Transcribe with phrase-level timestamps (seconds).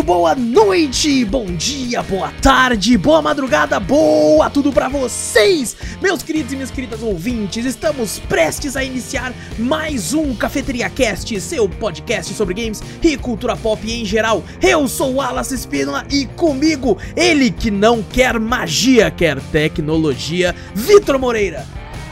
[0.00, 6.54] Muito boa noite, bom dia, boa tarde, boa madrugada, boa tudo pra vocês, meus queridos
[6.54, 7.66] e minhas queridas ouvintes.
[7.66, 13.86] Estamos prestes a iniciar mais um Cafeteria Cast, seu podcast sobre games e cultura pop
[13.92, 14.42] em geral.
[14.62, 21.18] Eu sou o Wallace Espínola e comigo, ele que não quer magia, quer tecnologia, Vitor
[21.18, 21.66] Moreira.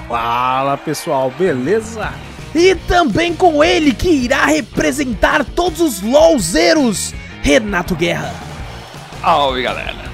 [0.07, 2.13] Fala pessoal, beleza?
[2.55, 7.15] E também com ele que irá representar todos os LOLzeiros,
[7.49, 8.35] Renato Guerra.
[9.23, 10.13] Salve galera.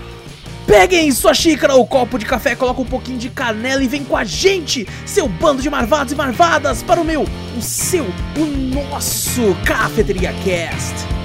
[0.68, 4.16] Peguem sua xícara ou copo de café, coloca um pouquinho de canela e vem com
[4.16, 7.24] a gente, seu bando de marvados e marvadas, para o meu,
[7.58, 8.04] o seu,
[8.36, 11.23] o nosso Cafeteria Cast.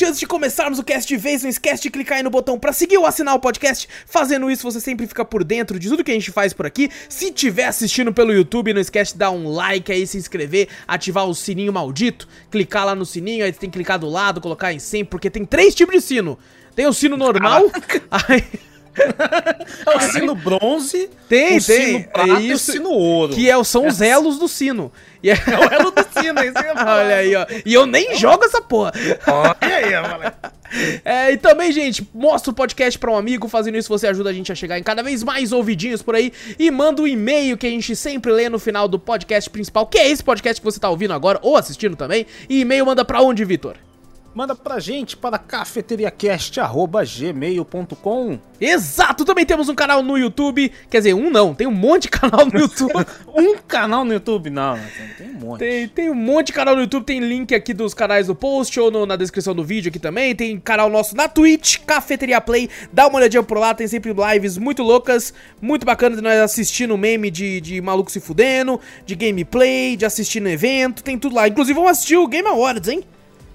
[0.00, 2.58] Gente, antes de começarmos o cast de vez, não esquece de clicar aí no botão
[2.58, 3.88] pra seguir ou assinar o podcast.
[4.06, 6.90] Fazendo isso, você sempre fica por dentro de tudo que a gente faz por aqui.
[7.08, 11.26] Se tiver assistindo pelo YouTube, não esquece de dar um like aí, se inscrever, ativar
[11.26, 14.72] o sininho maldito, clicar lá no sininho, aí você tem que clicar do lado, colocar
[14.72, 16.38] em sempre, porque tem três tipos de sino.
[16.74, 17.70] Tem o sino normal,
[18.10, 18.69] aí...
[19.86, 23.34] É o sino bronze, Tem, o tem, sino prata é e o isso, sino ouro.
[23.34, 24.92] que é, são os elos do sino.
[25.22, 25.34] E é...
[25.46, 27.04] É o elo do sino, é isso que eu ia falar.
[27.04, 27.46] Olha aí, ó.
[27.64, 28.92] E eu nem jogo essa porra.
[29.26, 30.50] Olha aí.
[31.04, 33.48] É, e também, gente, mostra o podcast pra um amigo.
[33.48, 36.32] Fazendo isso, você ajuda a gente a chegar em cada vez mais ouvidinhos por aí.
[36.56, 39.84] E manda o um e-mail que a gente sempre lê no final do podcast principal,
[39.86, 42.24] que é esse podcast que você tá ouvindo agora ou assistindo também.
[42.48, 43.76] E e-mail manda pra onde, Vitor?
[44.32, 49.24] Manda pra gente para cafeteriacast.gmail.com Exato!
[49.24, 50.70] Também temos um canal no YouTube.
[50.88, 52.92] Quer dizer, um não, tem um monte de canal no YouTube.
[53.34, 54.50] Um canal no YouTube?
[54.50, 54.78] Não,
[55.16, 55.58] tem um monte.
[55.60, 58.78] Tem, tem um monte de canal no YouTube, tem link aqui dos canais no post
[58.78, 60.34] ou no- na descrição do vídeo aqui também.
[60.36, 62.68] Tem canal nosso na Twitch, Cafeteria Play.
[62.92, 66.96] Dá uma olhadinha por lá, tem sempre lives muito loucas, muito bacanas de nós assistindo
[66.98, 71.48] meme de, de maluco se fudendo, de gameplay, de assistindo evento, tem tudo lá.
[71.48, 73.02] Inclusive vamos assistir o Game Awards, hein?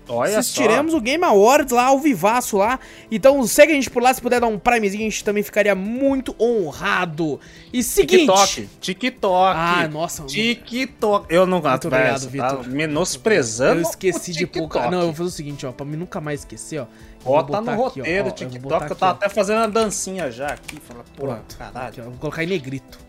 [0.07, 2.79] Olha Assistiremos o Game Awards lá ao vivaço lá.
[3.09, 5.73] Então segue a gente por lá, se puder dar um primezinho, a gente também ficaria
[5.73, 7.39] muito honrado.
[7.73, 8.25] E seguinte...
[8.25, 8.69] TikTok.
[8.79, 9.57] TikTok.
[9.57, 11.33] Ah, nossa, TikTok.
[11.33, 12.67] Eu não Muito obrigado, Tá Vitor.
[12.67, 13.81] menosprezando.
[13.81, 14.45] Eu esqueci de.
[14.45, 14.91] TikTok.
[14.91, 16.83] Não, eu vou fazer o seguinte, ó, pra mim nunca mais esquecer, ó.
[16.83, 16.87] eu
[17.23, 18.71] Bota no aqui, ó, roteiro, ó, eu vou TikTok.
[18.71, 19.15] Eu, aqui, tava ó.
[19.15, 20.79] até fazendo a dancinha já aqui.
[20.79, 21.87] Fala, porra, caralho.
[21.87, 22.99] Aqui, ó, eu vou colocar em negrito.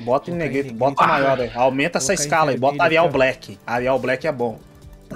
[0.00, 1.50] Bota em negrito, bota maior aí.
[1.54, 3.18] Aumenta essa escala aí, bota Arial aqui, ó.
[3.18, 3.58] Black.
[3.66, 4.58] Arial Black é bom.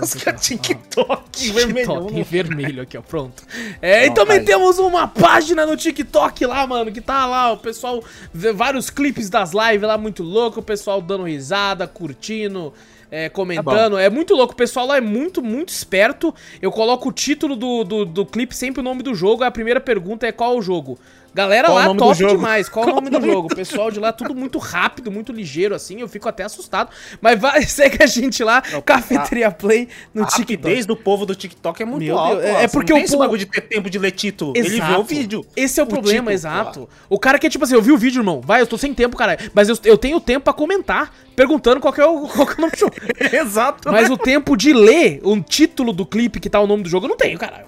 [0.00, 0.32] Nossa, aqui, ó.
[0.32, 1.86] TikTok, vermelho.
[1.86, 3.42] TikTok em vermelho aqui, ó, pronto.
[3.82, 4.44] É, e Não, também aí.
[4.44, 8.02] temos uma página no TikTok lá, mano, que tá lá, o pessoal
[8.32, 12.72] vê vários clipes das lives lá, muito louco, o pessoal dando risada, curtindo,
[13.10, 13.98] é, comentando.
[13.98, 16.34] É, muito louco, o pessoal lá é muito, muito esperto.
[16.60, 19.80] Eu coloco o título do, do, do clipe, sempre o nome do jogo, a primeira
[19.80, 20.98] pergunta é qual é o jogo.
[21.36, 22.66] Galera Qual o lá, top demais.
[22.66, 23.48] Qual, o nome do jogo?
[23.52, 26.00] O pessoal de lá, tudo muito rápido, muito ligeiro, assim.
[26.00, 26.88] Eu fico até assustado.
[27.20, 30.54] Mas vai, segue a gente lá, Cafeteria Play, no A TikTok.
[30.54, 32.41] rapidez do povo do TikTok é muito Meu alta.
[32.41, 34.54] Deus, é- é porque não o povo- bagulho de ter tempo de ler título.
[34.56, 35.44] Ele vê o vídeo.
[35.54, 36.88] Esse é o, problema, título, exato.
[37.10, 38.41] O cara que é tipo assim, eu vi o vídeo, irmão.
[38.42, 39.50] Vai, eu tô sem tempo, caralho.
[39.52, 42.56] Mas eu, eu tenho tempo pra comentar, perguntando qual que é o, qual que é
[42.56, 42.94] o nome do jogo.
[43.30, 43.92] Exato.
[43.92, 47.04] Mas o tempo de ler o título do clipe que tá o nome do jogo,
[47.04, 47.66] eu não tenho, caralho.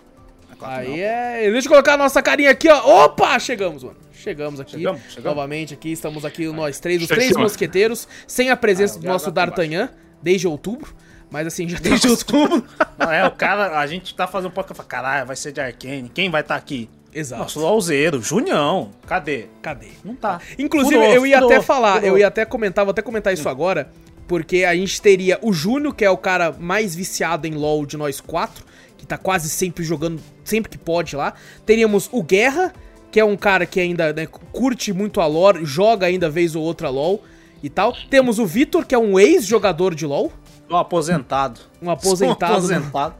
[0.62, 1.50] Aí é.
[1.50, 3.04] Deixa eu colocar a nossa carinha aqui, ó.
[3.04, 3.38] Opa!
[3.38, 3.96] Chegamos, mano.
[4.12, 4.72] Chegamos aqui.
[4.72, 5.24] Chegamos, chegamos.
[5.24, 5.92] Novamente aqui.
[5.92, 9.88] Estamos aqui nós três, os três mosqueteiros, sem a presença Ah, do nosso D'Artagnan,
[10.22, 10.92] desde outubro.
[11.30, 12.64] Mas assim, já Desde temos- outubro.
[12.99, 14.76] Não, é, o cara, a gente tá fazendo um podcast.
[14.76, 16.10] fala, Caralho, vai ser de Arcane.
[16.12, 16.88] Quem vai estar aqui?
[17.14, 17.43] Exato.
[17.43, 18.90] Nosso LOLzeiro, Junião.
[19.06, 19.46] Cadê?
[19.62, 19.88] Cadê?
[20.05, 20.40] Não tá.
[20.58, 22.06] Inclusive, Furou, eu ia furou, até falar, furou.
[22.08, 23.90] eu ia até comentar, vou até comentar isso agora,
[24.26, 27.96] porque a gente teria o Júnior, que é o cara mais viciado em LoL de
[27.96, 28.64] nós quatro,
[28.98, 31.32] que tá quase sempre jogando, sempre que pode lá.
[31.64, 32.72] Teríamos o Guerra,
[33.10, 36.62] que é um cara que ainda né, curte muito a lore, joga ainda vez ou
[36.62, 37.22] outra LoL
[37.62, 37.96] e tal.
[38.10, 40.30] Temos o Vitor, que é um ex-jogador de LoL,
[40.68, 41.60] Tô aposentado.
[41.80, 43.14] um aposentado, Sou aposentado.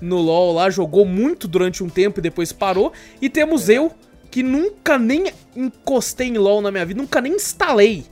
[0.00, 2.90] no LoL lá, jogou muito durante um tempo e depois parou.
[3.20, 3.92] E temos eu,
[4.30, 8.06] que nunca nem encostei em LoL na minha vida, nunca nem instalei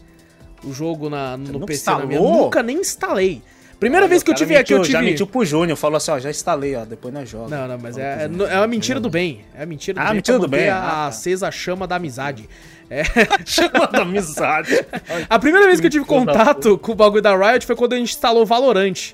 [0.64, 2.44] o jogo na, no PC na minha instalou?
[2.44, 3.42] Nunca nem instalei.
[3.78, 4.92] Primeira vez que eu tive aqui, eu tive...
[4.92, 7.50] Já mentiu pro Júnior, falou assim, ó, já instalei, ó, depois nós jogamos.
[7.52, 9.44] Não, não, mas é, é, é uma mentira do bem.
[9.54, 10.14] É a mentira do Ah, bem.
[10.16, 10.68] mentira pra do bem.
[10.68, 11.06] A, Ah, tá.
[11.08, 12.48] acesa chama da amizade.
[12.90, 13.02] É.
[13.46, 14.70] Chama da amizade.
[15.28, 17.96] A primeira vez que eu tive contato com o bagulho da Riot foi quando a
[17.96, 19.12] gente instalou Valorant.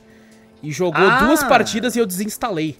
[0.62, 1.20] e jogou Ah.
[1.24, 2.76] duas partidas e eu desinstalei.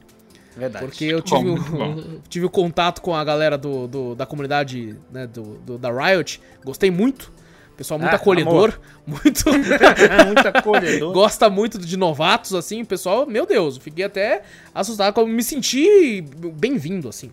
[0.56, 0.84] Verdade.
[0.84, 2.02] Porque eu tive, o, bom.
[2.28, 6.40] tive o contato com a galera do, do- da comunidade né, do, do- da Riot.
[6.64, 7.32] Gostei muito.
[7.80, 8.78] Pessoal muito Ah, acolhedor.
[9.06, 9.48] Muito.
[9.48, 11.14] é muito acolhedor.
[11.14, 12.82] gosta muito de novatos, assim.
[12.82, 14.42] O pessoal, meu Deus, eu fiquei até
[14.74, 15.14] assustado.
[15.14, 16.20] Como me senti
[16.54, 17.30] bem-vindo, assim.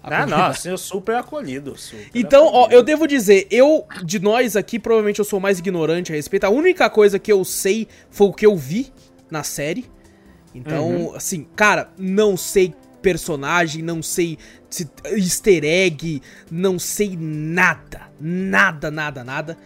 [0.00, 1.76] Ah, não, assim, eu super acolhido.
[1.76, 2.74] super Então, ó, acolhido.
[2.74, 6.44] eu devo dizer, eu, de nós aqui, provavelmente eu sou mais ignorante a respeito.
[6.44, 8.92] A única coisa que eu sei foi o que eu vi
[9.28, 9.86] na série.
[10.54, 12.72] Então, assim, cara, não sei
[13.02, 14.38] personagem, não sei
[14.70, 18.02] se, easter egg, não sei nada.
[18.20, 19.58] Nada, nada, nada.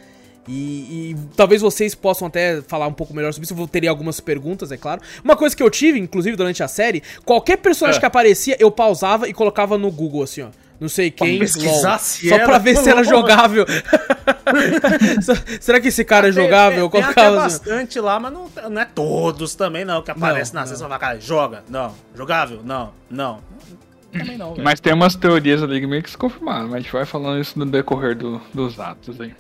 [0.47, 3.53] E, e talvez vocês possam até falar um pouco melhor sobre isso.
[3.55, 5.01] Eu vou teria algumas perguntas, é claro.
[5.25, 8.01] Uma coisa que eu tive, inclusive, durante a série, qualquer personagem É.
[8.01, 10.49] que aparecia, eu pausava e colocava no Google, assim, ó.
[10.81, 13.65] Não sei quem, se Só era- pra ver se era jogável.
[15.61, 16.81] Será que esse cara é Tem- jogável?
[16.81, 17.37] Eu Tem, tem até assim.
[17.37, 20.89] bastante lá, mas não, não é todos também, não, que aparece Não, na sessão.
[20.99, 21.95] Cara, joga, não.
[22.15, 23.39] Jogável, não, não.
[24.13, 24.55] Também não.
[24.63, 27.41] Mas tem umas teorias ali que meio que se confirmaram, mas a gente vai falando
[27.41, 29.33] isso no decorrer do- dos atos aí.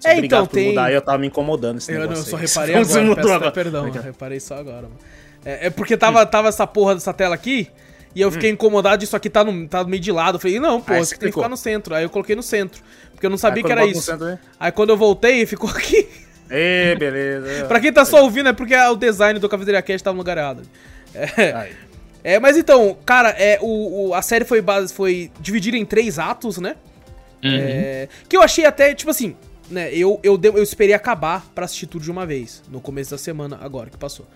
[0.00, 2.30] Só É, então, tem- mudar aí, eu tava me incomodando esse Eu, não, eu negócio
[2.30, 3.52] só reparei você agora, mudou peço até agora.
[3.52, 4.82] perdão, eu reparei só agora.
[4.82, 4.96] mano.
[5.44, 7.68] É, é porque tava, tava essa porra dessa tela aqui,
[8.14, 10.36] e eu fiquei incomodado disso aqui tá, no, tá meio de lado.
[10.36, 11.94] Eu falei, não, pô, isso aqui tem que ficar no centro.
[11.94, 14.02] Aí eu coloquei no centro, porque eu não sabia Aí que era isso.
[14.02, 14.38] centro?
[14.58, 16.08] Aí quando eu voltei, ficou aqui.
[16.50, 17.66] Ê, beleza.
[17.68, 20.36] pra quem tá só ouvindo, é porque o design do Cafeteria Cast tá no lugar
[20.38, 20.62] errado.
[21.14, 21.72] É, Aí.
[22.24, 26.18] é, mas então, cara, é, o, o- a série foi, base, foi dividida em três
[26.18, 26.76] atos, né?
[27.42, 29.36] É, que eu achei até, tipo assim,
[29.70, 29.92] né?
[29.94, 33.58] Eu, eu, eu esperei acabar pra assistir tudo de uma vez, no começo da semana,
[33.60, 34.26] agora que passou.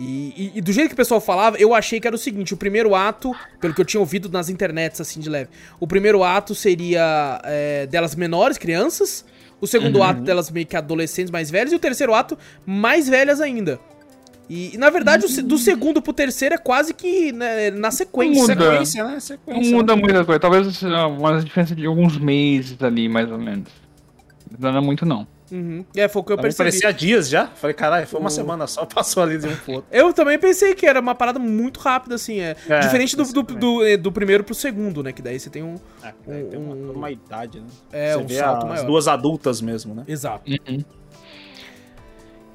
[0.00, 2.54] E, e- e do jeito que o pessoal falava, eu achei que era o seguinte:
[2.54, 5.50] o primeiro ato, pelo que eu tinha ouvido nas internets, assim, de leve,
[5.80, 9.24] o primeiro ato seria é, delas menores, crianças.
[9.60, 11.72] O segundo ato delas meio que adolescentes mais velhas.
[11.72, 13.80] E o terceiro ato, mais velhas ainda.
[14.48, 17.90] E, e, na verdade, o se- do segundo pro terceiro é quase que né, na
[17.90, 18.54] sequência.
[18.54, 18.70] Muda.
[18.70, 19.12] Sequência, né?
[19.14, 19.72] Não Sequência.
[19.76, 23.68] muda muita coisa, talvez seja uma diferença de alguns meses ali, mais ou menos.
[24.58, 25.26] Não é muito, não.
[25.50, 25.82] Uhum.
[25.96, 26.68] É, foi o que eu Também percebi.
[26.80, 27.46] parecia dias já.
[27.46, 29.88] Falei, caralho, foi uma semana só, passou ali de um pro outro.
[29.90, 32.54] Eu também pensei que era uma parada muito rápida, assim, é.
[32.68, 35.10] É, Diferente do, do, do, eh, do primeiro pro segundo, né?
[35.12, 35.76] Que daí você tem um.
[36.02, 37.66] É, é, tem uma, Um- uma idade, né?
[37.90, 38.86] É, Você um vê salto as maior.
[38.86, 40.04] duas adultas mesmo, né?
[40.06, 40.42] Exato.
[40.50, 40.84] Uhum.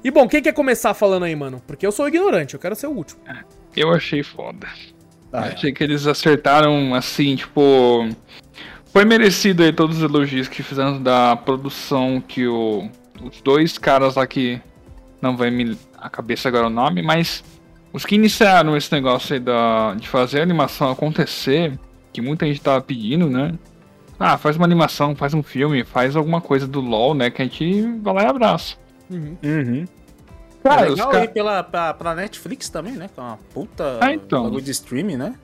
[0.02, 1.62] E bom, quem quer começar falando aí, mano?
[1.66, 3.20] Porque eu sou ignorante, eu quero ser o último.
[3.74, 4.66] Eu achei foda.
[5.32, 8.08] Ah, Achei que eles acertaram, assim, tipo.
[8.94, 12.88] Foi merecido aí todos os elogios que fizeram da produção que o,
[13.20, 14.60] os dois caras lá que.
[15.20, 17.42] Não vai me a cabeça agora o nome, mas
[17.92, 21.76] os que iniciaram esse negócio aí da, de fazer a animação acontecer,
[22.12, 23.54] que muita gente tava pedindo, né?
[24.20, 27.30] Ah, faz uma animação, faz um filme, faz alguma coisa do LoL, né?
[27.30, 28.76] Que a gente vai lá e abraça.
[29.10, 29.36] Uhum.
[29.42, 29.84] Uhum.
[30.62, 33.10] Cara, é legal ca- aí pela, pra, pra Netflix também, né?
[33.12, 34.44] Que é uma puta Ah, então.
[34.44, 35.34] bagulho de streaming, né?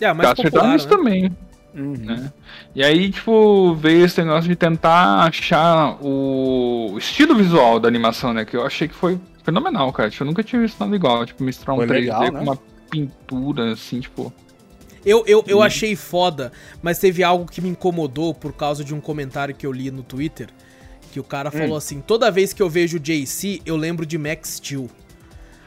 [0.00, 0.96] É, mais acertaram popular, isso né?
[0.96, 1.36] também.
[1.74, 1.92] Uhum.
[1.96, 2.32] né?
[2.74, 8.44] E aí, tipo, veio esse negócio de tentar achar o estilo visual da animação, né?
[8.44, 10.10] Que eu achei que foi fenomenal, cara.
[10.10, 11.24] Tipo, eu nunca tinha visto nada igual.
[11.26, 12.40] Tipo, misturar um Foi 3D legal, com né?
[12.40, 12.58] uma
[12.90, 14.32] pintura, assim, tipo.
[15.04, 15.44] Eu, eu, Uhum.
[15.46, 16.52] eu achei foda,
[16.82, 20.02] mas teve algo que me incomodou por causa de um comentário que eu li no
[20.02, 20.48] Twitter.
[21.12, 21.52] Que o cara Hum.
[21.52, 24.88] falou assim: toda vez que eu vejo o JC, eu lembro de Max Steel.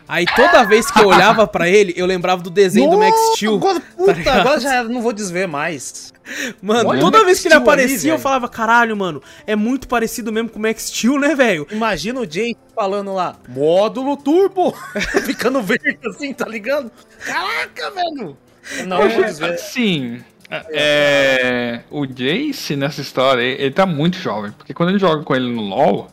[0.07, 3.33] Aí toda vez que eu olhava pra ele, eu lembrava do desenho do Max Nossa,
[3.33, 3.55] Steel.
[3.55, 4.39] Agora, tá puta, ligado?
[4.39, 6.13] agora já não vou desver mais.
[6.61, 9.87] Mano, Olha toda vez que ele Steel ali, aparecia, eu falava: caralho, mano, é muito
[9.87, 11.67] parecido mesmo com o Max Steel, né, velho?
[11.71, 14.73] Imagina o Jay falando lá, módulo turbo,
[15.25, 16.91] ficando verde assim, tá ligado?
[17.25, 18.37] Caraca, velho!
[18.85, 19.53] Não, eu vou desver.
[19.53, 20.23] Assim.
[20.69, 24.51] É, o Jace nessa história, ele tá muito jovem.
[24.51, 26.11] Porque quando ele joga com ele no LoL,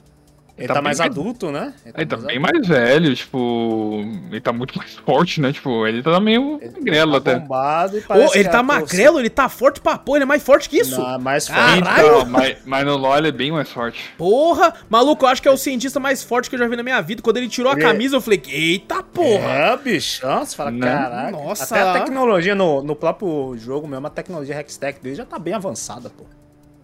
[0.60, 1.72] Ele tá tá, mais adulto, né?
[1.84, 2.52] ele tá mais bem adulto.
[2.54, 4.02] mais velho, tipo.
[4.30, 5.52] Ele tá muito mais forte, né?
[5.52, 7.40] Tipo, ele tá meio magrelo Tá até.
[7.40, 10.24] bombado e Ô, parece ele que tá a- magrelo, ele tá forte pra pôr, ele
[10.24, 11.00] é mais forte que isso.
[11.00, 11.78] Não, mais forte.
[11.80, 14.02] Então, mas, mas no LoL ele é bem mais forte.
[14.18, 16.82] Porra, maluco, eu acho que é o cientista mais forte que eu já vi na
[16.82, 17.22] minha vida.
[17.22, 19.48] Quando ele tirou a Ele- camisa, eu falei: eita porra!
[19.50, 20.86] É, bichão, você fala, Né?
[20.86, 21.30] caraca.
[21.32, 21.64] Nossa.
[21.74, 25.54] Até a tecnologia no, no próprio jogo mesmo, a tecnologia Hextech dele já tá bem
[25.54, 26.24] avançada, pô.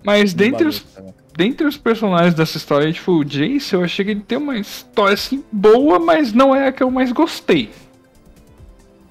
[0.06, 1.02] Mas dentre os, tá?
[1.36, 5.14] dentre os personagens dessa história, tipo, o Jace, eu achei que ele tem uma história
[5.14, 7.68] assim boa, mas não é a que eu mais gostei.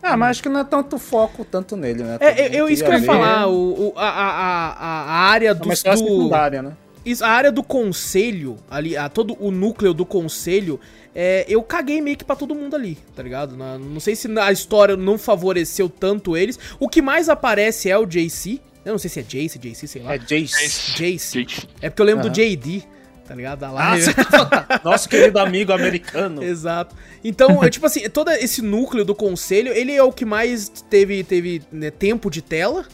[0.01, 2.17] Ah, mas acho que não é tanto foco tanto nele, né?
[2.19, 3.05] É, Todo eu, eu isso que eu ia ver.
[3.07, 6.73] falar, o, o- a, a, a, a área É do, uma história do secundária, né?
[7.03, 10.79] isso, a área do conselho ali, a, todo o núcleo do conselho,
[11.13, 13.57] é, eu caguei meio que pra todo mundo ali, tá ligado?
[13.57, 16.59] Na- não sei se a história não favoreceu tanto eles.
[16.79, 18.61] O que mais aparece é o JC.
[18.85, 20.13] Eu não sei se é Jace, JC, sei lá.
[20.13, 20.93] É Jace.
[20.95, 21.43] Jace.
[21.43, 21.67] Jace.
[21.81, 22.33] É porque eu lembro do Aham.
[22.55, 22.83] JD.
[23.27, 23.57] tá ligado?
[23.59, 24.03] Da Ah, live.
[24.03, 26.43] você tá- Nosso querido amigo americano.
[26.43, 26.95] Exato.
[27.23, 31.23] Então, é tipo assim, todo esse núcleo do conselho, ele é o que mais teve,
[31.23, 32.85] teve né, tempo de tela,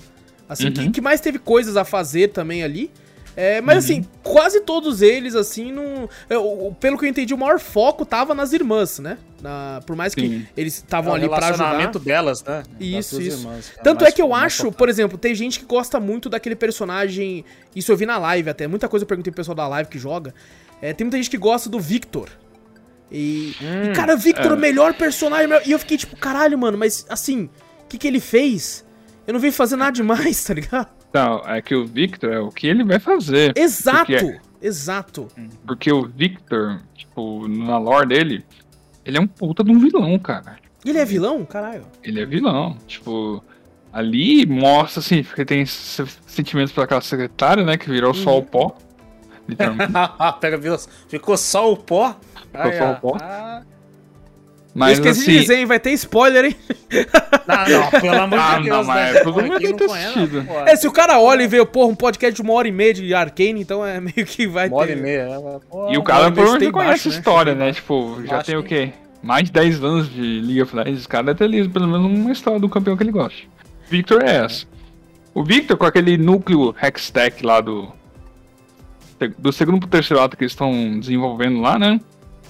[0.47, 0.91] assim, que, Uhum.
[0.93, 2.89] que mais teve coisas a fazer também ali.
[3.35, 6.09] É, mas assim, quase todos eles, assim, não.
[6.29, 9.17] é, o- o- pelo que eu entendi, o maior foco tava nas irmãs, né?
[9.41, 10.47] Na- por mais que Sim.
[10.55, 11.55] eles É estavam o ali pra ajudar.
[11.55, 12.63] relacionamento delas, né?
[12.79, 13.39] Isso, isso.
[13.39, 13.71] irmãs.
[13.83, 17.45] Tanto é que eu mais acho, por exemplo, tem gente que gosta muito daquele personagem.
[17.75, 18.67] Isso eu vi na live até.
[18.67, 20.33] Muita coisa eu perguntei pro pessoal da live que joga.
[20.81, 22.29] É, tem muita gente que gosta do Victor.
[23.09, 23.55] E,
[23.89, 24.53] e, cara, Victor, é.
[24.53, 25.49] o melhor personagem.
[25.65, 27.49] E eu fiquei tipo, caralho, mano, mas assim,
[27.83, 28.85] o que, que ele fez?
[29.27, 30.87] Eu não vi fazer nada demais, tá ligado?
[31.13, 33.53] Não, é que o Victor é o que ele vai fazer.
[33.57, 35.27] Exato, Porque- exato.
[35.65, 38.45] Porque o Victor, tipo, na lore dele,
[39.03, 40.55] ele é um puta de um vilão, cara.
[40.85, 41.43] Ele é vilão?
[41.45, 41.85] Caralho.
[42.03, 42.77] Ele é vilão.
[42.87, 43.43] Tipo,
[43.91, 48.37] ali mostra, assim, porque tem sentimentos pra aquela secretária, né, que virou só Uhum.
[48.37, 48.77] o pó.
[49.47, 49.91] Literalmente.
[50.39, 50.75] Pega, viu?
[51.09, 52.15] Ficou só o pó.
[52.51, 53.17] Ficou só o pó.
[53.21, 53.63] Ah,
[54.73, 55.31] Mas eu esqueci assim.
[55.31, 55.65] de dizer, hein?
[55.65, 56.55] Vai ter spoiler, hein?
[57.47, 59.19] não, não, pelo amor Ah, de não, Deus, mas né?
[59.21, 60.45] todo mundo não ter assistido.
[60.65, 62.93] É, se o cara olha e vê, porra, um podcast de uma hora e meia
[62.93, 64.97] de Arcane, então é meio que vai Uma hora ter.
[64.97, 65.25] e meia.
[65.27, 65.59] né?
[65.69, 67.17] Pô, E o Uma cara hora provavelmente tem conhece baixo, a né?
[67.17, 67.73] história, Tem né?
[67.73, 68.93] Tipo, já Acho tem o que- quê?
[69.21, 70.99] Mais de 10 anos de League of Legends.
[70.99, 73.39] Esse cara deve ter lido pelo menos uma história do campeão que ele gosta.
[73.89, 74.65] Victor é essa.
[75.33, 77.91] O Victor, com aquele núcleo Hextech lá do.
[79.37, 81.99] Do segundo pro terceiro ato que eles estão desenvolvendo lá, né?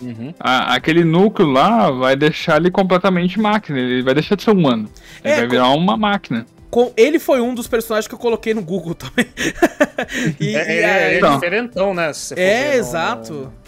[0.02, 0.34] Uhum.
[0.40, 3.80] A- aquele núcleo lá vai deixar ele completamente máquina.
[3.80, 4.90] Ele vai deixar de ser humano.
[5.24, 6.46] Ele É, vai virar uma máquina.
[6.70, 9.28] Com- ele foi um dos personagens que eu coloquei no Google também.
[10.40, 11.34] e, É, e ele, aí- é Então.
[11.36, 12.12] diferentão, né?
[12.36, 13.34] É, exato.
[13.34, 13.62] no-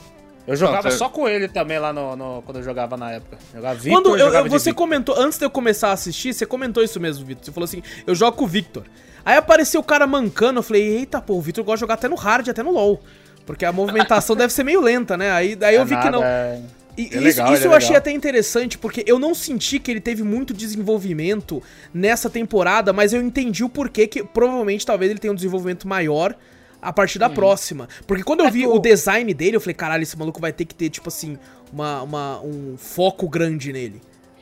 [0.45, 3.11] Eu jogava Não, você- só com ele também lá no, no- quando eu jogava na
[3.11, 3.37] época.
[3.55, 4.73] Jogava Victor, Quando eu- jogava você Victor.
[4.75, 7.45] comentou, antes de eu começar a assistir, você comentou isso mesmo, Vitor.
[7.45, 8.83] Você falou assim: eu jogo com o Victor.
[9.25, 12.09] Aí apareceu o cara mancando, eu falei: eita, pô, o Victor gosta de jogar até
[12.09, 13.01] no hard, até no LoL.
[13.45, 15.31] Porque a movimentação deve ser meio lenta, né?
[15.31, 16.23] Aí daí eu É vi que nada, não.
[16.23, 16.61] é-
[16.95, 19.89] E É isso, legal, isso é eu achei até interessante, porque eu não senti que
[19.89, 21.61] ele teve muito desenvolvimento
[21.93, 26.35] nessa temporada, mas eu entendi o porquê que provavelmente talvez ele tenha um desenvolvimento maior
[26.79, 27.89] a partir da próxima.
[28.05, 30.53] Porque quando eu É vi que o design dele, eu falei, caralho, esse maluco vai
[30.53, 31.37] ter que ter, tipo assim,
[31.71, 33.99] uma, uma- um foco grande nele.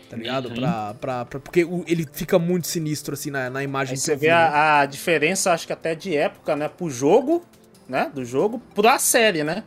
[0.09, 0.49] Tá ligado?
[0.49, 0.55] Uhum.
[0.55, 4.11] Pra, pra, pra- porque ele fica muito sinistro, assim, na, na imagem Aí que você
[4.11, 4.33] eu vi, vê né?
[4.33, 6.67] a, a diferença, acho que até de época, né?
[6.67, 7.45] Pro jogo,
[7.87, 8.11] né?
[8.13, 9.63] Do jogo pra série, né?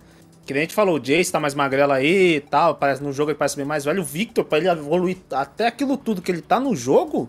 [0.47, 2.75] Que nem a gente falou, o Jace tá mais magrelo aí e tal.
[2.75, 4.03] Parece, no jogo ele parece bem mais velho.
[4.03, 7.29] O Victor, pra ele evoluir até aquilo tudo que ele tá no jogo,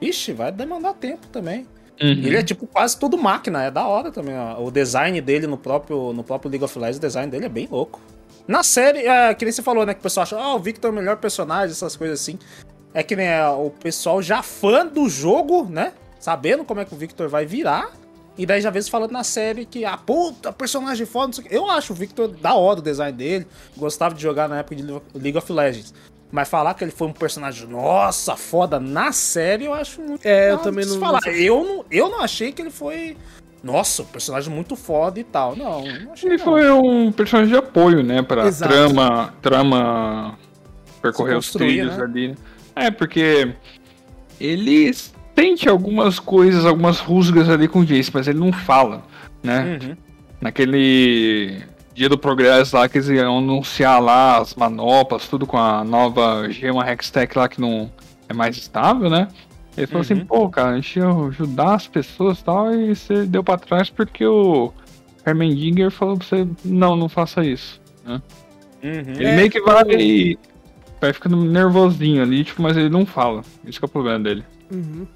[0.00, 1.66] ixi, vai demandar tempo também.
[2.00, 2.08] Uhum.
[2.08, 4.36] Ele é tipo quase tudo máquina, é da hora também.
[4.36, 4.64] Ó.
[4.64, 7.68] O design dele no próprio, no próprio League of Legends, o design dele é bem
[7.70, 8.00] louco.
[8.46, 9.94] Na série, é, que nem você falou, né?
[9.94, 12.38] Que o pessoal acha, ah, o Victor é o melhor personagem, essas coisas assim.
[12.92, 15.92] É que nem é, o pessoal já fã do jogo, né?
[16.18, 17.92] Sabendo como é que o Victor vai virar.
[18.38, 21.48] E daí já vezes falando na série que, ah, puta, personagem foda, não sei o
[21.48, 21.56] quê.
[21.56, 23.46] Eu acho o Victor da hora o design dele.
[23.76, 24.82] Gostava de jogar na época de
[25.14, 25.94] League of Legends.
[26.30, 30.26] Mas falar que ele foi um personagem, nossa, foda, na série, eu acho muito.
[30.26, 31.20] É, eu também não- Falar.
[31.24, 33.16] não Eu, não, eu não achei que ele foi.
[33.62, 35.56] Nossa, um personagem muito foda e tal.
[35.56, 36.28] Não, não achei.
[36.28, 36.44] Ele não.
[36.44, 38.22] foi um personagem de apoio, né?
[38.22, 38.70] Pra Exato.
[38.72, 40.38] trama, trama
[41.00, 42.02] percorrer os trilhos né?
[42.04, 42.36] ali.
[42.74, 43.54] É, porque
[44.40, 44.94] ele
[45.38, 49.02] sente algumas coisas, algumas rusgas ali com o Jace, mas ele não fala,
[49.42, 49.78] né?
[49.82, 49.96] Uhum.
[50.40, 51.62] Naquele
[51.94, 56.46] dia do progresso lá que eles iam anunciar lá as manoplas, tudo com a nova
[56.50, 57.90] gema Hextech lá que não
[58.28, 59.28] é mais estável, né?
[59.76, 60.26] Ele falou assim, Uhum.
[60.26, 63.90] pô, cara, a gente ia ajudar as pessoas e tal, e você deu pra trás
[63.90, 64.72] porque o
[65.26, 67.80] Hermendinger falou pra você, não, não faça isso.
[68.06, 68.20] Uhum.
[68.82, 70.38] Ele É, meio que vai,
[71.00, 73.42] vai ficando nervosinho ali, tipo, mas ele não fala.
[73.66, 74.44] Isso que é o problema dele.
[74.70, 75.06] Uhum.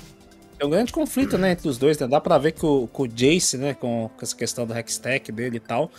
[0.61, 2.07] Tem um grande conflito, né, entre os dois, né?
[2.07, 5.33] Dá pra ver que o, que o Jace, né, com, com essa questão do Hextech
[5.33, 5.91] dele e tal,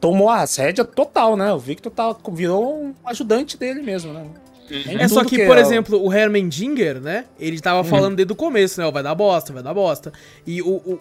[0.00, 1.52] tomou as rédeas total, né?
[1.52, 4.24] O Victor tá, virou um ajudante dele mesmo, né?
[4.70, 7.26] Em É só tudo que, por é- exemplo, o Hermendinger, né?
[7.38, 7.84] Ele tava Uhum.
[7.84, 8.86] falando desde o começo, né?
[8.86, 10.10] ó, vai dar bosta, vai dar bosta.
[10.46, 11.00] E o, o-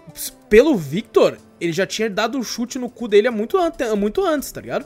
[0.50, 4.26] pelo Victor, ele já tinha dado o chute no cu dele há muito, ante- muito
[4.26, 4.86] antes, tá ligado?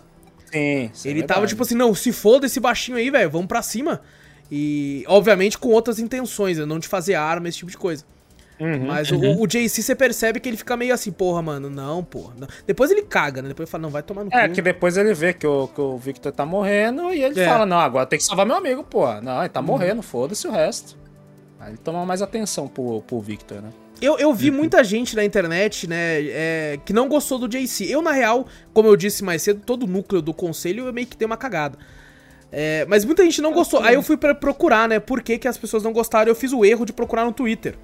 [0.52, 1.48] Sim, é ele tava verdade.
[1.50, 4.02] tipo assim, não, se foda esse baixinho aí, velho, vamos pra cima.
[4.52, 6.66] E, obviamente, com outras intenções, né?
[6.66, 8.06] Não de fazer arma, esse tipo de coisa.
[8.60, 8.88] Uhum.
[8.88, 12.34] Mas o, o JC, você percebe que ele fica meio assim, porra, mano, não, porra.
[12.38, 12.48] não.
[12.68, 13.48] Depois ele caga, né?
[13.48, 14.56] Depois ele fala, não, vai tomar no É, cu.
[14.56, 17.46] que depois ele vê que o, que o Victor tá morrendo e ele É.
[17.48, 19.06] fala, não, agora tem que salvar meu amigo, pô.
[19.22, 19.66] Não, ele tá Uhum.
[19.66, 20.98] morrendo, foda-se o resto.
[21.60, 23.70] Aí ele toma mais atenção pro, pro Victor, né?
[24.02, 27.86] Eu, eu vi muita gente na internet, né, é, que não gostou do JC.
[27.92, 31.06] Eu, na real, como eu disse mais cedo, todo o núcleo do conselho eu meio
[31.06, 31.78] que dei uma cagada.
[32.52, 33.82] É, mas muita gente não gostou.
[33.82, 36.30] Aí eu fui pra procurar, né, por que, que as pessoas não gostaram.
[36.30, 37.76] Eu fiz o erro de procurar no Twitter.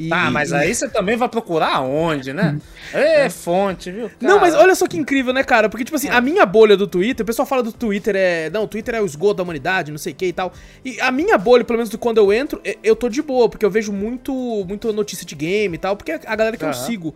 [0.00, 2.58] E- Tá, mas aí você também vai procurar onde, né?
[2.94, 4.10] É fonte, viu?
[4.20, 4.64] Não, mas cara?
[4.64, 5.68] olha só que incrível, né, cara?
[5.68, 8.48] Porque, tipo assim, a minha bolha do Twitter, o pessoal fala do Twitter é.
[8.50, 10.52] Não, o Twitter é o esgoto da humanidade, não sei o que e tal.
[10.84, 13.64] E a minha bolha, pelo menos quando eu entro, e- eu tô de boa, porque
[13.66, 14.32] eu vejo muito,
[14.66, 16.86] muito notícia de game e tal, porque é a galera que eu Aham.
[16.86, 17.14] sigo.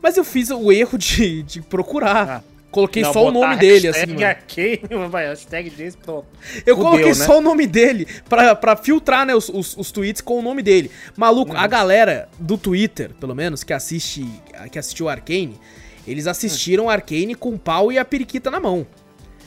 [0.00, 2.28] Mas eu fiz o erro de, de procurar.
[2.28, 2.42] Ah.
[2.70, 4.16] Coloquei Não, só o nome dele, assim.
[4.16, 5.08] hashtag mano.
[5.10, 6.26] vai, hashtag Jace, pronto.
[6.64, 7.14] Eu Fudeu, coloquei né?
[7.14, 10.62] só o nome dele pra, pra filtrar, né, os, os, os tweets com o nome
[10.62, 10.90] dele.
[11.16, 11.58] Maluco, Uhum.
[11.58, 14.24] a galera do Twitter, pelo menos, que assiste.
[14.70, 15.58] que assistiu Arcane,
[16.06, 18.86] eles assistiram Arcane com o pau e a periquita na mão.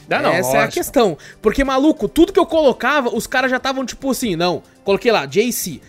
[0.06, 1.18] Dá não, Essa é a questão.
[1.42, 4.62] Porque, maluco, tudo que eu colocava, os caras já estavam tipo assim, não.
[4.84, 5.80] Coloquei lá, JC.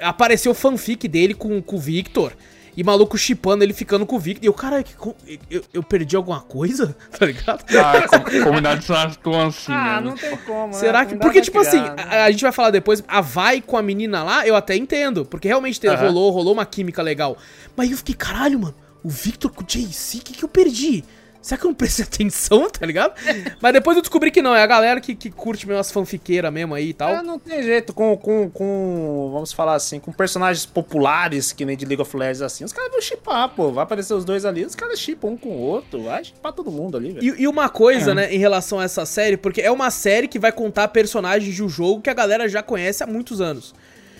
[0.00, 2.34] Apareceu fanfic dele com, com o Victor.
[2.76, 4.42] E maluco chipando ele ficando com o Victor.
[4.44, 5.14] E eu, caralho, que co-
[5.50, 6.96] eu, eu perdi alguma coisa?
[7.18, 7.64] Tá ligado?
[7.76, 10.08] Ah, com- comunidades atuam assim, Ah, né?
[10.08, 10.72] não tem como, né?
[10.72, 11.12] Será que.
[11.12, 11.94] Não dá Porque, tipo criar, assim, né?
[12.08, 15.24] a, a gente vai falar depois, a vai com a menina lá, eu até entendo.
[15.26, 16.06] Porque realmente te- Aham.
[16.06, 17.36] rolou, rolou uma química legal.
[17.76, 18.74] Mas eu fiquei, caralho, mano,
[19.04, 21.04] o Victor com o JC, o que, que eu perdi?
[21.42, 23.14] Será que eu não prestei atenção, tá ligado?
[23.60, 26.52] Mas depois eu descobri que não, é a galera que, que curte meio umas fanfiqueiras
[26.52, 27.10] mesmo aí e tal.
[27.10, 31.76] É, não tem jeito, com, com, com, vamos falar assim, com personagens populares, que nem
[31.76, 34.64] de League of Legends, assim, os caras vão chipar, pô, vai aparecer os dois ali,
[34.64, 37.36] os caras chipam um com o outro, vai chipar todo mundo ali, velho.
[37.36, 40.38] E, e uma coisa, né, em relação a essa série, porque é uma série que
[40.38, 43.74] vai contar personagens de um jogo que a galera já conhece há muitos anos.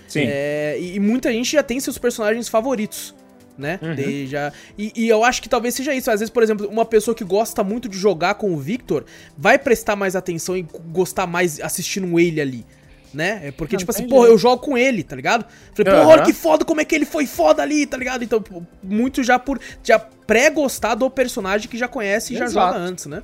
[0.09, 0.25] Sim.
[0.27, 3.15] É, e, e muita gente já tem seus personagens favoritos,
[3.57, 3.79] né?
[3.83, 3.95] Uhum.
[3.95, 6.11] De- já, e, e eu acho que talvez seja isso.
[6.11, 9.05] Às vezes, por exemplo, uma pessoa que gosta muito de jogar com o Victor
[9.37, 12.67] vai prestar mais atenção e gostar mais assistindo ele ali.
[13.15, 13.49] Né?
[13.49, 14.33] É porque, Não, tipo assim, tem porra, jeito.
[14.35, 15.45] eu jogo com ele, tá ligado?
[15.75, 16.13] Falei, porra, Aham.
[16.13, 18.25] olha que foda, como é que ele foi foda ali, tá ligado?
[18.25, 18.43] Então,
[18.83, 22.73] muito já por já pré-gostar do personagem que já conhece e já Exato.
[22.75, 23.23] joga antes, né?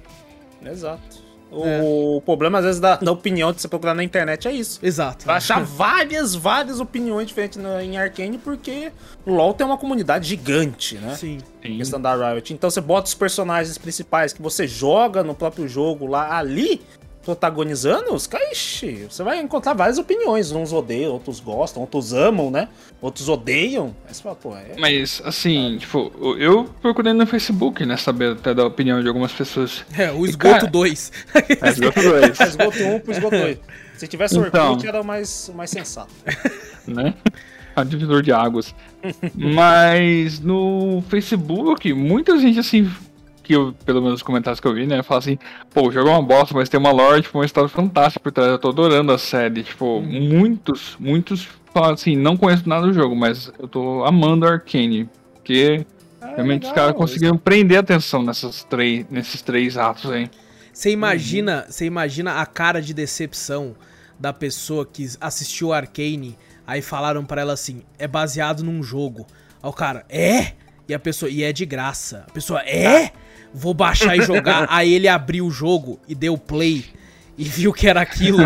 [0.62, 1.27] Exato.
[1.50, 1.80] É.
[1.82, 4.78] O problema, às vezes, da, da opinião de você procurar na internet é isso.
[4.82, 5.24] Exato.
[5.24, 8.92] Vai achar várias, várias opiniões diferentes no- em Arcane, porque
[9.24, 11.14] o LoL tem uma comunidade gigante, né?
[11.14, 11.38] Sim.
[11.62, 11.76] Sim.
[11.78, 12.52] questão da Riot.
[12.52, 16.80] Então você bota os personagens principais que você joga no próprio jogo lá ali,
[17.28, 20.50] protagonizando, os caras, ixi, você vai encontrar várias opiniões.
[20.50, 22.68] Uns odeiam, outros gostam, outros amam, né?
[23.02, 23.94] Outros odeiam.
[24.06, 24.74] Aí você fala, pô, é.
[24.78, 29.84] Mas, assim, tipo, eu procurei no Facebook, né, saber até da opinião de algumas pessoas.
[29.94, 31.12] É, o esgoto cara, 2.
[31.34, 33.58] É, esgoto dois, Ah, esgoto 1 pro esgoto 2.
[33.98, 34.70] Se tivesse Então.
[34.70, 36.14] Orkut, era o mais, mais sensato.
[36.88, 37.12] né?
[37.76, 38.74] A divisor de águas.
[39.34, 42.90] Mas no Facebook, muita gente assim,
[43.48, 45.38] que eu, pelo menos os comentários que eu vi, né, fala assim,
[45.72, 48.30] pô, o jogo é uma bosta, mas tem uma lore, tipo, uma história fantástica por
[48.30, 49.62] trás, eu tô adorando a série.
[49.62, 55.08] Tipo, muitos, muitos falam assim, não conheço nada do jogo, mas eu tô amando Arcane.
[55.34, 55.86] Porque
[56.20, 60.30] realmente os legal, caras conseguiram prender a atenção nessas três, nesses três atos aí.
[60.70, 63.74] Você imagina, você imagina a cara de decepção
[64.20, 69.26] da pessoa que assistiu Arcane, aí falaram pra ela assim: "É baseado num jogo".
[69.62, 70.52] Aí o cara: "É?"
[70.86, 72.24] E a pessoa: "E é de graça".
[72.28, 73.10] A pessoa: "É?
[73.52, 74.66] Vou baixar e jogar".
[74.70, 76.84] aí ele abriu o jogo e deu play
[77.36, 78.38] e viu que era aquilo.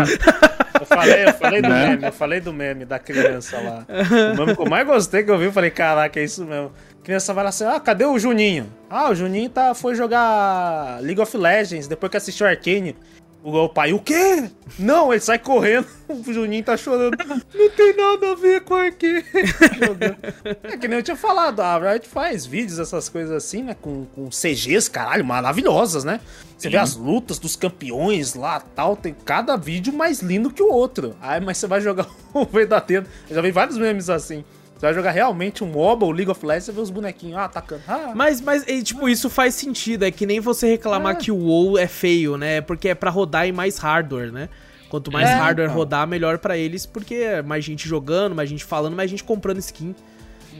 [0.79, 1.89] Eu falei, eu falei do Né?
[1.89, 3.85] meme, eu falei do meme da criança lá.
[4.33, 6.71] O meme que eu mais gostei que eu vi, eu falei, caraca, é isso mesmo.
[6.99, 8.67] A criança vai lá assim, ah, cadê o Juninho?
[8.89, 12.95] Ah, o Juninho tá, foi jogar League of Legends, depois que assistiu Arcane.
[13.45, 14.49] O pai, o quê?
[14.79, 17.17] Não, ele sai correndo, o Juninho tá chorando.
[17.53, 18.75] Não tem nada a ver com.
[18.77, 20.17] Jogando.
[20.63, 23.75] é que nem eu tinha falado, a Riot faz vídeos, essas coisas assim, né?
[23.81, 26.21] Com, com CGs, caralho, maravilhosas, né?
[26.57, 30.71] Você vê as lutas dos campeões lá tal, tem cada vídeo mais lindo que o
[30.71, 31.13] outro.
[31.21, 33.05] Aí, mas você vai jogar o verdadeiro.
[33.29, 34.45] Eu já vi vários memes assim.
[34.75, 37.45] Você vai jogar realmente um MOBA, o League of Legends, você vê os bonequinhos ah,
[37.45, 37.81] atacando.
[37.87, 40.03] Ah, Mas, mas e, tipo, isso faz sentido.
[40.03, 41.19] É que nem você reclamar É.
[41.19, 42.59] que o WoW é feio, né?
[42.61, 44.49] Porque é pra rodar em mais hardware, né?
[44.89, 45.77] Quanto mais É, hardware então.
[45.77, 49.57] rodar, melhor pra eles, porque é mais gente jogando, mais gente falando, mais gente comprando
[49.59, 49.95] skin.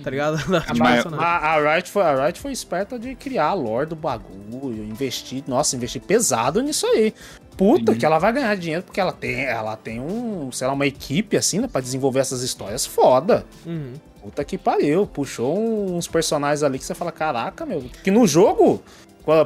[0.04, 0.38] Tá ligado?
[0.66, 1.22] Tipo, mas- funcionando.
[1.22, 5.44] A, a, Riot foi, a Riot foi esperta de criar a lore do bagulho, investir,
[5.48, 7.14] nossa, investir pesado nisso aí.
[7.58, 10.88] Puta, que ela vai ganhar dinheiro porque ela tem, ela tem um, sei lá, uma
[10.88, 13.46] equipe assim, né, pra desenvolver essas histórias foda.
[13.66, 13.94] Uhum.
[14.22, 15.58] Puta que pariu, puxou
[15.96, 18.82] uns personagens ali que você fala, caraca, meu, que no jogo,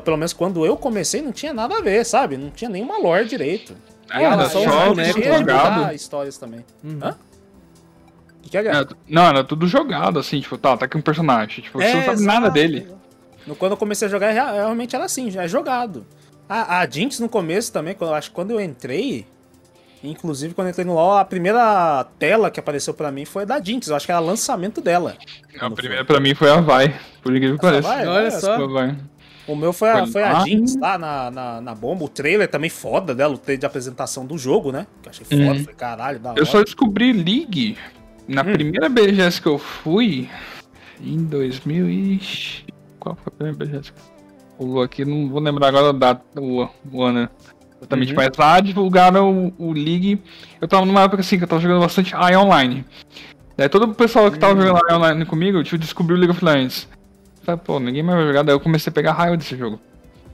[0.06, 2.38] pelo menos quando eu comecei, não tinha nada a ver, sabe?
[2.38, 3.76] Não tinha nenhuma lore direito.
[4.10, 5.94] É, ela era só só de jogado.
[5.94, 6.64] histórias também.
[6.84, 7.00] Uhum.
[7.02, 7.16] Hã?
[8.44, 11.64] Que, que é, É, não, era tudo jogado, assim, tipo, tá, tá aqui um personagem.
[11.64, 12.54] Tipo, você não sabe nada exato.
[12.54, 12.88] dele.
[13.46, 16.06] No- Quando eu comecei a jogar, rea- realmente era assim, já é jogado.
[16.50, 19.26] A, a Jinx no começo também, quando, eu acho que quando eu entrei,
[20.04, 23.62] inclusive quando eu entrei no LoL, a primeira tela que apareceu pra mim foi da
[23.62, 25.16] Jinx, eu acho que era lançamento dela.
[25.60, 26.16] A primeira foi.
[26.16, 27.88] pra mim foi a Vai, por incrível que pareça.
[27.88, 28.08] vai?
[28.08, 28.56] Olha só.
[28.70, 28.96] Foi.
[29.48, 30.40] O meu foi a, Foi foi a lá.
[30.46, 34.26] Jinx lá na, na, na bomba, o trailer também foda dela, o trailer de apresentação
[34.26, 34.86] do jogo, né?
[35.02, 35.60] Que eu achei foda, Uhum.
[35.60, 36.40] falei, caralho, da hora.
[36.40, 37.78] Eu só descobri League
[38.28, 38.52] na Hum.
[38.54, 40.30] primeira BGS que eu fui,
[41.02, 42.22] em 2000 e...
[43.00, 43.94] Qual foi a primeira BGS?
[44.58, 47.30] Pulou aqui, não vou lembrar agora a data, o, o ano
[47.80, 48.16] exatamente, Uhum.
[48.16, 50.20] mas lá divulgaram o, o League.
[50.60, 52.84] Eu tava numa época assim que eu tava jogando bastante AI Online.
[53.56, 54.62] Daí todo o pessoal que tava Hum.
[54.62, 56.88] jogando AI Online comigo, tipo, descobriu o League of Legends.
[57.44, 59.80] Falei, pô, ninguém mais vai jogar, daí eu comecei a pegar raiva desse jogo.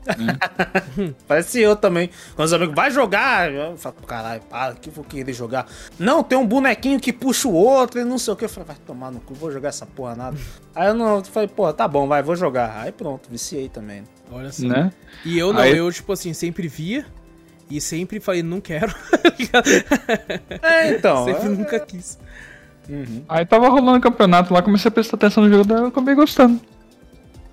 [1.28, 2.10] Parece eu também.
[2.36, 5.66] Quando os amigos vai jogar, eu falo, caralho, para, que eu vou querer jogar.
[5.98, 8.46] Não, tem um bonequinho que puxa o outro e não sei o que.
[8.46, 10.38] Eu falei, vai tomar no cu, vou jogar essa porra nada.
[10.76, 12.82] Aí eu não, eu falei, pô, tá bom, vai, vou jogar.
[12.82, 14.04] Aí pronto, viciei também.
[14.32, 14.66] Olha só.
[14.68, 14.92] Né?
[15.26, 17.06] E eu não, Aí- eu, tipo assim, sempre via
[17.70, 18.94] e sempre falei, não quero.
[20.62, 21.26] É, então.
[21.26, 22.18] sempre é- nunca quis.
[22.90, 23.24] Uhum.
[23.30, 26.60] Aí tava rolando campeonato lá, comecei a prestar atenção no jogo, daí eu acabei gostando.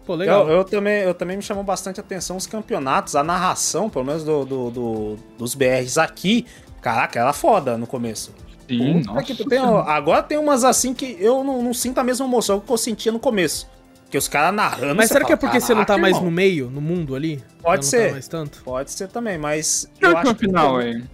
[0.05, 0.49] Pô, legal.
[0.49, 4.25] Eu, eu também, eu também me chamou bastante atenção os campeonatos, a narração, pelo menos
[4.25, 6.47] do, do- do- dos BRs aqui.
[6.81, 8.33] Caraca, era foda no começo.
[8.69, 9.45] Sim, Puta nossa.
[9.49, 12.79] tem- agora tem umas assim que eu não, não sinto a mesma emoção que eu
[12.79, 13.69] sentia no começo.
[14.11, 14.97] Que os caras narrando.
[14.97, 16.81] Mas será que é fala, porque você não tá "Caraca, mais irmão." no meio, no
[16.81, 17.43] mundo ali?
[17.63, 18.07] Pode não ser.
[18.07, 18.63] Tá mais tanto?
[18.65, 19.89] Pode ser também, mas.
[19.99, 21.05] Que eu última acho que final, eu, aí?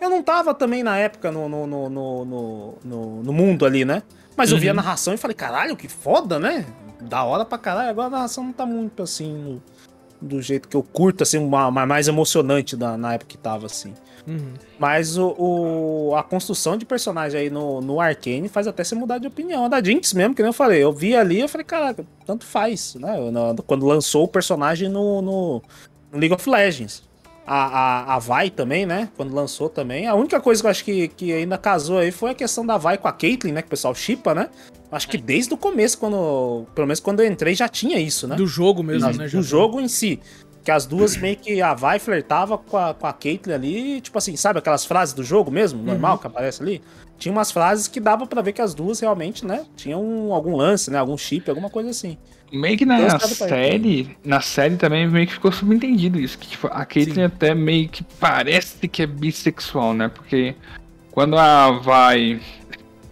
[0.00, 2.24] eu não tava também na época no, no, no, no,
[2.84, 4.02] no, no- mundo ali, né?
[4.36, 4.76] Mas eu vi a Uhum.
[4.76, 6.64] narração e falei, caralho, que foda, né?
[7.00, 7.90] Da hora pra caralho.
[7.90, 9.60] Agora a narração não tá muito assim,
[10.20, 13.66] do jeito que eu curto, assim, uma, uma mais emocionante da, na época que tava,
[13.66, 13.94] assim.
[14.26, 14.52] Uhum.
[14.78, 19.18] Mas o, o- a construção de personagem aí no, no Arcane faz até você mudar
[19.18, 19.64] de opinião.
[19.64, 20.82] A da Jinx mesmo, que nem eu falei.
[20.82, 23.14] Eu vi ali eu falei, caraca, tanto faz, né?
[23.66, 25.62] Quando lançou o personagem no, no-
[26.12, 27.06] no League of Legends.
[27.46, 29.08] A, a, a Vi também, né?
[29.16, 30.06] Quando lançou também.
[30.06, 32.76] A única coisa que eu acho que, que ainda casou aí foi a questão da
[32.76, 33.62] Vi com a Caitlyn, né?
[33.62, 34.50] Que o pessoal chipa, né?
[34.90, 36.66] Acho que desde o começo, quando.
[36.74, 38.36] Pelo menos quando eu entrei, já tinha isso, né?
[38.36, 39.24] Do jogo mesmo, né?
[39.24, 40.18] do já- jogo em si.
[40.64, 44.18] Que as duas meio que a vai flertava com a, com a Caitlyn ali, tipo
[44.18, 46.18] assim, sabe aquelas frases do jogo mesmo, normal, Uhum.
[46.18, 46.82] que aparece ali?
[47.18, 50.90] Tinha umas frases que dava pra ver que as duas realmente, né, tinham algum lance,
[50.90, 52.18] né, algum chip, alguma coisa assim.
[52.52, 56.66] Meio que na pra série, na série também meio que ficou subentendido isso, que tipo,
[56.66, 57.22] a Caitlyn Sim.
[57.22, 60.08] até meio que parece que é bissexual, né?
[60.08, 60.54] Porque
[61.10, 62.40] quando a vai.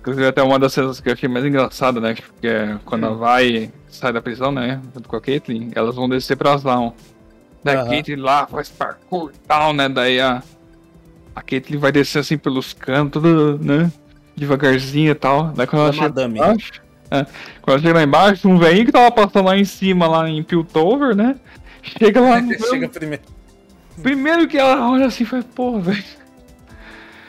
[0.06, 2.14] Inclusive até uma das cenas que eu achei mais engraçada, né?
[2.40, 3.10] Que é quando Hum.
[3.10, 4.80] a vai sai da prisão, né?
[4.94, 6.92] Junto com a Caitlyn, elas vão descer pra Aslan.
[7.64, 7.90] Daí a Aham.
[7.90, 9.88] Caitlyn lá faz parkour e tal, né?
[9.88, 10.44] Daí a.
[11.34, 13.20] A Caitlyn vai descer assim pelos cantos,
[13.60, 13.90] né?
[14.36, 15.48] Devagarzinho e tal.
[15.56, 16.72] Daí quando ela chega lá embaixo.
[17.10, 17.24] É,
[17.60, 20.40] quando ela chega lá embaixo, um velhinho que tava passando lá em cima, lá em
[20.40, 21.34] Piltover, né?
[21.82, 22.40] Chega lá.
[22.70, 23.22] Chega primeiro.
[24.00, 26.04] Primeiro que ela olha assim e fala, pô, velho.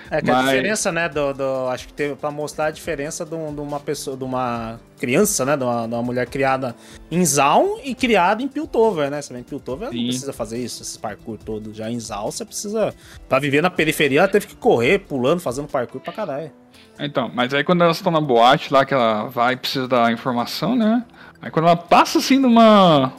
[0.09, 3.25] É que a Mas- diferença, né, do, do- acho que teve pra mostrar a diferença
[3.25, 6.75] de, um- de uma pessoa, de uma criança, né, de uma, de uma mulher criada
[7.11, 9.21] em Zaun e criada em Piltover, né?
[9.21, 11.73] Você vê em Piltover não precisa fazer isso, esse parkour todo.
[11.73, 12.93] Já em Zaun você precisa,
[13.27, 16.51] pra viver na periferia, ela teve que correr, pulando, fazendo parkour pra caralho.
[16.99, 20.11] Então, mas aí quando elas estão na boate lá, que ela vai e precisa da
[20.11, 21.03] informação, né?
[21.41, 23.13] Aí quando ela passa assim numa.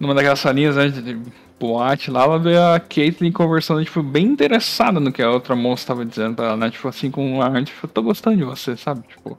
[0.00, 1.22] numa daquelas salinhas né, de, de
[1.60, 5.88] boate lá, ela vê a Caitlyn conversando, tipo, bem interessada no que a outra moça
[5.88, 6.70] tava dizendo pra ela, né?
[6.70, 9.06] Tipo assim, com um ar, tipo, eu tô gostando de você, sabe?
[9.06, 9.36] Tipo.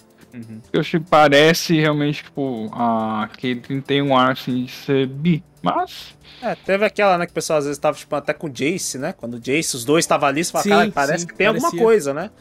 [0.71, 5.43] Eu acho que parece realmente, tipo, a Caitlyn tem um ar assim de ser bi.
[5.61, 6.15] Mas.
[6.41, 8.97] É, teve aquela, né, que o pessoal às vezes tava, tipo, até com o Jace,
[8.97, 9.13] né?
[9.13, 11.47] Quando o Jace, os dois estavam ali, você fala, Sim, cara, parece sim, que tem
[11.47, 11.85] alguma parecia.
[11.85, 12.31] coisa, né?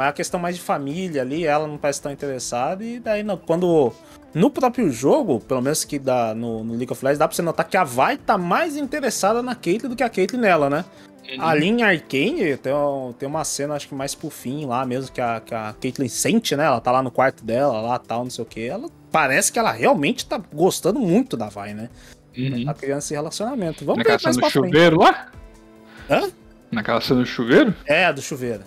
[0.00, 3.36] Mas a questão mais de família ali, ela não parece tão interessada, e daí, não,
[3.36, 3.92] quando.
[4.32, 7.42] No próprio jogo, pelo menos que dá no, no League of Legends, dá pra você
[7.42, 10.86] notar que a Vi tá mais interessada na Caitlyn do que a Caitlyn nela, né?
[11.38, 12.72] Ali em Arcane, tem,
[13.18, 16.08] tem uma cena, acho que mais pro fim lá mesmo, que a, que a Caitlyn
[16.08, 16.64] sente, né?
[16.64, 18.66] Ela tá lá no quarto dela, lá tal, não sei o que.
[18.66, 21.90] Ela parece que ela realmente tá gostando muito da Vi, né?
[22.38, 22.64] Uhum.
[22.64, 23.84] Tá criando esse relacionamento.
[23.84, 24.72] Vamos Naquela ver mais cena pra do frente.
[24.72, 25.26] chuveiro lá?
[26.08, 26.30] Hã?
[26.72, 27.74] Naquela cena do chuveiro?
[27.84, 28.62] É, do chuveiro.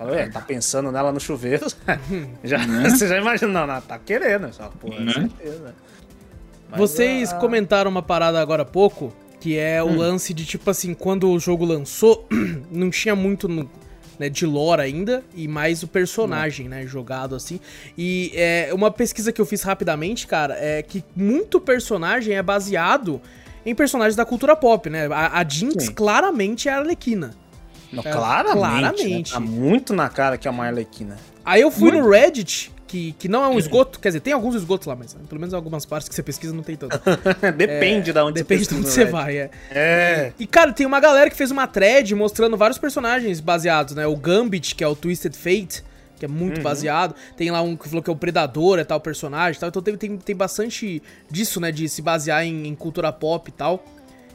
[0.00, 1.66] Falou, é, tá pensando nela no chuveiro.
[2.42, 2.88] já, Né?
[2.88, 4.46] Você já imagina, não, não, tá querendo.
[4.46, 5.12] Essa porra, Né?
[5.12, 5.74] certeza.
[6.70, 9.96] Mas, Vocês ah, comentaram uma parada agora há pouco, que é o Hum.
[9.98, 12.26] lance de, tipo assim, quando o jogo lançou,
[12.72, 13.68] não tinha muito no-
[14.18, 17.60] né, de lore ainda, e mais o personagem, né, jogado assim.
[17.98, 23.20] E é, uma pesquisa que eu fiz rapidamente, cara, é que muito personagem é baseado
[23.66, 25.06] em personagens da cultura pop, né?
[25.12, 25.92] A, a Jinx Sim.
[25.92, 27.32] claramente é a Arlequina.
[27.92, 28.58] Não, é, claramente.
[28.58, 29.32] claramente.
[29.32, 29.34] né?
[29.34, 31.16] Tá muito na cara que é uma Arlequina.
[31.44, 32.04] Aí eu fui Muito.
[32.04, 35.14] no Reddit, que, que não é um esgoto, quer dizer, tem alguns esgotos lá, mas
[35.14, 37.00] pelo menos algumas partes que você pesquisa não tem tanto.
[37.56, 39.12] Depende da onde Depende de onde você Reddit.
[39.12, 39.50] vai, é.
[39.70, 40.32] É.
[40.38, 44.06] E, cara, tem uma galera que fez uma thread mostrando vários personagens baseados, né?
[44.06, 45.82] O Gambit, que é o Twisted Fate,
[46.18, 46.62] que é muito Uhum.
[46.64, 47.14] baseado.
[47.36, 49.68] Tem lá um que falou que é o Predador, é tal personagem e tal.
[49.70, 51.72] Então tem, tem, tem bastante disso, né?
[51.72, 53.82] De se basear em, em cultura pop e tal.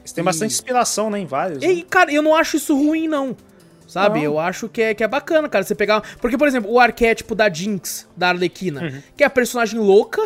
[0.06, 1.58] Eles têm bastante inspiração, né, em vários.
[1.60, 1.66] né?
[1.72, 3.36] E, cara, eu não acho isso ruim, não.
[3.88, 4.18] Sabe?
[4.18, 4.24] Não.
[4.24, 5.64] Eu acho que é, que é bacana, cara.
[5.64, 6.00] Você pegar.
[6.20, 10.22] Porque, por exemplo, o arquétipo da Jinx, da Arlequina, que é a personagem louca,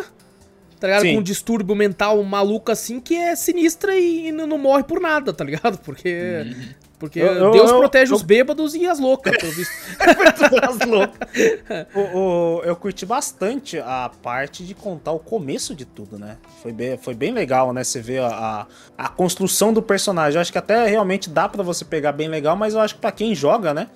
[0.78, 1.02] tá ligado?
[1.02, 1.14] Sim.
[1.14, 5.32] Com um distúrbio mental maluco assim, que é sinistra e, não não morre por nada,
[5.32, 5.78] tá ligado?
[5.78, 6.46] Porque.
[7.00, 9.72] Porque Eu- eu- Deus eu- protege eu- os bêbados e as loucas, pelo visto.
[10.62, 11.18] As loucas.
[11.96, 16.36] O- o- eu curti bastante a parte de contar o começo de tudo, né?
[16.62, 17.82] Foi bem, foi bem legal, né?
[17.82, 18.66] Você vê a, a,
[18.98, 20.36] a construção do personagem.
[20.36, 23.00] Eu acho que até realmente dá pra você pegar bem legal, mas eu acho que
[23.00, 23.88] pra quem joga, né?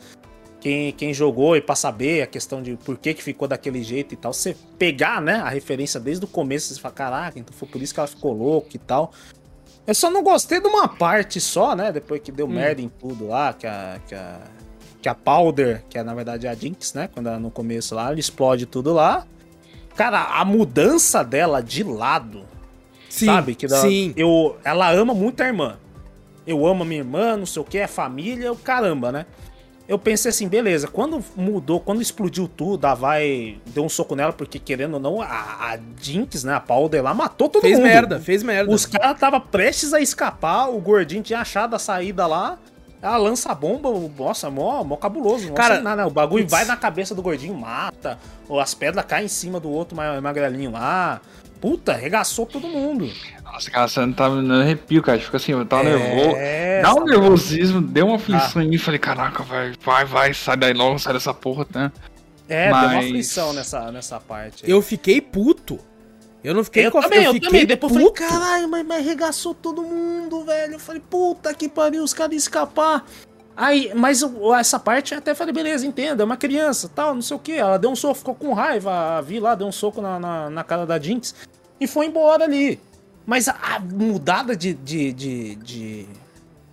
[0.60, 4.14] Quem, quem jogou e pra saber a questão de por que, que ficou daquele jeito
[4.14, 7.68] e tal, você pegar, né, a referência desde o começo, você fala, caraca, então foi
[7.68, 9.12] por isso que ela ficou louca e tal.
[9.86, 11.92] Eu só não gostei de uma parte só, né?
[11.92, 14.40] Depois que deu merda em tudo lá, que a, que a,
[15.02, 17.08] que a Powder, que é na verdade a Jinx, né?
[17.12, 19.26] Quando ela no começo lá, ela explode tudo lá.
[19.94, 22.44] Cara, a mudança dela de lado,
[23.08, 23.54] Sim, sabe?
[23.54, 24.12] Que dá- sim.
[24.16, 25.76] Eu, ela ama muito a irmã.
[26.46, 29.26] Eu amo a minha irmã, não sei o que, é família, o caramba, né?
[29.86, 34.32] Eu pensei assim, beleza, quando mudou, quando explodiu tudo, a Vai deu um soco nela,
[34.32, 37.86] porque querendo ou não, a, a Jinx, né, a Powder lá, matou todo Fez mundo.
[37.86, 38.72] merda, fez merda.
[38.72, 42.58] Os caras tava prestes a escapar, o gordinho tinha achado a saída lá.
[43.04, 45.48] Ela lança a bomba, o- nossa, mó, mó cabuloso.
[45.48, 46.08] Não Cara, sei nada, né?
[46.08, 48.18] O bagulho vai na cabeça do gordinho, mata.
[48.48, 51.20] Ou as pedras caem em cima do outro ma- magrelinho lá.
[51.60, 53.10] Puta, arregaçou todo mundo.
[53.44, 55.18] Nossa, cara, você não tava no arrepio, cara.
[55.18, 56.36] Fica assim, eu tava É, nervoso.
[56.82, 57.10] Dá um sabe?
[57.10, 58.16] nervosismo, deu uma Ah.
[58.16, 58.78] aflição em mim.
[58.78, 61.92] Falei, caraca, vai, vai, vai, sai daí logo, sai dessa porra, né?
[62.48, 64.64] É, deu uma Mas- aflição nessa, nessa parte.
[64.64, 64.70] aí.
[64.70, 65.78] Eu fiquei puto.
[66.44, 67.66] Eu não fiquei eu com também, eu, fiquei também.
[67.66, 68.22] Depois eu puto.
[68.22, 70.74] falei, caralho, mas, mas arregaçou todo mundo, velho.
[70.74, 73.04] Eu falei, puta que pariu, os caras iam escapar.
[73.57, 74.20] Aí, mas
[74.59, 77.52] essa parte eu até falei, beleza, entenda, é uma criança, tal, não sei o que.
[77.52, 80.64] Ela deu um soco, ficou com raiva, Vi lá deu um soco na, na, na
[80.64, 81.35] cara da Jinx
[81.80, 82.78] e foi embora ali.
[83.24, 84.74] Mas a, a mudada de.
[84.74, 86.07] de, de, de,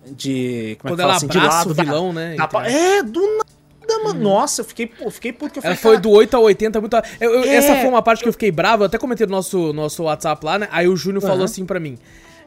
[0.06, 2.34] de- como é Quando que ela fala assim, de lado o da- vilão, né?
[2.36, 2.60] da- então.
[2.62, 3.46] é, do nada,
[3.98, 4.20] mano.
[4.20, 6.42] Nossa, eu fiquei, eu fiquei puto que eu Ela falei, foi cara, do 8 ao
[6.44, 6.96] 80, muito.
[7.20, 7.54] eu- eu- É.
[7.56, 10.44] Essa foi uma parte que eu fiquei bravo, eu até comentei no nosso, nosso WhatsApp
[10.44, 10.68] lá, né?
[10.70, 11.44] Aí o Júnior falou Aham.
[11.44, 11.98] assim pra mim.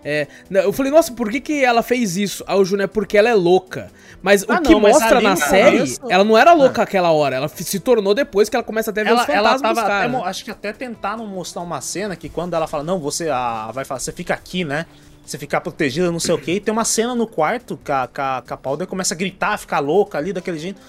[0.08, 2.44] é, não, eu falei, nossa, por que, que ela fez isso?
[2.46, 3.90] Aí o Júnior é porque ela é louca.
[4.22, 7.36] Mas o Ah, que não, mostra na série, começo- ela não era louca aquela hora.
[7.38, 9.74] Ela se tornou depois que ela começa até a ver ela, os ela fantasmas tava
[10.06, 13.30] dos até, acho que até tentaram mostrar uma cena que quando ela fala, não, você
[13.30, 14.86] a, vai falar, você fica aqui, né?
[15.26, 16.52] Você ficar protegida, não sei o que.
[16.52, 19.18] E tem uma cena no quarto que a, que a, que a Powder começa a
[19.18, 20.80] gritar, ficar louca ali daquele jeito.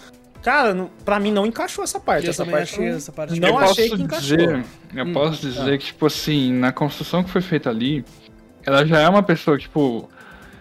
[0.47, 2.27] Cara, não- pra mim não encaixou essa parte.
[2.27, 4.37] Eu essa parte achei não, essa parte não eu achei posso que encaixou.
[4.37, 8.05] dizer, eu posso dizer que, tipo assim, na construção que foi feita ali,
[8.65, 10.09] ela já é uma pessoa, tipo,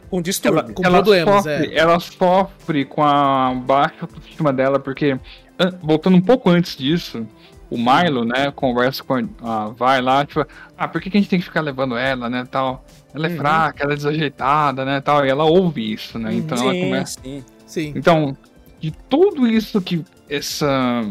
[0.09, 0.73] Com ela, distúrbio.
[0.73, 1.77] Com ela problemas, sofre, é.
[1.77, 5.19] ela sofre com a baixa autoestima dela, porque,
[5.59, 7.23] an- voltando um pouco antes disso,
[7.69, 10.43] o Milo, né, conversa com a, a vai lá, tipo,
[10.75, 12.83] ah, por que, que a gente tem que ficar levando ela, né, tal?
[13.13, 13.37] Ela é Uhum.
[13.37, 17.19] fraca, ela é desajeitada, né, tal, e ela ouve isso, né, então ela sim, começa...
[17.21, 17.43] sim.
[17.67, 17.93] Sim.
[17.95, 18.35] Então,
[18.79, 21.01] de tudo isso que essa.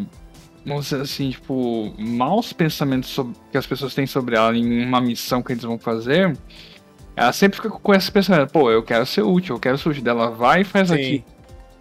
[0.66, 4.98] Vamos dizer assim, tipo, maus pensamentos sobre- que as pessoas têm sobre ela em uma
[5.00, 6.34] missão que eles vão fazer,
[7.14, 10.02] ela sempre fica com esse pensamento, pô, eu quero ser útil, eu quero ser útil
[10.02, 10.94] dela, vai e faz Sim.
[10.94, 11.24] aqui.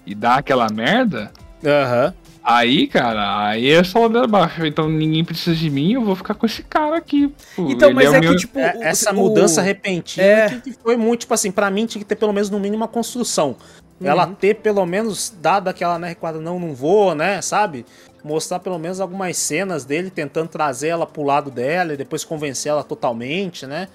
[0.06, 1.32] E dá aquela merda,
[1.66, 2.14] Aham.
[2.44, 4.66] Aí, cara, aí é só ladeira abaixo.
[4.66, 7.34] Então ninguém precisa de mim, eu vou ficar com esse cara aqui.
[7.56, 7.68] pô.
[7.70, 8.60] Então, Ele mas é meu- que, tipo.
[8.60, 10.50] É, essa o- mudança repentina é.
[10.60, 12.88] que, foi muito, tipo assim, pra mim tinha que ter pelo menos no mínimo uma
[12.88, 13.56] construção.
[14.02, 14.08] Uhum.
[14.08, 17.86] Ela ter pelo menos dado aquela, né, recuada, não, não vou, né, sabe?
[18.24, 22.70] Mostrar pelo menos algumas cenas dele tentando trazer ela pro lado dela e depois convencer
[22.72, 23.88] ela totalmente, né?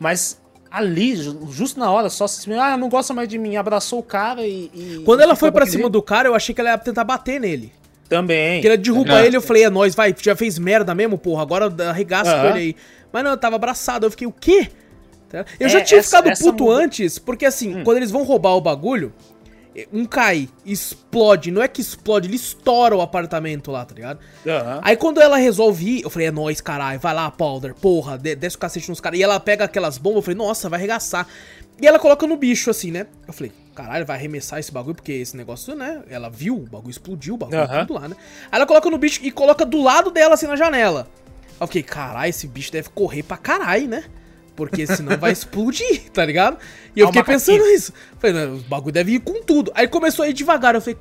[0.00, 0.40] Mas
[0.70, 4.02] ali, ju- justo na hora, só se ah, não gosta mais de mim, abraçou o
[4.02, 4.70] cara e.
[4.74, 7.04] e- Quando ela foi pra daquele cima do cara, eu achei que ela ia tentar
[7.04, 7.72] bater nele.
[8.08, 8.56] Também.
[8.56, 9.26] Porque ela derruba É.
[9.26, 12.50] ele, eu falei, é nóis, vai, já fez merda mesmo, porra, agora arregaça com Aham.
[12.50, 12.76] ele aí.
[13.12, 14.68] Mas não, eu tava abraçado, eu fiquei, o quê?
[15.28, 15.44] Tá?
[15.58, 17.84] Eu É, já tinha essa- ficado puto muda- antes, porque assim, Hum.
[17.84, 19.12] quando eles vão roubar o bagulho,
[19.92, 24.20] um cai, explode, não é que explode, ele estoura o apartamento lá, tá ligado?
[24.46, 24.80] Aham.
[24.82, 28.36] Aí quando ela resolve ir, eu falei, é nóis, caralho, vai lá, Powder, porra, de-
[28.36, 29.18] desce o cacete nos caras.
[29.18, 31.26] E ela pega aquelas bombas, eu falei, nossa, vai arregaçar.
[31.80, 33.06] E ela coloca no bicho, assim, né?
[33.26, 36.02] Eu falei, caralho, vai arremessar esse bagulho, porque esse negócio, né?
[36.08, 37.80] Ela viu, o bagulho explodiu, o bagulho Aham.
[37.84, 38.16] tudo lá, né?
[38.50, 41.08] Aí ela coloca no bicho e coloca do lado dela, assim, na janela.
[41.48, 44.04] Aí eu fiquei, caralho, esse bicho deve correr pra caralho, né?
[44.56, 46.58] Porque senão vai explodir, tá ligado?
[46.94, 47.92] E eu o fiquei pensando nisso.
[48.18, 49.72] Falei, não, o bagulho deve ir com tudo.
[49.74, 50.98] Aí começou a ir devagar, eu falei,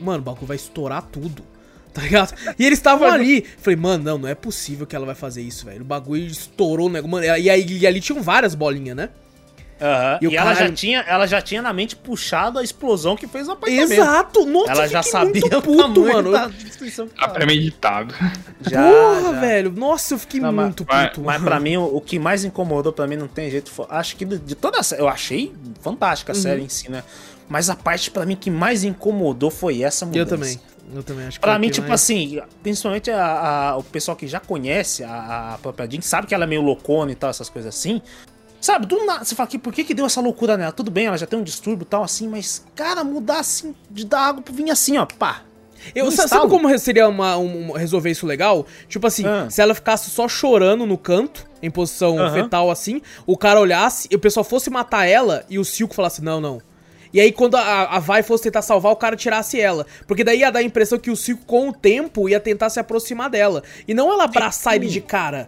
[0.00, 1.42] mano, o bagulho vai estourar tudo.
[1.92, 2.34] Tá ligado?
[2.58, 3.44] E eles estavam ali.
[3.58, 5.80] Falei, mano, não, não é possível que ela vai fazer isso, velho.
[5.80, 7.10] O bagulho estourou o negócio.
[7.10, 9.08] Mano, e, aí, e ali tinham várias bolinhas, né?
[9.80, 13.26] Aham, E E, ela, já tinha, ela já tinha na mente puxado a explosão que
[13.26, 13.92] fez o apartamento.
[13.92, 14.44] Exato!
[14.46, 16.32] Nossa, Ela já sabia muito o puto, tamanho mano.
[16.32, 18.14] da destruição Tá premeditado.
[18.60, 19.40] Já, Porra, já.
[19.40, 19.72] velho.
[19.72, 21.20] Nossa, eu fiquei Não, mas- muito mas, puto.
[21.22, 21.44] mas mano.
[21.50, 23.70] pra mim, o, o que mais incomodou pra mim não tem jeito.
[23.70, 25.02] foi- acho que de, de toda a série.
[25.02, 26.42] Eu achei fantástica a Uhum.
[26.42, 27.02] série em si, né?
[27.48, 30.20] Mas a parte pra mim que mais incomodou foi essa mudança.
[30.20, 30.60] Eu também.
[30.94, 34.26] Eu também acho que Pra mim, tipo mais- assim, principalmente a- a- o pessoal que
[34.26, 37.48] já conhece a, a própria Jean, sabe que ela é meio loucona e tal, essas
[37.50, 38.00] coisas assim.
[38.60, 40.72] Sabe, do nada, você fala que por que, que deu essa loucura nela?
[40.72, 44.04] Tudo bem, ela já tem um distúrbio e tal, assim, mas, cara, mudar assim, de
[44.04, 45.42] dar água pro vinho assim, ó, pá.
[45.94, 46.28] Eu, estalo.
[46.28, 48.66] sabe como seria uma, um- resolver isso legal?
[48.88, 49.46] Tipo assim, Ah.
[49.48, 52.34] se ela ficasse só chorando no canto, em posição Aham.
[52.34, 56.22] fetal assim, o cara olhasse e o pessoal fosse matar ela e o Silco falasse,
[56.22, 56.60] não, não.
[57.12, 59.86] E aí quando a, a Vai fosse tentar salvar, o cara tirasse ela.
[60.06, 62.78] Porque daí ia dar a impressão que o Silco, com o tempo, ia tentar se
[62.80, 63.62] aproximar dela.
[63.86, 65.46] E não ela abraçar ele de cara.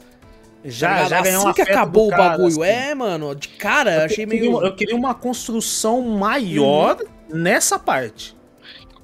[0.63, 1.09] Tá Já, ligado?
[1.11, 2.63] já ganhou assim que acabou o cara, bagulho.
[2.63, 2.73] assim.
[2.73, 4.57] É, mano, de cara, eu achei meio...
[4.57, 4.65] Uhum.
[4.65, 6.97] eu queria uma construção maior
[7.29, 8.39] nessa parte.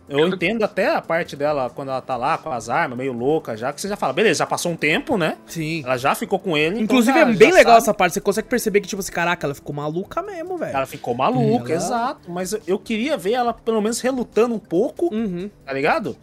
[0.08, 3.56] Eu entendo até a parte dela quando ela tá lá com as armas, meio louca
[3.56, 5.36] já, que você já fala, beleza, já passou um tempo, né?
[5.46, 5.82] Sim.
[5.84, 6.74] Ela já ficou com ele.
[6.76, 7.82] então Inclusive já- é bem legal sabe.
[7.82, 10.76] essa parte, você consegue perceber que, tipo assim, caraca, ela ficou maluca mesmo, velho.
[10.76, 12.30] Ela ficou maluca, Ela- exato.
[12.30, 15.50] Mas eu- eu queria ver ela pelo menos relutando um pouco, Uhum.
[15.64, 16.16] tá ligado?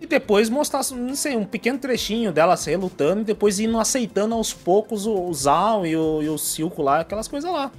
[0.00, 4.34] E depois mostrar, não sei, um pequeno trechinho dela se relutando e depois indo aceitando
[4.34, 7.70] aos poucos o, o Zal e o, e o Silco lá, aquelas coisas lá.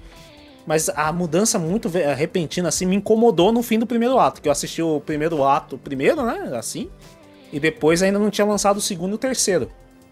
[0.66, 4.40] Mas a mudança muito repentina, assim, me incomodou no fim do primeiro ato.
[4.40, 6.52] Que eu assisti o primeiro ato, primeiro, né?
[6.56, 6.88] Assim.
[7.52, 9.72] E depois ainda não tinha lançado o segundo e o terceiro.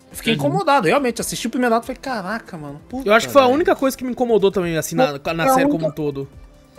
[0.09, 1.21] Eu Fiquei incomodado, realmente.
[1.21, 2.81] Assisti o primeiro ato e falei, caraca, mano.
[2.89, 5.11] puta, Eu acho que foi a velho." única coisa que me incomodou também, assim, na,
[5.35, 6.27] na série não- como um todo.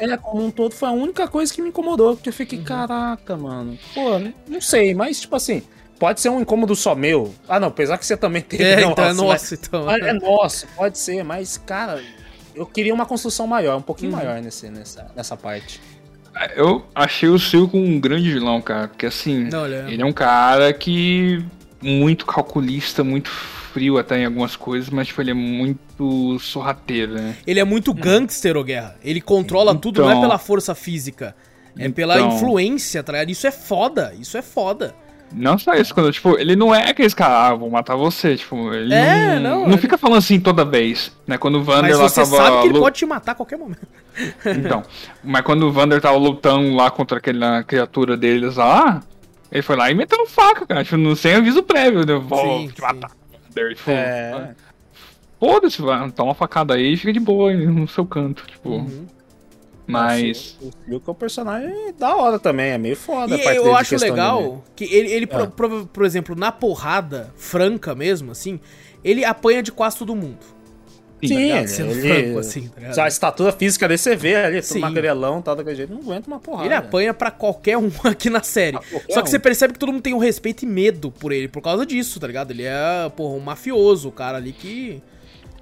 [0.01, 2.17] É, como um todo, foi a única coisa que me incomodou.
[2.17, 2.65] Porque eu fiquei, Uhum.
[2.65, 3.79] caraca, mano.
[3.95, 5.63] Pô, não sei, mas tipo assim,
[5.99, 7.35] pode ser um incômodo só meu.
[7.49, 8.65] Ah, não, apesar que você também teve.
[8.65, 9.85] É, não, então é mas- nossa, então.
[9.85, 12.03] mas É nosso, pode ser, mas, cara,
[12.55, 14.17] eu queria uma construção maior, um pouquinho Uhum.
[14.19, 15.81] maior nesse, nessa, nessa parte.
[16.55, 18.87] Eu achei o Silco um grande vilão, cara.
[18.89, 21.45] Porque assim, Não, ele é um cara que.
[21.83, 23.31] muito calculista, muito
[23.73, 27.37] frio até em algumas coisas, mas tipo, ele é muito sorrateiro, né?
[27.47, 28.97] Ele é muito gangster, ô Guerra.
[29.03, 30.23] Ele controla tudo, não é Então.
[30.23, 31.35] pela força física.
[31.79, 32.35] É pela Então.
[32.37, 33.31] influência, tá ligado?
[33.31, 34.95] Isso é foda, isso é foda.
[35.33, 38.75] Não só isso, quando, tipo, ele não é aquele cara, ah, vou matar você, tipo,
[38.75, 41.39] ele É, não, não, não ele- fica falando assim toda vez, né?
[41.39, 43.57] Quando o Vander Mas lá você tava sabe que ele pode te matar a qualquer
[43.57, 43.87] momento.
[44.45, 44.83] Então,
[45.23, 49.01] mas quando o Vander tava lutando lá contra aquela criatura deles lá,
[49.53, 52.15] ele foi lá e meteu faca, cara, tipo, não- sem aviso prévio, né?
[52.17, 52.83] Vou Sim, te sim.
[52.83, 53.11] matar.
[53.55, 54.55] Tipo, É.
[55.39, 58.69] Foda-se, vai, toma uma facada aí e fica de boa no seu canto, tipo.
[58.71, 59.07] Uhum.
[59.87, 60.57] Mas.
[60.61, 63.35] O Silco é um personagem da hora também, é meio foda.
[63.35, 65.47] a E parte eu acho legal que ele, ele por, Ah.
[65.49, 68.61] por- por exemplo, na porrada franca mesmo, assim,
[69.03, 70.39] ele apanha de quase todo mundo.
[71.29, 72.99] Sim, ele, Sendo ele- franco, assim, tá ligado?
[72.99, 74.79] a estatura física dele você vê ali, Sim.
[74.81, 76.67] magrelão, tal, daquele jeito, não aguenta uma porrada.
[76.67, 78.77] Ele apanha pra qualquer um aqui na série.
[78.77, 79.31] Ah, Só que um.
[79.31, 82.19] você percebe que todo mundo tem um respeito e medo por ele, por causa disso,
[82.21, 82.51] tá ligado?
[82.53, 85.03] Ele é, porra, um mafioso, o cara ali que.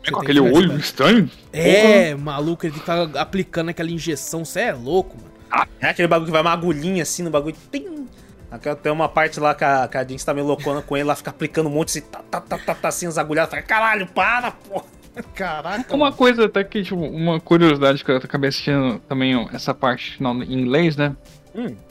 [0.06, 1.28] É com aquele que olho estranho?
[1.52, 5.66] É, maluco, ele estar aplicando aquela injeção, você é louco, mano.
[5.80, 7.56] É aquele bagulho que vai uma agulhinha assim no bagulho.
[7.72, 8.06] Tim!
[8.50, 11.02] Aquela- Tem uma parte lá que a, que a Jinx tá meio loucona com ele,
[11.02, 13.50] ela fica aplicando um monte assim, tá, tá, tá, tá, tá assim, as agulhadas.
[13.50, 14.82] Fala, caralho, para, pô.
[15.34, 15.94] Caraca.
[15.94, 20.12] Uma coisa até que, tipo, uma curiosidade que eu acabei assistindo também, ó, essa parte
[20.12, 21.14] final em inglês, né?
[21.54, 21.74] Hum.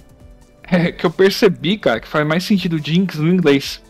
[0.69, 3.81] É que eu percebi, cara, que faz mais sentido Jinx no inglês.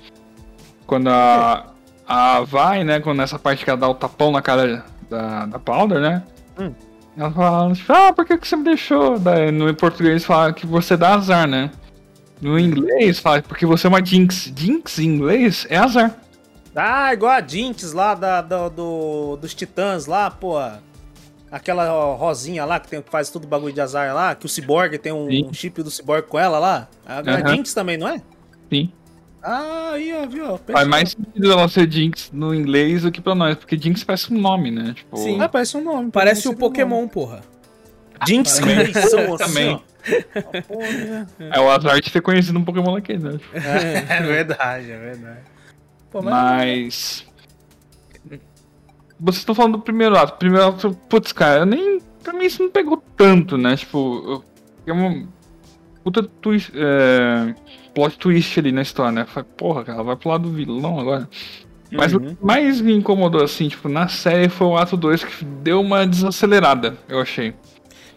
[0.86, 1.74] Quando a.
[2.08, 3.00] A vai, né?
[3.00, 6.22] Quando nessa parte que ela dá o tapão na cara da, da Powder, né?
[6.60, 6.72] Hum.
[7.18, 9.18] Ela fala, tipo, ah, por que, que você me deixou?
[9.18, 11.72] Daí, no português fala que você dá azar, né?
[12.40, 14.54] No inglês fala porque você é uma Jinx.
[14.56, 16.16] Jinx em inglês é azar.
[16.78, 20.56] Ah, igual a Jinx lá da, da- do, dos Titãs lá, pô.
[21.50, 24.50] Aquela ó, rosinha lá que, tem, que faz tudo bagulho de azar lá, que o
[24.50, 26.88] Cyborg tem um, um chip do Cyborg com ela lá.
[27.06, 27.48] A, a Aham.
[27.56, 28.22] Jinx também, não é?
[28.72, 28.92] Sim.
[29.42, 30.60] Ah, aí, ó, viu?
[30.72, 34.34] Faz mais sentido ela ser Jinx no inglês do que pra nós, porque Jinx parece
[34.34, 34.94] um nome, né?
[34.94, 35.40] Tipo, Sim.
[35.42, 36.12] Ah, parece um nome.
[36.12, 37.36] Parece o Pokémon, porra.
[38.20, 38.28] nome.
[38.28, 39.74] Jinx assim, Também.
[39.76, 39.80] ó.
[40.36, 41.28] Ah, porra, né?
[41.54, 43.40] é o azar de ter conhecido um Pokémon daquele, né?
[44.10, 45.40] É verdade, é verdade.
[46.12, 47.26] Pô, Mas.
[49.20, 50.34] Vocês estão falando do primeiro ato.
[50.36, 52.00] O primeiro ato, putz, cara, eu nem.
[52.24, 53.76] Pra mim isso não pegou tanto, né?
[53.76, 54.44] Tipo, eu-
[54.86, 55.28] é uma
[56.04, 57.54] puta twist, é,
[57.96, 59.26] plot twist ali na história, né?
[59.26, 61.28] Falei, porra, cara, ela vai pro lado do vilão agora.
[61.92, 62.36] Mas o Uhum.
[62.36, 66.06] que mais me incomodou, assim, tipo, na série foi o ato 2 que deu uma
[66.06, 67.54] desacelerada, eu achei.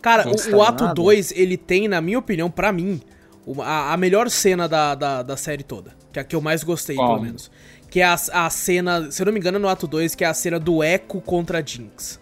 [0.03, 0.95] Cara, o, o ato nada.
[0.95, 3.01] 2, ele tem, na minha opinião, pra mim,
[3.47, 5.95] uma- a, a melhor cena da, da, da série toda.
[6.12, 7.11] Que é a que eu mais gostei, Qual?
[7.11, 7.49] pelo menos.
[7.91, 10.24] Que é a, a cena, se eu não me engano, é no ato 2, que
[10.24, 12.20] é a cena do Echo contra Jinx.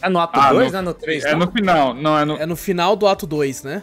[0.00, 0.80] É no ato Ah, 2, no- né?
[0.82, 1.24] No 3.
[1.24, 2.36] É no final, não, é no.
[2.36, 3.82] É no final do ato 2, né?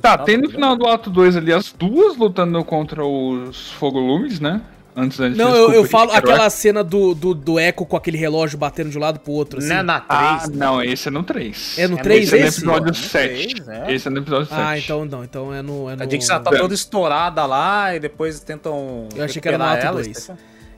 [0.00, 4.60] Tá, tem no final do ato 2 ali as duas lutando contra os Fogolumes, né?
[4.94, 8.18] Antes da gente Não, eu, eu falo aquela cena do, do, do Echo com aquele
[8.18, 9.68] relógio batendo de um lado pro outro, assim.
[9.68, 10.56] Não é na Ah, 3.
[10.58, 11.78] não, esse é no 3.
[11.78, 12.58] É no É 3 Esse é no esse?
[12.58, 13.10] episódio No 7.
[13.54, 13.92] três, é.
[13.94, 14.60] Esse é no episódio 7.
[14.60, 15.88] Ah, então não, então é no.
[15.88, 16.02] É no...
[16.02, 19.08] A ela tá toda estourada lá e depois tentam.
[19.16, 20.08] Eu achei que era no ato ela, dois.
[20.08, 20.32] isso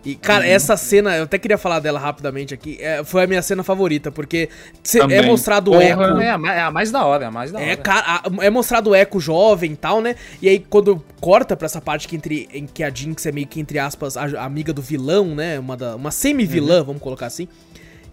[0.04, 3.40] E, cara, essa cena, eu até queria falar dela rapidamente aqui, é, foi a minha
[3.40, 4.50] cena favorita, porque
[4.82, 5.80] cê- é mostrado o.
[5.80, 6.00] Echo.
[6.20, 7.66] É a, é a mais da hora, é a mais da hora.
[7.70, 10.14] É, cara, a- é mostrado o Echo jovem e tal, né?
[10.42, 13.46] E aí, quando corta pra essa parte que, entre, em que a Jinx é meio
[13.46, 15.58] que, entre aspas, a, a amiga do vilão, né?
[15.58, 16.84] Uma, da- uma semi-vilã, Uhum.
[16.84, 17.48] vamos colocar assim.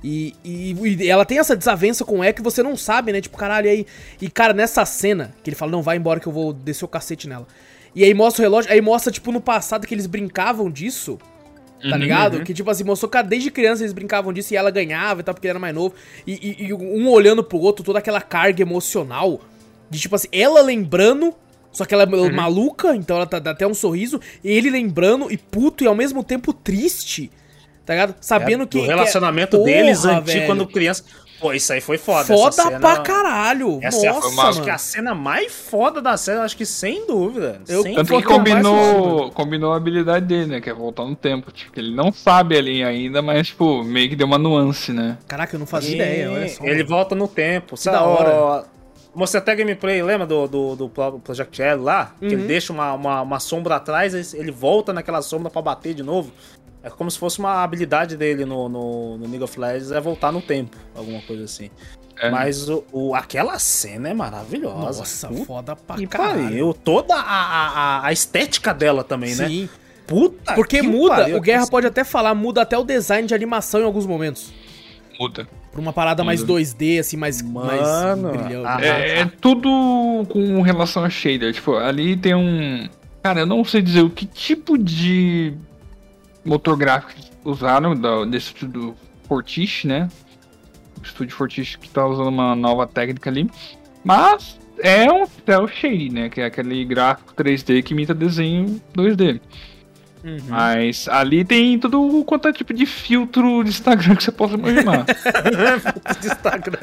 [0.04, 0.74] E, e-
[1.04, 3.20] e ela tem essa desavença com o Echo e você não sabe, né?
[3.20, 3.86] Tipo, caralho, e aí.
[4.22, 6.88] E, cara, nessa cena, que ele fala, não, vai embora que eu vou descer o
[6.88, 7.46] cacete nela.
[7.94, 11.20] E aí mostra o relógio, aí mostra, tipo, no passado que eles brincavam disso.
[11.82, 12.44] Tá Uhum, ligado?
[12.44, 15.34] Que, tipo assim, mostrou que desde criança eles brincavam disso e ela ganhava e tal,
[15.34, 15.96] porque ele era mais novo.
[16.28, 19.42] E, e- e um olhando pro outro, toda aquela carga emocional.
[19.90, 21.34] De, tipo assim, ela lembrando,
[21.72, 22.34] só que ela é Uhum.
[22.34, 24.20] maluca, então ela tá, dá até um sorriso.
[24.44, 27.32] E ele lembrando e puto e ao mesmo tempo triste.
[27.84, 28.16] Tá ligado?
[28.22, 28.78] Sabendo É, que.
[28.78, 30.46] O que relacionamento é- deles Porra, antigo velho.
[30.46, 31.04] quando criança.
[31.42, 32.24] Pô, isso aí foi foda.
[32.26, 33.80] Foda essa cena- pra caralho.
[33.82, 36.66] Essa é a, Nossa, acho que é a cena mais foda da série, acho que
[36.68, 37.60] sem dúvida.
[37.68, 40.62] Eu- sem Tanto que o que combinou, combinou a habilidade dele, né?
[40.62, 41.52] Que é voltar no tempo.
[41.52, 45.18] Tipo, ele não sabe ali ainda, mas, tipo, meio que deu uma nuance, né?
[45.28, 46.64] Caraca, eu não fazia E ideia, olha só.
[46.64, 46.90] Ele mano.
[46.90, 47.76] volta no tempo.
[47.76, 48.30] Sabe, da hora.
[48.36, 48.64] ó,
[49.14, 52.14] Mostrei até gameplay, lembra do, do, do Pro- Project L lá?
[52.18, 52.32] Que Uhum.
[52.32, 56.32] ele deixa uma, uma, uma sombra atrás, ele volta naquela sombra pra bater de novo.
[56.84, 60.32] É como se fosse uma habilidade dele no, no, no League of Legends, é voltar
[60.32, 61.70] no tempo, alguma coisa assim.
[62.20, 62.30] É.
[62.30, 65.00] Mas o, o- aquela cena é maravilhosa.
[65.00, 66.44] Nossa, Puta foda pra caralho.
[66.44, 66.74] pariu.
[66.74, 69.48] Toda a, a, a- estética dela também, né?
[69.48, 69.70] Sim.
[70.08, 71.38] Puta Porque que muda, pariu.
[71.38, 74.52] o Guerra pode até falar, muda até o design de animação em alguns momentos.
[75.20, 75.48] Muda.
[75.72, 76.54] Pra uma parada mais Muda.
[76.54, 78.84] 2D, assim, mais, Mano, mais brilhante.
[78.84, 79.70] É, é tudo
[80.30, 81.54] com relação a shader.
[81.54, 82.90] Tipo, ali tem um.
[83.24, 85.54] Cara, eu não sei dizer o que tipo de
[86.44, 88.96] motor gráfico eles usaram da, desse estúdio
[89.28, 90.10] Fortiche, né?
[91.00, 93.50] O estúdio Fortiche que tá usando uma nova técnica ali.
[94.04, 96.30] Mas é um cel shade, né?
[96.30, 99.40] Que é aquele gráfico 3D que imita desenho 2D.
[100.24, 100.38] Uhum.
[100.50, 105.06] Mas ali tem tudo quanto é tipo de filtro de Instagram que você possa imaginar.
[106.22, 106.80] de Instagram.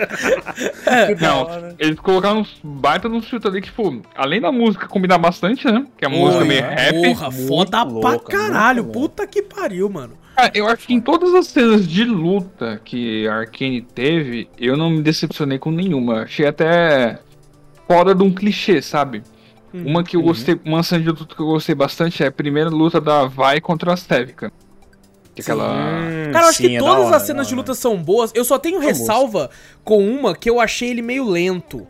[0.86, 5.18] É, Não, eles colocaram uns baita nos filtros ali que, tipo, além da música combinar
[5.18, 5.86] bastante, né?
[5.96, 7.02] Que a música é meio rap.
[7.02, 8.84] Porra, foda louca, pra caralho.
[8.84, 10.18] Puta que pariu, mano.
[10.34, 14.76] Cara, eu acho que em todas as cenas de luta que a Arkane teve, eu
[14.76, 16.22] não me decepcionei com nenhuma.
[16.22, 17.18] Achei até
[17.88, 19.22] fora de um clichê, sabe?
[19.72, 19.84] Hum.
[19.86, 22.70] Uma que eu gostei, uma cena de luta que eu gostei bastante é a primeira
[22.70, 24.50] luta da Vai contra a.
[25.34, 25.52] Que Sim.
[25.52, 25.68] aquela.
[26.32, 27.74] Cara, eu acho sim, que é da todas hora, as é cenas da de luta
[27.74, 28.32] são boas.
[28.34, 29.50] Eu só tenho São ressalva
[29.84, 31.86] com uma que eu achei ele meio lento.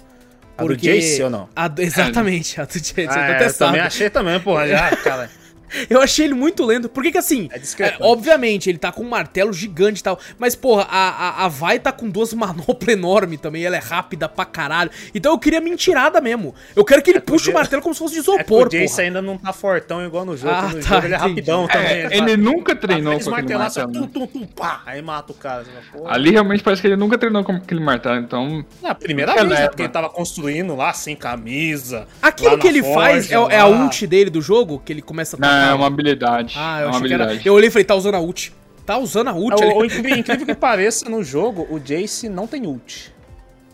[0.56, 1.48] A do Jace ou não?
[1.54, 3.00] A do- exatamente, a do Jace.
[3.00, 5.30] eu tô Ah, é, até eu também achei também, porra, já, cara.
[5.88, 6.88] Eu achei ele muito lento.
[6.88, 7.48] Por que que assim?
[7.52, 8.02] É é, discrepante.
[8.02, 10.18] obviamente, ele tá com um martelo gigante e tal.
[10.38, 13.64] Mas, porra, a, a, a Vai tá com duas manoplas enormes também.
[13.64, 14.90] Ela é rápida pra caralho.
[15.14, 16.54] Então eu queria mentirada mesmo.
[16.76, 18.20] Eu quero que ele É que o puxe o Ja- martelo como se fosse de
[18.20, 19.02] É que isopor, o Jace porra.
[19.02, 20.52] ainda não tá fortão igual no jogo.
[20.54, 21.30] Ah, no tá, jogo ele é entendi.
[21.30, 21.88] rapidão também.
[21.88, 23.92] É, ele nunca treinou com aquele martelo.
[23.92, 24.08] tum, né?
[24.12, 25.64] tum, tum, pá, aí mata o cara.
[25.92, 26.06] Pô.
[26.08, 28.64] Ali realmente parece que ele nunca treinou com aquele martelo, então.
[28.82, 29.68] É a primeira vez, né?
[29.68, 32.06] Porque ele tava construindo lá sem camisa.
[32.22, 34.80] Aquilo lá que na ele faz é, forja, é a ult dele do jogo?
[34.84, 35.72] Que ele começa a Não, tacar?
[35.72, 36.54] é uma habilidade.
[36.58, 37.24] Ah, é eu uma achei que era...
[37.24, 37.48] habilidade.
[37.48, 38.52] Eu olhei e falei, tá usando a ult.
[38.86, 39.74] Tá usando a ult É, ali.
[39.74, 43.12] o, o incrível, incrível que pareça, no jogo, o Jace não tem ult.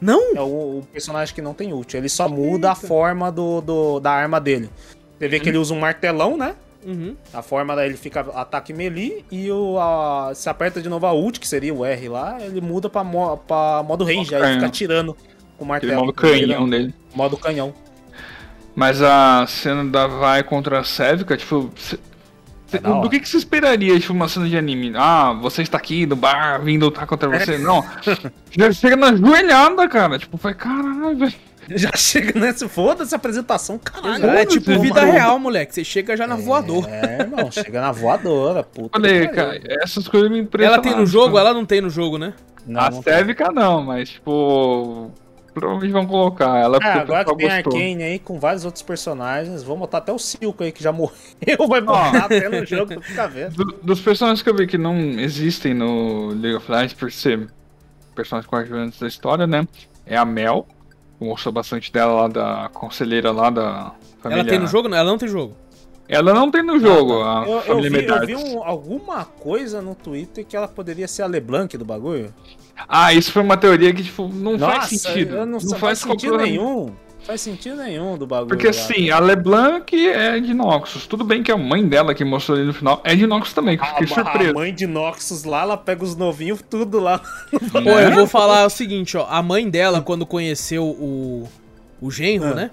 [0.01, 0.37] Não?
[0.37, 1.97] É o, o personagem que não tem ult.
[1.97, 4.69] Ele só muda a forma do, do- da arma dele.
[5.19, 6.55] Você vê que ele usa um martelão, né?
[6.85, 7.17] Uhum.
[7.33, 11.41] A forma dele fica ataque melee e o, a, se aperta de novo a ult,
[11.41, 15.17] que seria o R lá, ele muda pra, mo, pra modo range, aí fica atirando
[15.57, 15.93] com o martelo.
[15.93, 16.95] Aquele modo canhão dele.
[17.15, 17.73] Modo canhão.
[18.75, 21.71] Mas a cena da Vai contra a Sevica, tipo.
[21.77, 21.99] cê-
[22.67, 24.93] cê- É do que, que você esperaria, tipo, uma cena de anime?
[24.97, 27.57] Ah, você está aqui no bar, vindo lutar contra você.
[27.59, 27.85] Não.
[28.51, 30.19] Já chega na joelhada, cara.
[30.19, 31.35] Tipo, foi caralho, velho.
[31.71, 32.69] Já chega nesse.
[32.69, 34.29] Foda-se apresentação, caralho.
[34.29, 35.13] É tipo Foda-se, vida mano.
[35.13, 35.73] real, moleque.
[35.75, 36.91] Você chega já na voadora.
[36.91, 38.91] É, irmão, chega na voadora, puta.
[38.99, 40.75] Falei, cara, essas coisas me impressionam.
[40.75, 41.39] Ela tem no jogo?
[41.39, 42.35] Ela não tem no jogo, né?
[42.67, 43.03] Não, a não.
[43.03, 45.11] Sevica não, mas, tipo.
[45.55, 47.55] Provavelmente vão colocar ela É, agora que tem a.
[47.55, 51.15] Arkane aí com vários outros personagens, vou botar até o Silco aí que já morreu,
[51.69, 53.55] vai botar até no jogo, tu fica vendo.
[53.55, 57.49] Do- dos personagens que eu vi que não existem no League of Legends por ser
[58.15, 59.67] personagens coadjuvantes da história, né?
[60.05, 60.67] É a Mel.
[61.21, 64.41] Gostou bastante dela lá da conselheira lá da família.
[64.43, 64.89] Ela tem no jogo?
[64.89, 65.57] Não, ela não tem jogo.
[66.09, 69.95] Ela não tem no jogo, a Eu, eu vi, eu vi um- alguma coisa no
[69.95, 72.33] Twitter que ela poderia ser a LeBlanc do bagulho.
[72.89, 75.37] Ah, isso foi uma teoria que, tipo, não faz sentido.
[75.37, 76.93] não, não faz, faz sentido nenhum.
[77.21, 78.49] Faz sentido nenhum do bagulho.
[78.49, 78.71] Porque lá.
[78.71, 81.07] assim, a LeBlanc é de Noxus.
[81.07, 83.79] Tudo bem que a mãe dela que mostrou ali no final é de Noxus também,
[83.79, 84.51] que eu a, fiquei ma- surpreso.
[84.51, 87.19] a mãe de Noxus lá, ela pega os novinhos tudo lá.
[87.73, 88.09] Pô, Né?
[88.09, 89.27] eu vou falar o seguinte, ó.
[89.31, 91.49] A mãe dela, quando conheceu o.
[91.99, 92.55] O genro, Ah.
[92.55, 92.71] né?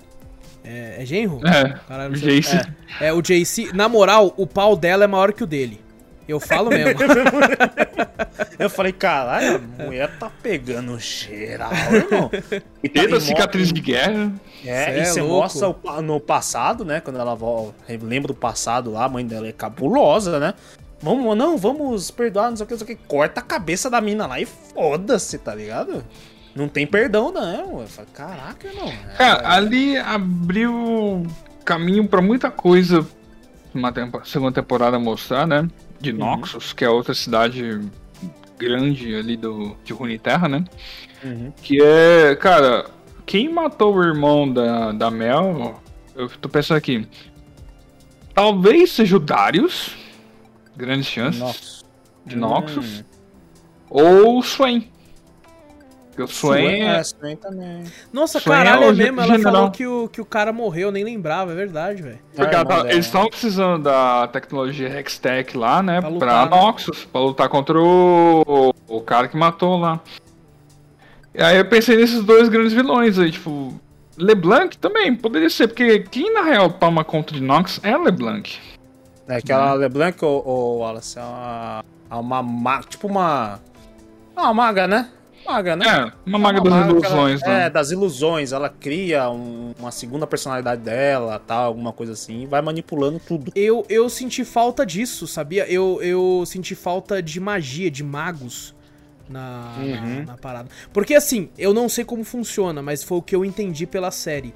[0.63, 1.39] É, é genro?
[1.47, 2.41] É, Caralho, sei.
[2.41, 2.59] Jace.
[2.99, 3.71] É, o JC.
[3.73, 5.81] Na moral, o pau dela é maior que o dele.
[6.27, 6.99] Eu falo mesmo.
[8.57, 12.29] Eu falei, caralho, a mulher tá pegando geral, irmão.
[12.83, 14.31] E tá- Teve e a cicatriz de guerra.
[14.63, 15.35] É, Cê e é você louco.
[15.41, 17.01] mostra o no passado, né?
[17.01, 17.35] Quando ela
[18.01, 20.53] lembra do passado lá, a mãe dela é cabulosa, né?
[21.01, 23.03] Vamos, não, vamos perdoar, não sei o que, não sei o que.
[23.07, 26.03] Corta a cabeça da mina lá e foda-se, tá ligado?
[26.55, 27.81] Não tem perdão, não.
[27.81, 28.87] Eu falei, caraca, irmão.
[28.89, 31.25] É, Cara, ali abriu
[31.63, 33.07] caminho pra muita coisa
[33.73, 35.67] uma tempo- segunda temporada mostrar, né?
[35.99, 37.79] De Noxus, que é outra cidade
[38.57, 40.65] grande ali do, de Runeterra, né?
[41.23, 41.51] Uhum.
[41.61, 42.85] Que é, cara,
[43.25, 45.79] quem matou o irmão da, da Mel,
[46.15, 47.07] eu tô pensando aqui,
[48.33, 49.95] talvez seja o Darius,
[50.75, 51.83] grandes chances, Nossa.
[52.25, 53.03] de Noxus, Hum.
[53.89, 54.89] ou o Swain.
[56.19, 57.83] O Swain é, é, Swain também.
[58.11, 59.21] Nossa, Sonha caralho, o é mesmo.
[59.21, 59.53] Ela general.
[59.53, 62.19] falou que o, que o cara morreu, eu nem lembrava, é verdade, velho.
[62.35, 66.01] Porque É, tá- eles estavam precisando da tecnologia Hextech lá, né?
[66.01, 66.57] Pra Pra, lutar, né?
[66.57, 69.99] Noxus, pra lutar contra o, o cara que matou lá.
[71.33, 73.73] E aí eu pensei nesses dois grandes vilões aí, tipo.
[74.17, 78.59] LeBlanc também, poderia ser, porque quem na real toma conta de Nox é a LeBlanc.
[79.27, 81.17] É aquela LeBlanc ou, ou Wallace?
[81.17, 83.59] É uma, é uma ma- Tipo uma.
[84.35, 85.07] é Uma maga, né?
[85.45, 85.85] Maga, né?
[85.85, 87.65] É, uma maga das maga ilusões, ela, né?
[87.65, 88.51] É, das ilusões.
[88.51, 93.51] Ela cria um- uma segunda personalidade dela, tal, alguma coisa assim, e vai manipulando tudo.
[93.55, 95.65] Eu, eu senti falta disso, sabia?
[95.71, 98.73] Eu, eu senti falta de magia, de magos
[99.29, 100.25] na, na- Uhum.
[100.25, 100.69] na parada.
[100.93, 104.53] Porque assim, eu não sei como funciona, mas foi o que eu entendi pela série.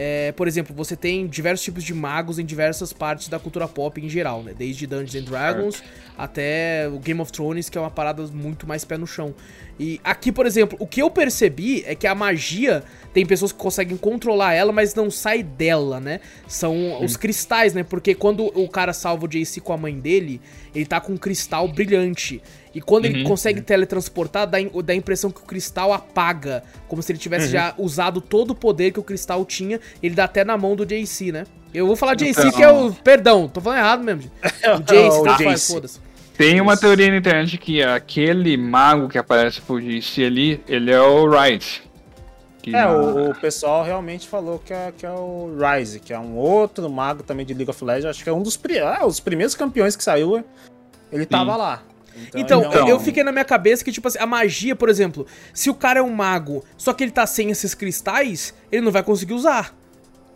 [0.00, 4.00] É, por exemplo, você tem diversos tipos de magos em diversas partes da cultura pop
[4.00, 4.54] em geral, né?
[4.56, 5.82] Desde Dungeons and Dragons
[6.16, 9.34] até o Game of Thrones, que é uma parada muito mais pé no chão.
[9.76, 13.58] E aqui, por exemplo, o que eu percebi é que a magia tem pessoas que
[13.58, 16.20] conseguem controlar ela, mas não sai dela, né?
[16.46, 17.82] São os cristais, né?
[17.82, 20.40] Porque quando o cara salva o JC com a mãe dele,
[20.72, 22.40] ele tá com um cristal brilhante.
[22.78, 23.28] E quando ele Uhum.
[23.28, 26.62] consegue teletransportar, dá, dá a impressão que o cristal apaga.
[26.86, 29.80] Como se ele tivesse já usado todo o poder que o cristal tinha.
[30.00, 31.44] Ele dá até na mão do JC, né?
[31.74, 32.92] Eu vou falar JC, Então- que é o.
[32.92, 34.30] Perdão, tô falando errado mesmo.
[34.78, 35.58] O JC, O tá?
[35.58, 36.00] Foda-se.
[36.36, 36.82] Tem uma Isso.
[36.82, 41.82] teoria na internet que aquele mago que aparece por DC ali, ele é o Wright.
[42.62, 46.18] Que É, o, o pessoal realmente falou que é, que é o Ryze, que é
[46.18, 48.06] um outro mago também de League of Legends.
[48.06, 50.44] Acho que é um dos pri- ah, os primeiros campeões que saiu.
[51.10, 51.82] Ele tava lá.
[52.34, 55.68] Então, Então- eu fiquei na minha cabeça que, tipo assim, a magia, por exemplo, se
[55.70, 59.02] o cara é um mago, só que ele tá sem esses cristais, ele não vai
[59.02, 59.74] conseguir usar.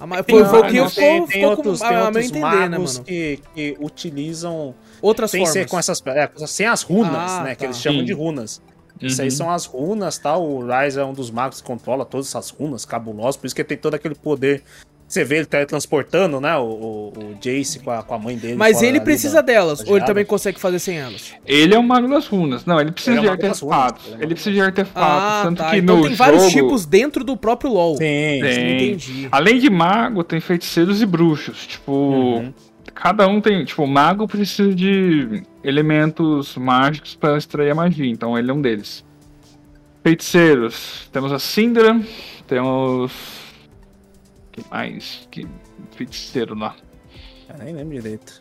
[0.00, 2.10] A ma- Foi, Não, foi o que ficou, tem, tem outros, com tem a, a
[2.10, 3.04] meu outros entender, né, magos mano?
[3.04, 5.52] que, que utilizam Outras sem formas.
[5.52, 7.50] ser com essas é, sem as runas, Ah, né?
[7.54, 7.64] Que tá.
[7.66, 8.06] eles chamam Sim.
[8.06, 8.60] de runas.
[9.00, 9.34] Isso aí Uhum.
[9.34, 10.36] são as runas, tá?
[10.36, 13.60] O Ryze é um dos magos que controla todas essas runas cabulosas, por isso que
[13.62, 14.62] ele tem todo aquele poder.
[15.12, 16.56] Você vê ele teletransportando, né?
[16.56, 18.54] O, o, o Jace com a, com a mãe dele.
[18.54, 21.34] Mas ele precisa da- delas, ou ele também consegue fazer sem elas?
[21.46, 22.64] Ele é o mago das runas.
[22.64, 24.06] Não, ele precisa Ele é de runas, artefatos.
[24.06, 25.22] ele é o Ele precisa de artefatos.
[25.22, 25.70] Ah, tanto tá.
[25.70, 27.96] que Então no tem vários jogo, tipos dentro do próprio LoL.
[27.96, 28.84] Tem, Tem.
[28.94, 29.28] Entendi.
[29.30, 31.66] Além de mago, tem feiticeiros e bruxos.
[31.66, 32.54] Tipo, Uhum.
[32.94, 33.66] cada um tem.
[33.66, 38.06] Tipo, o mago precisa de elementos mágicos para extrair a magia.
[38.10, 39.04] Então ele é um deles.
[40.02, 41.06] Feiticeiros.
[41.12, 42.00] Temos a Syndra.
[42.46, 43.41] Temos.
[44.52, 45.26] Que mais?
[45.30, 45.46] Que
[45.96, 46.76] feiticeiro lá.
[47.48, 48.40] Eu nem lembro direito.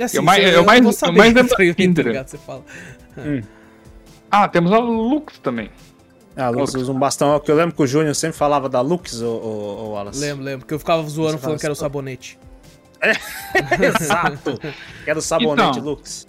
[0.00, 2.08] Assim, Eu mais- eu não mais- eu saber mais tá lembro da Indra.
[2.08, 2.28] ligado?
[2.28, 2.64] Você fala.
[4.30, 5.70] Ah, temos a Lux também.
[6.36, 7.38] Ah, Lux usa um bastão.
[7.38, 10.18] Que eu lembro que o Júnior sempre falava da Lux, o, o, o Wallace.
[10.20, 10.60] Lembro, lembro.
[10.60, 12.38] Porque eu ficava zoando Você falando fala que era o sabonete.
[13.80, 14.58] Exato.
[15.04, 15.84] Que era o sabonete Então.
[15.84, 16.26] Lux.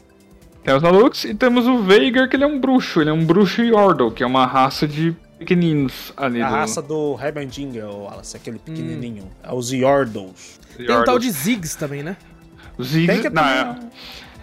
[0.64, 3.02] Temos a Lux e temos o Veigar, que ele é um bruxo.
[3.02, 6.82] Ele é um bruxo Yordle, que é uma raça de pequeninos ali A do raça
[6.82, 9.30] do Hebendinger, Wallace, aquele pequenininho.
[9.44, 10.60] É os Yordles.
[10.78, 12.18] Tem um tal de Ziggs também, né?
[12.78, 13.90] O Ziggs, que não, é, né?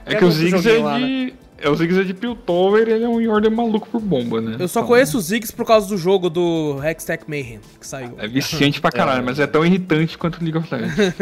[0.06, 1.34] é que o Ziggs é lá, de...
[1.58, 4.56] É, o Ziggs é de Piltover ele é um Yordle maluco por bomba, né?
[4.58, 8.14] Eu só Então, conheço o Ziggs por causa do jogo do Hextech Mayhem, que saiu.
[8.18, 11.14] É viciante pra caralho, mas é tão irritante quanto League of Legends.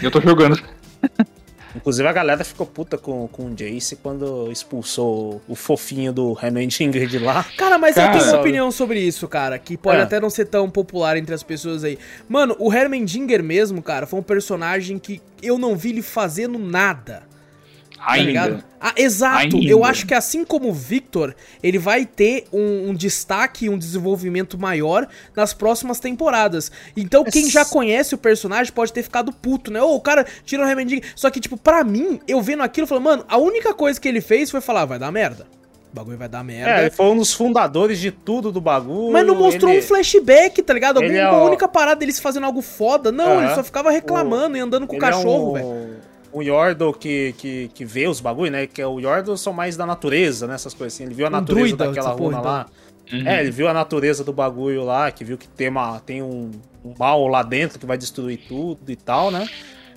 [0.00, 0.58] E eu tô jogando.
[1.78, 7.06] Inclusive a galera ficou puta com, com o Jace quando expulsou o fofinho do Heimendinger
[7.08, 7.44] de lá.
[7.56, 10.02] Cara, mas Cara, eu tenho uma opinião sobre isso, cara, que pode É.
[10.02, 11.98] até não ser tão popular entre as pessoas aí.
[12.28, 17.22] Mano, o Hermendinger mesmo, cara, foi um personagem que eu não vi ele fazendo nada.
[18.04, 18.50] Tá ligado?
[18.52, 18.64] Ainda.
[18.80, 19.56] Ah, exato.
[19.56, 19.70] Ainda.
[19.70, 23.76] Eu acho que assim como o Victor, ele vai ter um, um destaque e um
[23.76, 26.70] desenvolvimento maior nas próximas temporadas.
[26.96, 29.82] Então, quem já conhece o personagem pode ter ficado puto, né?
[29.82, 31.00] Ô, o cara tirou o Remending.
[31.16, 34.08] Só que, tipo, pra mim, eu vendo aquilo, eu falo, mano, a única coisa que
[34.08, 35.46] ele fez foi falar, vai dar merda.
[35.90, 36.70] O bagulho vai dar merda.
[36.70, 39.10] É, ele foi um dos fundadores de tudo do bagulho.
[39.10, 40.98] Mas não mostrou ele- um flashback, tá ligado?
[40.98, 43.10] Alguma é o- única parada deles fazendo algo foda.
[43.10, 43.44] Não, Aham.
[43.46, 46.07] ele só ficava reclamando e andando com o ele é cachorro, um- velho.
[46.32, 48.66] Um Yordle que, que, que vê os bagulho, né?
[48.66, 50.54] Que é o Yordle são mais da natureza, né?
[50.54, 51.04] Essas coisas assim.
[51.04, 52.50] Ele viu a Um natureza druida, daquela runa então.
[52.50, 52.66] lá.
[53.12, 53.26] Uhum.
[53.26, 56.50] É, ele viu a natureza do bagulho lá, que viu que tem, uma, tem um,
[56.84, 59.48] um mal lá dentro que vai destruir tudo e tal, né?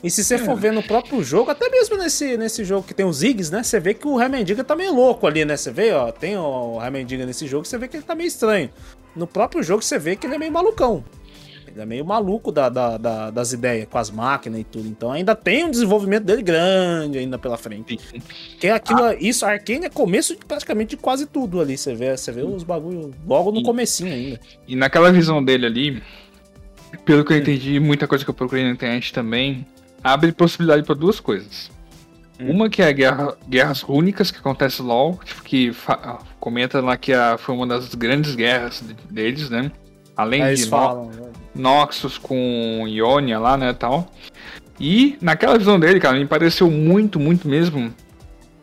[0.04, 0.38] E se você É.
[0.38, 3.62] for ver no próprio jogo, até mesmo nesse, nesse jogo que tem os Ziggs, né?
[3.64, 5.58] Você vê que o Remendiga tá meio louco ali, né?
[5.58, 8.70] Você vê, ó, tem o Remendiga nesse jogo, você vê que ele tá meio estranho.
[9.16, 11.04] No próprio jogo você vê que ele é meio malucão.
[11.72, 14.88] Ele é meio maluco da, da- da- das ideias, com as máquinas e tudo.
[14.88, 17.98] Então ainda tem um desenvolvimento dele grande ainda pela frente.
[18.60, 21.78] Que é aquilo, isso, a Arkane é começo de, praticamente de quase tudo ali.
[21.78, 24.40] Você vê, você vê os bagulho logo no E- comecinho ainda.
[24.68, 26.04] E naquela visão dele ali,
[27.06, 29.66] pelo que eu entendi, muita coisa que eu procurei na internet também,
[30.04, 31.72] abre possibilidade para duas coisas.
[32.40, 32.52] Hum.
[32.52, 35.72] Uma que é a guerra, guerras rúnicas que acontece lá, tipo, que
[36.40, 39.72] comenta lá que a, foi uma das grandes guerras de- deles, né?
[40.18, 41.06] Além Aí de eles falam.
[41.06, 41.31] né?
[41.56, 44.12] Noxus com Ionia lá, né, tal.
[44.80, 47.94] E naquela visão dele, cara, me pareceu muito, muito mesmo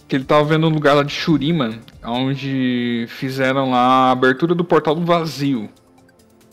[0.08, 4.64] que ele tava vendo um lugar lá de Shurima, onde fizeram lá a abertura do
[4.64, 5.68] portal do vazio.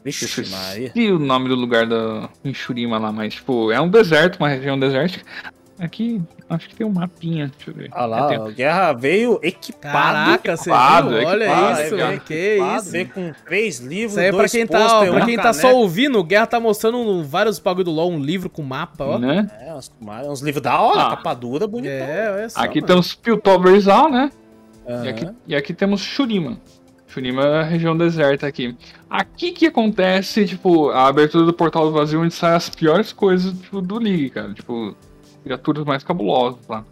[0.04, 0.92] Vixe, Esqueci Maria.
[1.16, 4.78] o nome do lugar da em Shurima lá, mas tipo, é um deserto, uma região
[4.78, 5.26] desértica.
[5.80, 7.90] Aqui, acho que tem um mapinha, deixa eu ver.
[7.94, 9.94] Olha lá, É, tem- guerra veio equipado.
[9.94, 11.28] Caraca, você equipado, viu?
[11.28, 12.22] Olha equipado, isso, é, né?
[12.26, 12.92] Que equipado, isso.
[12.92, 15.54] Veio com três livros, Isso aí é pra dois quem tá, pôster, pra quem tá
[15.54, 19.18] só ouvindo, o Guerra tá mostrando vários bagulho do LoL, um livro com mapa, ó.
[19.18, 19.50] né?
[19.62, 19.92] É, uns,
[20.28, 21.10] uns livros da hora, Ah.
[21.12, 21.92] capa dura, bonitão.
[22.08, 22.60] É, olha só.
[22.60, 22.88] Aqui mano.
[22.88, 24.30] temos Piltoversal, né?
[24.88, 25.04] Aham.
[25.06, 26.58] E, aqui, e aqui temos Shurima.
[27.08, 28.76] Shurima é a região deserta aqui.
[29.10, 33.54] Aqui que acontece, tipo, a abertura do portal do vazio onde saem as piores coisas
[33.62, 34.54] tipo, do League, cara.
[34.54, 34.94] Tipo,
[35.46, 36.84] criaturas mais cabulosas lá.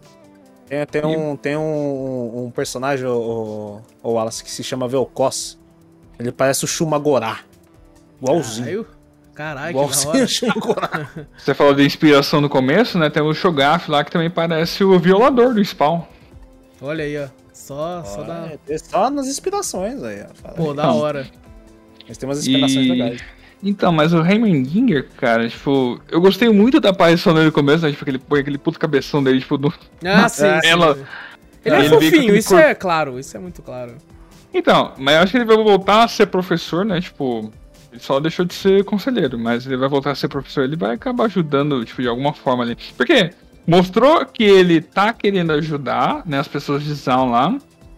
[0.68, 5.60] Tem, tem um, tem um, um personagem, o, o Wallace, que se chama Vel'Koz.
[6.18, 7.40] Ele parece o Shumagorá.
[8.22, 8.86] Igualzinho.
[9.36, 11.10] Caralho, Igualzinho o Shumagorá.
[11.38, 13.10] Você falou de inspiração no começo, né?
[13.10, 16.02] Tem o Shogaf lá que também parece o violador do Spawn.
[16.82, 17.28] Olha aí, ó.
[17.52, 18.52] Só, só da...
[18.68, 20.22] É, só nas inspirações aí.
[20.24, 20.34] ó.
[20.36, 20.76] Fala Pô, aí.
[20.76, 21.28] da hora.
[22.08, 23.22] Mas tem umas inspirações E- legais.
[23.64, 27.92] Então, mas o Heimendinger, cara, tipo, eu gostei muito da aparição dele no começo, né?
[27.92, 29.74] Tipo, que ele põe aquele puto cabeção dele, tipo, do...
[30.04, 30.68] Ah, sim, sim.
[30.68, 30.98] Ela-
[31.64, 33.94] Ele é Ele veio com fofinho, aquele isso corpo- é claro, isso é muito claro.
[34.54, 37.00] Então, mas eu acho que ele vai voltar a ser professor, né?
[37.00, 37.52] Tipo,
[37.92, 40.96] ele só deixou de ser conselheiro, mas ele vai voltar a ser professor, ele vai
[40.96, 42.78] acabar ajudando, tipo, de alguma forma ali.
[42.98, 43.30] Porque
[43.66, 47.48] mostrou que ele tá querendo ajudar, né, as pessoas de Zaun lá.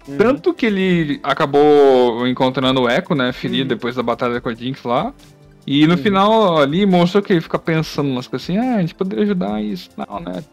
[0.08, 0.18] Uhum.
[0.20, 3.68] Tanto que ele acabou encontrando o Echo, né, ferido Uhum.
[3.70, 5.12] depois da batalha com a Jinx lá.
[5.66, 8.94] E no final ali mostrou que ele fica pensando umas coisas assim, ah, a gente
[8.94, 10.44] poderia ajudar isso, não, né?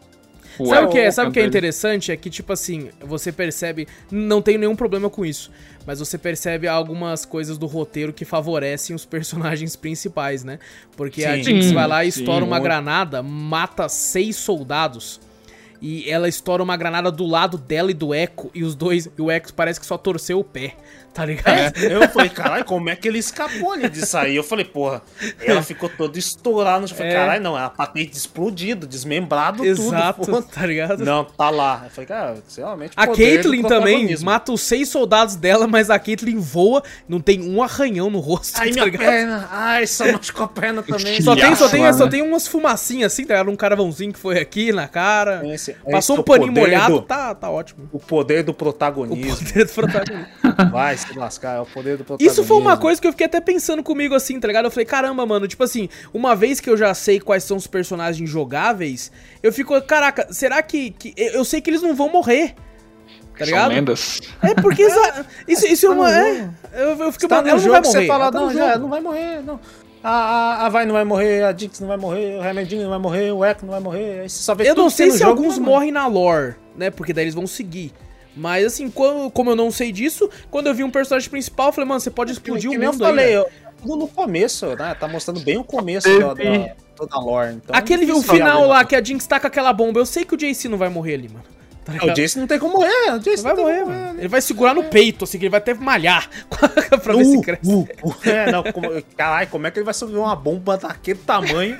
[0.67, 1.51] Sabe o que, é, Echo sabe o que é dele.
[1.51, 2.13] interessante?
[2.13, 3.89] É que, tipo assim, você percebe.
[4.11, 5.51] Não tenho nenhum problema com isso.
[5.87, 10.59] Mas você percebe algumas coisas do roteiro que favorecem os personagens principais, né?
[10.97, 11.43] Porque a Sim.
[11.43, 12.65] Jinx Sim, vai lá e sim, estoura uma muito.
[12.65, 15.21] granada, mata seis soldados.
[15.81, 18.51] E ela estoura uma granada do lado dela e do Echo.
[18.55, 19.07] E os dois.
[19.07, 20.77] E o Echo parece que só torceu o pé.
[21.15, 21.77] Tá ligado?
[21.79, 24.35] Eu falei, caralho, como é que ele escapou ali disso aí?
[24.35, 25.03] Eu falei, porra,
[25.45, 26.85] ela ficou toda estourada.
[26.85, 27.15] Eu falei, É.
[27.15, 30.43] caralho, não, ela tá meio explodido, desmembrado Exato, tudo.
[30.51, 31.05] tá ligado?
[31.05, 31.83] Não, tá lá.
[31.85, 35.99] Eu falei, cara, é realmente A Caitlyn também mata os seis soldados dela, mas a
[35.99, 39.01] Caitlyn voa, não tem um arranhão no rosto, Ai, tá minha ligado?
[39.07, 39.49] perna.
[39.53, 41.21] Ai, só machucou a perna também.
[41.21, 43.51] Só tem, só, tem, só tem umas fumacinhas assim, tá ligado?
[43.51, 45.43] Um caravãozinho que foi aqui na cara.
[45.47, 47.87] Esse- esse Passou é um o paninho molhado, do- tá, tá ótimo.
[47.93, 49.37] O poder do O protagonismo.
[49.37, 50.31] poder do protagonista.
[50.71, 52.33] Vai se lascar, é o poder do protagonismo.
[52.33, 54.67] Isso foi uma coisa que eu fiquei até pensando comigo assim, tá ligado?
[54.67, 57.67] Eu falei, caramba, mano, tipo assim, uma vez que eu já sei quais são os
[57.67, 59.11] personagens jogáveis,
[59.43, 60.91] eu fico, caraca, será que.
[60.91, 62.55] que eu sei que eles não vão morrer.
[63.33, 63.69] Tá São ligado?
[63.71, 64.21] lendas.
[64.43, 64.83] É porque
[65.49, 66.13] isso, isso é uma.
[66.15, 69.01] É, eu, eu fiquei, Tá no não jogo, você fala, tá não, já, não vai
[69.01, 69.59] morrer, não.
[70.03, 72.91] A, a, a Vai não vai morrer, a Dix não vai morrer, o Remendinho não
[72.91, 74.21] vai morrer, o Echo não vai morrer.
[74.23, 76.57] Aí você só vê Eu tudo não que sei se jogo, alguns morrem na lore,
[76.77, 76.91] né?
[76.91, 77.93] Porque daí eles vão seguir.
[78.37, 81.73] Mas assim, quando- como eu não sei disso, quando eu vi um personagem principal, eu
[81.73, 82.39] falei, mano, você pode morrer.
[82.41, 83.43] explodir Que o nem eu mundo falei, aí.
[83.43, 83.45] né?
[83.83, 84.95] tudo no começo, né?
[84.99, 87.55] Tá mostrando bem o começo da, da- toda a lore.
[87.57, 90.35] Então, Aquele o falar final lá que a Jinx taca aquela bomba, eu sei que
[90.35, 91.45] o JC não vai morrer ali, mano.
[91.85, 92.15] Tá É, O?
[92.15, 94.19] Jace não tem como morrer, o Jace Não vai morrer, como mano.
[94.21, 96.31] Ele vai segurar no peito, assim, que ele vai até malhar
[97.03, 97.69] pra ver se Uh, cresce.
[97.75, 98.15] uh, uh.
[98.25, 101.77] É, não, como, caralho, como é que ele vai subir uma bomba daquele tamanho?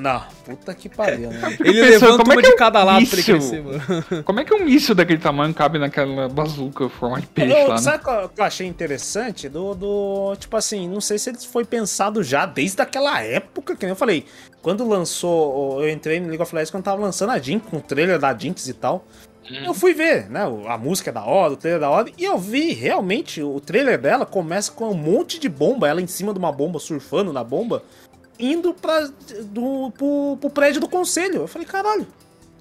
[0.00, 1.56] Não, puta que pariu, né?
[1.60, 3.62] Ele Pensou, levanta como é uma que de é cada um lado pra ele crescer,
[3.62, 3.82] mano.
[4.24, 7.74] Como é que um míssil daquele tamanho cabe naquela bazuca forma de peixe Eu- lá,
[7.76, 7.80] né?
[7.80, 9.48] sabe o que eu- que eu achei interessante?
[9.48, 10.36] Do, do.
[10.38, 13.96] Tipo assim, não sei se ele foi pensado já desde aquela época, que nem eu
[13.96, 14.24] falei.
[14.62, 15.82] Quando lançou.
[15.82, 18.36] Eu entrei no League of Legends quando tava lançando a Jinx, com o trailer da
[18.36, 19.04] Jinx e tal.
[19.64, 20.40] Eu fui ver, né?
[20.66, 22.10] A música é da hora, o trailer é da hora.
[22.18, 26.06] E eu vi realmente o trailer dela começa com um monte de bomba, ela em
[26.08, 27.80] cima de uma bomba, surfando na bomba,
[28.38, 29.08] indo pra,
[29.44, 31.42] do, pro, pro prédio do conselho.
[31.42, 32.06] Eu falei, caralho,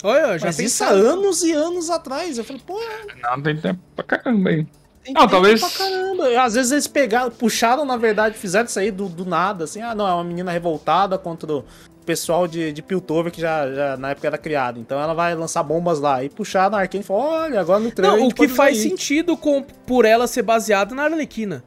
[0.04, 2.38] Olha, já mas isso há anos e anos atrás.
[2.38, 2.80] Eu falei, pô,
[3.24, 4.68] Não, tem tempo pra caramba aí.
[5.04, 6.42] tem Não, tempo talvez- Pra caramba.
[6.44, 9.82] Às vezes eles pegaram, puxaram, na verdade, fizeram isso aí do, do nada, assim.
[9.82, 11.66] Ah, não, é uma menina revoltada contra o
[12.06, 14.80] pessoal de, de Piltover que já, já na época era criado.
[14.80, 16.24] Então ela vai lançar bombas lá.
[16.24, 18.16] E puxaram a Arkane e falou: olha, agora no trailer.
[18.16, 21.04] a Não, o que pode faz usar isso." sentido com, por ela ser baseada na
[21.06, 21.64] Arlequina.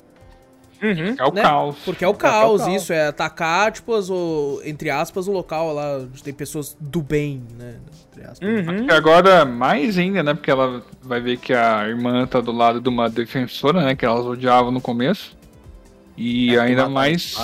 [0.83, 1.15] Uhum.
[1.19, 1.43] É o né?
[1.43, 1.77] caos.
[1.85, 2.75] Porque é o que é o caos, caos.
[2.75, 7.03] isso, é atacar, tipo, as, o, entre aspas, o local lá onde tem pessoas do
[7.03, 7.77] bem, né?
[8.11, 8.49] Entre aspas.
[8.49, 8.87] Uhum.
[8.87, 10.35] E agora, mais ainda, né?
[10.35, 13.97] Porque ela vai ver que a irmã tá do lado de uma defensora, né?
[13.97, 15.37] Que elas odiavam no começo.
[16.17, 17.37] E É, ainda mais.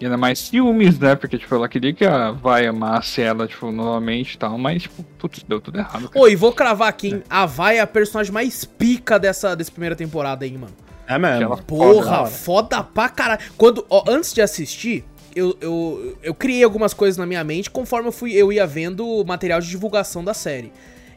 [0.00, 1.14] E ainda mais ciúmes, né?
[1.14, 4.58] Porque, tipo, ela queria que a Vai amasse ela, tipo, novamente e tal.
[4.58, 6.08] Mas, tipo, putz, deu tudo errado.
[6.08, 6.24] cara.
[6.24, 7.22] Oi, vou cravar aqui, hein?
[7.30, 10.72] A Vai é a personagem mais pica dessa, dessa primeira temporada aí, mano.
[11.14, 11.56] É mesmo.
[11.64, 12.26] Porra, hora.
[12.30, 13.40] foda pra caralho.
[13.56, 15.04] Quando, ó, antes de assistir,
[15.34, 19.24] eu, eu, eu criei algumas coisas na minha mente conforme eu, fui, eu ia vendo
[19.26, 20.72] material de divulgação da série.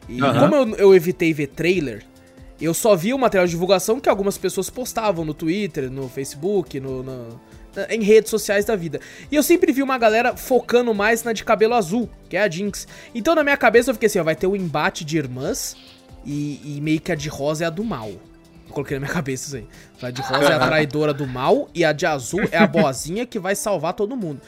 [0.08, 0.38] E Aham.
[0.40, 2.04] como eu, eu evitei ver trailer,
[2.60, 6.78] eu só vi o material de divulgação que algumas pessoas postavam no Twitter, no Facebook,
[6.80, 7.40] no, no-
[7.90, 8.98] em redes sociais da vida.
[9.30, 12.48] E eu sempre vi uma galera focando mais na de cabelo azul, que é a
[12.48, 12.88] Jinx.
[13.14, 15.76] Então na minha cabeça eu fiquei assim, ó, vai ter um embate de irmãs
[16.24, 18.10] e, e meio que a de rosa é a do mal.
[18.76, 19.66] Coloquei na minha cabeça isso aí.
[20.06, 23.24] A de rosa é a traidora do mal e a de azul é a boazinha
[23.24, 24.40] que vai salvar todo mundo.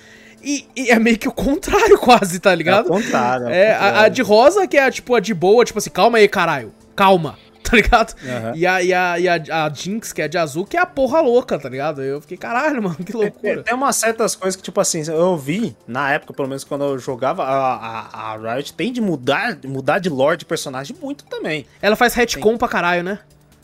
[0.43, 2.89] E, e é meio que o contrário quase, tá É o ligado?
[2.89, 3.49] contrário.
[3.49, 6.29] É, a, a de rosa que é tipo a de boa, tipo assim, calma aí,
[6.29, 6.73] caralho.
[6.95, 8.15] Calma, tá ligado?
[8.23, 8.53] Aham.
[8.55, 10.87] E, a, e, a, e a, a Jinx, que é de azul, que é a
[10.87, 12.03] porra louca, tá ligado?
[12.03, 13.63] Eu fiquei, caralho, mano, que É, loucura.
[13.63, 16.99] Tem umas certas coisas que, tipo assim, eu vi, na época, pelo menos quando eu
[16.99, 21.67] jogava, a, a, a Riot tem de mudar, mudar de lore de personagem muito também.
[21.83, 23.19] Ela faz retcon pra caralho, né?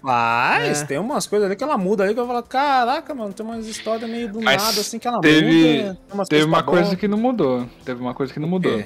[0.05, 0.85] Mas É.
[0.85, 3.67] tem umas coisas ali que ela muda ali que eu falo, caraca, mano, tem umas
[3.67, 5.99] histórias meio do Mas nada, assim, que ela teve- muda.
[6.13, 6.97] umas Teve uma tá coisa bom.
[6.97, 7.67] que não mudou.
[7.87, 8.77] Teve uma coisa que não mudou.
[8.77, 8.85] quê?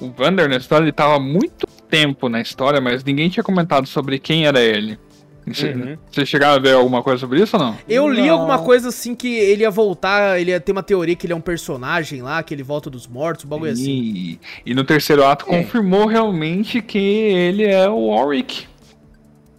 [0.00, 3.86] O Vander na história, ele tava há muito tempo na história, mas ninguém tinha comentado
[3.86, 4.98] sobre quem era ele.
[5.46, 5.96] Você- Uhum.
[6.10, 7.76] Vocês chegaram a ver alguma coisa sobre isso ou não?
[7.88, 8.34] Eu li Não.
[8.34, 11.36] alguma coisa assim que ele ia voltar, ele ia ter uma teoria que ele é
[11.36, 13.90] um personagem lá, que ele volta dos mortos, um bagulho assim.
[13.90, 15.62] E, e no terceiro ato É.
[15.62, 18.66] confirmou realmente que ele é o Warwick.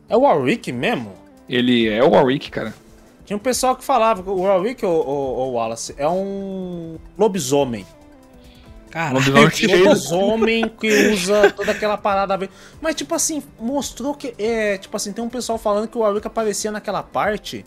[0.09, 1.13] É o Warwick mesmo?
[1.47, 2.73] Ele é o Warwick, cara.
[3.25, 7.85] Tinha um pessoal que falava que o Warwick, o, o, o Wallace, é um lobisomem.
[8.89, 9.83] Caralho, Lobisomem que cheio.
[9.85, 12.39] Lobisomem que usa toda aquela parada.
[12.81, 14.33] Mas, tipo assim, mostrou que.
[14.39, 17.63] É, tipo assim, tem um pessoal falando que o Warwick aparecia naquela parte.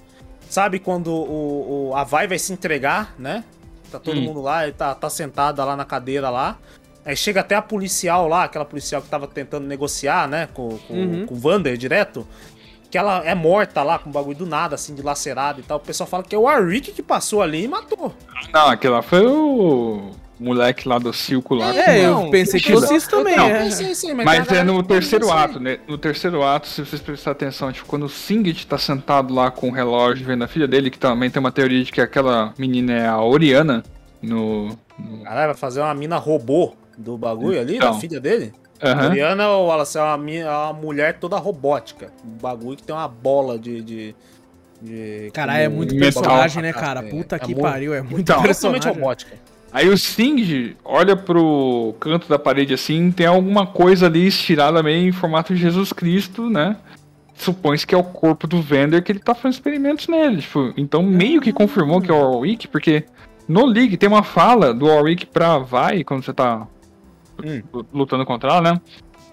[0.50, 3.44] Sabe quando o, o- a Vai vai se entregar, né?
[3.90, 4.22] Tá todo Hum.
[4.22, 6.58] mundo lá, ele tá, tá sentada lá na cadeira lá.
[7.04, 10.48] Aí chega até a policial lá, aquela policial que tava tentando negociar, né?
[10.54, 11.26] Com, com, Uhum.
[11.26, 12.26] com o Vander direto.
[12.90, 15.78] Que ela é morta lá, com um bagulho do nada, assim, dilacerado e tal.
[15.78, 18.14] O pessoal fala que é o Warwick que passou ali e matou.
[18.52, 21.74] Não, aquele lá foi o moleque lá do circo lá.
[21.74, 23.66] É, eu Não, pensei que eu- fosse isso também, eu- é.
[23.66, 25.78] eu sei, sei, Mas a é no terceiro ato, né?
[25.88, 29.68] No terceiro ato, se vocês prestarem atenção, tipo, quando o Singed tá sentado lá com
[29.70, 32.92] o relógio vendo a filha dele, que também tem uma teoria de que aquela menina
[32.92, 33.82] é a Oriana
[34.20, 34.76] no.
[34.98, 37.92] no- Caralho, vai fazer uma mina robô do bagulho ali, Então.
[37.92, 38.52] da filha dele?
[38.82, 42.12] Mariana ou Wallace é uma, é uma mulher toda robótica.
[42.24, 43.80] Um bagulho que tem uma bola de.
[43.80, 44.14] de,
[44.80, 46.20] de Caralho, é muito Metal.
[46.22, 47.00] personagem, né, cara?
[47.00, 48.92] É, Puta é que muito- pariu, é muito Então, personagem.
[48.92, 49.36] robótica.
[49.72, 55.08] Aí o Singed olha pro canto da parede assim, tem alguma coisa ali estirada meio
[55.08, 56.76] em formato de Jesus Cristo, né?
[57.36, 60.42] Supõe-se que é o corpo do Vander que ele tá fazendo experimentos nele.
[60.42, 63.04] Tipo, então meio que confirmou que é o Warwick, porque
[63.48, 66.66] no League tem uma fala do Warwick pra Vai, quando você tá
[67.44, 67.62] Hum.
[67.92, 68.80] lutando contra ela, né?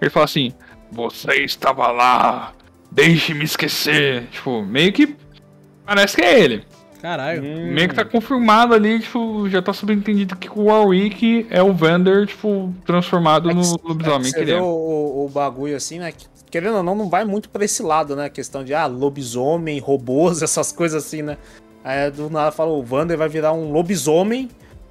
[0.01, 0.51] Ele fala assim:
[0.91, 2.53] Você estava lá,
[2.91, 4.27] deixe-me esquecer.
[4.31, 5.15] Tipo, meio que
[5.85, 6.63] parece que é ele.
[7.01, 7.41] Caralho.
[7.43, 7.71] Hum.
[7.71, 12.25] Meio que tá confirmado ali, tipo, já tá subentendido que o Warwick é o Vander,
[12.27, 14.61] tipo, transformado É que no lobisomem Você que ele vê é.
[14.61, 16.11] o, o- o bagulho assim, né?
[16.11, 18.25] que, Querendo ou não, não vai muito pra esse lado, né?
[18.25, 21.37] A questão de, ah, lobisomem, robôs, essas coisas assim, né?
[21.83, 24.49] Aí do nada fala, o Vander vai virar um lobisomem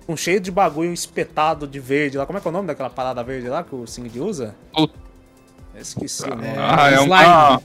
[0.09, 2.25] com cheio de bagulho espetado de verde lá.
[2.25, 4.55] Como é que é o nome daquela parada verde lá que o Singed usa?
[5.79, 6.49] Esqueci o nome.
[6.57, 7.03] Ah, é um.
[7.03, 7.15] slime.
[7.15, 7.61] Ah,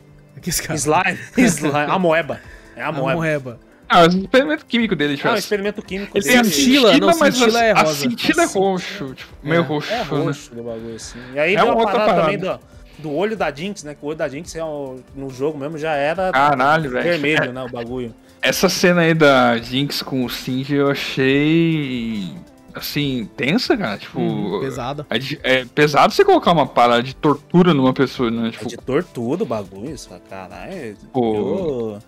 [0.62, 0.82] caras.
[0.82, 1.20] Slime.
[1.50, 1.92] Slime.
[1.92, 2.42] A moeba.
[2.76, 3.58] É a A moeba.
[3.88, 6.44] ah, o experimento químico dele, tipo, Ah, o experimento químico ele tem tem a a
[6.44, 7.96] cintila, não, mas cintila a, é a rosa.
[7.96, 9.94] cintila é roxo, tipo, meio roxo.
[9.94, 10.04] É né?
[10.04, 11.20] roxo do bagulho, assim.
[11.34, 12.22] E aí É deu uma a parada, parada.
[12.24, 12.60] também do,
[13.00, 13.96] do olho da Jinx, né?
[13.96, 17.04] Que o olho da Jinx é o- no jogo mesmo já era Caralho, velho.
[17.04, 17.64] vermelho, né?
[17.64, 18.14] O bagulho.
[18.44, 22.30] Essa cena aí da Jinx com o Singed eu achei.
[22.76, 23.98] Assim, tensa, cara.
[23.98, 24.20] Tipo.
[24.20, 25.06] Hum, pesada.
[25.10, 25.18] É,
[25.62, 28.48] é pesado você colocar uma parada de tortura numa pessoa, né?
[28.50, 30.98] É Tipo, de tortura o bagulho, isso, caralho.
[31.14, 31.36] Pô.
[31.36, 32.00] Eu-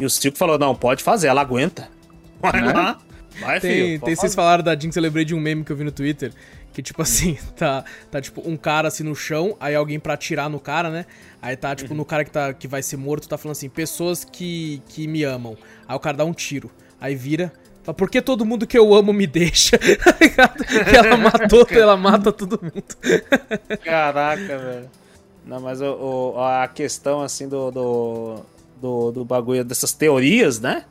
[0.00, 1.88] E o Cico falou, não, pode fazer, ela aguenta.
[2.40, 2.72] Vai Né?
[2.72, 2.98] lá.
[3.40, 4.00] Vai, Tem, filho.
[4.00, 6.32] tem vocês falaram da Jinx, eu lembrei de um meme que eu vi no Twitter.
[6.72, 10.48] Que tipo assim, tá, tá tipo um cara assim no chão, aí alguém pra atirar
[10.50, 11.06] no cara, né?
[11.40, 14.24] Aí tá tipo no cara que, tá, que vai ser morto, tá falando assim, pessoas
[14.24, 15.56] que, que me amam.
[15.86, 16.70] Aí o cara dá um tiro.
[17.00, 17.52] Aí vira.
[17.84, 19.78] Fala, por que todo mundo que eu amo me deixa?
[19.78, 20.64] Tá ligado?
[20.94, 22.84] Ela matou, ela mata todo mundo.
[23.84, 24.90] Caraca, velho.
[25.46, 28.40] Não, mas o, o- a questão, assim, do, do,
[28.80, 30.84] do, do bagulho, dessas teorias, né?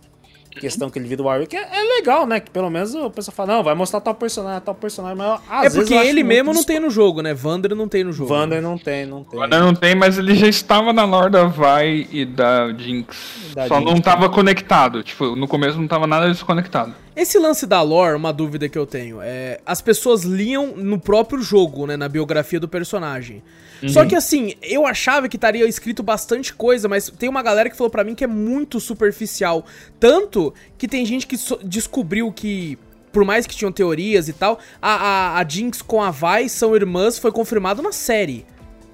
[0.59, 2.39] Questão que ele vira o Warwick é, é legal, né?
[2.39, 5.59] Que pelo menos o pessoal fala, não, vai mostrar tal personagem, tal personagem, mas às
[5.59, 7.33] é vezes porque ele mesmo não tem no jogo, né?
[7.33, 8.29] Vander não tem no jogo.
[8.29, 9.41] Vander não tem, não tem.
[9.41, 13.53] Ainda não tem, mas ele já estava na lore da Vi e da Jinx.
[13.53, 15.03] Da Só Jinx, não tava conectado.
[15.03, 16.93] Tipo, no começo não tava nada desconectado.
[17.17, 21.41] Esse lance da lore, uma dúvida que eu tenho, é as pessoas liam no próprio
[21.41, 23.41] jogo, né, na biografia do personagem.
[23.87, 27.75] Só que assim, eu achava que estaria escrito bastante coisa, mas tem uma galera que
[27.77, 29.65] falou pra mim que é muito superficial,
[29.99, 32.77] tanto que tem gente que so- descobriu que
[33.11, 34.91] por mais que tinham teorias e tal, a,
[35.37, 38.45] a, a Jinx com a Vi são irmãs, foi confirmado na série.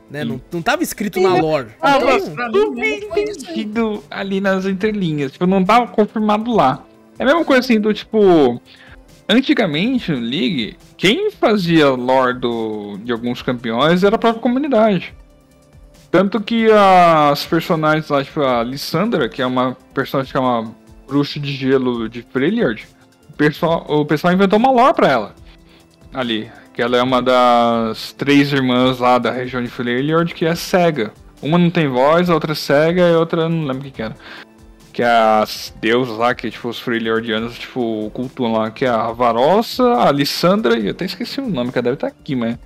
[0.10, 0.24] Né?
[0.24, 1.70] Não, não tava escrito na lore.
[1.82, 3.04] Ah, Então, aí.
[3.04, 5.32] entendido ali nas entrelinhas.
[5.34, 6.86] Tipo, não tava confirmado lá.
[7.18, 8.62] É a mesma coisa assim do tipo.
[9.28, 15.14] Antigamente no League, quem fazia lore do, de alguns campeões era a própria comunidade.
[16.12, 20.72] Tanto que as personagens lá, tipo a Lissandra, que é uma personagem que é uma
[21.08, 22.86] bruxa de gelo de Freljord,
[23.30, 25.36] o pessoal, o pessoal inventou uma lore pra ela.
[26.14, 26.52] Ali.
[26.74, 31.14] Que ela é uma das três irmãs lá da região de Freljord, que é cega.
[31.42, 33.92] Uma não tem voz, a outra é cega e a outra não lembro o que,
[33.92, 34.16] que era.
[34.94, 39.12] Que é as deusas lá, que tipo, os Freljordianos tipo, cultuam lá, que é a
[39.12, 42.58] Varossa, a Alissandra, e eu até esqueci o nome, que ela deve estar aqui, mas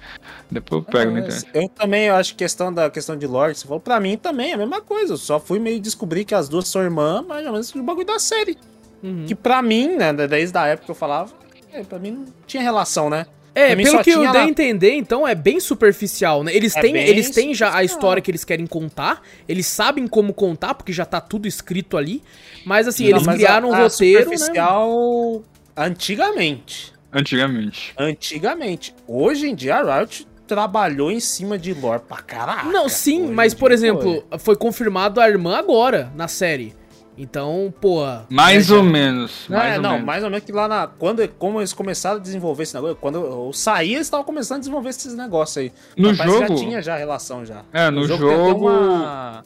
[0.52, 1.66] depois eu pego na Mas internet.
[1.66, 4.52] Eu também eu acho que questão da questão de lore, você falou, pra mim também
[4.52, 5.14] é a mesma coisa.
[5.14, 8.06] Eu só fui meio descobrir que as duas são irmãs, mais ou menos o bagulho
[8.06, 8.58] da série.
[9.02, 9.26] Uhum.
[9.26, 11.32] Que pra mim, né, desde a época que eu falava,
[11.72, 13.26] é, pra mim não tinha relação, né?
[13.58, 16.56] É, pelo que eu dei a lá- entender, então é bem superficial, né?
[16.56, 20.34] Eles É têm, eles têm já a história que eles querem contar, eles sabem como
[20.34, 22.22] contar, porque já tá tudo escrito ali,
[22.66, 24.38] mas assim, Não, eles mas criaram a- um roteiro, né?
[24.38, 25.44] superficial
[25.76, 26.94] antigamente.
[27.12, 27.94] Antigamente.
[27.98, 28.94] Antigamente.
[29.08, 32.72] Hoje em dia a Riot trabalhou em cima de lore pra caralho.
[32.72, 36.74] Não, sim, Hoje mas por exemplo, foi confirmado a irmã agora na série.
[37.18, 38.02] Então, pô.
[38.30, 39.46] Mais né, ou já- menos.
[39.50, 40.06] Não, mais é, ou não, menos.
[40.06, 40.88] mais ou menos que lá na.
[40.88, 44.60] Quando como eles começaram a desenvolver esse negócio, quando eu saí, eles estavam começando a
[44.60, 45.72] desenvolver esses negócios aí.
[45.98, 47.62] No que jogo- já tinha já relação já.
[47.74, 49.44] É, no tem até jogo- uma,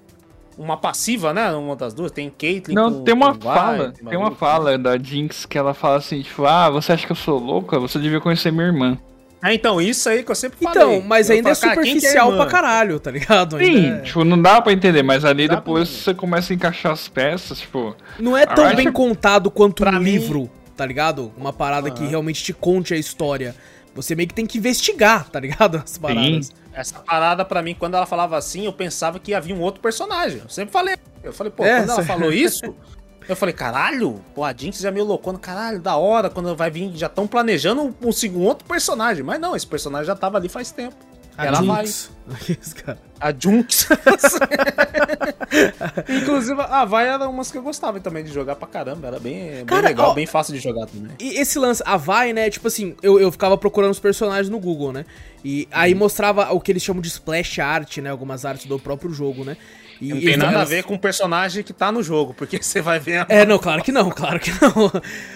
[0.57, 1.49] uma passiva, né?
[1.53, 2.11] Uma das duas.
[2.11, 2.75] Tem Caitlyn.
[2.75, 4.35] Não, com- tem uma fala, tem uma bagulho.
[4.35, 7.79] fala da Jinx que ela fala assim, tipo, ah, você acha que eu sou louca?
[7.79, 8.97] Você devia conhecer minha irmã.
[9.41, 10.81] Ah, então, isso aí que eu sempre falei.
[10.83, 12.43] Então, mas Eu ainda é cara, que superficial irmã?
[12.43, 13.57] pra caralho, tá ligado?
[13.57, 16.53] Ainda Sim, é- tipo, não dá pra entender, mas ali Dá depois pra você começa
[16.53, 17.95] a encaixar as peças, tipo.
[18.19, 21.31] Não é tão bem contado quanto mim- livro, tá ligado?
[21.35, 23.55] Uma parada que realmente te conte a história.
[23.95, 25.77] Você meio que tem que investigar, tá ligado?
[25.83, 26.51] As paradas.
[26.73, 30.39] Essa parada, pra mim, quando ela falava assim, eu pensava que havia um outro personagem.
[30.41, 30.95] Eu sempre falei.
[31.21, 32.73] Eu falei, pô, É, quando ela falou isso,
[33.27, 36.91] eu falei, caralho, pô, a Jinx já meio loucona, caralho, da hora, quando vai vir,
[36.95, 39.23] já estão planejando um, um segundo outro personagem.
[39.23, 40.95] Mas não, esse personagem já tava ali faz tempo.
[41.37, 41.85] A ela vai.
[41.85, 42.73] Jinx.
[42.83, 42.99] Cara.
[43.19, 43.87] A Junks.
[46.09, 49.07] Inclusive, a Vai era umas que eu gostava também de jogar pra caramba.
[49.07, 51.11] Era bem, Cara, bem legal, ó, bem fácil de jogar também.
[51.19, 52.49] E esse lance, a Vai, né?
[52.49, 55.05] Tipo assim, eu, eu ficava procurando os personagens no Google, né?
[55.43, 58.09] E aí mostrava o que eles chamam de splash art, né?
[58.09, 59.57] Algumas artes do próprio jogo, né?
[60.01, 62.81] E Não tem nada a ver com o personagem que tá no jogo, porque você
[62.81, 63.17] vai ver.
[63.19, 64.91] a- É, não, claro que não, claro que não.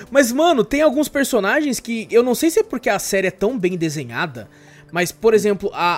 [0.09, 3.31] Mas, mano, tem alguns personagens que eu não sei se é porque a série é
[3.31, 4.49] tão bem desenhada,
[4.91, 5.95] mas, por exemplo, a,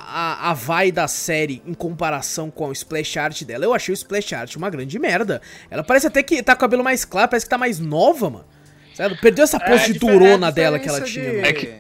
[0.48, 3.96] a, a vai da série em comparação com o splash art dela, eu achei o
[3.96, 5.42] splash art uma grande merda.
[5.72, 8.30] Ela parece até que tá com o cabelo mais claro, parece que tá mais nova,
[8.30, 8.46] mano.
[8.96, 9.16] Sabe?
[9.22, 11.30] Perdeu essa pose É, de durona dela que ela tinha.
[11.30, 11.46] de- mano.
[11.48, 11.74] É que-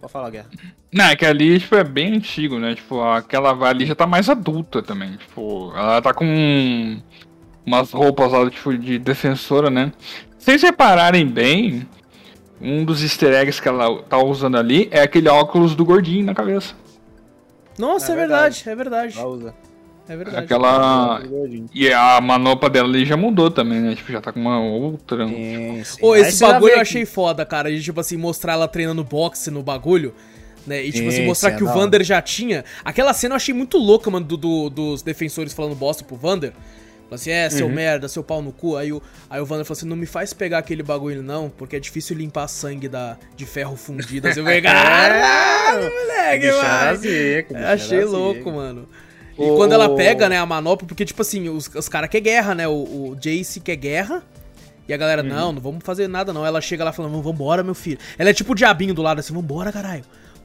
[0.00, 0.48] Pode falar, Guerra.
[0.92, 2.74] Não, é que ali, tipo, é bem antigo, né?
[2.74, 5.16] Tipo, aquela vai ali já tá mais adulta também.
[5.16, 6.98] Tipo, ela tá com
[7.64, 9.92] umas roupas lá, tipo, de defensora, né?
[10.38, 11.86] Se vocês repararem bem,
[12.60, 16.34] um dos easter eggs que ela tá usando ali é aquele óculos do gordinho na
[16.34, 16.74] cabeça.
[17.78, 19.18] Nossa, é, É verdade, é verdade.
[19.18, 19.54] Ela usa.
[20.08, 20.38] É verdade.
[20.38, 21.20] Aquela.
[21.74, 23.94] E a manopla dela ali já mudou também, né?
[23.94, 25.28] Tipo, já tá com uma outra.
[25.28, 25.98] Sim, sim.
[26.00, 27.70] Ô, esse bagulho eu achei foda, cara.
[27.70, 30.14] De, tipo assim, mostrar ela treinando boxe no bagulho.
[30.68, 30.84] Né?
[30.84, 31.66] E, tipo assim, Sim, mostrar sim, é que o.
[31.72, 32.64] Vander já tinha.
[32.84, 36.52] Aquela cena eu achei muito louca, mano, do, do- dos defensores falando bosta pro Vander.
[36.52, 37.50] Falando assim, é, Uhum.
[37.50, 38.76] seu merda, seu pau no cu.
[38.76, 41.76] Aí o, aí o Vander falou assim: não me faz pegar aquele bagulho, não, porque
[41.76, 44.28] é difícil limpar sangue da, de ferro fundido.
[44.28, 47.00] Assim, eu falei, caralho, moleque, mano.
[47.00, 48.88] bicho Achei louco, mano.
[49.38, 52.24] E O- quando ela pega, né, a manopla, porque, tipo assim, os, os caras querem
[52.24, 52.66] guerra, né?
[52.68, 52.72] O,
[53.12, 54.22] o Jace quer guerra.
[54.88, 55.28] E a galera, Uhum.
[55.28, 56.44] não, não vamos fazer nada, não.
[56.44, 57.98] Ela chega lá falando, vambora, meu filho.
[58.18, 60.02] Ela é tipo o diabinho do lado, assim, vambora, caralho.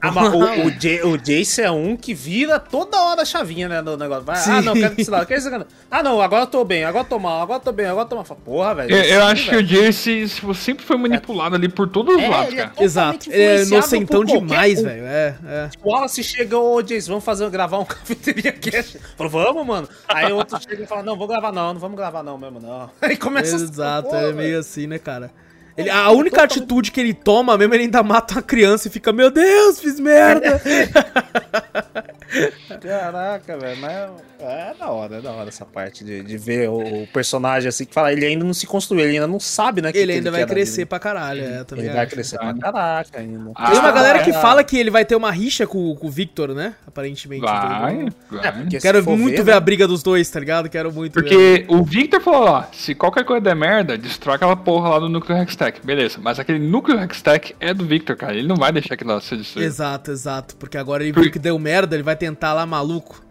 [0.08, 3.68] Ah, mas o, o, Jay- o Jace é um que vira toda hora a chavinha,
[3.68, 4.24] né, do negócio.
[4.24, 5.66] Vai, ah, não, quero esse lado, quero esse lado.
[5.90, 8.04] Ah, não, agora eu tô bem, agora eu tô mal, agora eu tô bem, agora
[8.04, 8.24] eu tô mal.
[8.24, 8.90] Porra, velho.
[8.94, 12.28] Eu, eu sim, acho que o Jace sempre foi manipulado ali por todos os É,
[12.28, 12.68] lados, é cara.
[12.70, 13.30] totalmente Exato.
[13.30, 14.84] Ele é inocentão demais, um.
[14.84, 15.04] velho.
[15.06, 15.70] É, é.
[15.82, 18.98] O Wallace chega, ô Jace, vamos fazer, gravar um cafeteria cast.
[19.16, 19.88] Falou, vamos, mano.
[20.08, 22.60] Aí o outro chega e fala, não, vou gravar não, não vamos gravar não mesmo,
[22.60, 22.90] não.
[23.00, 24.36] Aí começa Exato, Porra, é velho.
[24.36, 25.30] meio assim, né, cara?
[25.76, 29.12] Ele, a única atitude que ele toma mesmo, ele ainda mata uma criança e fica,
[29.12, 30.60] meu Deus, fiz merda.
[32.80, 33.92] Caraca, velho, mas
[34.40, 37.84] é da hora, é da hora essa parte de, de ver o, o personagem assim,
[37.84, 39.92] que fala, ele ainda não se construiu, ele ainda não sabe, né?
[39.92, 42.14] que ele que ainda quer vai crescer pra caralho, é, também Ele vai acho.
[42.14, 43.52] crescer pra caraca ainda.
[43.54, 46.10] Ah, Tem uma galera que fala que ele vai ter uma rixa com, com o
[46.10, 46.74] Victor, né?
[46.86, 47.42] Aparentemente.
[47.42, 48.74] Vai, Então, vai.
[48.76, 50.68] É, Quero muito ver, né, a briga dos dois, tá ligado?
[50.68, 51.22] Quero muito ver.
[51.22, 55.08] Porque o Victor falou, ó, se qualquer coisa der merda, destrói aquela porra lá do
[55.08, 55.80] núcleo Hextech.
[55.84, 58.34] Beleza, mas aquele núcleo Hextech é do Victor, cara.
[58.34, 59.66] Ele não vai deixar aquilo lá ser destruído.
[59.66, 60.56] Exato, exato.
[60.56, 63.22] Porque agora ele Por- viu que deu merda, ele vai tentar lá maluco.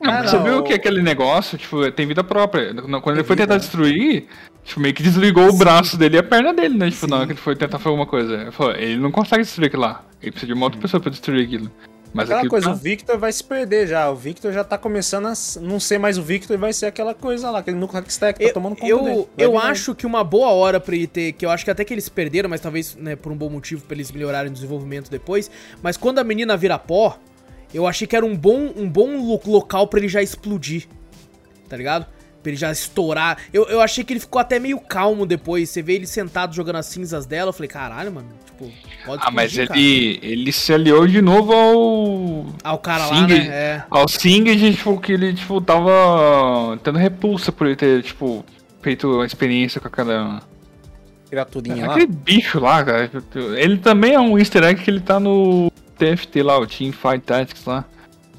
[0.00, 2.72] Não, você viu o- que aquele negócio, tipo, tem vida própria.
[2.74, 4.26] Quando ele foi vida, tentar destruir,
[4.64, 6.90] tipo, meio que desligou o braço dele e a perna dele, né?
[6.90, 8.34] Tipo, na hora que ele foi tentar fazer alguma coisa.
[8.34, 10.04] Ele falou, ele não consegue destruir aquilo lá.
[10.22, 11.70] Ele precisa de uma outra pessoa pra destruir aquilo.
[12.14, 14.10] Mas Aquela aquilo coisa, o Victor vai se perder já.
[14.10, 17.14] O Victor já tá começando a não ser mais o Victor e vai ser aquela
[17.14, 19.16] coisa lá, aquele núcleo Hextech que tá Eu, tomando conta eu, dele.
[19.36, 21.84] Vai eu acho que uma boa hora pra ele ter, que eu acho que até
[21.84, 25.08] que eles perderam, mas talvez né, por um bom motivo pra eles melhorarem o desenvolvimento
[25.10, 25.48] depois.
[25.82, 27.16] Mas quando a menina vira pó,
[27.72, 30.86] eu achei que era um bom, um bom lo- local pra ele já explodir.
[31.68, 32.06] Tá ligado?
[32.42, 33.36] Pra ele já estourar.
[33.52, 35.68] Eu, eu achei que ele ficou até meio calmo depois.
[35.68, 37.50] Você vê ele sentado jogando as cinzas dela.
[37.50, 38.28] Eu falei, caralho, mano.
[38.46, 38.72] Tipo,
[39.04, 39.78] pode Ah, mas explodir, cara.
[39.80, 42.46] ele, ele se aliou de novo ao.
[42.64, 43.46] Ah, o cara lá, né?
[43.46, 43.82] É.
[43.90, 48.42] Ao Singed, tipo, que ele, tipo, tava tendo repulsa por ele ter, tipo,
[48.80, 50.40] feito uma experiência com aquela.
[51.28, 51.92] Criaturinha lá.
[51.92, 53.10] Aquele bicho lá, cara.
[53.56, 55.70] Ele também é um easter egg que ele tá no
[56.16, 57.84] TFT lá, o Team Fight Tactics lá.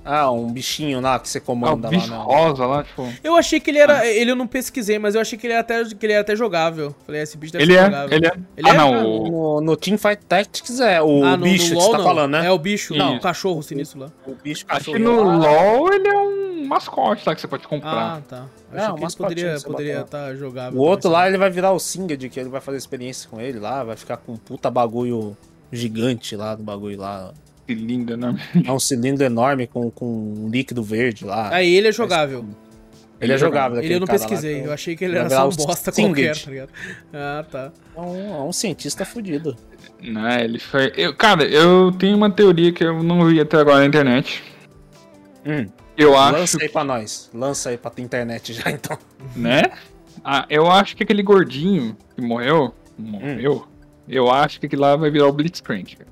[0.03, 2.17] Ah, um bichinho lá que você Ah, o comanda bicho lá.
[2.17, 2.23] Não.
[2.25, 3.07] rosa lá, tipo.
[3.23, 4.03] Eu achei que ele era.
[4.03, 6.35] Ele eu não pesquisei, mas eu achei que ele era até, que ele era até
[6.35, 6.95] jogável.
[7.05, 8.17] Falei, esse bicho deve Ele ser é, jogável.
[8.17, 8.33] ele é.
[8.57, 8.77] Ele ah, é?
[8.77, 9.29] não, Ah, o...
[9.29, 12.03] No, no Teamfight Tactics é o Ah, no, bicho no que você tá não.
[12.03, 12.47] falando, né?
[12.47, 13.17] É o bicho, Não.
[13.17, 14.07] o cachorro sinistro lá.
[14.25, 15.37] O bicho acho que cachorro no.
[15.37, 18.17] LoL ele é um mascote lá que você pode comprar.
[18.17, 18.45] Ah, tá.
[18.73, 20.79] É, Achei um que ele poderia você poderia estar jogável.
[20.79, 23.59] O outro lá, ele vai virar o Singed, que ele vai fazer experiência com ele
[23.59, 25.37] lá, vai ficar com um puta bagulho
[25.71, 27.31] gigante lá do bagulho lá.
[27.67, 28.35] Lindo, né?
[28.65, 31.53] É um cilindro enorme com, com um líquido verde lá.
[31.53, 32.45] Aí ele é jogável.
[33.19, 33.79] ele é jogável.
[33.81, 34.61] Ele eu não cara lá, pesquisei.
[34.61, 36.69] que Eu achei que ele era só um bosta qualquer, tá ligado?
[37.13, 37.71] Ah, tá.
[37.95, 39.55] É um, é um cientista fudido.
[40.01, 40.91] Não, ele foi.
[40.97, 44.43] Eu, cara, eu tenho uma teoria que eu não vi até agora na internet.
[45.45, 47.29] Hum, Eu acho, lança aí pra nós.
[47.33, 48.97] Lança aí pra internet já, então.
[49.35, 49.61] né?
[50.25, 53.65] Ah, eu acho que aquele gordinho que morreu, morreu.
[54.09, 55.95] Eu acho que aquele lá vai virar o Blitzcrank.
[55.95, 56.09] cara.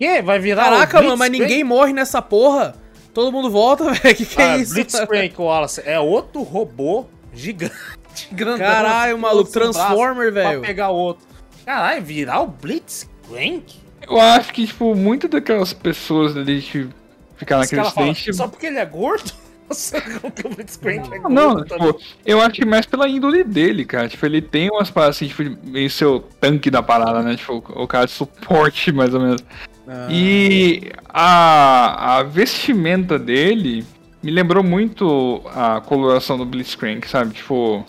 [0.00, 0.22] Que?
[0.22, 2.74] Vai virar Caraca, o mano, mas ninguém morre nessa porra.
[3.12, 4.16] Todo mundo volta, velho.
[4.16, 4.72] Que que Ah, é isso?
[4.74, 7.74] Blitzcrank, Wallace, é outro robô gigante.
[8.32, 10.60] grandão, Caralho, maluco, Transformer, Pra velho.
[10.62, 11.26] pegar outro.
[11.66, 13.74] Caralho, virar o Blitzcrank?
[14.08, 16.88] Eu acho que, tipo, muitas daquelas pessoas ali que
[17.36, 18.32] ficaram Os naquele acidente.
[18.34, 19.32] só porque ele é gordo?
[19.68, 21.28] Nossa, como que o Blitzcrank é gordo?
[21.34, 21.92] Não, também?
[21.92, 24.08] tipo, eu acho que mais pela índole dele, cara.
[24.08, 27.36] Tipo, ele tem umas paradas assim, tipo, meio seu tanque da parada, né?
[27.36, 29.44] Tipo, o cara de suporte, mais ou menos.
[29.92, 33.84] Ah, E a, a vestimenta dele
[34.22, 37.34] me lembrou muito a coloração do Blitzcrank, sabe?
[37.34, 37.84] Tipo.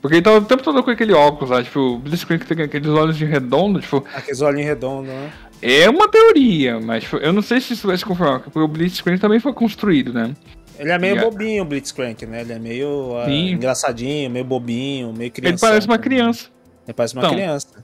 [0.00, 2.88] Porque ele tava o tempo todo com aquele óculos lá, tipo, o Blitzcrank tem aqueles
[2.90, 5.32] olhos de redondo, tipo, Aqueles olhinhos redondos, né?
[5.62, 8.68] é uma teoria, mas tipo, eu não sei se isso vai se confirmar, porque o
[8.68, 10.34] Blitzcrank também foi construído, né?
[10.78, 11.30] Ele é meio Yeah.
[11.30, 12.42] bobinho, o Blitzcrank, né?
[12.42, 13.52] Ele é meio Sim.
[13.52, 15.54] engraçadinho, meio bobinho, meio criança.
[15.54, 16.48] Ele parece uma criança.
[16.86, 17.34] Ele parece uma Então.
[17.34, 17.82] criança.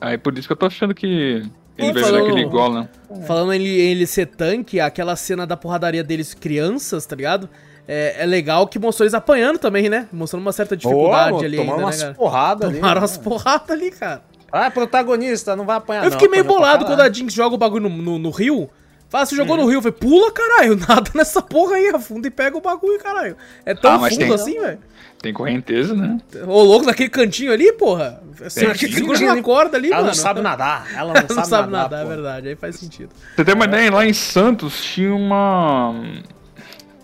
[0.00, 1.42] Aí por isso que eu tô achando que
[1.84, 2.88] ele vai falou- virar aquele igual, né?
[3.26, 7.48] Falando em ele, ele ser tanque, aquela cena da porradaria deles crianças, tá ligado?
[7.86, 10.08] É, é legal que mostrou eles apanhando também, né?
[10.12, 12.76] Mostrando uma certa dificuldade ali tomando ainda, umas né, porradas ali.
[12.78, 13.00] Tomaram né?
[13.00, 14.22] umas porradas ali, cara.
[14.52, 17.32] Ah, protagonista, não vai apanhar Eu não, fiquei meio apanhou pra bolado quando a Jinx
[17.32, 18.68] joga o bagulho no, no, no rio.
[19.08, 19.62] Fala, você jogou Uhum.
[19.64, 19.80] no rio?
[19.80, 23.36] Falei, pula, caralho, nada nessa porra aí, afunda e pega o bagulho, caralho.
[23.64, 24.78] É tão Ah, fundo tem- assim, velho.
[25.20, 26.18] Tem correnteza, né?
[26.46, 28.22] Ô, louco, naquele cantinho ali, porra.
[28.48, 30.06] Segura uma corda ali, Ela mano.
[30.08, 30.86] não sabe nadar.
[30.94, 33.10] Ela não, Ela não sabe, sabe nadar, nadar, é verdade, aí faz sentido.
[33.34, 35.90] Você tem uma ideia, lá em Santos tinha uma.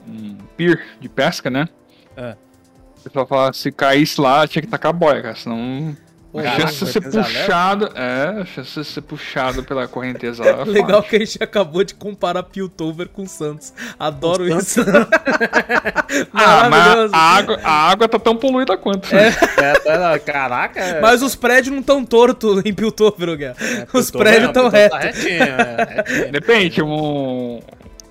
[0.07, 1.69] um pier de pesca, né?
[2.17, 2.37] É.
[3.01, 5.35] O pessoal falava se caísse lá, tinha que tacar a boia, cara.
[5.35, 5.97] Senão.
[6.37, 7.23] A Caraca, chance de ser leva?
[7.23, 7.91] puxado.
[7.95, 10.63] É, chance de ser puxado pela correnteza lá.
[10.63, 11.11] é Legal forte.
[11.11, 13.73] que a gente acabou de comparar Piltover com Santos.
[13.99, 14.81] Adoro Com isso.
[16.33, 19.15] Ah, mas a água, a água tá tão poluída quanto.
[19.15, 19.29] É.
[19.59, 20.81] É, tá- caraca.
[20.81, 23.57] é- Mas os prédios não tão tortos em Piltover, Guerra.
[23.93, 25.23] Os Piltover prédios não, tão Piltover tá retos.
[25.23, 26.33] retinho, é, retinho.
[26.33, 27.61] Depende, um.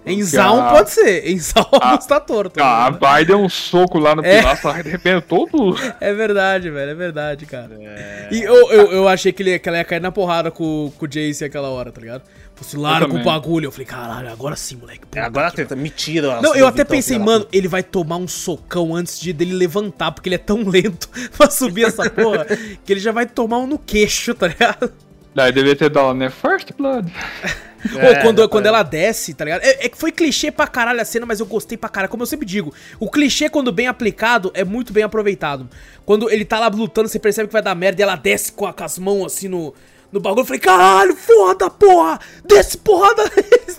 [0.05, 0.69] Em Zaun Ah.
[0.71, 1.95] pode ser, em Zaun Ah.
[1.99, 2.61] está torto.
[2.61, 2.97] Ah, a né?
[2.99, 4.39] Vai deu um soco lá no É.
[4.39, 5.77] pilastro, arrebentou tudo.
[6.01, 7.77] É verdade, velho, é verdade, cara.
[7.79, 8.27] É.
[8.31, 11.05] E eu, eu, eu achei que, ele, que ela ia cair na porrada com, com
[11.05, 12.21] o Jace aquela hora, tá ligado?
[12.55, 13.23] Fosse larga o também.
[13.23, 13.65] bagulho.
[13.67, 15.01] Eu falei, caralho, agora sim, moleque.
[15.15, 16.39] É, Agora que tenta, me tira.
[16.41, 20.27] Não, eu até pensei, mano, ele vai tomar um socão antes de dele levantar, porque
[20.29, 22.45] ele é tão lento pra subir essa porra,
[22.85, 24.91] que ele já vai tomar um no queixo, tá ligado?
[25.33, 26.29] Daí devia ter dado, né?
[26.29, 27.11] First Blood.
[27.83, 27.95] puta.
[27.95, 29.61] Ou É, quando, quando ela desce, tá ligado?
[29.63, 32.09] É, é que foi clichê pra caralho a cena, mas eu gostei pra caralho.
[32.09, 35.69] Como eu sempre digo, o clichê, quando bem aplicado, é muito bem aproveitado.
[36.05, 38.65] Quando ele tá lá lutando, você percebe que vai dar merda e ela desce com,
[38.65, 39.73] a- com as mãos assim no,
[40.11, 40.41] no bagulho.
[40.41, 42.19] Eu falei, caralho, foda, porra!
[42.45, 43.23] Desce porrada!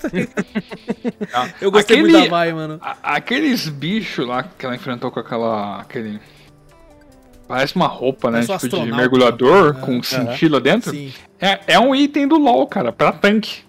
[1.61, 2.79] Eu gostei muito da vai, mano.
[2.83, 5.81] a- aqueles bichos lá que ela enfrentou com aquela.
[5.81, 6.21] aquele.
[7.47, 8.41] Parece uma roupa, né?
[8.41, 9.81] Tipo de mergulhador É.
[9.85, 10.91] com cintila dentro.
[10.93, 11.13] Sim.
[11.39, 13.64] É, é um item do LoL, cara, pra tanque.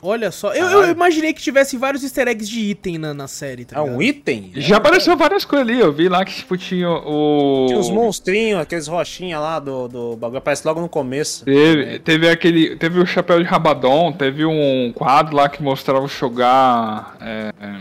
[0.00, 3.64] Olha só, eu, eu imaginei que tivesse vários easter eggs de item na, na série,
[3.64, 3.96] tá É ligado?
[3.96, 4.52] um item?
[4.54, 5.80] Já apareceu várias coisas ali.
[5.80, 7.66] Eu vi lá que tipo, tinha o.
[7.66, 10.38] Tinha uns monstrinhos, aqueles rochinha lá do, do bagulho.
[10.38, 11.44] Aparece logo no começo.
[11.44, 12.76] Teve, teve aquele.
[12.76, 17.76] Teve o chapéu de Rabadon, teve um quadro lá que mostrava o Shogar é, é,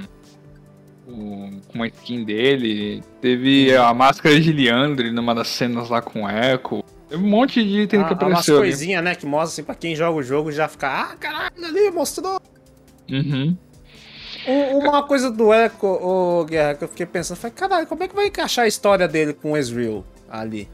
[1.07, 3.03] o- com uma skin dele.
[3.21, 6.83] Teve a máscara de Liandre numa das cenas lá com o Echo.
[7.11, 8.63] Um monte de item que Ah, umas apareceu ali.
[8.65, 9.15] coisinhas, né?
[9.15, 10.87] Que mostra assim pra quem joga o jogo já fica.
[10.87, 12.39] Ah, caralho, ali mostrou.
[13.09, 13.55] Uhum.
[14.47, 18.07] Um- uma coisa do Echo, ô Guerra, que eu fiquei pensando, falei, caralho, como é
[18.07, 20.69] que vai encaixar a história dele com o Ezreal ali?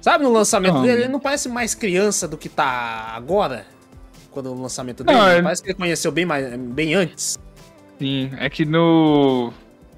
[0.00, 0.82] Sabe, no lançamento Não.
[0.82, 3.66] dele, ele não parece mais criança do que tá agora?
[4.30, 7.38] Quando o lançamento dele, Não, ele- parece que ele conheceu bem, mais, bem antes.
[7.98, 9.52] Sim, é que no.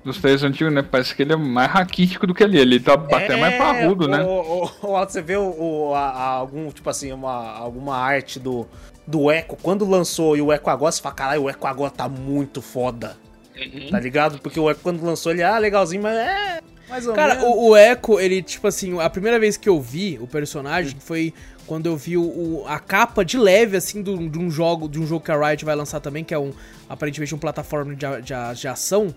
[0.05, 0.83] Nos três antigos, né?
[0.83, 2.59] Parece que ele é mais raquítico do que ele.
[2.59, 4.23] Ele tá até mais parrudo, o, né?
[4.23, 4.29] O,
[4.65, 5.43] o, o- você vê o,
[5.91, 8.67] o- a- a- algum, tipo assim, uma, alguma arte do,
[9.07, 12.09] do Echo, quando lançou e o Echo agora, você fala, caralho, o Echo agora tá
[12.09, 13.17] muito foda.
[13.57, 13.91] Uhum.
[13.91, 14.39] Tá ligado?
[14.39, 16.61] Porque o Echo quando lançou, ele, ah, legalzinho, mas é.
[16.89, 17.51] Mais ou Cara, menos.
[17.51, 21.35] o, o Echo, ele, tipo assim, a primeira vez que eu vi o personagem foi
[21.67, 24.99] quando eu vi o, o- a capa de leve, assim, do- de um jogo, de
[24.99, 26.51] um jogo que a Riot vai lançar também, que é um,
[26.89, 29.15] aparentemente, um plataforma de, de, de ação,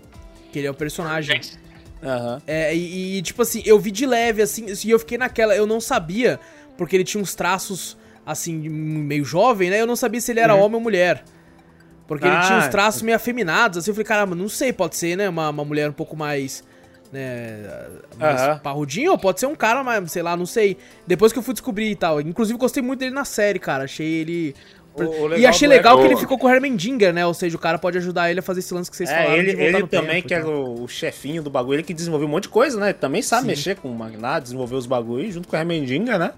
[0.52, 1.40] que ele é o personagem.
[2.02, 2.42] Aham.
[2.46, 5.66] É, e, e, tipo assim, eu vi de leve, assim, e eu fiquei naquela, eu
[5.66, 6.38] não sabia,
[6.76, 7.96] porque ele tinha uns traços,
[8.26, 9.80] assim, meio jovem, né?
[9.80, 11.24] Eu não sabia se ele era homem ou mulher.
[12.06, 14.96] Porque ele tinha Ah, uns traços meio afeminados, assim, eu falei, caramba, não sei, pode
[14.96, 16.62] ser, né, uma, uma mulher um pouco mais,
[17.12, 17.62] né,
[18.18, 18.58] mais Aham.
[18.58, 20.76] parrudinho, ou pode ser um cara mais, sei lá, não sei.
[21.06, 24.06] Depois que eu fui descobrir e tal, inclusive gostei muito dele na série, cara, achei
[24.06, 24.54] ele...
[24.94, 27.58] O- o e achei legal que ele ficou com o Hermendinger, né, ou seja, o
[27.58, 30.16] cara pode ajudar ele a fazer esse lance que vocês É, falaram ele, ele também,
[30.16, 30.52] tempo que era tal.
[30.52, 32.86] o, o chefinho do bagulho, ele que desenvolveu um monte de coisa, né?
[32.88, 33.48] Ele também sabe Sim.
[33.48, 36.32] mexer com o Magnat, desenvolver os bagulhos junto com a Remendinga, né?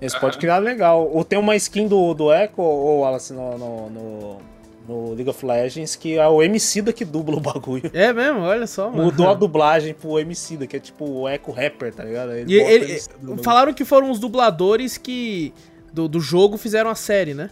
[0.00, 1.08] Eles podem criar legal.
[1.10, 4.38] Ou tem uma skin do, do Echo, ou assim, no, no, no,
[4.86, 7.88] no League of Legends, que é o Emicida que dubla o bagulho.
[7.94, 9.04] É mesmo, olha só, mano.
[9.04, 12.32] Mudou a dublagem pro Emicida, que é tipo o Echo Rapper, tá ligado?
[12.32, 13.00] Ele E ele,
[13.42, 15.54] falaram que foram os dubladores que
[15.94, 17.48] do, do jogo fizeram a série, né?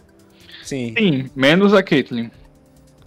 [0.65, 0.93] Sim.
[0.97, 2.29] Sim, menos a Caitlyn.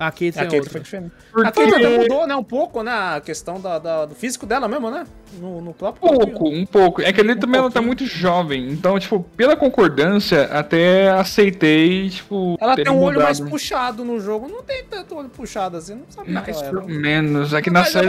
[0.00, 1.10] A Kate A é foi diferente.
[1.32, 2.36] Porque A até mudou, né?
[2.36, 2.92] Um pouco, né?
[2.92, 5.04] A questão da, da- do físico dela mesmo, né?
[5.40, 6.08] No, no próprio.
[6.08, 7.02] Um pouco, um pouco.
[7.02, 8.70] É que ele também ela tá muito jovem.
[8.70, 12.56] Então, tipo, pela concordância, até aceitei, tipo.
[12.60, 13.50] Ela tem um olho mais mudado.
[13.52, 14.46] puxado no jogo.
[14.48, 15.96] Não tem tanto olho puxado assim.
[15.96, 16.94] Não sabe Mais que ela ou era.
[17.00, 17.52] menos.
[17.52, 18.08] É que na Mais série.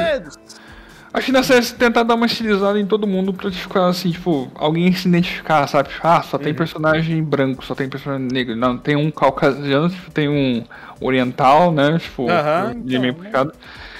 [1.11, 4.51] Acho que na série tentar dar uma estilizada em todo mundo pra ficar assim, tipo,
[4.53, 5.89] alguém se identificar, sabe?
[5.89, 6.43] Tipo, ah, só Uhum.
[6.43, 8.55] tem personagem branco, só tem personagem negro.
[8.55, 10.63] Não, tem um caucasiano, tipo, tem um
[11.01, 11.97] oriental, né?
[11.97, 13.19] Tipo, Aham, de então, meio né?
[13.23, 13.53] puxado.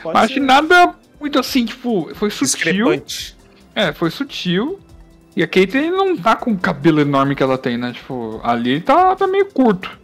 [0.06, 3.02] Mas acho que nada muito assim, tipo, foi sutil.
[3.74, 4.80] É, foi sutil.
[5.36, 7.92] E a Kate não tá com o cabelo enorme que ela tem, né?
[7.94, 9.98] Tipo, ali tá, tá meio curto.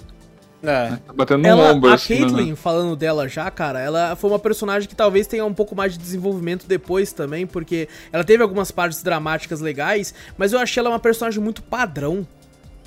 [0.69, 0.89] É.
[1.05, 2.55] Tá batendo no Ela, ombro, a assim, Caitlyn, né?
[2.55, 5.99] falando dela já, cara, ela foi uma personagem que talvez tenha um pouco mais de
[5.99, 10.99] desenvolvimento depois também, porque ela teve algumas partes dramáticas legais, mas eu achei ela uma
[10.99, 12.25] personagem muito padrão.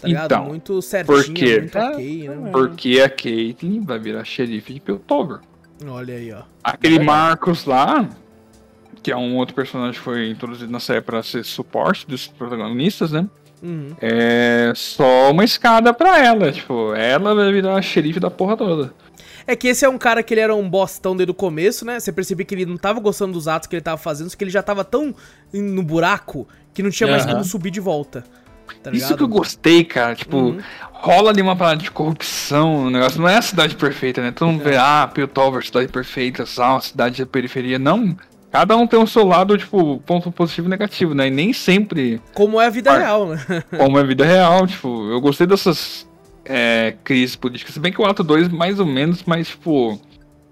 [0.00, 0.32] Tá ligado?
[0.32, 1.58] Então, muito certinha, por quê?
[1.58, 2.50] muito ok, né?
[2.52, 5.40] Porque a Caitlyn vai virar xerife de Piltover.
[5.86, 6.42] Olha aí, ó.
[6.62, 8.08] Aquele Marcos lá,
[9.02, 13.10] que é um outro personagem que foi introduzido na série pra ser suporte dos protagonistas,
[13.10, 13.28] né?
[13.62, 13.90] Uhum.
[14.00, 16.52] É só uma escada pra ela.
[16.52, 18.92] Tipo, ela vai virar a xerife da porra toda.
[19.46, 21.98] É que esse é um cara que ele era um bostão desde o começo, né?
[21.98, 24.50] Você percebia que ele não tava gostando dos atos que ele tava fazendo, que ele
[24.50, 25.14] já tava tão
[25.52, 27.32] no buraco que não tinha mais Aham.
[27.32, 28.24] como subir de volta.
[28.82, 30.14] Tá Isso que eu gostei, cara.
[30.14, 30.58] Tipo, Uhum.
[30.92, 32.84] rola ali uma parada de corrupção.
[32.86, 34.30] O negócio não é a cidade perfeita, né?
[34.30, 37.78] Todo mundo vê, ah, Piltover, cidade perfeita, tal, cidade da periferia.
[37.78, 38.14] Não.
[38.50, 41.28] Cada um tem o seu lado, tipo, ponto positivo e negativo, né?
[41.28, 42.98] E nem sempre Como é a vida Ah.
[42.98, 43.38] real, né?
[43.76, 44.66] como é a vida real.
[44.66, 46.08] Tipo, eu gostei dessas
[46.44, 47.74] é, crises políticas.
[47.74, 50.00] Se bem que o ato 2, mais ou menos, mas, tipo.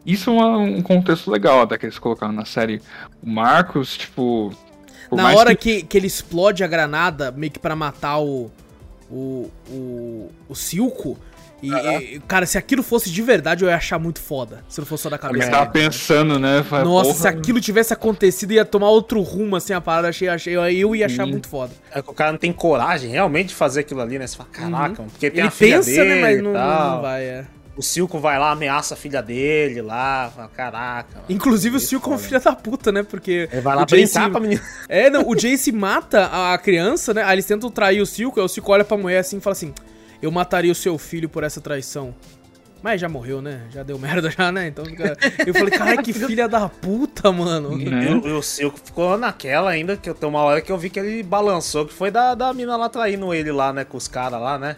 [0.04, 2.80] Isso é um contexto legal até que eles colocaram na série.
[3.22, 4.52] O Marcos, tipo.
[5.10, 5.82] Na hora que...
[5.82, 8.50] Que, ele explode a granada, meio que pra matar o.
[9.10, 9.50] O.
[9.68, 11.18] O, o Silco.
[11.62, 14.62] E, e, cara, se aquilo fosse de verdade, eu ia achar muito foda.
[14.68, 15.50] Se não fosse só da Eu cabeça.
[15.50, 15.86] tava dele.
[15.86, 16.62] pensando, né?
[16.68, 20.08] Falei, Nossa, porra, se aquilo tivesse acontecido, ia tomar outro rumo, assim, a parada.
[20.08, 21.30] Achei, achei, eu ia achar Sim.
[21.30, 21.72] muito foda.
[21.90, 24.26] É que o cara não tem coragem realmente de fazer aquilo ali, né?
[24.26, 26.20] Você fala, caraca, mano, porque tem Ele a filha pensa, dele né?
[26.20, 27.44] Mas não, não vai, é.
[27.74, 30.30] O Silco vai lá, ameaça a filha dele lá.
[30.34, 31.08] Fala, caraca.
[31.14, 33.02] mano, Inclusive o Silco é um filho da puta, né?
[33.02, 33.48] Porque.
[33.52, 34.62] Ele vai lá o Jace- brincar com a menina.
[34.88, 37.22] É, não, o Jace mata a criança, né?
[37.22, 39.52] Aí eles tentam trair o Silco, aí o Silco olha pra mulher assim e fala
[39.52, 39.74] assim:
[40.20, 42.14] Eu mataria o seu filho por essa traição.
[42.82, 43.62] Mas já morreu, né?
[43.70, 44.68] Já deu merda já, né?
[44.68, 45.16] Então fica...
[45.44, 47.76] Eu falei, caralho, que filha da puta, mano.
[47.76, 48.04] Né?
[48.04, 50.78] E o, e o Silco ficou naquela ainda, que eu tem uma hora que eu
[50.78, 53.84] vi que ele balançou, que foi da, da mina lá traindo ele lá, né?
[53.84, 54.76] Com os caras lá, né?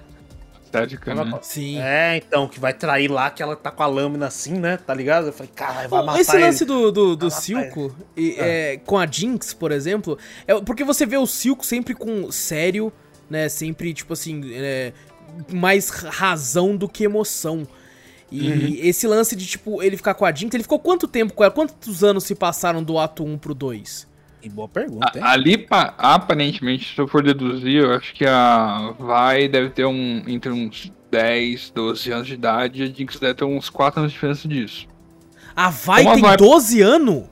[0.68, 1.38] estética, né?
[1.42, 1.78] Sim.
[1.80, 4.76] É, então, que vai trair lá, que ela tá com a lâmina assim, né?
[4.76, 5.28] Tá ligado?
[5.28, 6.44] Eu falei, caralho, vai matar esse ele.
[6.44, 10.84] lance do, do, do matar Silco e, é, com a Jinx, por exemplo, é porque
[10.84, 12.92] você vê o Silco sempre com sério,
[13.28, 13.48] né?
[13.48, 14.92] Sempre, tipo assim, é,
[15.52, 17.66] mais razão do que emoção.
[18.30, 18.76] E Uhum.
[18.82, 21.52] esse lance de, tipo, ele ficar com a Jinx, ele ficou quanto tempo com ela?
[21.52, 24.06] Quantos anos se passaram do ato 1 pro 2?
[24.42, 25.24] Que boa pergunta, hein?
[25.24, 29.86] A- Ali, pa- aparentemente, se eu for deduzir, eu acho que a Vai deve ter
[29.86, 33.98] um entre uns 10, 12 anos de idade e a Jinx deve ter uns 4
[34.00, 34.86] anos de diferença disso.
[35.56, 37.24] A Vai Como a tem Vai- 12 anos?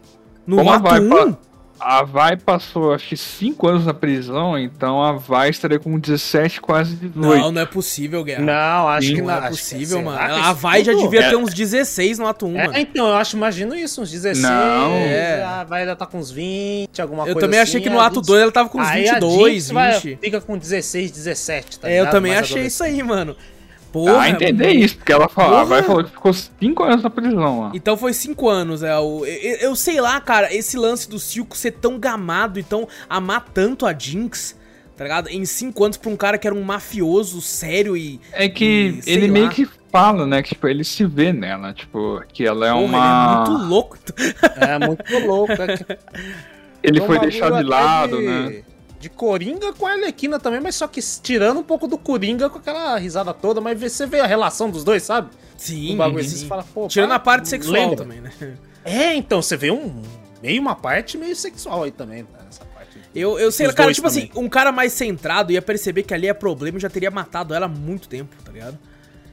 [0.46, 1.08] No Como a ato Vai 1?
[1.32, 1.38] pa-
[1.78, 6.60] A Vai passou, acho que 5 anos na prisão, então a Vai estaria com 17,
[6.60, 7.18] quase 18.
[7.18, 8.42] Não, não é possível, Guerra.
[8.42, 9.14] Não, acho Sim.
[9.16, 9.34] que Não não.
[9.36, 10.18] é que- possível, mano.
[10.18, 13.14] que A Vai já devia É, ter uns 16 no ato 1, É, então, eu
[13.14, 14.42] acho, imagino isso, uns 16.
[14.42, 14.92] Não.
[14.92, 15.42] É.
[15.44, 17.92] A vai já tá com uns 20, alguma Eu coisa também assim, achei que a
[17.92, 20.18] no ato Jinx- 2 ela tava com uns Aí a 22, Jinx vai- 20.
[20.20, 22.12] fica com 16, 17, tá É, eu ligado?
[22.12, 23.36] também Mais achei isso aí, mano.
[24.04, 27.10] Porra, a entender isso, porque ela falou, a Vai falou que ficou 5 anos na
[27.10, 27.72] prisão lá.
[27.74, 28.96] Então foi 5 anos, é.
[28.98, 32.86] O, eu, eu sei lá, cara, esse lance do Silco ser tão gamado e tão
[33.08, 34.56] amar tanto a Jinx,
[34.96, 35.28] tá ligado?
[35.28, 38.20] Em 5 anos pra um cara que era um mafioso sério e.
[38.32, 39.32] É que e ele lá.
[39.32, 42.82] meio que fala, né, que tipo, ele se vê nela, tipo, que ela é Porra,
[42.84, 42.96] uma...
[42.98, 43.98] ele é muito louco.
[44.56, 45.52] É muito louco.
[45.52, 45.98] É que-
[46.82, 48.62] Ele é um foi deixado de lado, de- né?
[49.06, 52.58] De Coringa com a Arlequina também, mas só que tirando um pouco do Coringa com
[52.58, 55.28] aquela risada toda, mas você vê a relação dos dois, sabe?
[55.56, 56.36] Sim, Um bagulho assim, sim.
[56.38, 57.96] você fala, pô, Tirando para- a parte sexual lembra?
[57.96, 58.32] também, né?
[58.84, 60.02] É, então, você vê um
[60.42, 62.38] meio uma parte meio sexual aí também, tá?
[62.48, 62.98] Essa parte.
[63.14, 64.24] Eu, eu sei, cara, tipo também.
[64.32, 67.54] assim, um cara mais centrado ia perceber que ali é problema e já teria matado
[67.54, 68.76] ela há muito tempo, tá ligado?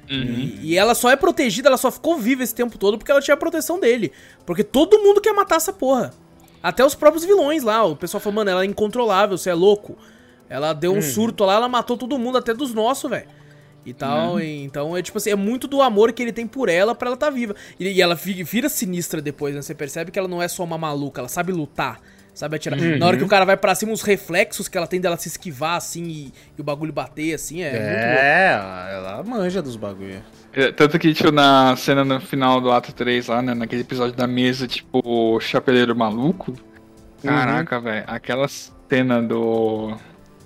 [0.10, 0.18] Uhum.
[0.22, 3.22] E, e ela só é protegida, ela só ficou viva esse tempo todo porque ela
[3.22, 4.12] tinha a proteção dele.
[4.46, 6.12] Porque todo mundo quer matar essa porra.
[6.64, 7.84] Até os próprios vilões lá.
[7.84, 9.98] O pessoal falou, mano, ela é incontrolável, você é louco.
[10.50, 13.28] Ela deu um surto lá, ela matou todo mundo, até dos nossos, velho.
[13.86, 16.70] E tal, e- então é tipo assim, é muito do amor que ele tem por
[16.70, 17.54] ela pra ela tá viva.
[17.78, 19.62] E, e ela vi- vira sinistra depois, né?
[19.62, 22.00] Você percebe que ela não é só uma maluca, ela sabe lutar,
[22.34, 22.80] sabe atirar.
[22.98, 25.28] Na hora que o cara vai pra cima, os reflexos que ela tem dela se
[25.28, 28.22] esquivar assim e, e o bagulho bater assim, é, muito louco.
[28.22, 30.24] É, ela manja dos bagulho.
[30.54, 34.16] É, Tanto que, tipo, na cena no final do ato 3 lá, né, naquele episódio
[34.16, 36.54] da mesa, tipo, o chapeleiro maluco.
[37.24, 39.96] Caraca, velho, aquela cena do...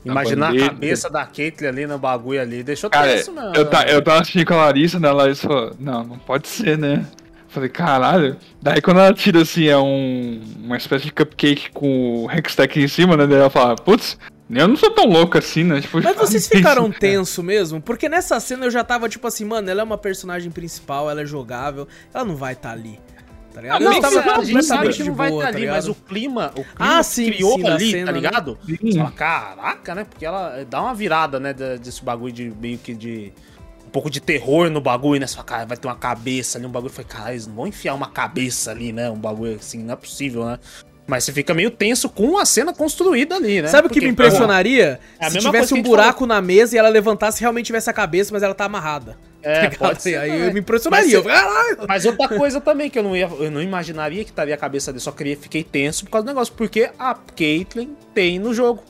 [0.06, 3.54] Imaginar a cabeça da Caitlyn ali no bagulho ali, deixou Cara, tenso, mano.
[3.54, 6.48] eu, tá, eu tava assistindo com a Larissa, né, a Larissa falou, não, não pode
[6.48, 7.06] ser, né?
[7.50, 8.38] Falei, caralho.
[8.62, 12.88] Daí quando ela tira, assim, é um, uma espécie de cupcake com o Hextech em
[12.88, 14.18] cima, né, daí ela fala, putz,
[14.50, 15.82] eu não sou tão louco assim, né?
[15.82, 16.96] Tipo, Mas vocês isso, ficaram cara.
[17.00, 17.82] tenso mesmo?
[17.82, 21.22] Porque nessa cena eu já tava tipo assim, mano, ela é uma personagem principal, ela
[21.22, 23.00] é jogável, ela não vai estar ali.
[23.54, 23.82] Tá ligado?
[23.82, 25.76] Ah, não, eu tava a gente sabe que não vai estar tá ali, ligado?
[25.76, 28.58] mas o clima, o clima Ah, sim, criou sim, ali, cena, tá ligado?
[28.64, 30.04] Você fala, caraca, né?
[30.04, 33.34] Porque ela dá uma virada, né, desse bagulho de meio que de
[33.88, 35.28] um pouco de terror no bagulho, né?
[35.28, 36.92] Fala, cara, vai ter uma cabeça ali, um bagulho.
[36.92, 39.10] Eu falei, cara, eles não vão enfiar uma cabeça ali, né?
[39.10, 40.60] Um bagulho assim, não é possível, né?
[41.08, 43.70] Mas você fica meio tenso com a cena construída ali, né?
[43.70, 45.00] Sabe o que me Porque, impressionaria?
[45.18, 48.32] É Se tivesse um buraco na mesa e ela levantasse e realmente tivesse a cabeça,
[48.34, 49.18] mas ela tá amarrada.
[49.42, 51.24] É, Tá pode ser Aí eu me impressionaria.
[51.24, 51.78] Mas!
[51.88, 54.92] Mas outra coisa também que eu não, ia, eu não imaginaria que estaria a cabeça
[54.92, 58.84] dele, só queria, fiquei tenso por causa do negócio, porque a Caitlyn tem no jogo.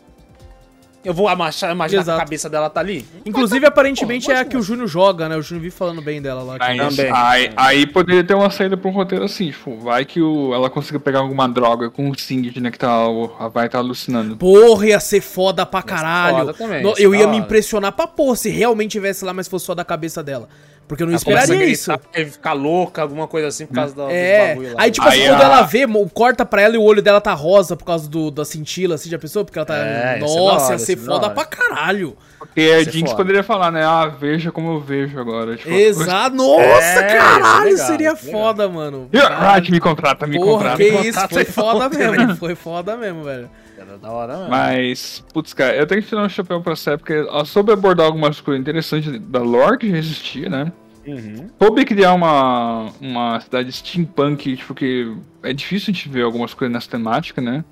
[1.07, 2.19] Eu vou amachar- imaginar que Exato.
[2.21, 3.05] a cabeça dela tá ali.
[3.25, 5.37] Inclusive, aparentemente Pô, é a que o Júnior joga, né?
[5.37, 6.59] O Júnior vive falando bem dela lá.
[6.59, 7.11] que- Mas Também.
[7.15, 10.69] aí, aí poderia ter uma saída pra um roteiro assim, tipo, vai que o, ela
[10.69, 14.35] consiga pegar alguma droga com o Singed, né, que tá, o- a vai tá alucinando.
[14.35, 16.37] Porra, ia ser foda pra caralho.
[16.39, 19.65] foda também, No- eu ia me impressionar pra porra se realmente tivesse lá, mas fosse
[19.65, 20.49] só da cabeça dela.
[20.87, 21.91] Porque eu não Ela esperaria isso.
[21.91, 24.81] gritar porque ficar louca, alguma coisa assim, por causa da, É, bagulho lá.
[24.83, 27.33] aí tipo assim, quando a- ela vê, corta pra ela e o olho dela tá
[27.33, 29.43] rosa por causa do, da cintila, assim, já pensou?
[29.43, 29.75] Porque ela tá.
[29.75, 32.15] É, da Nossa, ia ser da foda pra caralho.
[32.39, 33.15] Porque a Jinx foda.
[33.15, 35.57] poderia falar, né, ah, veja como eu vejo agora.
[35.57, 36.35] Tipo, Exato.
[36.37, 38.31] Nossa, É, caralho, é legal, seria é legal.
[38.31, 39.09] foda, mano.
[39.11, 40.77] Riot me contrata, me Porra, contrata.
[40.77, 41.89] que me isso, contrata foi foda foda.
[42.11, 42.35] mesmo.
[42.37, 43.49] Foi foda mesmo, velho.
[43.87, 44.49] Era da hora mesmo.
[44.49, 48.41] Mas, putz, cara, eu tenho que tirar um chapéu pra série, porque soube abordar algumas
[48.41, 50.71] coisas interessantes da lore que já existia, né?
[51.05, 51.47] Uhum.
[51.61, 56.89] Soube criar uma, uma cidade steampunk, tipo, que é difícil de ver algumas coisas nessa
[56.89, 57.63] temática, né?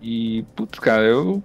[0.00, 1.42] E, putz, cara, eu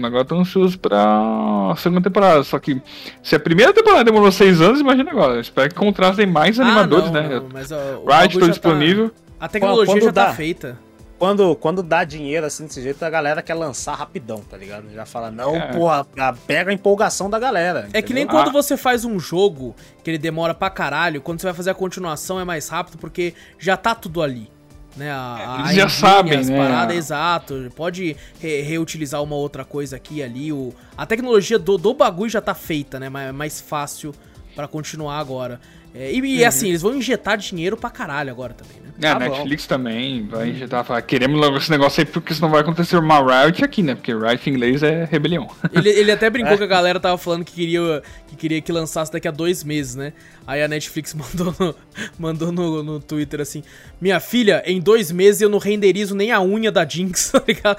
[0.00, 2.44] agora tô ansioso pra segunda temporada.
[2.44, 2.80] Só que
[3.22, 5.34] se a primeira temporada demorou seis anos, imagina agora.
[5.34, 7.34] Eu espero que contrastem mais animadores, Ah, não, né?
[7.40, 9.10] não, mas, ó, o Riot tô tá- disponível.
[9.40, 10.32] A tecnologia Quando já tá dá.
[10.34, 10.78] feita.
[11.18, 14.90] Quando, quando dá dinheiro assim desse jeito, a galera quer lançar rapidão, tá ligado?
[14.92, 15.72] Já fala, não, É.
[15.72, 17.88] porra, a- pega a empolgação da galera.
[17.92, 18.42] É que nem entendeu?
[18.42, 18.62] quando Ah.
[18.62, 22.38] você faz um jogo que ele demora pra caralho, quando você vai fazer a continuação
[22.40, 24.50] é mais rápido porque já tá tudo ali.
[24.96, 26.56] Né, a, Eles já sabem, as né?
[26.56, 27.68] paradas, exato.
[27.74, 30.52] Pode re- reutilizar uma outra coisa aqui e ali.
[30.52, 33.08] O, a tecnologia do, do bagulho já tá feita, né?
[33.08, 34.14] Mas é mais fácil
[34.54, 35.60] pra continuar agora.
[35.96, 36.26] É, e, Uhum.
[36.26, 38.88] e, assim, eles vão injetar dinheiro pra caralho agora também, né?
[39.00, 39.30] É, a Tá bom.
[39.36, 43.18] Netflix também vai injetar, falar, queremos logo esse negócio aí, porque senão vai acontecer uma
[43.44, 43.94] Riot aqui, né?
[43.94, 45.48] Porque Riot em inglês é rebelião.
[45.72, 46.56] Ele, ele até brincou É.
[46.56, 49.94] que a galera tava falando que queria, que queria que lançasse daqui a dois meses,
[49.94, 50.12] né?
[50.46, 51.74] Aí a Netflix mandou no,
[52.18, 53.62] mandou no, no Twitter assim:
[54.00, 57.78] Minha filha, em dois meses eu não renderizo nem a unha da Jinx, tá ligado?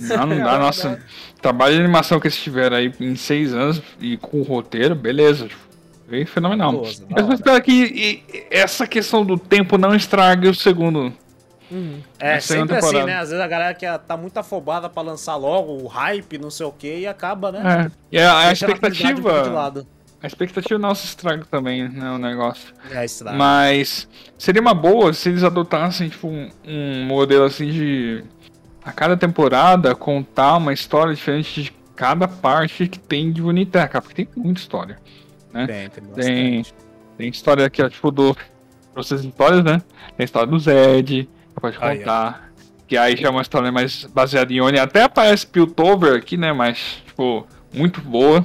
[0.00, 1.00] Não, não dá, nossa.
[1.40, 5.46] Trabalho de animação que eles tiveram aí em seis anos e com o roteiro, beleza.
[5.48, 5.60] Tipo,
[6.08, 6.82] veio fenomenal.
[7.10, 11.12] Mas eu espero que e- e essa questão do tempo não estrague o segundo.
[12.20, 13.16] É, Na segunda sempre assim, né?
[13.18, 16.64] Às vezes a galera quer, tá muito afobada pra lançar logo, o hype, não sei
[16.64, 17.86] o que, e acaba, né?
[17.86, 17.90] É.
[18.12, 19.42] E a, a expectativa.
[19.48, 19.86] lado.
[20.22, 22.10] A expectativa não se estraga também, né?
[22.10, 22.72] O negócio.
[22.90, 23.36] É, estraga.
[23.36, 24.08] Mas
[24.38, 28.24] seria uma boa se eles adotassem tipo, um, um modelo assim de
[28.84, 34.24] a cada temporada contar uma história diferente de cada parte que tem de Uniteca, porque
[34.24, 34.98] tem muita história.
[35.56, 35.66] Né?
[35.66, 36.64] Tem, tem Tem,
[37.16, 38.36] tem história aqui, tipo, do.
[38.96, 39.82] Essas histórias, né?
[40.16, 42.50] Tem a história do Zed, que pode Aí, contar.
[42.86, 44.78] Que aí já é uma história mais baseada em Oni.
[44.78, 46.52] Até aparece Piltover aqui, né?
[46.52, 48.44] Mas, tipo, muito boa.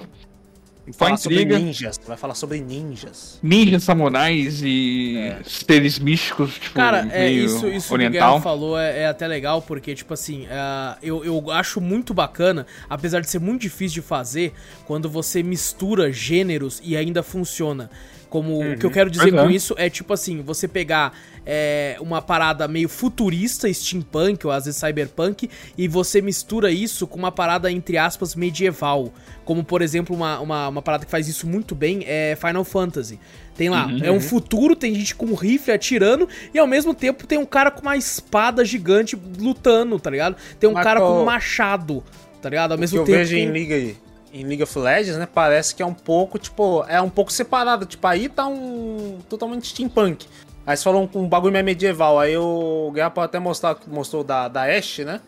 [0.93, 1.59] Falar sobre intriga.
[1.59, 3.39] ninjas, vai falar sobre ninjas.
[3.41, 5.39] Ninjas, samurais e É.
[5.45, 8.41] seres místicos, tipo, Cara, é meio isso, isso que o oriental.
[8.41, 13.21] Falou é, é até legal, porque, tipo assim, é, eu, eu acho muito bacana, apesar
[13.21, 14.53] de ser muito difícil de fazer,
[14.85, 17.89] quando você mistura gêneros e ainda funciona.
[18.31, 19.43] Como o que eu quero dizer Pois é.
[19.45, 21.11] com isso é tipo assim, você pegar
[21.45, 27.19] é, uma parada meio futurista, steampunk ou às vezes cyberpunk, e você mistura isso com
[27.19, 29.11] uma parada, entre aspas, medieval.
[29.43, 33.19] Como, por exemplo, uma, uma, uma parada que faz isso muito bem é Final Fantasy.
[33.57, 33.99] Tem lá, Uhum.
[34.01, 37.45] é um futuro, tem gente com um rifle atirando, e ao mesmo tempo tem um
[37.45, 40.37] cara com uma espada gigante lutando, tá ligado?
[40.57, 42.01] Tem um Mas cara com um machado,
[42.41, 42.71] tá ligado?
[42.71, 43.17] Ao O que mesmo eu tempo.
[43.17, 43.93] vejo em com- Liga,
[44.33, 45.27] em League of Legends, né?
[45.31, 47.85] Parece que é um pouco, tipo, é um pouco separado.
[47.85, 50.25] Tipo, aí tá um totalmente steampunk.
[50.65, 52.19] Aí você falou um, um bagulho mais medieval.
[52.19, 55.19] Aí o Guerra pode até mostrar, mostrou da, da Ashe, né?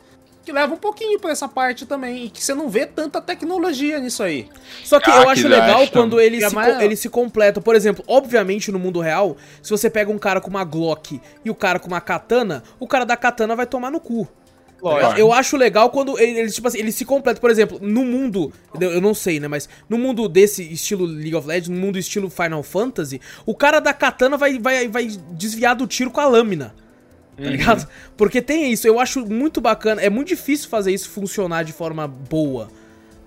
[0.46, 2.26] Que leva um pouquinho pra essa parte também.
[2.26, 4.50] E que você não vê tanta tecnologia nisso aí.
[4.84, 5.94] Só que Ah, eu que acho legal Ashton.
[6.00, 7.62] quando ele Que é se, mais- ele se completa.
[7.62, 11.50] Por exemplo, obviamente no mundo real, se você pega um cara com uma Glock e
[11.50, 14.28] o cara com uma katana, o cara da katana vai tomar no cu.
[14.84, 15.20] Lógico.
[15.20, 17.40] Eu acho legal quando ele- eles, tipo assim, eles se completam.
[17.40, 18.52] Por exemplo, no mundo.
[18.80, 19.48] Eu não sei, né?
[19.48, 23.80] Mas no mundo desse estilo League of Legends, no mundo estilo Final Fantasy, o cara
[23.80, 26.76] da katana vai, vai, vai desviar do tiro com a lâmina.
[27.38, 27.88] Tá ligado?
[28.16, 30.02] Porque tem isso, eu acho muito bacana.
[30.02, 32.68] É muito difícil fazer isso funcionar de forma boa.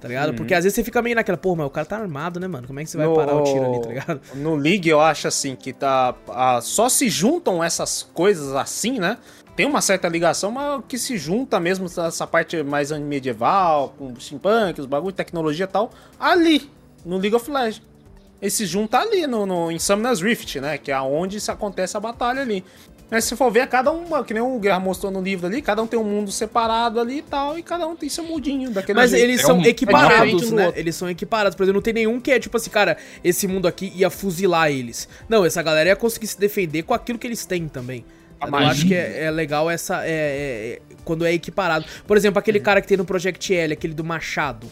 [0.00, 0.34] Tá ligado?
[0.34, 2.66] Porque às vezes você fica meio naquela, pô, mas o cara tá armado, né, mano?
[2.66, 4.20] Como é que você vai No- parar o tiro ali, tá ligado?
[4.34, 6.14] No League eu acho assim que tá.
[6.28, 9.16] ah, só se juntam essas coisas assim, né?
[9.56, 14.80] Tem uma certa ligação, mas que se junta mesmo essa parte mais medieval, com steampunk,
[14.80, 16.70] os bagulho, tecnologia e tal, ali,
[17.04, 17.82] no League of Legends.
[18.40, 20.76] Ele se junta ali no, no, em Summoner's Rift, né?
[20.76, 22.62] Que é onde se acontece a batalha ali.
[23.10, 25.80] Mas se for ver, cada um, que nem o Guerra mostrou no livro ali, cada
[25.80, 28.98] um tem um mundo separado ali e tal, e cada um tem seu mundinho daquele
[28.98, 29.22] Mas jeito.
[29.24, 30.66] eles É são um- é equiparados, do né?
[30.66, 30.80] outro.
[30.80, 31.56] Eles são equiparados.
[31.56, 34.70] Por exemplo, não tem nenhum que é tipo assim, cara, esse mundo aqui ia fuzilar
[34.70, 35.08] eles.
[35.28, 38.04] Não, essa galera ia conseguir se defender com aquilo que eles têm também.
[38.40, 38.70] A Eu magia.
[38.70, 40.04] acho que é, é legal essa.
[40.06, 41.84] é- é- é- quando é equiparado.
[42.06, 44.66] Por exemplo, aquele cara que tem no Project L, aquele do Machado.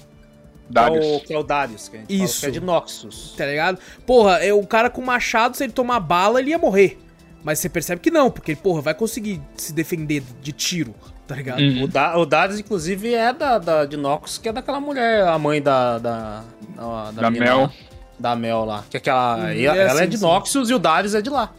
[0.71, 1.23] Que é o, Darius.
[1.25, 2.41] que é o Darius, que a gente Isso.
[2.41, 3.35] fala, que é de Noxus.
[3.37, 3.79] Tá ligado?
[4.07, 6.99] Porra, é o cara com machado, se ele tomar bala, ele ia morrer.
[7.45, 10.95] Mas você percebe que não, porque, porra, vai conseguir se defender de tiro,
[11.27, 11.61] tá ligado?
[11.63, 11.83] Hum.
[11.83, 15.39] O, da, o Darius, inclusive, é da, da, de Noxus, que é daquela mulher, a
[15.39, 15.99] mãe da.
[15.99, 17.61] Da, da, Da mina Mel.
[17.61, 17.73] lá.
[18.19, 18.85] Da Mel lá.
[18.89, 19.37] Que é aquela.
[19.37, 20.25] Hum, ela é ela é assim, de sim.
[20.25, 21.53] Noxus e o Darius é de lá.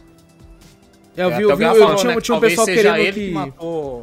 [1.16, 3.26] Eu É, vi, eu vi, eu falou, tinha, né, que tinha um pessoal querendo ele
[3.28, 3.30] que.
[3.32, 4.02] matou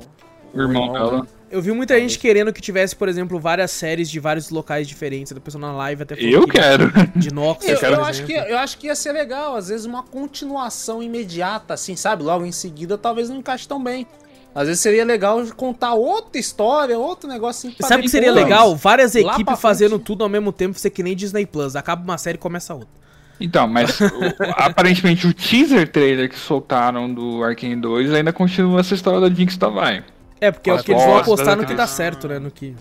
[0.54, 1.28] O irmão dela.
[1.52, 5.32] Eu vi muita gente querendo que tivesse, por exemplo, várias séries de vários locais diferentes.
[5.32, 6.92] Da pessoa na live até falou Eu que- quero.
[7.16, 10.02] De Nox, Eu, eu acho que, eu acho que ia ser legal, às vezes uma
[10.02, 12.24] continuação imediata, assim, sabe?
[12.24, 14.08] Logo em seguida, talvez não encaixe tão bem.
[14.56, 17.78] Às vezes seria legal contar outra história, outro negócio assim.
[17.82, 18.76] Sabe o que seria legal?
[18.76, 19.60] Várias equipes frente.
[19.62, 21.76] fazendo tudo ao mesmo tempo, você que nem Disney Plus.
[21.76, 22.90] Acaba uma série e começa outra.
[23.40, 24.10] Então, mas o-
[24.56, 29.58] aparentemente o teaser trailer que soltaram do Arkane 2 ainda continua essa história da Jinx
[29.58, 30.04] da Vai.
[30.40, 32.40] É, porque é o As que eles vão apostar no que dá certo, né?
[32.40, 32.76] No que...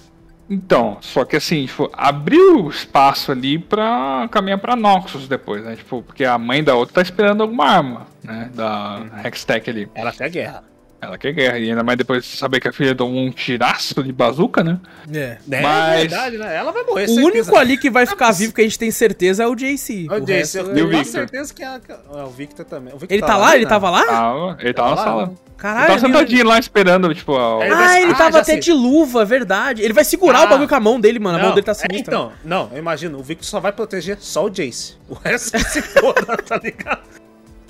[0.50, 5.76] Então, só que assim, tipo, abriu espaço ali pra caminhar pra Noxus depois, né?
[5.76, 8.50] Tipo, porque a mãe da outra tá esperando alguma arma, né?
[8.52, 9.88] Da Hextech ali.
[9.94, 10.64] Ela quer guerra.
[11.02, 11.58] Ela quer guerra.
[11.58, 14.78] E ainda mais depois de saber que a filha tomou um tiraço de bazuca, né?
[15.12, 15.36] É.
[15.50, 16.56] É Mas- verdade, né?
[16.56, 17.26] Ela vai morrer, O certeza.
[17.26, 20.06] único ali que vai ficar vivo que a gente tem certeza é o JC.
[20.08, 22.94] É o Jace, resto eu é- o tenho certeza que é, é o Victor também.
[22.94, 23.54] O Victor Ele tá lá, lá?
[23.56, 23.68] Ele né?
[23.68, 24.04] tava lá?
[24.06, 25.26] Tava, ele tava na lá, sala.
[25.26, 25.32] né?
[25.56, 25.80] Caralho.
[25.82, 28.38] Ele tava ele- sentadinho lá esperando, tipo, a- Ele Ah, vai- ele Ah, tava já
[28.38, 28.60] até sei.
[28.60, 29.82] de luva, verdade.
[29.82, 30.44] Ele vai segurar Ah.
[30.44, 31.36] o bagulho com a mão dele, mano.
[31.38, 32.14] A mão dele tá é, sinistra.
[32.14, 34.94] então, não, eu imagino, o Victor só vai proteger só o Jace.
[35.08, 37.00] O resto que se foda, tá ligado?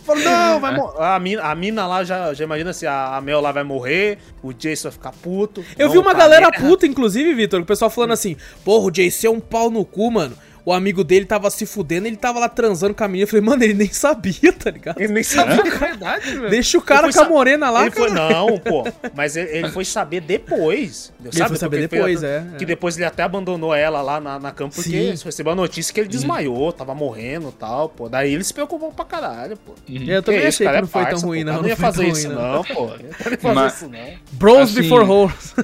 [0.04, 0.98] Falou, não, vai morrer.
[0.98, 4.18] A mina, a mina lá já, já imagina se a, a Mel lá vai morrer,
[4.42, 5.64] o Jace vai ficar puto.
[5.78, 6.68] Eu vi uma galera guerra.
[6.68, 10.10] puta, inclusive, Vitor, o pessoal falando assim: Porra, o JC é um pau no cu,
[10.10, 10.36] mano.
[10.64, 13.24] O amigo dele tava se fudendo, ele tava lá transando com a menina.
[13.24, 15.00] Eu falei, mano, ele nem sabia, tá ligado?
[15.00, 16.50] Ele nem sabia é verdade, velho.
[16.50, 18.84] Deixa o cara com foi a morena lá, ele foi, não, pô.
[19.14, 21.12] Mas ele, ele foi saber depois.
[21.24, 22.56] Ele foi saber depois, é, é.
[22.58, 25.24] Que depois ele até abandonou ela lá na, na campo porque Sim.
[25.24, 28.08] recebeu a notícia que ele desmaiou, tava morrendo e tal, pô.
[28.08, 29.74] Daí ele se preocupou pra caralho, pô.
[29.88, 31.54] Eu também Que achei que não é foi parça, tão ruim, não.
[31.56, 32.84] Eu não ia foi fazer isso, não, pô.
[32.84, 33.98] Eu não ia fazer isso, não.
[34.32, 35.54] Bros Assim- before hoes.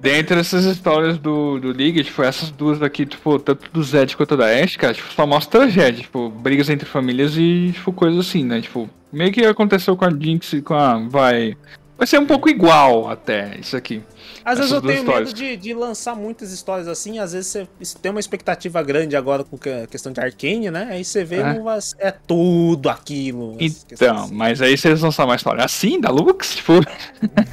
[0.00, 4.36] Dentre essas histórias do, do League, tipo, essas duas daqui, tipo, tanto do Zed quanto
[4.36, 8.44] da Ash, cara, tipo, só mostra tragédia, tipo, brigas entre famílias e, tipo, coisas assim,
[8.44, 8.60] né?
[8.60, 11.56] Tipo, meio que aconteceu com a Jinx e com a Vai.
[11.98, 14.02] Vai ser um pouco igual até isso aqui.
[14.44, 15.32] Às vezes eu tenho histórias.
[15.32, 19.42] medo de, de lançar muitas histórias assim, às vezes você tem uma expectativa grande agora
[19.42, 20.88] com a questão de Arcane, né?
[20.90, 21.58] Aí você vê, É.
[21.58, 23.56] vai- é tudo aquilo.
[23.58, 24.34] Então, assim.
[24.34, 26.74] mas aí eles lançar uma história assim, da Lux, tipo.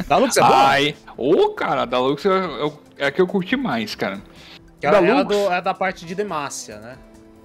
[0.09, 0.67] Da Lux é boa?
[0.67, 2.23] Ai, ô, cara, da Lux
[2.97, 4.21] é a que eu curti mais, cara.
[4.87, 5.35] Que da Lux.
[5.35, 6.95] do- é da parte de Demacia, né?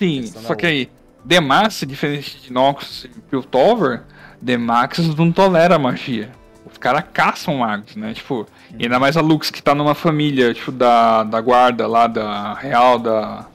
[0.01, 0.91] Sim, só que aí,
[1.25, 4.03] Demax, diferente de Noxus e Piltover,
[4.41, 6.31] Demax não tolera magia.
[6.71, 8.13] Os caras caçam magos, né?
[8.15, 8.47] Tipo,
[8.79, 12.55] e ainda mais a Lux que tá numa família, tipo, da, da guarda lá, da
[12.55, 13.47] real da,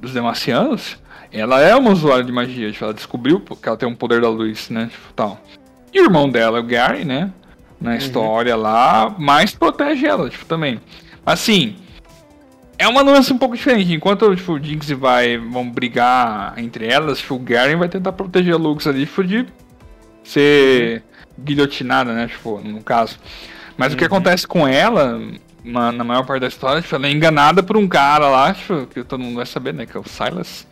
[0.00, 0.96] dos Demacianos,
[1.30, 4.28] ela é uma usuária de magia, tipo, ela descobriu que ela tem um poder da
[4.28, 4.88] luz, né?
[4.90, 5.40] Tipo, tal.
[5.92, 7.30] E o irmão dela, o Gary, né?
[7.80, 10.80] Na história lá, mais protege ela, tipo, também.
[11.24, 11.76] Assim,
[12.78, 13.92] é uma nuance um pouco diferente.
[13.92, 18.12] Enquanto tipo, o Jinx e vai vão brigar entre elas, tipo, o Garen vai tentar
[18.12, 19.46] proteger a Lux ali, tipo, de
[20.24, 21.02] ser
[21.38, 22.28] guilhotinada, né?
[22.28, 23.18] Tipo, no caso.
[23.76, 25.20] Mas o que acontece com ela,
[25.64, 28.86] na, na maior parte da história, tipo, ela é enganada por um cara lá, tipo,
[28.86, 29.86] que todo mundo vai saber, né?
[29.86, 30.66] Que é o Silas.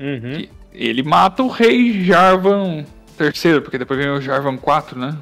[0.00, 0.46] Uhum.
[0.72, 2.84] Ele mata o rei Jarvan
[3.20, 5.16] III, porque depois vem o Jarvan 4, né?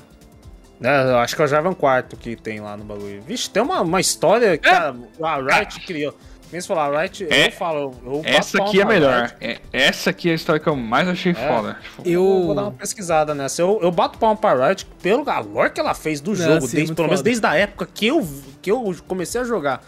[0.82, 3.20] É, eu acho que é o Javan Quarto que tem lá no bagulho.
[3.22, 6.14] Vixe, tem uma, uma história que a, a Riot criou.
[6.52, 7.46] Mesmo falar, a Riot, É.
[7.46, 7.94] eu falo.
[8.04, 9.36] Eu bato Essa palma aqui é pra melhor.
[9.40, 11.76] É, essa aqui é a história que eu mais achei foda.
[11.80, 13.62] Tipo, Eu Eu- vou dar uma pesquisada nessa.
[13.62, 16.76] Eu, eu bato palma pra Riot pelo a lore que ela fez do jogo, sim,
[16.76, 17.30] desde, pelo menos foda.
[17.30, 18.26] desde a época que eu,
[18.60, 19.80] que eu comecei a jogar.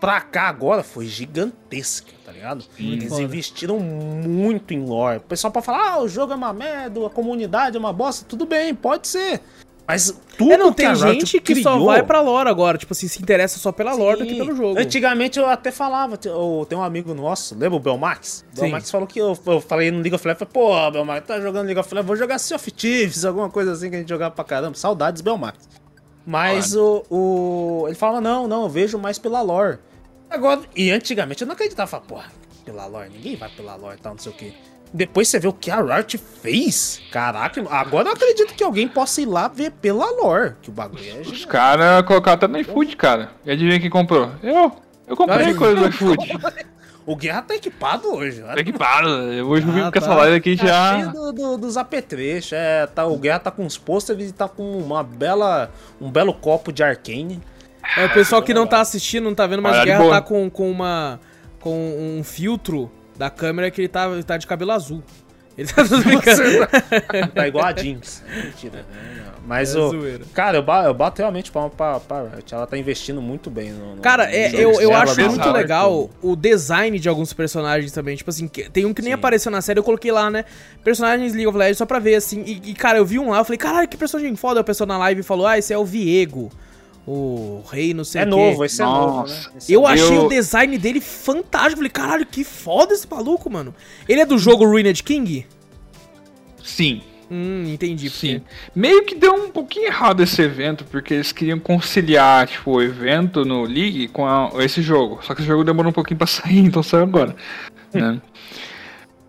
[0.00, 2.64] Pra cá agora foi gigantesca, tá ligado?
[2.78, 3.22] Eles foda.
[3.22, 5.18] investiram muito em lore.
[5.18, 8.24] O pessoal pode falar, ah, o jogo é uma merda, a comunidade é uma bosta.
[8.26, 9.40] Tudo bem, pode ser.
[9.90, 12.78] Mas tudo É, não, tem gente que só vai pra lore agora.
[12.78, 14.38] Tipo assim, se interessa só pela lore do que Sim.
[14.38, 14.78] pelo jogo.
[14.78, 18.44] Antigamente eu até falava, eu- tem um amigo nosso, lembra o Belmax?
[18.52, 18.62] O Sim.
[18.62, 20.52] Belmax falou que eu, eu falei no League of Legends, falei,
[20.86, 23.90] pô, Belmax, tá jogando League of Legends, vou jogar Sea of Thieves, alguma coisa assim
[23.90, 24.76] que a gente jogava pra caramba.
[24.76, 25.68] Saudades, Belmax.
[26.26, 27.84] Mas o, o.
[27.86, 29.78] Ele falava, não, não, eu vejo mais pela lore.
[30.28, 32.26] Agora, e antigamente eu não acreditava, porra,
[32.64, 34.52] pela lore, ninguém vai pela lore e tal, não sei o quê.
[34.92, 37.00] Depois você vê o que a Riot fez.
[37.12, 41.02] Caraca, agora eu acredito que alguém possa ir lá ver pela lore, que o bagulho
[41.08, 43.30] é Os caras colocaram até no iFood, cara.
[43.44, 44.30] E adivinha quem comprou?
[44.42, 44.72] Eu.
[45.06, 46.18] Eu comprei Ai, coisa do iFood.
[47.06, 48.40] O Guerra tá equipado hoje.
[48.42, 49.08] Tá equipado.
[49.48, 50.14] Hoje eu vim Ah, com essa tá.
[50.16, 50.62] live aqui Tá
[50.92, 51.10] cheio já.
[51.10, 54.78] do, do- dos apetrechos, é, tá, o Guerra tá com os pôsteres e tá com
[54.78, 57.40] uma bela, um belo copo de Arcane.
[57.96, 60.20] É, o pessoal que não tá assistindo, não tá vendo, mas Olha, o Guerra tá
[60.20, 61.18] com, com uma.
[61.58, 62.88] com um filtro
[63.20, 65.02] da câmera que ele tá, ele tá de cabelo azul.
[65.58, 66.42] Ele tá tudo brincando.
[67.34, 68.24] Tá igual a Jinx.
[68.44, 68.86] Mentira.
[69.46, 70.24] Mas, É o zoeira.
[70.32, 72.54] cara, eu, ba- eu bato realmente palma pra, pra Riot.
[72.54, 73.96] Ela tá investindo muito bem no.
[73.96, 76.32] no- Cara, é, eu, eu acho muito legal tudo.
[76.32, 78.16] o design de alguns personagens também.
[78.16, 79.14] Tipo assim, que- tem um que nem Sim.
[79.18, 80.44] apareceu na série, eu coloquei lá, né?
[80.84, 82.42] Personagens League of Legends só pra ver, assim.
[82.46, 84.60] E, e, cara, eu vi um lá, eu falei, caralho, que personagem foda.
[84.60, 86.50] A pessoa na live falou, ah, esse é o Viego.
[87.06, 88.30] O rei, não sei É o quê.
[88.30, 89.34] novo, esse é novo, né?
[89.34, 89.52] Nossa.
[89.56, 91.76] Esse é Eu achei o design dele fantástico.
[91.76, 93.74] Falei, caralho, que foda esse maluco, mano.
[94.08, 95.46] Ele é do jogo Ruined King?
[96.62, 97.02] Sim.
[97.30, 98.10] Hum, entendi.
[98.10, 98.42] porque- Sim.
[98.74, 103.44] Meio que deu um pouquinho errado esse evento, porque eles queriam conciliar, tipo, o evento
[103.44, 105.20] no League com a- esse jogo.
[105.22, 107.34] Só que o jogo demorou um pouquinho pra sair, então saiu agora.
[107.94, 108.20] né?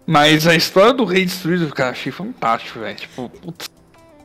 [0.05, 2.95] Mas a história do Rei Destruído, cara, achei fantástico, velho.
[2.97, 3.69] Tipo, putz,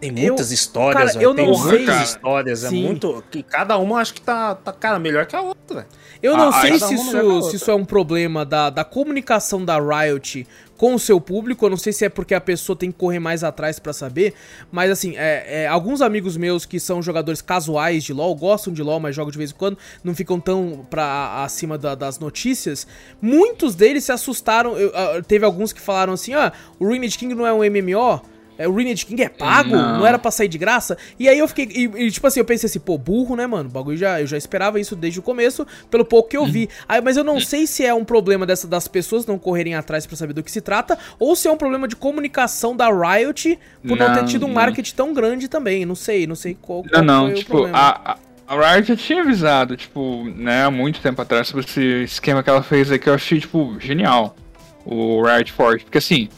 [0.01, 2.05] Tem muitas histórias, cara, eu tem não muitas sei.
[2.05, 2.85] histórias, é Sim.
[2.85, 3.25] muito.
[3.31, 5.87] Que cada uma acho que tá, tá, cara, melhor que a outra.
[6.23, 9.79] Eu não Ah, sei se isso, se isso é um problema da, da comunicação da
[9.79, 10.47] Riot
[10.77, 11.65] com o seu público.
[11.67, 14.35] Eu não sei se é porque a pessoa tem que correr mais atrás pra saber.
[14.71, 18.83] Mas assim, é, é, alguns amigos meus que são jogadores casuais de LoL, gostam de
[18.83, 22.87] LoL, mas jogam de vez em quando, não ficam tão pra, acima da- das notícias.
[23.21, 24.77] Muitos deles se assustaram.
[24.79, 28.23] eu- ah, teve alguns que falaram assim: ah, o Ruined King não é um MMO.
[28.59, 29.71] É, o Ruined King é pago?
[29.71, 29.99] Não.
[29.99, 30.07] Não.
[30.07, 30.97] era pra sair de graça?
[31.19, 31.67] E aí eu fiquei.
[31.67, 33.69] E, e, tipo assim, eu pensei assim, pô, burro, né, mano?
[33.69, 34.21] O bagulho já.
[34.21, 36.69] Eu já esperava isso desde o começo, pelo pouco que eu vi.
[36.89, 40.07] Aí, mas eu não sei se é um problema dessa, das pessoas não correrem atrás
[40.07, 43.59] pra saber do que se trata, ou se é um problema de comunicação da Riot
[43.87, 45.85] por não, ter Não, tido um marketing tão grande também.
[45.85, 47.79] Não sei, não sei qual, qual Não, não, tipo, problema.
[47.79, 48.17] a, a,
[48.57, 52.51] a Riot já tinha avisado, tipo, né, há muito tempo atrás sobre esse esquema que
[52.51, 54.37] ela fez aí que eu achei, tipo, genial.
[54.85, 56.29] O Riot Forge, porque assim,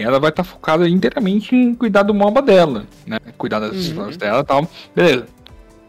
[0.00, 4.40] ela vai estar focada inteiramente em cuidar do MOBA dela, né, cuidar das histórias dela
[4.40, 5.26] e tal, beleza.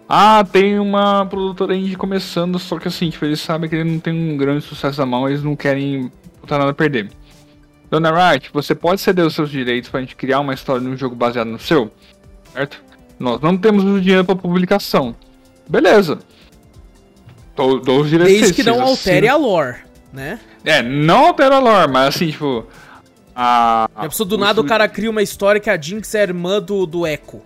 [0.08, 4.00] Ah, tem uma produtora indie começando, só que assim, tipo, eles sabem que ele não
[4.00, 7.10] tem um grande sucesso na mão, eles não querem botar nada a perder.
[7.90, 11.16] Dona Riot, você pode ceder os seus direitos pra gente criar uma história num jogo
[11.16, 11.92] baseado no seu?
[12.54, 12.84] Certo?
[13.20, 15.16] Nós não temos o dinheiro pra publicação.
[15.68, 16.20] Beleza.
[17.56, 18.36] Dou, dou os direitos.
[18.36, 19.78] Desde que não altere a lore,
[20.12, 20.40] né?
[20.64, 22.68] É, não altera a lore, mas assim, tipo.
[23.36, 23.90] A.
[23.96, 26.86] Já pensou do nada o cara cria uma história que a Jinx é irmã do,
[26.86, 27.42] do Echo.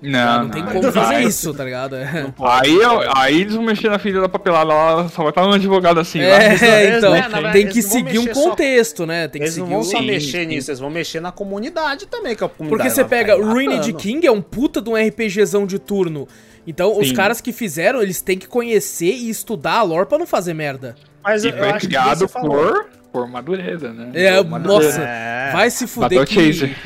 [0.00, 1.96] Não, Não, tem não, como não fazer isso, tá ligado?
[1.96, 2.32] É.
[2.40, 5.52] Aí, eu- aí eles vão mexer na filha da papelada lá, só vai estar um
[5.52, 6.20] advogado assim.
[6.20, 6.26] lá.
[6.40, 6.46] É,
[6.86, 9.26] eles então, não- na verdade, tem que não vão seguir um mexer só- contexto, né?
[9.26, 9.84] Tem que Eles não seguir vão o...
[9.84, 10.46] só Sim, mexer sim.
[10.46, 13.76] nisso, eles vão mexer na comunidade também, que a comunidade Porque você vai pega Ruined
[13.78, 13.94] matando.
[13.98, 16.28] King, é um puta de um RPGzão de turno.
[16.64, 17.14] Então, os Sim.
[17.14, 20.94] caras que fizeram, eles têm que conhecer e estudar a lore pra não fazer merda.
[21.24, 22.86] Mas E eu, eu foi acho que criado por,
[23.22, 24.10] por madureza, né?
[24.14, 24.88] É, Por madureza.
[24.98, 25.50] nossa, É.
[25.52, 26.76] vai se fuder Battle que, Chaser.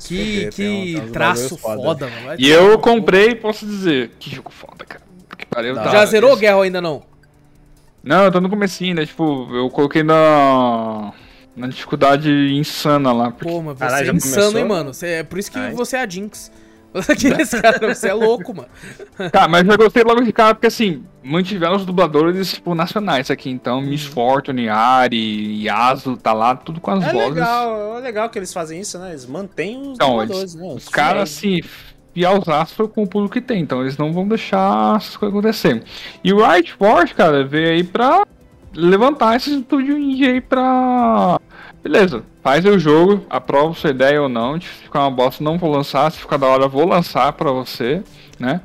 [0.00, 2.26] que, que traço bagulho foda, mano.
[2.26, 5.02] Vai E eu comprei posso dizer, que jogo foda, cara.
[5.36, 7.02] Que pariu, da Já zerou Guerra ou ainda não?
[8.02, 9.04] Não, eu tô no comecinho, né?
[9.04, 11.12] Tipo, eu coloquei na.
[11.54, 13.30] na dificuldade insana lá.
[13.30, 13.44] Porque...
[13.44, 14.58] Pô, mas você Caralho, é insano, começou?
[14.60, 14.94] hein, mano?
[14.94, 15.72] Você, é por isso que Ai.
[15.72, 16.50] você é a Jinx.
[17.08, 18.68] Aqueles caras, você é louco, mano.
[19.32, 23.48] Cara, mas eu gostei logo de cara, porque assim, mantiveram os dubladores, tipo, nacionais aqui.
[23.50, 27.28] Então, Miss Fortune, Ari, Yasuo, tá lá, tudo com as É vozes.
[27.34, 29.10] legal, é legal que eles fazem isso, né?
[29.10, 30.74] Eles mantêm os Então, dubladores, eles, né?
[30.74, 31.60] os caras, assim,
[32.12, 33.60] fielzaço com o público que tem.
[33.62, 35.82] Então, eles não vão deixar essas coisas acontecer.
[36.24, 38.26] E o Riot Force, cara, veio aí pra
[38.74, 41.40] levantar esse estúdio indie aí pra...
[41.82, 44.60] Beleza, faz o jogo, aprova sua ideia ou não.
[44.60, 46.10] Se ficar uma bosta, não vou lançar.
[46.12, 48.02] Se ficar da hora, vou lançar pra você,
[48.38, 48.60] né?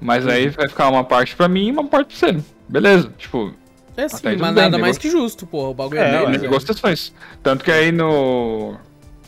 [0.00, 2.40] Mas aí vai ficar uma parte pra mim e uma parte pra você.
[2.68, 3.52] Beleza, tipo,
[3.96, 5.00] É sim, mas tudo bem, nada mais negócio.
[5.00, 5.70] que justo, pô.
[5.70, 6.48] O bagulho É, é, deles, né?
[6.48, 7.12] negociações.
[7.42, 8.76] Tanto que aí no.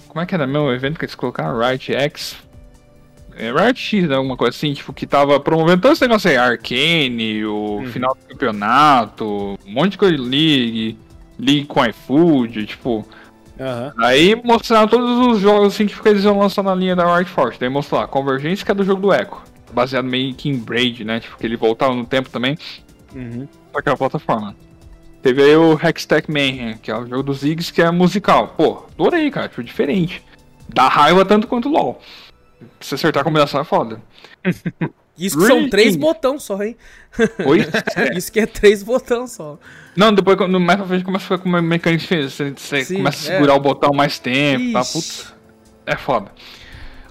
[0.08, 1.58] Como é que era meu evento que eles colocaram?
[1.58, 2.36] Riot X.
[3.36, 4.14] É, Riot X, né?
[4.14, 7.86] Alguma coisa assim, tipo, que tava promovendo todo esse negócio aí, Arcane, o Uhum.
[7.86, 10.98] final do campeonato, um monte de coisa de League,
[11.38, 13.04] League com iFood, tipo.
[13.62, 13.92] Aham.
[13.98, 17.58] Aí mostraram todos os jogos assim que eles iam lançar na linha da Riot Force.
[17.60, 19.40] Daí mostrou lá, Convergência, que é do jogo do Echo.
[19.72, 21.20] Baseado meio que em Braid, né?
[21.20, 22.58] Tipo, que ele voltava no tempo também
[23.14, 23.46] Uhum.
[23.74, 24.56] aquela plataforma.
[25.22, 28.48] Teve aí o Hextech Mayhem, que é o jogo dos Ziggs, que é musical.
[28.56, 30.22] Pô, adorei, cara, tipo, diferente.
[30.68, 32.00] Dá raiva tanto quanto o LoL.
[32.80, 34.00] Se acertar a combinação é foda.
[35.16, 36.76] Isso que são três botões só, hein?
[37.46, 37.66] Oi?
[38.16, 39.58] Isso que é três botões só.
[39.94, 42.60] Não, depois mais pra frente começa a ficar com uma mecânica diferente.
[42.60, 43.34] Você, Sim, começa a é.
[43.34, 44.80] segurar o botão mais tempo, tá?
[44.80, 45.34] Putz,
[45.84, 46.32] é foda.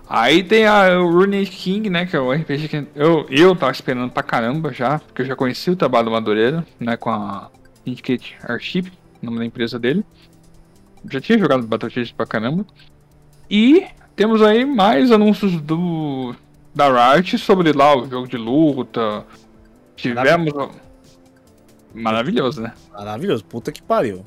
[0.09, 2.05] Aí tem a, o Rune King, né?
[2.05, 5.35] Que é o RPG que eu, eu tava esperando pra caramba já, porque eu já
[5.35, 6.97] conheci o trabalho do Madureira, né?
[6.97, 7.49] Com a
[7.85, 8.91] Syndicate Airship,
[9.21, 10.03] nome da empresa dele.
[11.09, 12.65] Já tinha jogado Battletoads pra caramba.
[13.49, 16.35] E temos aí mais anúncios do
[16.73, 19.25] da Riot sobre lá o jogo de luta.
[19.95, 20.53] Tivemos.
[21.93, 22.73] Maravilhoso, né?
[22.91, 24.25] Maravilhoso, puta que pariu.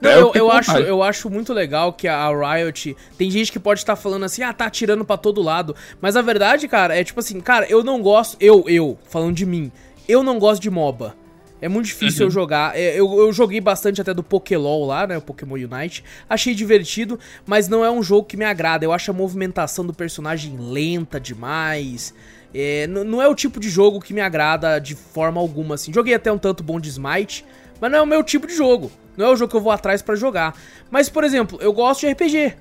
[0.00, 2.96] Não, É, eu eu, eu, com acho, eu acho muito legal que a Riot.
[3.16, 5.76] Tem gente que pode estar falando assim, ah, tá atirando pra todo lado.
[6.00, 8.36] Mas a verdade, cara, é tipo assim, cara, eu não gosto.
[8.40, 9.70] Eu, eu, falando de mim,
[10.08, 11.14] eu não gosto de MOBA.
[11.62, 12.76] É muito difícil eu jogar.
[12.76, 15.16] É, Eu, eu joguei bastante até do Pokélol lá, né?
[15.16, 16.02] O Pokémon Unite.
[16.28, 18.84] Achei divertido, mas não é um jogo que me agrada.
[18.84, 22.12] Eu acho a movimentação do personagem lenta demais.
[22.54, 25.92] É, não é o tipo de jogo que me agrada de forma alguma, assim.
[25.92, 27.44] Joguei até um tanto bom de Smite,
[27.80, 28.90] mas não é o meu tipo de jogo.
[29.16, 30.54] Não é o jogo que eu vou atrás pra jogar.
[30.90, 32.54] Mas, por exemplo, eu gosto de RPG,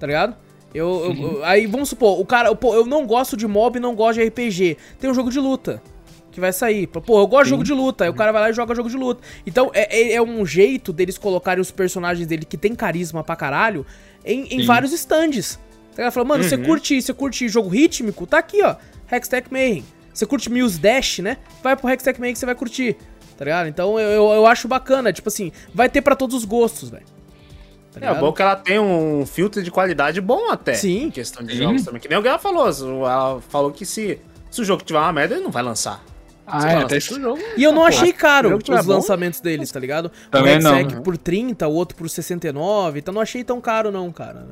[0.00, 0.36] tá ligado?
[0.74, 3.80] Eu, eu- eu- aí vamos supor, o cara, pô, eu não gosto de mob e
[3.80, 4.76] não gosto de RPG.
[5.00, 5.80] Tem um jogo de luta
[6.30, 6.86] que vai sair.
[6.86, 8.04] Pô, eu gosto de jogo de luta.
[8.04, 9.20] Aí o cara vai lá e joga jogo de luta.
[9.46, 13.34] Então é, é- é um jeito deles colocarem os personagens dele que tem carisma pra
[13.36, 13.84] caralho
[14.24, 15.58] em, em vários stands.
[15.92, 18.26] O cara fala, mano, você curte, você curte jogo rítmico?
[18.26, 18.76] Tá aqui, ó.
[19.10, 19.84] Hextech Mayhem.
[20.12, 21.38] Você curte Muse Dash, né?
[21.62, 22.96] Vai pro Hextech Mayhem que você vai curtir.
[23.36, 23.68] Tá ligado?
[23.68, 25.12] Então eu, eu, eu acho bacana.
[25.12, 27.04] Tipo assim, vai ter pra todos os gostos, velho.
[27.92, 30.74] Tá É bom que ela tem um filtro de qualidade bom até.
[30.74, 31.04] Sim.
[31.04, 31.62] Em questão de Sim.
[31.62, 32.00] jogos também.
[32.00, 32.66] Que nem alguém falou.
[32.68, 36.04] Ela falou que se, se o jogo tiver uma merda, ele não vai lançar.
[36.50, 38.92] Ah, é, até lançar, se o jogo- E eu não Ah, achei caro os bom,
[38.94, 40.10] lançamentos deles, tá ligado?
[40.30, 41.02] Também o não.
[41.02, 44.46] Por 30, o outro por 69, então não achei tão caro não, cara.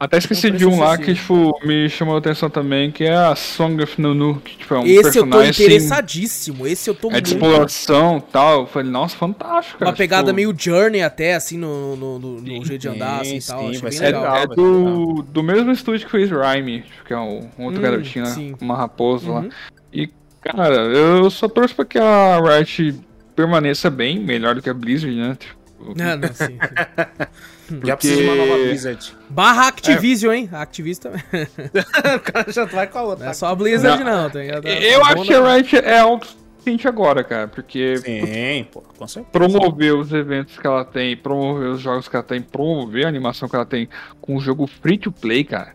[0.00, 3.02] Até esqueci É um de um lá que, tipo, me chamou a atenção também, que
[3.02, 6.66] é a Song of Nunu, que, tipo, é um Esse eu tô personagem, assim, interessadíssimo,
[6.68, 7.44] esse eu tô é de muito...
[7.44, 8.60] exploração e tal.
[8.60, 9.90] Eu falei, nossa, fantástico, cara.
[9.90, 13.22] Uma pegada tipo, meio Journey até, assim, no, no, no- no Sim, jeito de andar,
[13.22, 13.60] assim, e sim, tal.
[13.60, 14.22] sim, Achei bem É, legal.
[14.22, 14.36] legal.
[14.36, 18.24] é do, do mesmo estúdio que fez Rhyme, que é um, um outro Hum, garotinho,
[18.24, 18.30] né?
[18.30, 18.54] sim.
[18.60, 19.40] Uma raposa lá.
[19.40, 19.50] Uhum.
[19.92, 20.08] E,
[20.42, 22.94] cara, eu só torço pra que a Riot
[23.36, 25.36] permaneça bem, melhor do que a Blizzard, né?
[25.38, 26.58] Tipo, Ah, não, sim.
[27.84, 29.14] Já precisa de uma nova Blizzard.
[29.28, 30.48] Barra Activision, hein?
[30.52, 31.46] A Activista também.
[32.16, 33.24] o cara já vai com a outra.
[33.26, 34.66] Não é só a Blizzard, não, tá ligado?
[34.66, 39.30] eu Tá acho que a Riot é autossuficiente agora, cara, porque Sim, pô, com certeza.
[39.32, 43.46] promover os eventos que ela tem, promover os jogos que ela tem, promover a animação
[43.48, 43.86] que ela tem
[44.20, 45.74] com o jogo free to play, cara.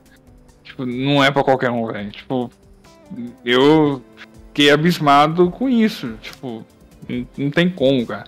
[0.63, 2.09] Tipo, não é pra qualquer um, velho.
[2.11, 2.49] Tipo,
[3.45, 4.01] eu
[4.53, 6.13] fiquei abismado com isso.
[6.21, 6.63] Tipo,
[7.09, 8.25] não, não tem como, cara.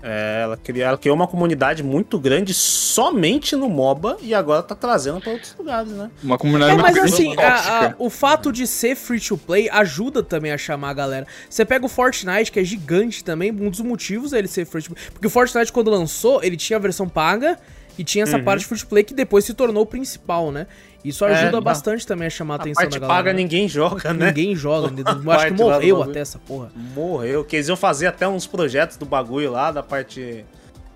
[0.00, 4.76] É, ela, cria, ela criou uma comunidade muito grande somente no MOBA e agora tá
[4.76, 6.08] trazendo pra outros lugares, né?
[6.22, 9.36] Uma comunidade É, muito mas grande, assim, a- a- o fato de ser free to
[9.36, 11.26] play ajuda também a chamar a galera.
[11.50, 14.82] Você pega o Fortnite, que é gigante também, um dos motivos é ele ser free
[14.82, 15.04] to play.
[15.12, 17.58] Porque o Fortnite, quando lançou, ele tinha a versão paga
[17.98, 20.68] e tinha essa parte free to play que depois se tornou o principal, né?
[21.04, 21.60] Isso ajuda não.
[21.62, 23.18] bastante também a chamar a A atenção parte da galera.
[23.18, 23.38] paga né?
[23.40, 24.26] ninguém joga, né?
[24.26, 24.88] Ninguém joga.
[25.24, 26.70] Eu acho que morreu até essa porra.
[26.74, 27.44] Morreu.
[27.44, 30.44] Quer dizer, eu fazia até uns projetos do bagulho lá, da parte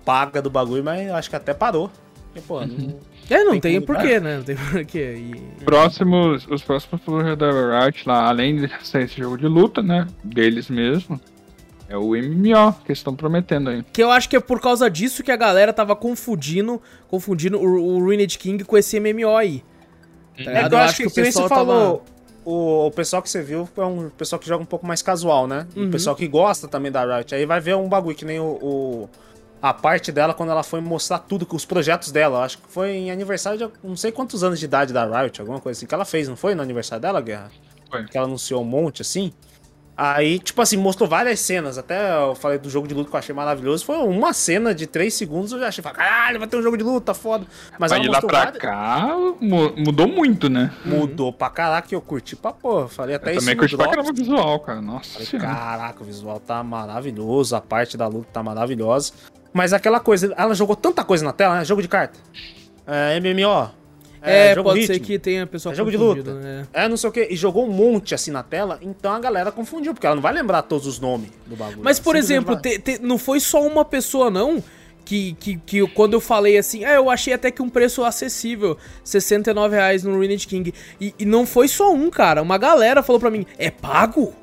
[0.03, 1.89] paga do bagulho, mas eu acho que até parou.
[2.25, 2.99] Porque, pô, não...
[3.29, 4.35] É, não Tem tem, porquê, né?
[4.37, 5.15] Não tem porquê.
[5.15, 5.63] E...
[5.63, 10.05] Próximos, os próximos projetos da Riot, lá, além de ser esse jogo de luta, né?
[10.21, 11.19] Deles mesmo,
[11.87, 13.83] é o MMO que estão prometendo aí.
[13.93, 17.95] Que eu acho que é por causa disso que a galera tava confundindo, confundindo o,
[17.95, 19.63] o Ruined King com esse MMO aí.
[20.37, 22.03] Tá É que eu acho que, que nem você tava- falou,
[22.45, 25.47] o, o pessoal que você viu é um pessoal que joga um pouco mais casual,
[25.47, 25.67] né?
[25.75, 25.87] Uhum.
[25.87, 27.33] O pessoal que gosta também da Riot.
[27.35, 29.09] Aí vai ver um bagulho que nem o, o-
[29.61, 32.43] a parte dela quando ela foi mostrar tudo, os projetos dela.
[32.43, 35.59] Acho que foi em aniversário de não sei quantos anos de idade da Riot, alguma
[35.61, 37.49] coisa assim que ela fez, não foi no aniversário dela, Guerra?
[37.89, 38.03] Foi.
[38.05, 39.31] Que ela anunciou um monte assim.
[39.95, 41.77] Aí, tipo assim, mostrou várias cenas.
[41.77, 43.85] Até eu falei do jogo de luta que eu achei maravilhoso.
[43.85, 46.83] Foi uma cena de 3 segundos, eu já achei, caralho, vai ter um jogo de
[46.83, 47.45] luta, foda.
[47.77, 50.71] Mas ela de lá pra várias- cá mu- mudou muito, né?
[50.83, 52.87] Mudou pra caraca, eu curti pra porra.
[52.87, 54.81] Falei até Eu isso também curti pra caramba o visual, cara.
[54.81, 59.13] Nossa Falei, caraca, o visual tá maravilhoso, a parte da luta tá maravilhosa.
[59.53, 61.65] Mas aquela coisa, ela jogou tanta coisa na tela, né?
[61.65, 62.17] Jogo de carta.
[62.87, 63.69] É, MMO.
[64.25, 66.33] É, jogo pode ser ritmo, que tenha pessoal É jogo de luta.
[66.35, 66.67] né?
[66.71, 67.27] É, não sei o que.
[67.29, 70.33] E jogou um monte assim na tela, então a galera confundiu, porque ela não vai
[70.33, 71.81] lembrar todos os nomes do bagulho.
[71.83, 74.63] Mas, por exemplo, te- te- não foi só uma pessoa, não,
[75.05, 78.77] que, que, que quando eu falei assim, ah, eu achei até que um preço acessível,
[79.03, 80.73] 69 reais no Ruined King.
[81.01, 82.41] E, e não foi só um, cara.
[82.41, 84.33] Uma galera falou pra mim, é pago?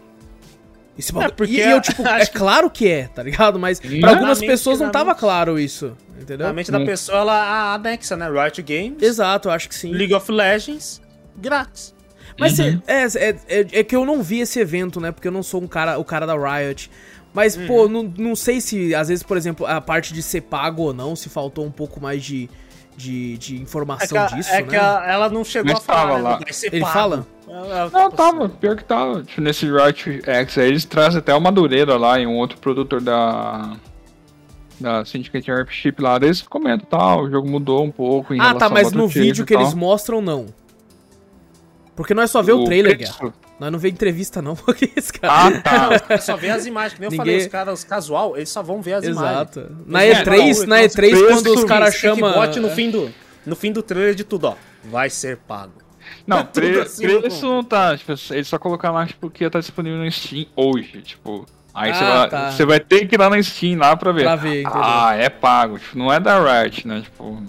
[0.98, 1.32] Esse bagulho...
[1.32, 3.59] porque e, e eu, tipo, é claro que é, tá ligado?
[3.59, 6.47] Mas pra algumas pessoas não tava claro isso, entendeu?
[6.47, 6.85] Na mente da Hum.
[6.87, 8.29] pessoa, ela anexa, né?
[8.29, 9.93] Riot Games, Exato, eu acho que sim.
[9.93, 11.01] League of Legends,
[11.37, 11.95] grátis.
[12.39, 12.83] Mas cê- Uhum.
[12.87, 15.13] é, é, é, é que eu não vi esse evento, né?
[15.13, 16.91] Porque eu não sou um cara, o cara da Riot.
[17.35, 20.83] Mas, pô, não, não sei se, às vezes, por exemplo, a parte de ser pago
[20.83, 22.49] ou não, se faltou um pouco mais de,
[22.97, 24.69] de, de É que, informação a- disso, é né?
[24.69, 26.41] que a- ela não chegou Mas a falar, né, lá.
[26.73, 26.93] Ele pago.
[26.93, 27.27] fala?
[27.49, 29.23] Ela- Não, tava, pior que tava.
[29.23, 33.01] Tipo, nesse Riot X aí, eles trazem até o Madureira lá e um outro produtor
[33.01, 33.77] da.
[34.81, 38.69] Da Syndicate Championship lá, eles comentam, tal, o jogo mudou um pouco em Ah, tá,
[38.70, 40.47] mas no vídeo que eles mostram, não.
[41.94, 43.35] Porque nós só vê o, trailer, preço- Guerra.
[43.59, 44.57] Nós não vê entrevista, não.
[44.57, 45.32] Porque esse cara...
[45.48, 46.02] Ah, tá.
[46.09, 48.62] Não, só vê as imagens, que nem eu Ninguém- falei, os caras casual, eles só
[48.62, 49.32] vão ver as imagens.
[49.57, 49.77] Exato.
[49.86, 52.52] Na Eles E3, falam, na "Nossa, E3, preço quando os caras chamam...
[52.62, 53.12] no fim do
[53.44, 54.55] no fim do trailer de tudo, ó.
[54.85, 55.73] Vai ser pago.
[56.27, 57.47] Não, Tá tudo pre assim, preço pô.
[57.48, 57.97] não tá.
[57.98, 61.02] Tipo, eles só colocaram lá tipo, que ia estar disponível no Steam hoje.
[61.02, 61.44] Tipo,
[61.75, 62.53] aí você Ah, vai, tá.
[62.53, 64.23] você vai ter que ir lá na Steam lá pra ver.
[64.25, 64.81] Pra ver, entendeu?
[64.83, 65.79] ah, é pago.
[65.79, 67.01] Tipo, não é da Riot, né?
[67.03, 67.43] Tipo,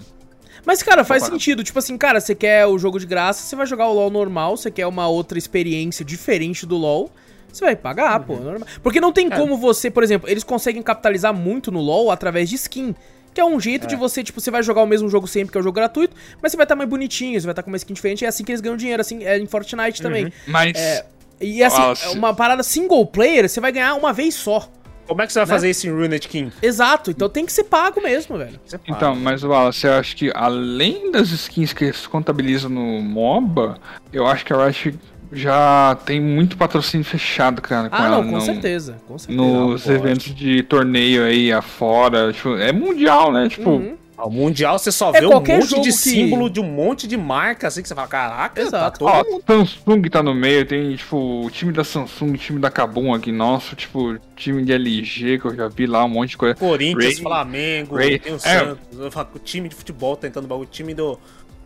[0.64, 1.64] Mas, cara, faz sentido.
[1.64, 4.56] Tipo assim, cara, você quer o jogo de graça, você vai jogar o LoL normal,
[4.56, 7.10] você quer uma outra experiência diferente do LoL,
[7.52, 8.36] você vai pagar, pô.
[8.36, 8.68] normal.
[8.82, 12.54] Porque não tem como você, por exemplo, eles conseguem capitalizar muito no LoL através de
[12.56, 12.94] skin.
[13.34, 15.56] Que é um jeito de você, tipo, você vai jogar o mesmo jogo sempre, que
[15.56, 17.78] é o jogo gratuito, mas você vai estar mais bonitinho, você vai estar com uma
[17.78, 20.30] skin diferente, é assim que eles ganham dinheiro, assim, é em Fortnite também.
[20.46, 20.72] mas.
[20.76, 21.06] É,
[21.42, 22.06] e assim, Nossa.
[22.06, 24.68] é uma parada single player, você vai ganhar uma vez só.
[25.06, 25.52] Como é que você vai Né?
[25.54, 26.52] fazer isso em Runet King?
[26.62, 28.58] Exato, então tem que ser pago mesmo, velho.
[28.64, 28.92] Você paga.
[28.96, 33.76] Então, mas Wallace, eu acho que além das skins que eles contabilizam no MOBA,
[34.12, 34.94] eu acho que a Riot
[35.32, 39.42] já tem muito patrocínio fechado, cara, com Ah, ela não, com no- certeza, com certeza.
[39.42, 42.32] nos eventos de torneio aí afora.
[42.32, 43.48] Tipo, é mundial, né?
[43.48, 43.96] Tipo, Uhum.
[44.22, 47.16] Ao Mundial você só É vê um monte de que- símbolo de um monte de
[47.16, 48.84] marca, assim, que você fala, caraca, Exato.
[48.84, 49.44] tá todo Ó, mundo.
[49.44, 53.32] Samsung tá no meio, tem, tipo, o time da Samsung, o time da Kabum aqui,
[53.32, 56.54] nosso, tipo, time de LG, que eu já vi lá, um monte de coisa.
[56.54, 58.38] Corinthians, Ray- Flamengo, Ray- tem o é.
[58.38, 61.18] Santos, falo, o time de futebol tentando bagulho, o time do.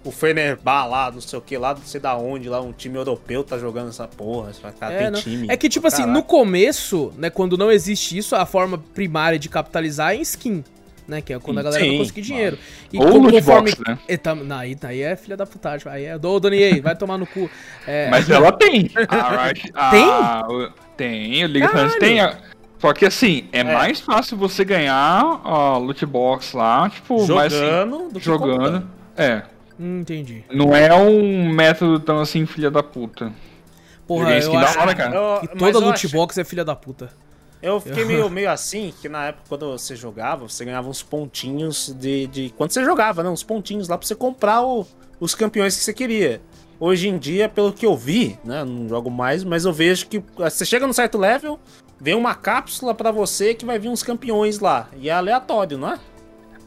[0.02, 2.96] O Fenerbah lá, não sei o que, lá, não sei da onde, lá, um time
[2.96, 4.50] europeu tá jogando essa porra.
[4.80, 5.20] Cara, É, tem não.
[5.20, 5.46] time.
[5.50, 6.12] É que, tipo assim, Caraca.
[6.18, 10.64] no começo, né, quando não existe isso, a forma primária de capitalizar é em skin.
[11.08, 12.58] Né, que é quando a galera Sim, vai conseguir dinheiro.
[12.92, 13.96] E Ou co- loot box, né?
[14.08, 15.86] É, tá- não, aí, aí é filha da putagem.
[15.90, 17.48] Aí é do Doni EA, vai tomar no cu.
[17.86, 18.90] É, Mas ela tem.
[19.08, 20.70] A Riot, a- Tem?
[20.96, 22.20] tem, o League of Legends tem.
[22.20, 22.36] a-
[22.80, 27.64] Só que assim, é, mais fácil você ganhar a loot box lá, tipo, mais assim,
[27.64, 28.50] Jogando do que jogando.
[28.56, 28.90] comprando.
[29.16, 29.42] É.
[29.78, 30.44] hum, entendi.
[30.52, 33.32] Não é um método tão assim, filha da puta.
[34.08, 35.14] Porra, eu acho da hora, cara.
[35.16, 37.10] Eu- que toda loot acho- box é filha da puta.
[37.66, 41.94] Eu fiquei meio, meio assim, que na época quando você jogava, você ganhava uns pontinhos
[41.98, 42.26] de.
[42.26, 43.28] de quando você jogava, né?
[43.28, 44.86] Uns pontinhos lá pra você comprar o-
[45.18, 46.40] os campeões que você queria.
[46.78, 48.62] Hoje em dia, pelo que eu vi, né?
[48.64, 51.58] Não jogo mais, mas eu vejo que você chega num certo level,
[51.98, 54.88] vem uma cápsula pra você que vai vir uns campeões lá.
[55.00, 55.98] E é aleatório, não é?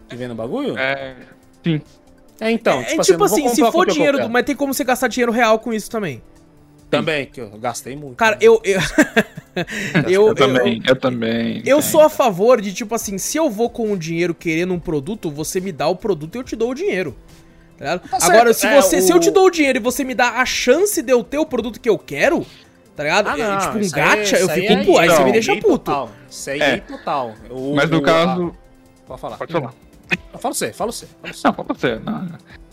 [0.10, 0.76] Que vem no bagulho?
[0.78, 1.16] É, É.
[1.64, 1.82] Sim.
[2.42, 2.80] então.
[2.82, 5.08] é tipo vou assim, se comprar o for campeão dinheiro, mas tem como você gastar
[5.10, 6.24] dinheiro real com isso também.
[6.90, 8.16] Também, que eu gastei muito.
[8.16, 8.40] Cara, né?
[8.42, 8.60] eu.
[8.64, 8.80] Eu,
[10.10, 11.62] eu, Eu, também, eu, também.
[11.66, 14.80] Eu sou a favor de, tipo assim, se eu vou com o dinheiro querendo um
[14.80, 17.16] produto, você me dá o produto e eu te dou o dinheiro.
[17.78, 18.10] Tá ligado?
[18.10, 20.14] Tá Agora, se, é, você, se o- eu te dou o dinheiro e você me
[20.16, 22.46] dá a chance de eu ter o produto que eu quero,
[22.96, 23.28] tá ligado?
[23.30, 25.02] Ah, É, não, tipo um isso aí- gacha, eu isso aí fico é.
[25.04, 25.68] Aí você me deixa puto.
[25.80, 26.10] Total.
[26.30, 26.70] Isso aí É.
[26.72, 27.34] é total.
[27.50, 28.56] O- Mas no o- caso.
[28.56, 29.38] a- Pode falar.
[29.38, 29.74] Pode falar.
[30.40, 31.06] Fala você, fala você.
[31.22, 31.48] Fala você.
[31.48, 31.96] Não, fala você.
[32.04, 32.28] Não.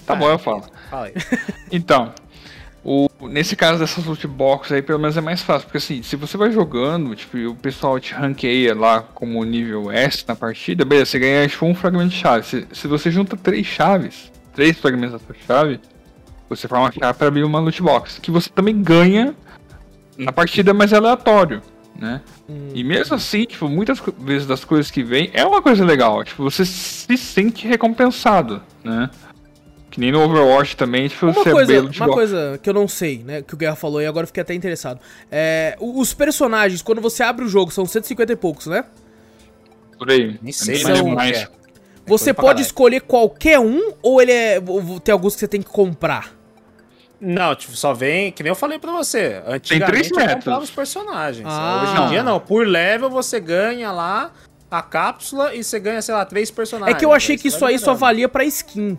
[0.06, 0.64] Tá bom, eu falo.
[0.90, 1.12] Fala aí.
[1.72, 2.12] Então,
[3.20, 6.36] nesse caso dessas loot boxes aí, pelo menos é mais fácil, porque assim, se você
[6.36, 11.10] vai jogando, tipo, e o pessoal te ranqueia lá como nível S na partida, beleza,
[11.10, 12.46] você ganha tipo um fragmento de chave.
[12.46, 15.80] Se, se você junta três chaves, três fragmentos da sua chave,
[16.48, 19.34] você forma uma chave para abrir uma loot box, que você também ganha
[20.16, 21.60] na partida, mas é aleatório,
[21.98, 22.20] né?
[22.72, 26.44] E mesmo assim, tipo, muitas vezes das coisas que vem é uma coisa legal, tipo,
[26.44, 29.10] você se sente recompensado, né?
[29.96, 32.68] Que nem no Overwatch também, tipo, Uma você é coisa, belo de uma coisa que
[32.68, 33.40] eu não sei, né?
[33.40, 35.00] Que o Guerra falou e agora eu fiquei até interessado.
[35.32, 38.84] É, os personagens, quando você abre o jogo, são 150 e poucos, né?
[39.98, 40.38] Por aí.
[40.42, 41.36] Nem sei, É mas demais.
[41.38, 41.48] é.
[42.06, 44.60] Você pode escolher qualquer um ou ele é.
[45.02, 46.36] Tem alguns que você tem que comprar?
[47.18, 49.40] Não, tipo, só vem, que nem eu falei pra você.
[49.46, 51.48] Antigamente três eu comprava os personagens.
[51.50, 51.80] Ah.
[51.82, 52.38] Hoje em dia não.
[52.38, 54.30] Por level você ganha lá
[54.70, 56.98] a cápsula e você ganha, sei lá, três É personagens.
[56.98, 58.98] que eu achei que isso aí só valia pra skin.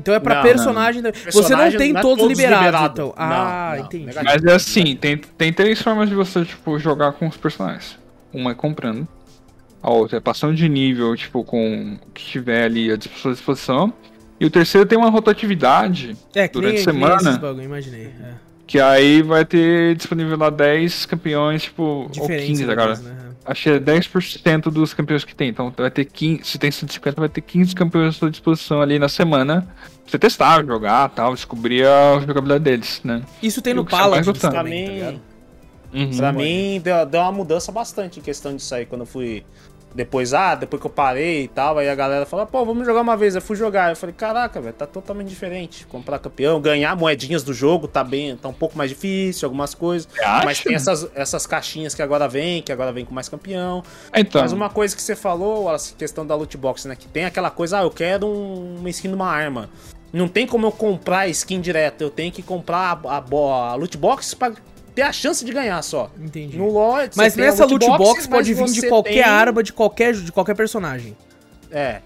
[0.00, 1.02] Então é pra Não, personagem.
[1.02, 1.20] também.
[1.30, 2.92] Você não tem não é todos, todos liberados, liberado.
[2.92, 3.06] então.
[3.08, 4.10] Não, Ah, não, entendi.
[4.24, 7.98] Mas é assim, tem, tem três formas de você, tipo, jogar com os personagens.
[8.32, 9.06] Uma é comprando.
[9.82, 13.92] A outra é passando de nível, tipo, com o que tiver ali à sua disposição.
[14.40, 17.38] E o terceiro tem uma rotatividade É, que durante nem, a semana.
[17.38, 18.06] bagulho, imaginei.
[18.06, 18.32] É.
[18.66, 22.46] Que aí vai ter disponível lá 10 campeões, tipo, ou Diferentes.
[22.60, 22.96] 15 agora.
[22.98, 23.16] né?
[23.48, 25.48] Acho que é 10% dos campeões que tem.
[25.48, 26.44] Então vai ter 15.
[26.44, 29.62] Se tem 150, vai ter 15 campeões à sua disposição ali na semana.
[29.62, 33.22] Pra você testar, jogar tal, descobrir a jogabilidade deles, né?
[33.42, 35.20] Isso tem Eu no Paladins também, tá ligado?
[35.90, 36.16] Uhum.
[36.18, 38.84] pra mim deu, deu uma mudança bastante em questão disso aí.
[38.84, 39.44] Quando eu fui.
[39.94, 43.00] Depois, ah, depois que eu parei e tal, aí a galera falou, pô, vamos jogar
[43.00, 43.34] uma vez.
[43.34, 43.90] Eu fui jogar.
[43.90, 45.86] Eu falei, caraca, velho, tá totalmente diferente.
[45.86, 50.08] Comprar campeão, ganhar moedinhas do jogo tá bem, tá um pouco mais difícil, algumas coisas.
[50.44, 53.82] Mas tem essas, essas caixinhas que agora vem, que agora vem com mais campeão.
[54.14, 56.94] Então, Mas uma coisa que você falou, a questão da loot box, né?
[56.94, 59.68] Que tem aquela coisa, ah, eu quero um- uma skin de uma arma.
[60.12, 63.96] Não tem como eu comprar skin direto, eu tenho que comprar a, a, a loot
[63.98, 64.52] box pra
[64.98, 66.10] ter a chance de ganhar só.
[66.20, 66.58] Entendi.
[66.58, 69.62] No LoL, você Mas nessa loot box, pode mas vir de você qualquer tem- arma,
[69.62, 71.16] de qualquer, de qualquer personagem.
[71.70, 72.00] É.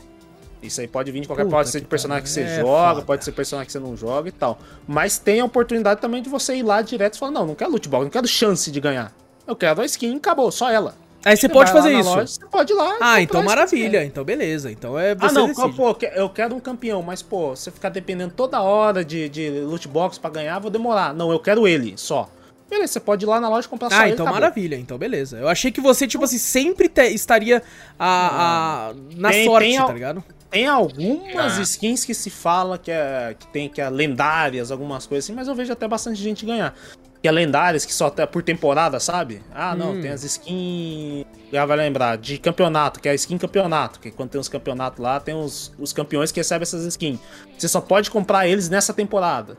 [0.62, 1.44] Isso aí pode vir de qualquer.
[1.44, 2.54] Puta Pode ser de que personagem que você pariu.
[2.56, 3.02] É joga, foda.
[3.06, 4.58] pode ser personagem que você não joga e tal.
[4.86, 7.70] Mas tem a oportunidade também de você ir lá direto e falar: não, não quero
[7.70, 9.12] loot box, não quero chance de ganhar.
[9.46, 10.94] Eu quero a skin, acabou, só ela.
[11.24, 12.10] Aí você pode vai lá fazer isso.
[12.10, 12.96] loja, você pode ir lá.
[13.00, 14.00] Ah, então que maravilha.
[14.00, 14.70] você Então beleza.
[14.70, 15.20] Então é quer.
[15.20, 15.72] você Ah, não, decide.
[15.76, 19.88] pô, eu quero um campeão, mas, pô, você ficar dependendo toda hora de, de loot
[19.88, 21.14] box pra ganhar, vou demorar.
[21.14, 22.28] Não, eu quero ele só.
[22.72, 24.40] Beleza, você pode ir lá na loja e comprar só Ah, então acabou.
[24.40, 25.36] maravilha, então beleza.
[25.36, 27.62] Eu achei que você, tipo assim, sempre te- estaria
[27.98, 30.24] a, a- na Tem- sorte, tem al- tá ligado?
[30.50, 31.62] Tem algumas Ah.
[31.62, 35.48] skins que se fala que, é, que tem que é lendárias, algumas coisas assim, mas
[35.48, 36.74] eu vejo até bastante gente ganhar.
[37.20, 39.42] Que é lendárias, que só até por temporada, sabe?
[39.54, 40.00] Ah, não, Hum.
[40.00, 41.24] tem as skins.
[41.52, 44.00] Já vai lembrar, de campeonato, que é a skin campeonato.
[44.00, 47.20] Que quando tem os campeonatos lá, tem os, os campeões que recebem essas skins.
[47.56, 49.56] Você só pode comprar eles nessa temporada.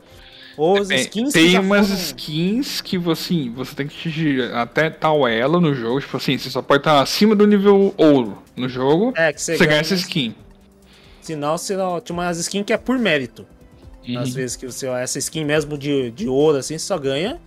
[0.56, 3.96] Ou as Tem- skins que tem já umas foram- skins que você, você tem que
[3.98, 6.00] atingir até tal elo no jogo.
[6.00, 9.12] Tipo assim, você só pode estar acima do nível ouro no jogo.
[9.16, 10.34] É, que você, você ganha ganha essa skin.
[11.20, 13.46] Senão, senão, tinha umas skins que é por mérito.
[14.06, 14.18] Uhum.
[14.18, 17.40] Às vezes que você, essa skin mesmo de, de ouro, assim, você só ganha.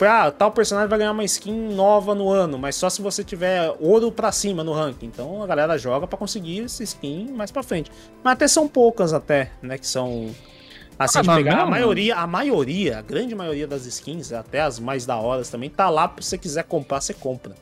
[0.00, 3.74] Ah, tal personagem vai ganhar uma skin nova no ano, mas só se você tiver
[3.80, 5.06] ouro pra cima no ranking.
[5.06, 7.90] Então a galera joga pra conseguir essa skin mais pra frente.
[8.22, 10.30] Mas até são poucas até, né, que são
[10.98, 11.56] assim Ah, de não, pegar.
[11.56, 15.42] não, a maioria, a maioria, a grande maioria das skins, até as mais da hora
[15.44, 17.52] também, tá lá se você quiser comprar, você compra.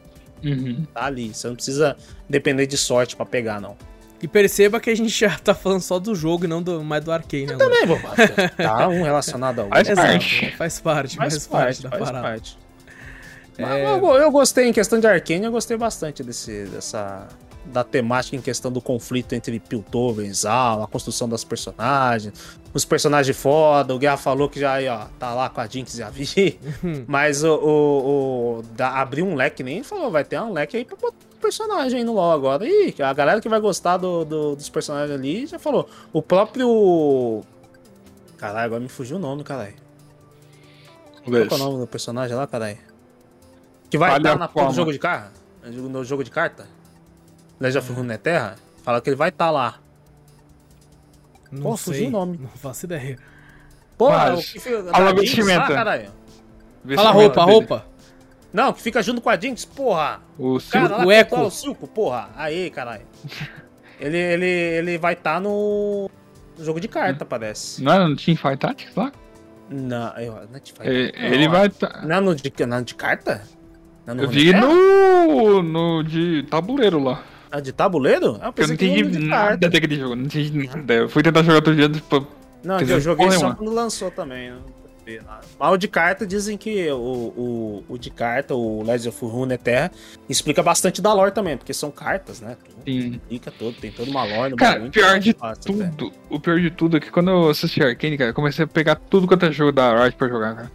[0.42, 0.84] Uhum.
[0.94, 1.96] Tá ali, você não precisa
[2.28, 3.76] depender de sorte pra pegar não.
[4.22, 7.02] E perceba que a gente já tá falando só do jogo e não do, mais
[7.02, 7.52] do Arcane, né?
[7.54, 7.58] Lu?
[7.58, 7.98] Também, vou
[8.56, 9.84] tá um relacionado ao outro.
[9.84, 10.56] Faz parte.
[10.56, 12.22] faz parte, faz, Faz parte, parte, da faz parada.
[12.22, 12.58] parte.
[13.56, 13.62] É.
[13.62, 17.28] Mas eu, eu gostei, em questão de Arcane, eu gostei bastante desse, dessa.
[17.72, 22.34] Da temática em questão do conflito entre Piltover e Zal, a construção das personagens,
[22.74, 25.96] os personagens foda, o Guerra falou que já aí, ó, tá lá com a Jinx
[25.98, 26.58] e a Vi,
[27.06, 30.84] mas o, o, o da, abriu um leque, nem falou, vai ter um leque aí
[30.84, 32.66] pra botar personagem aí no LoL agora.
[32.68, 35.88] Ih, a galera que vai gostar do, do- dos personagens ali já falou.
[36.12, 37.40] O próprio.
[38.36, 39.74] Caralho, agora me fugiu o nome, caralho.
[41.24, 42.78] Qual é o nome do personagem lá, caralho?
[43.88, 44.72] Que vai Falha estar na porra do forma.
[44.76, 45.32] jogo de carta?
[45.64, 46.66] No jogo de carta?
[47.60, 48.56] Legend of Runeterra?
[48.82, 49.78] Fala que ele vai estar lá.
[51.52, 52.38] Não Pô, sei, fugiu o nome.
[52.38, 53.18] Não faço ideia.
[53.98, 54.82] Porra, Mas, o que fica.
[54.84, 55.66] fala lá, vestimenta.
[55.66, 56.10] caralho.
[56.94, 57.86] Fala roupa, roupa.
[58.52, 60.20] Não, que fica junto com a Jinx, porra.
[60.38, 61.04] O Cara, Silco.
[61.04, 62.30] lá o controla O Silco, porra.
[62.34, 63.06] Aí, caralho.
[64.00, 66.08] ele, ele, ele vai estar no...
[66.58, 67.82] no jogo de carta, parece.
[67.82, 69.12] Não era no Teamfight Tactics lá?
[69.68, 70.88] Não, eu, não é de fight.
[70.88, 71.50] Ele, Não, ele ó.
[71.50, 72.00] vai tá...
[72.02, 73.42] Não é no de, não é de carta?
[74.06, 77.22] Não é no Eu vi no, no de tabuleiro lá.
[77.50, 78.38] Ah, de tabuleiro?
[78.40, 80.14] Ah, Eu pensei não entendi de nada daquele jogo.
[80.14, 80.94] Não entendi nada.
[80.94, 81.88] Eu fui tentar jogar outro dia.
[81.88, 82.26] Tipo,
[82.62, 83.54] Não, eu joguei só nenhuma.
[83.56, 84.50] quando lançou também.
[84.50, 84.58] não
[85.04, 85.40] vi nada.
[85.58, 89.90] Mas o de carta dizem que o, o, o de carta, o Legend of Runeterra,
[90.28, 92.56] explica bastante da lore também, porque são cartas, né?
[92.84, 93.12] Sim.
[93.14, 95.90] explica tudo, tem toda uma lore no Cara, bagulho, pior de fácil até.
[95.96, 98.68] tudo, o pior de tudo é que quando eu assisti Arcane, cara, eu comecei a
[98.68, 100.72] pegar tudo quanto é jogo da Riot pra jogar, cara.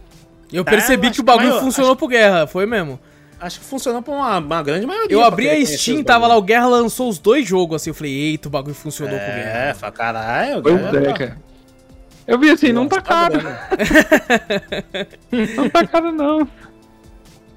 [0.52, 3.00] Eu Tá, percebi eu que acho o bagulho maior- funcionou pro Guerra, foi mesmo.
[3.38, 5.14] Acho que funcionou pra uma, uma grande maioria.
[5.14, 8.12] Eu abri a Steam, tava lá, o Guerra lançou os dois jogos, assim, eu falei,
[8.12, 9.74] eita, o bagulho funcionou É, Guerra.
[9.74, 10.62] fala, caralho.
[10.62, 11.38] Pois cara, é, cara.
[12.26, 13.40] Eu vi assim, não nossa, tá caro.
[15.54, 16.48] Não tá caro, não.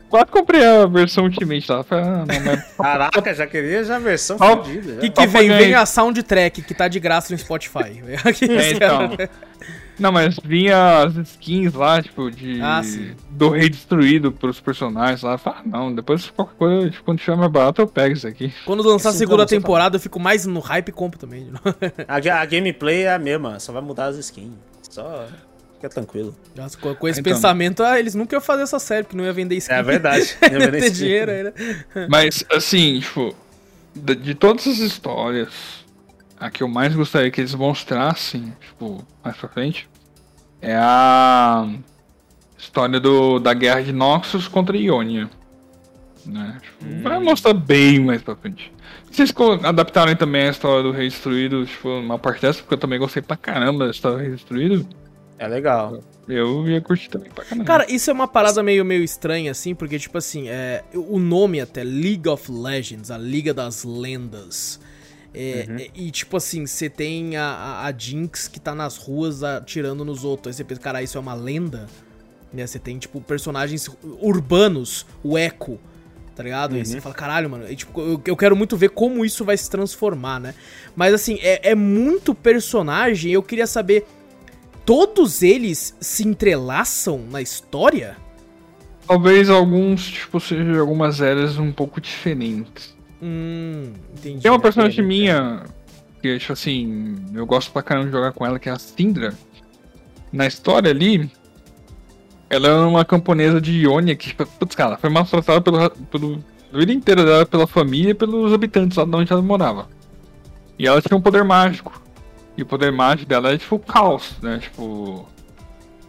[0.10, 1.84] Quase comprei a versão Ultimate lá.
[1.84, 2.64] Falei, ah, não, mas...
[2.78, 4.94] Caraca, já queria já a versão Ó, fodida.
[4.94, 5.50] O que, que vem?
[5.50, 8.02] Vem a soundtrack, que tá de graça no Spotify.
[8.26, 9.12] Aqui, É, então.
[10.00, 12.62] Não, mas vinha as skins lá, tipo, de.
[12.62, 13.12] Ah, sim.
[13.32, 15.38] Do rei destruído pros personagens lá.
[15.38, 18.54] Fala, ah, não, depois qualquer coisa, tipo, quando tiver mais barato, eu pego isso aqui.
[18.66, 21.50] Quando lançar a segunda você temporada, eu fico mais no hype e compro também.
[22.08, 24.54] A, a gameplay é a mesma, só vai mudar as skins.
[24.90, 25.28] Só
[25.76, 26.36] fica tranquilo.
[26.56, 27.34] Nossa, com, com esse Então.
[27.34, 29.74] pensamento, ah, eles nunca iam fazer essa série, porque não ia vender skin.
[29.74, 30.36] É verdade.
[30.52, 31.54] Não ia ter dinheiro aí, né?
[32.10, 33.34] Mas, assim, tipo,
[33.96, 35.50] de, de todas as histórias,
[36.40, 39.90] a que eu mais gostaria que eles mostrassem, tipo, mais pra frente,
[40.62, 41.68] é a
[42.58, 45.30] história do, da guerra de Noxus contra Ionia.
[46.26, 46.58] Né?
[46.62, 48.72] Tipo, Vai mostrar bem mais pra frente.
[49.10, 52.78] Vocês co- adaptarem também a história do Rei Destruído, tipo, uma parte dessa, porque eu
[52.78, 54.88] também gostei pra caramba da história do Rei Destruído.
[55.38, 56.00] É legal.
[56.28, 57.66] Eu ia curtir também pra caramba.
[57.66, 61.60] Cara, isso é uma parada meio, meio estranha, assim, porque, tipo assim, é, o nome
[61.62, 64.80] até, League of Legends, a Liga das Lendas.
[65.34, 69.44] É, é- e, tipo assim, você tem a, a, a Jinx que tá nas ruas
[69.44, 70.48] atirando nos outros.
[70.48, 71.88] Aí você pensa, cara, isso é uma lenda?
[72.52, 72.66] Né?
[72.66, 73.90] Você tem, tipo, personagens
[74.20, 75.80] urbanos, o Echo,
[76.36, 76.76] tá ligado?
[76.78, 79.56] E você fala, caralho, mano, e, tipo, eu, eu quero muito ver como isso vai
[79.56, 80.56] se transformar, né?
[80.96, 84.06] Mas, assim, é, é muito personagem, eu queria saber
[84.84, 88.18] todos eles se entrelaçam na história?
[89.06, 92.96] Talvez alguns, tipo, sejam algumas eras um pouco diferentes.
[93.22, 94.42] Hum, entendi.
[94.42, 95.64] Tem uma personagem minha
[96.22, 99.34] que, tipo assim, eu gosto pra caramba de jogar com ela, que é a Syndra.
[100.32, 101.30] Na história ali,
[102.50, 106.44] ela é uma camponesa de Ionia que, putz, cara, foi maltratada pelo, pelo,
[106.74, 109.88] a vida inteira dela pela família e pelos habitantes lá de onde ela morava.
[110.78, 112.02] E ela tinha um poder mágico.
[112.56, 114.60] E o poder mágico dela é tipo caos, né?
[114.60, 115.28] Tipo.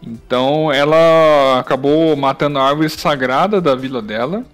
[0.03, 4.45] Então ela acabou matando a árvore sagrada da vila dela.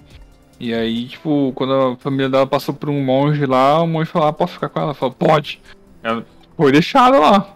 [0.58, 4.28] E aí, tipo, quando a família dela passou por um monge lá, o monge falou,
[4.28, 4.88] ah, posso ficar com ela?
[4.88, 5.60] Ela falou, pode.
[6.02, 6.24] Ela
[6.56, 7.54] foi deixada lá.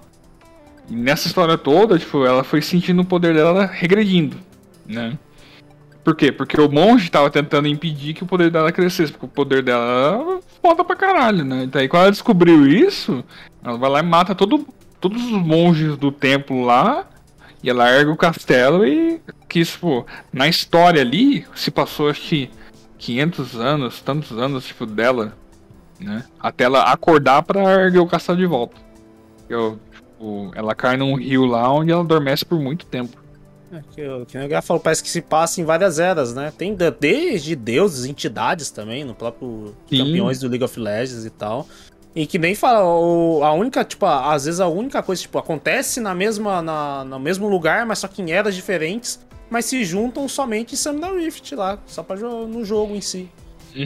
[0.89, 4.36] E nessa história toda, tipo, ela foi sentindo o poder dela regredindo,
[4.86, 5.16] né?
[6.05, 6.32] Por quê?
[6.32, 10.40] Porque o monge tava tentando impedir que o poder dela crescesse, porque o poder dela
[10.62, 11.64] foda pra caralho, né?
[11.64, 13.24] Então aí quando ela descobriu isso,
[13.62, 14.66] ela vai lá e mata todo,
[15.01, 17.06] todos os monges do templo lá,
[17.62, 22.51] e ela ergue o castelo e que, tipo, na história ali, se passou, acho que
[23.01, 25.32] 500 anos, tantos anos, tipo, dela,
[25.98, 26.24] né?
[26.39, 28.77] Até ela acordar pra erguer o castelo de volta.
[29.48, 33.18] Eu, tipo, ela cai num rio lá onde ela adormece por muito tempo.
[33.72, 36.52] É, que, o- que falou, parece que se passa em várias eras, né?
[36.56, 39.98] Tem de- desde deuses, entidades também, no próprio Sim.
[39.98, 41.66] campeões do League of Legends e tal.
[42.15, 45.39] E que nem fala, o- a única, tipo, a- às vezes a única coisa, tipo,
[45.39, 49.85] acontece na mesma, na, no mesmo lugar, mas só que em eras diferentes, mas se
[49.85, 53.28] juntam somente em Summoner Rift lá, só pra no jogo em si.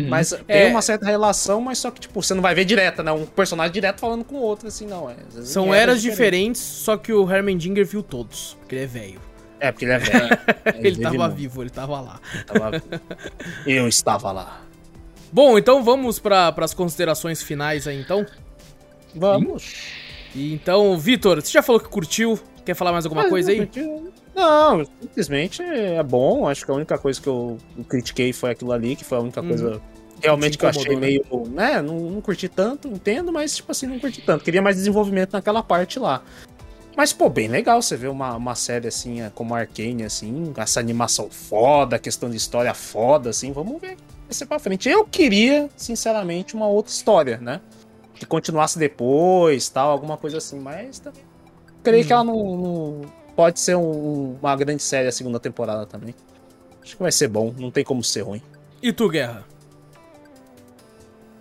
[0.08, 0.38] Mas É.
[0.38, 3.12] tem uma certa relação, mas só que, tipo, você não vai ver direta, né?
[3.12, 5.10] Um personagem direto falando com o outro, assim, não.
[5.10, 8.84] É, às vezes São em eras diferentes, só que o Hermendinger viu todos, porque ele
[8.84, 9.20] é velho.
[9.60, 10.28] É, porque ele é velho.
[10.78, 12.20] Ele vive tava vivo, ele tava lá.
[12.46, 12.82] tava-
[13.66, 14.60] Eu estava lá.
[15.34, 18.24] Bom, então vamos para as considerações finais aí, então.
[19.12, 19.74] Vamos.
[20.32, 22.38] E então, Vitor, você já falou que curtiu?
[22.64, 23.68] Quer falar mais alguma coisa aí?
[24.32, 26.46] Não, simplesmente é bom.
[26.46, 27.58] Acho que a única coisa que eu
[27.88, 29.48] critiquei foi aquilo ali, que foi a única Uhum.
[29.48, 29.82] coisa
[30.22, 31.50] realmente que eu achei incomodou, meio.
[31.50, 31.82] né?
[31.82, 34.44] Não, não curti tanto, entendo, mas tipo assim, não curti tanto.
[34.44, 36.22] Queria mais desenvolvimento naquela parte lá.
[36.96, 40.78] Mas, pô, bem legal você ver uma, uma série assim, é, como Arcane, assim, essa
[40.78, 43.96] animação foda, questão de história foda, assim, vamos ver.
[44.24, 44.88] Vai ser pra frente.
[44.88, 47.60] Eu queria, sinceramente, uma outra história, né?
[48.14, 51.22] Que continuasse depois, tal, alguma coisa assim, mas também.
[51.82, 53.00] Creio que ela não, não-
[53.36, 56.14] Pode ser um- uma grande série a segunda temporada também.
[56.80, 58.40] Acho que vai ser bom, não tem como ser ruim.
[58.80, 59.44] E tu, Guerra?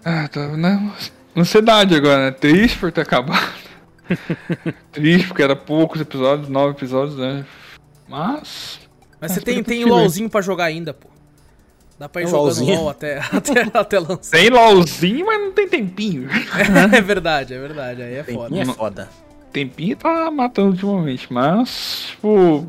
[0.04, 0.94] Ah, tá na
[1.38, 2.32] ansiedade agora, né?
[2.32, 3.54] Triste por ter acabado.
[4.92, 7.46] Triste porque era poucos episódios, nove episódios, né?
[8.08, 8.80] Mas.
[9.22, 9.86] Mas você tem, tem.
[9.86, 11.10] LOLzinho pra jogar ainda, pô.
[12.04, 12.80] Dá pra ir Tem jogando LOLzinho?
[12.80, 14.38] LOL até, até, até lançar.
[14.38, 16.28] Tem LOLzinho, mas não tem tempinho.
[16.92, 18.02] É verdade, é verdade.
[18.02, 18.50] Aí é foda.
[18.50, 19.10] Tempinho é foda.
[19.54, 22.68] Tempinho tá matando ultimamente, mas, tipo.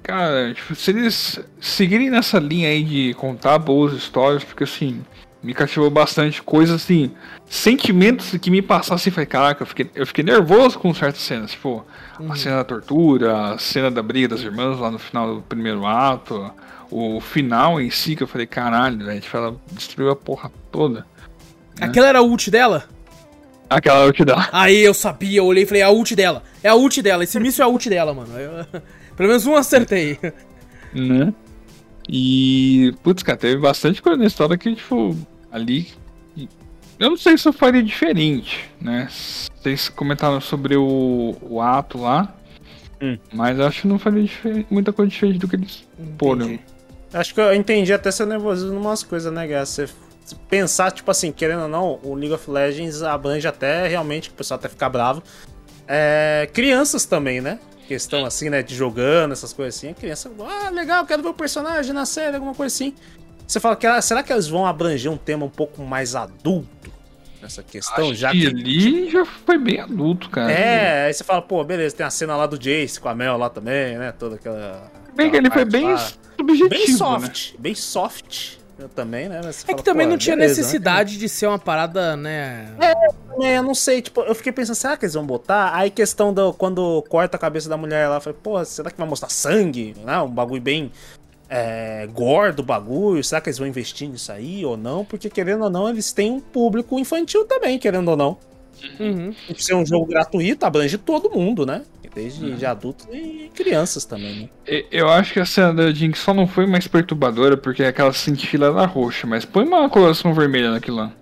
[0.00, 5.02] Cara, tipo, se eles seguirem nessa linha aí de contar boas histórias, porque assim,
[5.42, 7.10] me cativou bastante coisas assim,
[7.46, 11.52] sentimentos que me passaram assim, foi, caraca, eu fiquei, eu fiquei nervoso com certas cenas,
[11.52, 11.84] tipo,
[12.28, 15.86] a cena da tortura, a cena da briga das irmãs lá no final do primeiro
[15.86, 16.52] ato,
[16.92, 21.06] o final em si, que eu falei, caralho, velho, tipo, ela destruiu a porra toda.
[21.80, 22.84] Aquela era a ult dela?
[23.70, 24.48] Aquela ult dela.
[24.52, 26.42] Aí eu sabia, eu olhei e falei, é a ult dela.
[26.62, 28.38] É a ult dela, esse míssil é a ult dela, mano.
[28.38, 28.66] Eu-
[29.16, 30.18] pelo menos um acertei.
[30.92, 31.32] né?
[32.08, 35.16] E, putz, cara, teve bastante coisa na história que, tipo,
[35.50, 35.88] ali.
[36.98, 39.08] Eu não sei se eu faria diferente, né?
[39.60, 42.34] Vocês comentaram sobre o, o ato lá,
[43.00, 43.18] Hum.
[43.32, 44.28] mas eu acho que não faria
[44.70, 45.84] muita coisa diferente do que eles
[46.18, 46.56] foram.
[47.12, 49.66] Acho que eu entendi até seu nervosismo em umas coisas, né, Guerra?
[49.66, 49.88] Você
[50.24, 54.34] se pensar, tipo assim, querendo ou não, o League of Legends abrange até realmente, que
[54.34, 55.22] o pessoal até ficar bravo.
[55.86, 57.58] É, crianças também, né?
[57.86, 59.90] Questão assim, né, de jogando, essas coisas assim.
[59.90, 62.94] A criança, ah, legal, quero ver o personagem na série, alguma coisa assim.
[63.46, 66.90] Você fala que será que eles vão abranger um tema um pouco mais adulto
[67.42, 68.10] nessa questão?
[68.10, 70.50] Acho já que que ali já foi bem adulto, cara.
[70.50, 73.36] É, aí você fala, pô, beleza, tem a cena lá do Jace com a Mel
[73.36, 74.12] lá também, né?
[74.12, 74.90] Toda aquela.
[75.14, 76.10] Bem que ele foi bem lá.
[76.38, 76.96] subjetivo, Bem né?
[76.96, 78.56] soft, bem soft.
[78.94, 79.40] também, né?
[79.44, 80.58] Mas É fala, que também não tinha beleza, né?
[80.58, 82.74] necessidade de ser uma parada, né?
[83.40, 85.74] É, eu não sei, tipo, eu fiquei pensando, será que eles vão botar?
[85.74, 88.98] Aí questão do quando corta a cabeça da mulher lá, eu falei, pô, será que
[88.98, 89.94] vai mostrar sangue?
[90.04, 90.18] Né?
[90.20, 90.90] Um bagulho bem
[91.48, 95.04] é, gore do bagulho, será que eles vão investir nisso aí ou não?
[95.04, 98.38] Porque querendo ou não, eles têm um público infantil também, querendo ou não.
[98.98, 99.32] Uhum.
[99.48, 101.82] E por ser um jogo gratuito, abrange todo mundo, né?
[102.14, 104.82] Desde de adultos e crianças também, né?
[104.90, 108.66] Eu acho que a cena da Jinx só não foi mais perturbadora porque aquela cintilha
[108.66, 111.12] era roxa, mas põe uma coloração vermelha naquilo lá.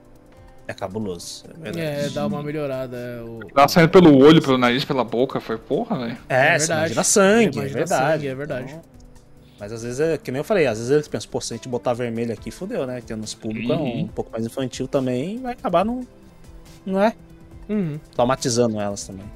[0.66, 1.44] É cabuloso.
[1.64, 2.04] É.
[2.06, 2.96] É, dá uma melhorada.
[2.96, 6.18] é, o- Ela saindo pelo olho, pelo nariz, pela boca, foi porra, velho.
[6.28, 6.80] É, É verdade.
[6.80, 8.12] imagina sangue, é Imagina verdade.
[8.12, 8.68] sangue, é verdade.
[8.70, 8.82] Então,
[9.60, 11.56] mas às vezes, é, que nem eu falei, às vezes eles pensam, pô, se a
[11.56, 13.00] gente botar vermelho aqui, fodeu, né?
[13.00, 14.06] Que nos públicos é um, Uhum.
[14.08, 16.06] pouco mais infantil também, vai acabar não.
[16.86, 17.12] Não é?
[17.68, 17.98] Uhum.
[18.14, 19.26] Traumatizando elas também.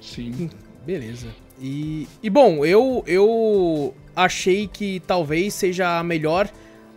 [0.00, 0.48] Sim.
[0.84, 1.28] Beleza.
[1.60, 6.48] E, e bom, eu, eu achei que talvez seja a melhor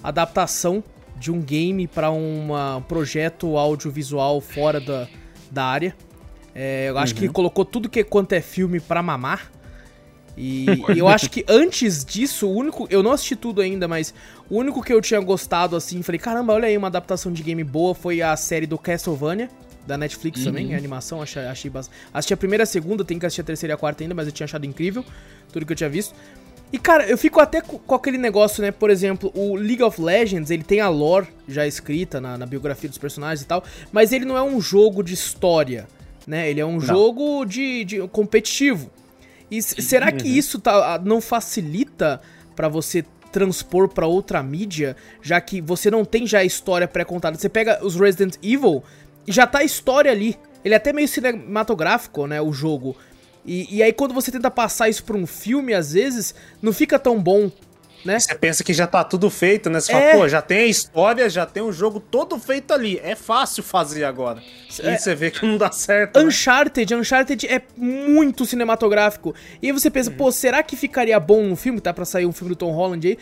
[0.03, 0.83] adaptação
[1.15, 2.49] de um game para um
[2.87, 5.07] projeto audiovisual fora da,
[5.49, 5.95] da área.
[6.53, 9.51] É, eu acho que colocou tudo que quanto é filme pra mamar.
[10.35, 12.87] E, e eu acho que antes disso, o único.
[12.89, 14.13] Eu não assisti tudo ainda, mas
[14.49, 17.63] o único que eu tinha gostado assim, falei, caramba, olha aí uma adaptação de game
[17.63, 19.49] boa, foi a série do Castlevania,
[19.87, 21.97] da Netflix também, a animação, achei, achei bastante.
[22.13, 24.13] Assisti a primeira e a segunda, tenho que assistir a terceira e a quarta ainda,
[24.13, 25.03] mas eu tinha achado incrível
[25.51, 26.13] tudo que eu tinha visto.
[26.71, 28.71] E cara, eu fico até co- com aquele negócio, né?
[28.71, 32.89] Por exemplo, o League of Legends, ele tem a lore já escrita na, na biografia
[32.89, 35.87] dos personagens e tal, mas ele não é um jogo de história,
[36.27, 36.49] né?
[36.49, 38.91] Ele é um jogo de, de competitivo.
[39.49, 42.19] E será que isso tá, não facilita
[42.53, 47.37] pra você transpor pra outra mídia, já que você não tem já a história pré-contada?
[47.37, 48.83] Você pega os Resident Evil
[49.27, 50.37] e já tá a história ali.
[50.63, 52.95] Ele é até meio cinematográfico, né, o jogo.
[53.45, 56.97] E, e aí quando você tenta passar isso pra um filme, às vezes, não fica
[56.97, 57.51] tão bom,
[58.07, 58.19] né?
[58.19, 59.79] Você pensa que já tá tudo feito, né?
[59.79, 60.11] Você É.
[60.11, 62.99] fala, pô, já tem a história, já tem o jogo todo feito ali.
[63.03, 64.41] É fácil fazer agora.
[64.81, 64.93] É.
[64.93, 66.17] E você vê que não dá certo.
[66.19, 66.25] né?
[66.25, 69.35] Uncharted, Uncharted é muito cinematográfico.
[69.61, 71.79] E aí você pensa, pô, será que ficaria bom no filme?
[71.81, 73.17] Tá pra sair um filme do Tom Holland aí.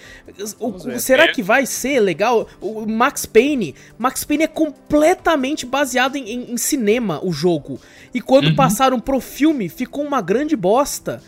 [0.60, 2.48] O- será que vai ser legal?
[2.62, 3.76] O Max Payne.
[3.98, 7.80] Max Payne é completamente baseado em, em- em cinema, o jogo.
[8.14, 11.22] E quando passaram pro filme, ficou uma grande bosta.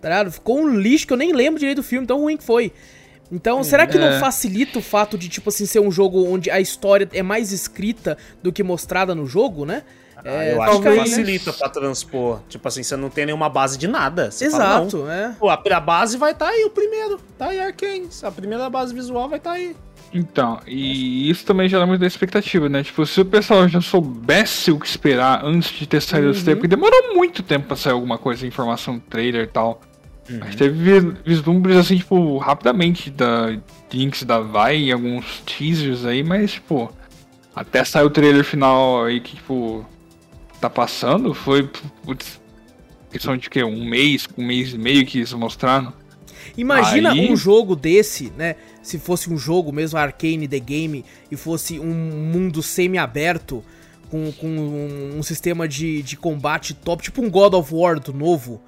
[0.00, 0.30] Tá ligado?
[0.32, 2.72] Ficou um lixo que eu nem lembro direito do filme, tão ruim que foi.
[3.30, 4.20] Então, será que não É.
[4.20, 8.16] facilita o fato de, tipo assim, ser um jogo onde a história é mais escrita
[8.42, 9.82] do que mostrada no jogo, né?
[10.24, 12.40] Ah, eu acho que talvez- facilita pra transpor.
[12.48, 14.30] Tipo assim, você não tem nenhuma base de nada.
[14.30, 15.34] Você fala, não, Exato, é.
[15.38, 17.20] Pô, a, a base vai estar tá aí, o primeiro.
[17.38, 18.08] Tá aí Arkane.
[18.22, 19.76] A primeira base visual vai estar tá aí.
[20.12, 22.82] Então, e isso também gera muita expectativa, né?
[22.82, 26.58] Tipo, se o pessoal já soubesse o que esperar antes de ter saído esse tempo,
[26.58, 29.80] porque demorou muito tempo pra sair alguma coisa, informação, trailer e tal.
[30.28, 33.56] A gente teve vis- vislumbres assim, tipo, rapidamente da
[33.90, 36.92] Jinx, da Vai e alguns teasers aí, mas, tipo,
[37.54, 39.86] até sair o trailer final aí que, tipo,
[40.60, 41.70] tá passando, foi,
[42.04, 42.40] putz,
[43.10, 45.92] questão de que um mês, um mês e meio que eles mostraram.
[46.56, 48.56] Imagina Aí- um jogo desse, né?
[48.82, 53.62] Se fosse um jogo mesmo, Arcane The Game, e fosse um mundo semi-aberto,
[54.10, 58.12] com, com um, um sistema de, de combate top, tipo um God of War do
[58.12, 58.60] novo,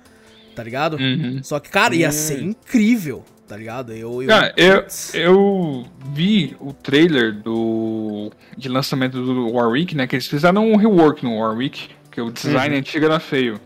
[0.58, 0.96] tá ligado?
[0.96, 1.40] Uhum.
[1.40, 2.12] Só que, cara, ia Hum.
[2.12, 3.92] ser incrível, tá ligado?
[3.92, 10.08] Eu, eu, Cara, eu, eu vi o trailer do de lançamento do Warwick, né?
[10.08, 13.60] Que eles fizeram um rework no Warwick, que o design antigo era feio.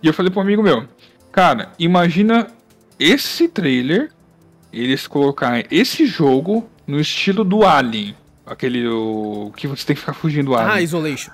[0.00, 0.84] E eu falei pro amigo meu,
[1.32, 2.46] cara, imagina
[2.96, 4.12] esse trailer,
[4.72, 8.14] eles colocarem esse jogo no estilo do Alien.
[8.46, 10.84] Aquele o, que você tem que ficar fugindo do Ah, Alien.
[10.84, 11.32] Isolation.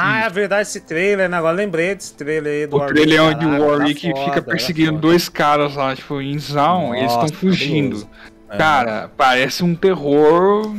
[0.00, 1.36] Ah, é verdade, esse trailer, né?
[1.36, 4.42] Agora lembrei desse trailer aí do o trailer é onde o tá Warwick foda, fica
[4.42, 8.08] perseguindo dois caras lá, tipo, em Zaun, e eles estão fugindo.
[8.50, 8.56] É.
[8.56, 10.74] Cara, parece um terror.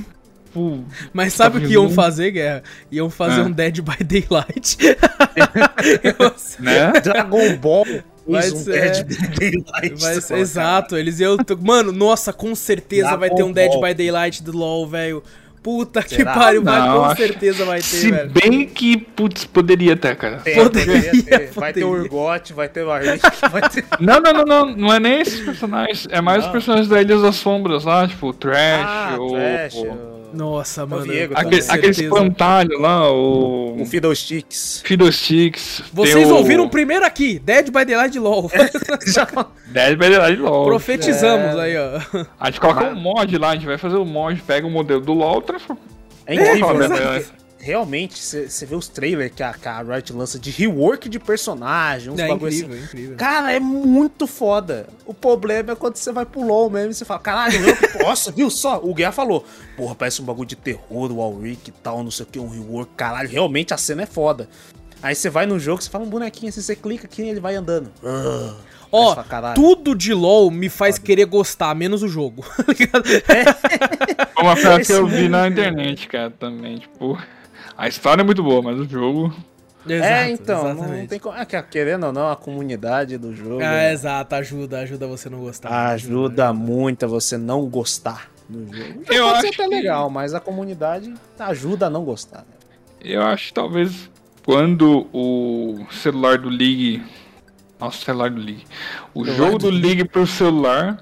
[0.46, 0.84] tipo,
[1.14, 2.64] Mas sabe o Tá que iam fazer, Guerra?
[2.91, 3.46] Iam fazer Ah.
[3.46, 4.78] um Dead by Daylight.
[6.60, 6.91] né?
[7.02, 7.86] Dragon Ball
[8.28, 10.02] Vai um ser- Dead by Daylight.
[10.02, 11.38] Vai ser- exato, eles iam.
[11.62, 13.82] Mano, nossa, com certeza Dragon vai ter um Dead Ball.
[13.82, 15.24] by Daylight do LoL, velho.
[15.61, 16.34] Puta que Será?
[16.34, 18.30] pariu, vai, Não, com acho- certeza vai ter, Se velho.
[18.30, 20.38] bem que, putz, poderia ter, cara.
[20.38, 21.52] Tem, Poderia, poderia ter.
[21.52, 22.03] Vai ter o poderia.
[22.18, 23.19] Urgot, vai ter o Arlick,
[23.52, 23.86] vai ter...
[23.99, 24.65] Não, não, não, não.
[24.76, 26.07] Não é nem esses personagens.
[26.10, 26.52] É mais os Não.
[26.53, 29.31] personagens da Ilha das Sombras lá, tipo, o Trash, Ah, o.
[29.31, 31.03] Trash, o- o- Nossa, mano.
[31.03, 33.81] Viego aquele, aquele espantalho lá, o.
[33.81, 34.81] o Fiddlesticks.
[34.85, 35.84] Fiddlesticks.
[35.93, 38.49] Vocês tem o- ouviram primeiro aqui, Dead by Daylight de LoL.
[39.07, 39.27] Já...
[39.68, 40.65] Dead by Daylight LOL.
[40.65, 41.61] Profetizamos É.
[41.61, 42.26] aí, ó.
[42.39, 45.01] A gente coloca um mod lá, a gente vai fazer o mod, pega o modelo
[45.01, 45.81] do LOL, transforma.
[46.26, 46.68] É incrível?
[46.68, 47.26] Porque
[47.60, 52.10] realmente, você vê os trailers que a, que a Riot lança de rework de personagem,
[52.11, 52.81] uns É bagulho incrível, assim.
[52.81, 53.18] é incrível.
[53.18, 54.88] Cara, é muito foda.
[55.06, 57.76] O problema é quando você vai pro LoL mesmo e você fala, caralho, eu,
[58.06, 58.80] nossa, viu só?
[58.81, 59.45] O Guerra falou,
[59.76, 62.48] porra, parece um bagulho de terror, o Alric e tal, não sei o que, um
[62.49, 62.91] rework.
[62.95, 64.48] Caralho, realmente a cena é foda.
[65.02, 67.40] Aí você vai no jogo, você fala um bonequinho assim, você clica aqui e ele
[67.40, 67.90] vai andando.
[68.03, 68.53] Ah,
[68.91, 69.56] Ó, caralho.
[69.56, 72.41] tudo de LoL me faz querer gostar, menos o jogo.
[72.44, 72.76] Foi
[74.44, 76.80] uma frase que eu vi na internet, cara, também.
[76.80, 77.18] Tipo,
[77.80, 79.34] a história é muito boa, mas o jogo.
[79.88, 80.99] é, Exato, então, não, exatamente.
[81.01, 81.38] não tem como.
[81.38, 85.30] É que, querendo ou não, a comunidade do jogo Ah, né, exato, ajuda, ajuda você
[85.30, 85.69] não gostar.
[85.91, 89.03] ajuda muito a você não gostar do jogo.
[89.07, 92.39] Já Eu pode ser acho até que- legal, mas a comunidade ajuda a não gostar.
[92.39, 92.45] Né?
[93.01, 94.10] Eu acho que talvez
[94.45, 97.01] quando o celular do League.
[97.80, 98.65] Nossa, celular do League.
[99.14, 100.99] O Celular jogo do do League pro celular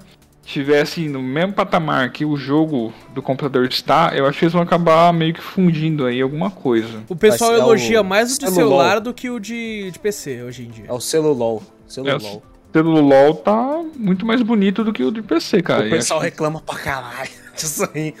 [0.48, 4.62] tivesse no mesmo patamar que o jogo do computador está, eu acho que eles vão
[4.62, 7.02] acabar meio que fundindo aí alguma coisa.
[7.08, 8.56] O pessoal ser elogia o mais o de celular.
[8.56, 10.86] celular do que o de, de PC hoje em dia.
[10.88, 11.62] É o celulol.
[11.86, 12.36] É, Celulol.
[12.36, 15.86] o pelo LoL tá muito mais bonito do que o de PC, cara.
[15.86, 18.14] O pessoal acho reclama pra caralho disso aí.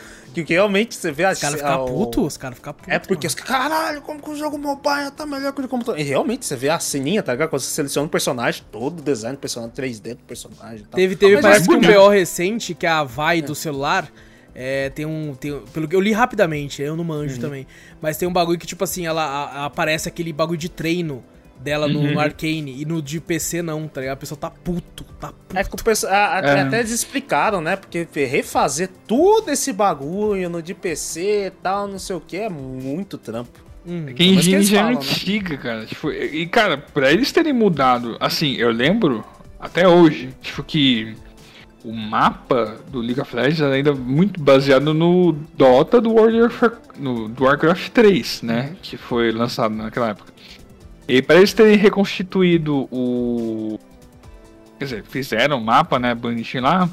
[0.44, 2.92] Que, realmente você vê Os caras ficam a- o- putos, os caras ficam putos.
[2.92, 6.00] É porque os caralho, como que o jogo mobile tá melhor que o de computador?
[6.00, 7.48] E realmente, você vê a ceninha, tá ligado?
[7.50, 10.92] Quando você seleciona um personagem, todo o design do personagem, 3D do personagem e tal.
[10.96, 11.92] Teve, teve Mas parece é que um.
[11.94, 14.10] BO recente, que é a Vai do celular,
[14.54, 15.34] é, tem um.
[15.34, 17.40] Tem, pelo que eu li rapidamente, eu não manjo Uhum.
[17.40, 17.66] também.
[18.00, 21.22] Mas tem um bagulho que, tipo assim, ela a- a- aparece aquele bagulho de treino
[21.60, 22.12] dela no, Uhum.
[22.12, 22.80] no Arcane.
[22.80, 24.14] E no de PC não, tá ligado?
[24.14, 25.56] A pessoa tá puto, tá puto.
[25.58, 26.60] É que o pessoal, a- a- É.
[26.62, 27.76] até eles explicaram, né?
[27.76, 32.48] Porque refazer tudo esse bagulho no de PC e tal, não sei o que, é
[32.48, 33.58] muito trampo.
[33.86, 34.06] Hum.
[34.06, 34.98] Que Mas que engine eles já é falam, né?
[35.00, 35.86] antiga, cara.
[35.86, 39.24] Tipo, e, cara, pra eles terem mudado, assim, eu lembro
[39.58, 41.16] até hoje, tipo, que
[41.84, 46.64] o mapa do League of Legends era ainda muito baseado no Dota do World of
[46.64, 48.76] War- no, do Warcraft 3, né?
[48.82, 50.32] Que foi lançado naquela época.
[51.08, 53.78] E para eles terem reconstituído o.
[54.78, 56.14] Quer dizer, fizeram o mapa, né?
[56.14, 56.88] Bonitinho lá.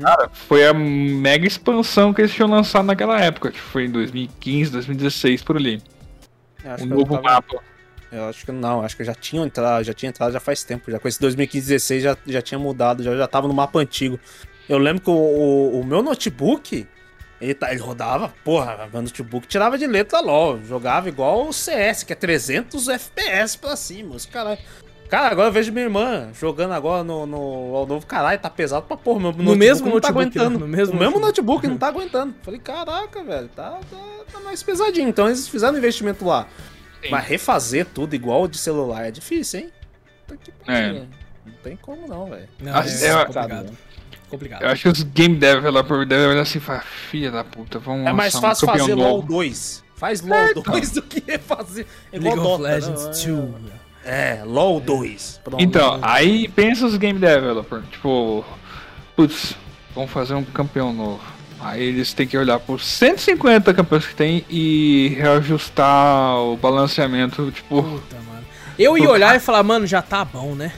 [0.00, 4.70] Cara, foi a mega expansão que eles tinham lançado naquela época, que foi em 2015,
[4.70, 5.82] 2016 por ali.
[6.78, 7.56] Eu novo tava- mapa.
[8.12, 10.88] Eu acho que não, acho que já tinha entrado, já tinha entrado já faz tempo.
[10.90, 14.20] Já com esse 2015 16 já, já tinha mudado, já, já tava no mapa antigo.
[14.68, 16.86] Eu lembro que o, o, o meu notebook,
[17.44, 22.02] ele, tá, ele rodava, porra, meu notebook tirava de letra LOL, jogava igual o CS,
[22.02, 24.58] que é 300 FPS pra cima, os caralho.
[25.08, 28.86] Cara, agora eu vejo minha irmã jogando agora no, no ao novo caralho, tá pesado
[28.86, 29.20] pra porra.
[29.20, 30.58] Meu notebook mesmo não tá notebook, aguentando.
[30.58, 30.66] né?
[30.66, 31.66] No mesmo o mesmo notebook.
[31.68, 32.34] não tá aguentando.
[32.42, 33.98] Falei, caraca, velho, tá, tá,
[34.32, 35.08] tá mais pesadinho.
[35.08, 36.48] Então eles fizeram um investimento lá.
[37.02, 37.10] Sim.
[37.10, 39.72] Mas refazer tudo igual de celular é difícil, hein?
[40.26, 40.88] Puta que É.
[40.88, 41.06] pariu.
[41.46, 42.48] Não tem como não, velho.
[42.58, 43.78] Não, Ah, é, eu- complicado.
[44.34, 44.62] Complicado.
[44.62, 48.06] Eu acho que os game developers devem olhar assim e falar, filha da puta, vamos
[48.06, 49.84] É mais um fácil fazer LoL novo." 2.
[49.96, 51.86] Faz LoL 2 do que refazer.
[52.12, 53.72] É igual League of Dota, Legends não, 2.
[54.04, 55.40] É, é, LoL 2.
[55.44, 55.62] Pronto.
[55.62, 58.44] Então, aí pensa os game developers, tipo,
[59.16, 59.54] putz,
[59.94, 61.22] vamos fazer um campeão novo.
[61.60, 67.82] Aí eles têm que olhar por 150 campeões que tem e reajustar o balanceamento, tipo,
[67.82, 68.44] Puta, mano.
[68.78, 70.72] Eu ia olhar e falar, mano, já tá bom, né?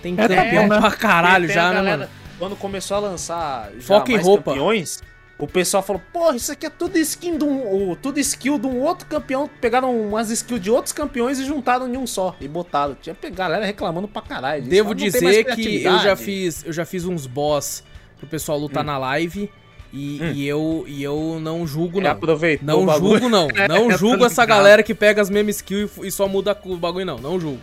[0.00, 0.78] Tem É, campeão né?
[0.78, 2.08] pra caralho já, né, mano?
[2.38, 4.52] Quando começou a lançar Foca em roupa.
[4.52, 5.02] campeões,
[5.38, 7.94] o pessoal falou, porra, isso aqui é tudo skin de um.
[8.00, 9.48] Tudo skill de um outro campeão.
[9.60, 12.36] Pegaram umas skills de outros campeões e juntaram em um só.
[12.40, 12.96] E botaram.
[13.00, 14.62] Tinha galera reclamando pra caralho.
[14.62, 14.70] disso.
[14.70, 17.82] Devo Fala, "Não tem dizer que eu já criatividade." fiz, eu já fiz uns boss
[18.18, 19.50] pro pessoal lutar na live
[19.92, 20.32] e, Hum.
[20.34, 22.10] e eu e eu não julgo É, não.
[22.10, 23.48] aproveitou Não julgo não.
[23.54, 26.56] É, Não tá julgo essa galera que pega as mesmas skills e, e só muda
[26.64, 27.18] o bagulho não.
[27.18, 27.60] Não julgo.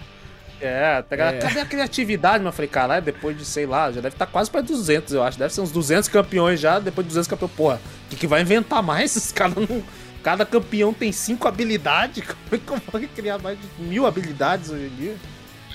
[0.61, 1.37] É, pegar, É.
[1.39, 2.43] cadê a criatividade?
[2.43, 5.23] Mas eu falei, caralho, depois de, sei lá, já deve estar quase para 200, eu
[5.23, 5.37] acho.
[5.37, 7.51] Deve ser uns 200 campeões já, depois de 200 campeões.
[7.53, 9.15] Porra, o que, que vai inventar mais?
[9.15, 9.83] Os caras não...
[10.23, 12.23] Cada campeão tem 5 habilidades.
[12.49, 15.15] Como é que eu vou criar mais de mil habilidades hoje em dia?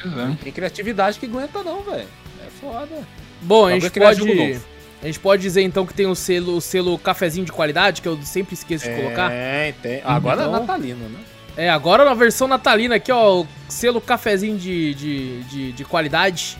[0.02, 0.36] pois é.
[0.42, 2.08] Tem criatividade que aguenta não, velho.
[2.44, 3.06] É foda.
[3.42, 4.60] Bom, a gente é jogo pode
[5.02, 8.08] a gente pode dizer então que tem o selo, o selo cafezinho de qualidade que
[8.08, 9.32] eu sempre esqueço de colocar.
[9.32, 10.02] É, tem.
[10.04, 11.18] Agora Então- é natalino, né?
[11.60, 16.56] É, agora na versão natalina aqui, ó, o selo cafezinho de, de, de, de qualidade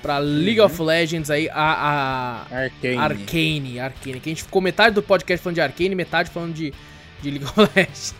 [0.00, 2.96] pra League of Legends aí, a, a Arcane.
[2.96, 4.20] Arcane, Arcane.
[4.20, 6.72] Que a gente ficou metade do podcast falando de Arcane, metade falando de,
[7.20, 8.14] de League of Legends.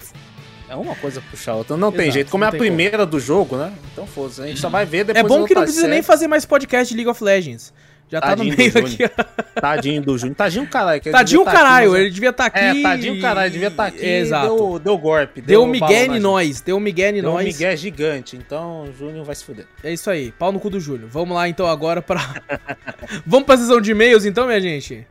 [0.68, 1.76] É uma coisa puxar a outra.
[1.76, 2.30] Não tem Exato, jeito.
[2.32, 2.68] Como é a tem como.
[2.68, 3.72] primeira do jogo, né?
[3.92, 4.42] Então foda-se.
[4.42, 5.24] A gente só vai ver depois.
[5.24, 5.94] É bom que não precisa série.
[5.94, 7.72] nem fazer mais podcast de League of Legends.
[8.10, 8.88] Já tá no Tadinho do meio Júnior.
[8.90, 9.60] aqui, ó.
[9.60, 10.36] Tadinho do Júnior.
[10.36, 11.02] Tadinho caralho.
[11.02, 12.58] Tadinho tá aqui, caralho, mas- ele devia estar aqui.
[12.58, 14.06] É, tadinho caralho, devia estar aqui.
[14.06, 14.56] Exato.
[14.56, 15.40] Deu, deu golpe.
[15.42, 17.44] Deu um balão migué em nós, deu um migué em Deu um nós.
[17.44, 18.34] migué gigante.
[18.36, 19.66] Então o Júnior vai se fuder.
[19.84, 21.06] É isso aí, pau no cu do Júlio.
[21.10, 22.42] Vamos lá então agora pra.
[23.26, 25.06] Vamos pra sessão de e-mails então, minha gente?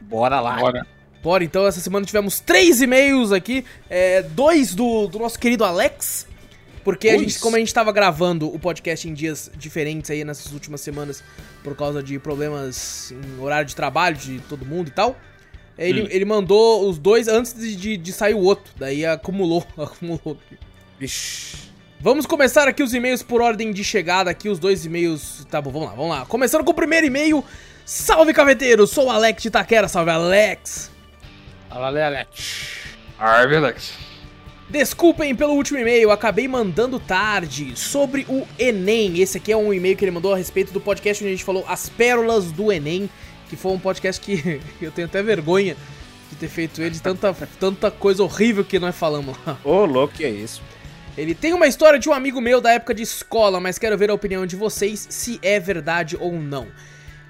[0.00, 0.54] Bora lá.
[0.56, 0.86] Agora,
[1.22, 3.64] Bora, então, essa semana tivemos três e-mails aqui.
[3.88, 6.26] É, dois do, do nosso querido Alex.
[6.84, 10.52] Porque a gente, como a gente tava gravando o podcast em dias diferentes aí nessas
[10.52, 11.24] últimas semanas,
[11.64, 15.16] por causa de problemas em horário de trabalho de todo mundo e tal,
[15.76, 16.06] ele, Hum.
[16.10, 18.72] ele mandou os dois antes de, de, de sair o outro.
[18.76, 20.38] Daí acumulou, acumulou.
[21.00, 21.64] Ixi.
[21.98, 25.44] Vamos começar aqui os e-mails por ordem de chegada aqui, os dois e-mails.
[25.50, 26.26] Tá bom, vamos lá, vamos lá.
[26.26, 27.42] Começando com o primeiro e-mail.
[27.84, 28.86] Salve, caveteiro!
[28.86, 30.90] Sou o Alex de Itaquera, salve, Alex!
[31.70, 32.70] Olha, Alex.
[33.18, 33.92] Arve, Alex.
[34.68, 39.20] Desculpem pelo último e-mail, acabei mandando tarde sobre o Enem.
[39.20, 41.44] Esse aqui é um e-mail que ele mandou a respeito do podcast onde a gente
[41.44, 43.08] falou As Pérolas do Enem,
[43.48, 45.76] que foi um podcast que eu tenho até vergonha
[46.30, 49.58] de ter feito ele, de tanta, tanta coisa horrível que nós falamos lá.
[49.62, 50.62] Ô, louco, que é isso?
[51.16, 54.10] Ele tem uma história de um amigo meu da época de escola, mas quero ver
[54.10, 56.66] a opinião de vocês se é verdade ou não.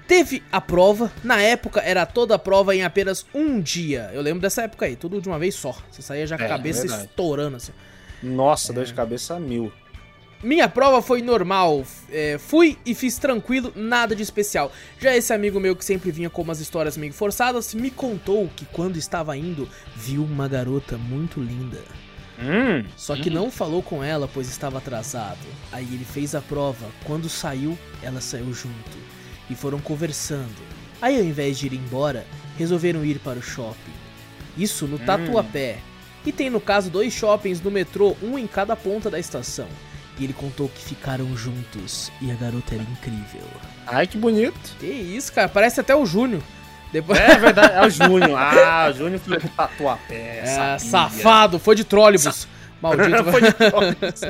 [0.07, 4.11] Teve a prova, na época era toda a prova em apenas um dia.
[4.13, 5.75] Eu lembro dessa época aí, tudo de uma vez só.
[5.91, 7.05] Você saía já com a É, cabeça verdade.
[7.05, 7.71] estourando assim.
[8.21, 8.75] Nossa, É.
[8.75, 9.71] dor de cabeça mil.
[10.43, 14.71] Minha prova foi normal, é, fui e fiz tranquilo, nada de especial.
[14.99, 18.65] Já esse amigo meu que sempre vinha com umas histórias meio forçadas, me contou que
[18.65, 21.79] quando estava indo, viu uma garota muito linda.
[22.37, 22.85] Hum.
[22.95, 25.39] Só que não falou com ela, pois estava atrasado.
[25.71, 26.85] Aí ele fez a prova.
[27.05, 29.14] Quando saiu, ela saiu junto.
[29.49, 30.55] E foram conversando.
[31.01, 32.25] Aí ao invés de ir embora,
[32.57, 33.93] resolveram ir para o shopping.
[34.57, 35.79] Isso no Tatuapé.
[36.25, 39.67] E tem no caso dois shoppings no metrô, um em cada ponta da estação.
[40.17, 42.11] E ele contou que ficaram juntos.
[42.21, 43.45] E a garota era incrível.
[43.85, 44.75] Ai, que bonito.
[44.79, 45.49] Que isso, cara?
[45.49, 46.41] Parece até o Júnior.
[46.91, 47.19] Depois...
[47.19, 48.39] É verdade, é o Júnior.
[48.39, 50.39] Ah, o Júnior foi pro tatuapé.
[50.39, 50.79] É, sabia.
[50.79, 52.47] safado, foi de trólebus.
[52.81, 53.23] Maldito.
[53.31, 54.21] Foi de trólebus.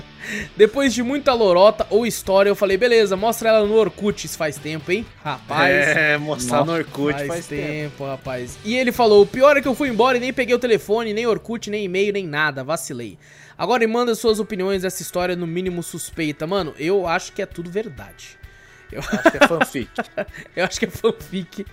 [0.56, 4.58] Depois de muita lorota ou história, eu falei, beleza, mostra ela no Orkut, isso faz
[4.58, 5.06] tempo, hein?
[5.24, 5.72] Rapaz.
[5.72, 7.68] é, mostrar no Orkut faz, faz, tempo.
[7.68, 8.58] tempo, rapaz.
[8.64, 11.14] E ele falou: o pior é que eu fui embora e nem peguei o telefone,
[11.14, 13.18] nem Orkut, nem e-mail, nem nada, vacilei.
[13.58, 16.46] Agora me manda suas opiniões dessa história, no mínimo suspeita.
[16.46, 18.38] Mano, eu acho que é tudo verdade.
[18.92, 19.90] Eu, Acho que é fanfic.
[20.56, 21.66] eu acho que é fanfic.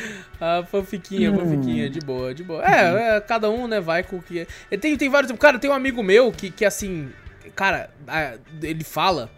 [0.40, 1.38] Ah, fanfiquinha, Hum.
[1.38, 2.64] fanfiquinha, de boa, de boa.
[2.64, 4.46] É, é, cada um, né, vai com o que.
[4.70, 4.76] é.
[4.78, 5.30] Tem, tem vários.
[5.38, 7.10] Cara, tem um amigo meu que, que assim.
[7.54, 7.90] Cara,
[8.62, 9.30] ele fala.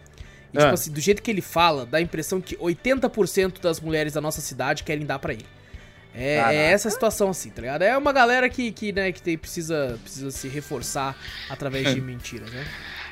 [0.53, 0.71] E, tipo Ah.
[0.73, 4.39] assim, do jeito que ele fala, dá a impressão que 80% das mulheres da nossa
[4.39, 5.45] cidade querem dar pra ele.
[6.15, 7.81] É, é essa situação, assim, tá ligado?
[7.81, 11.17] É uma galera que, que, né, que tem, precisa, precisa se reforçar
[11.49, 12.63] através de mentiras, né?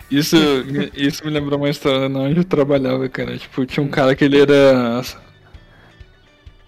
[0.10, 3.36] Isso, me- isso me lembrou uma história na onde eu trabalhava, cara.
[3.38, 5.02] Tipo, tinha um cara que ele era.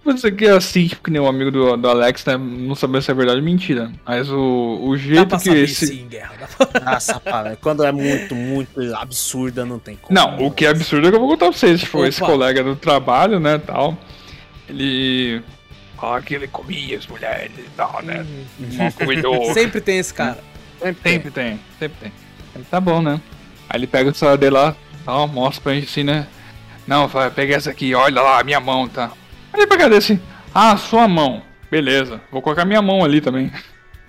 [0.04, 2.36] Vou dizer que é assim, tipo, que nem um amigo do, do Alex, né?
[2.38, 3.90] Não sabia se é verdade ou mentira.
[4.06, 5.88] Mas o, o Dá jeito pra que saber esse.
[5.88, 6.34] sim, guerra.
[6.40, 6.92] Dá pra...
[6.92, 7.56] Nossa, para.
[7.56, 10.14] Quando é muito, muito absurda, não tem como.
[10.14, 11.80] Não, o que é absurdo é que eu vou contar pra vocês.
[11.80, 12.08] Tipo, Opa.
[12.08, 13.98] esse colega do trabalho, né, tal.
[14.68, 15.42] Ele.
[15.98, 18.26] Fala que ele comia as mulheres e tal, né?
[18.98, 19.54] Comedor.
[19.54, 20.44] Sempre tem esse cara.
[20.82, 21.14] Sempre tem.
[21.14, 22.12] Sempre tem, sempre tem.
[22.56, 23.22] Ele tá bom, né?
[23.70, 24.76] Aí ele pega o celular dele lá,
[25.06, 26.28] tal, mostra pra gente assim, né?
[26.86, 29.12] Não, vai, pega essa aqui, olha lá, a minha mão, tá?
[29.54, 30.20] Aí ele pega desse,
[30.54, 31.42] ah, sua mão.
[31.70, 33.52] Beleza, vou colocar minha mão ali também.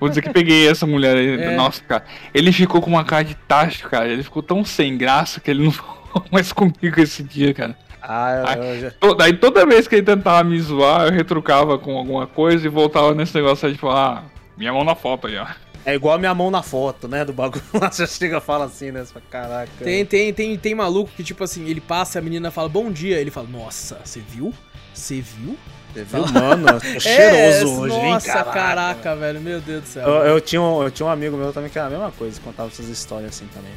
[0.00, 1.40] Vou- dizer que peguei essa mulher aí.
[1.40, 1.56] É.
[1.56, 2.04] Nossa, cara.
[2.34, 4.08] Ele ficou com uma cara de tacho, cara.
[4.08, 7.76] Ele ficou tão sem graça que ele não falou mais comigo esse dia, cara.
[8.02, 8.90] Ah, eu, eu já...
[8.92, 12.68] To- Daí toda vez que ele tentava me zoar, eu retrucava com alguma coisa e
[12.70, 14.22] voltava nesse negócio aí, tipo, ah,
[14.56, 15.46] minha mão na foto aí, ó.
[15.86, 17.24] É igual a minha mão na foto, né?
[17.24, 17.88] Do bagulho lá.
[17.92, 19.04] Você chega e fala assim, né?
[19.04, 19.70] Fala, Caraca.
[19.84, 22.90] Tem, tem, tem, tem maluco que, tipo assim, ele passa e a menina fala bom
[22.90, 23.20] dia.
[23.20, 24.52] Ele fala, nossa, você viu?
[24.92, 25.56] Você viu?
[25.94, 26.66] Você viu, mano?
[26.80, 28.14] Tô cheiroso hoje, hein?
[28.14, 30.08] Nossa, caraca, velho, meu Deus do céu.
[30.08, 32.40] Eu, eu tinha um, eu tinha um amigo meu também que era a mesma coisa,
[32.40, 33.70] contava essas histórias assim também.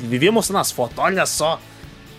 [0.00, 1.58] Vivia mostrando as fotos, olha só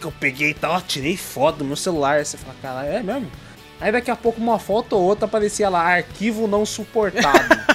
[0.02, 2.18] que eu peguei e tal, tirei foto do meu celular.
[2.18, 3.32] Aí você fala, caralho, é mesmo?
[3.80, 7.64] Aí daqui a pouco uma foto ou outra aparecia lá, arquivo não suportado.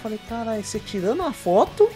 [0.00, 1.88] eu falei, caralho, você tirando a foto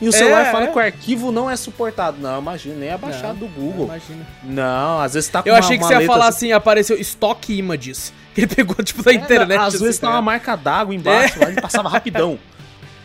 [0.00, 0.66] e o celular É, fala é.
[0.68, 2.18] que o arquivo não é suportado.
[2.20, 3.86] Não, imagina, nem é baixado do Google.
[3.86, 4.26] Imagina.
[4.42, 6.96] Não, às vezes tá com Eu uma, achei que você ia falar assim- assim, apareceu
[7.00, 8.12] Stock Images.
[8.34, 9.60] Que ele pegou, tipo, da internet.
[9.60, 10.24] Às assim, vezes tá tá uma ligado?
[10.24, 12.36] marca d'água embaixo, lá ele passava rapidão.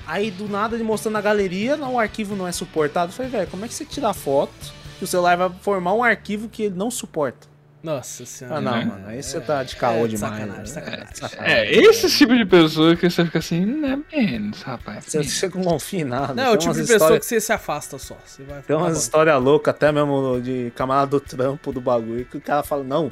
[0.07, 3.11] Aí do nada ele mostrando na galeria, não, o arquivo não é suportado.
[3.11, 4.51] Eu falei, velho, como é que você tira a foto
[4.97, 7.47] que o celular vai formar um arquivo que ele não suporta?
[7.81, 8.57] Nossa senhora.
[8.57, 8.85] Ah, não, É.
[8.85, 10.19] mano, aí você tá de caô É, demais.
[10.19, 10.65] sacanagem, né?
[10.65, 11.07] sacanagem.
[11.15, 11.55] sacanagem.
[11.55, 15.05] É, esse tipo de pessoa que você fica assim, não é menos, rapaz.
[15.05, 16.33] Você, você não confia em nada.
[16.33, 18.17] Não, é o tipo de pessoa que você se afasta só.
[18.25, 22.35] Você vai Tem umas histórias loucas, até mesmo de camarada do trampo do bagulho, que
[22.35, 23.09] o cara fala, não,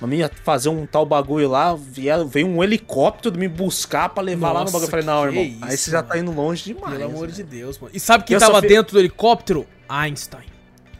[0.00, 4.52] a minha ia fazer um tal bagulho lá, veio um helicóptero me buscar pra levar
[4.52, 4.86] lá no Nossa, bagulho.
[4.86, 6.08] Eu falei, não, irmão, aí isso, você já mano.
[6.08, 6.92] tá indo longe demais.
[6.96, 7.32] Pelo amor velho.
[7.32, 7.90] de Deus, mano.
[7.94, 9.66] E sabe quem Eu tava fi- dentro do helicóptero?
[9.86, 10.44] Einstein.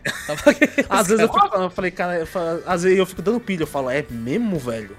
[0.88, 3.62] Às vezes eu, fico, eu falei, cara, eu falo- às vezes eu fico dando pilha,
[3.62, 4.96] eu falo, é mesmo, velho?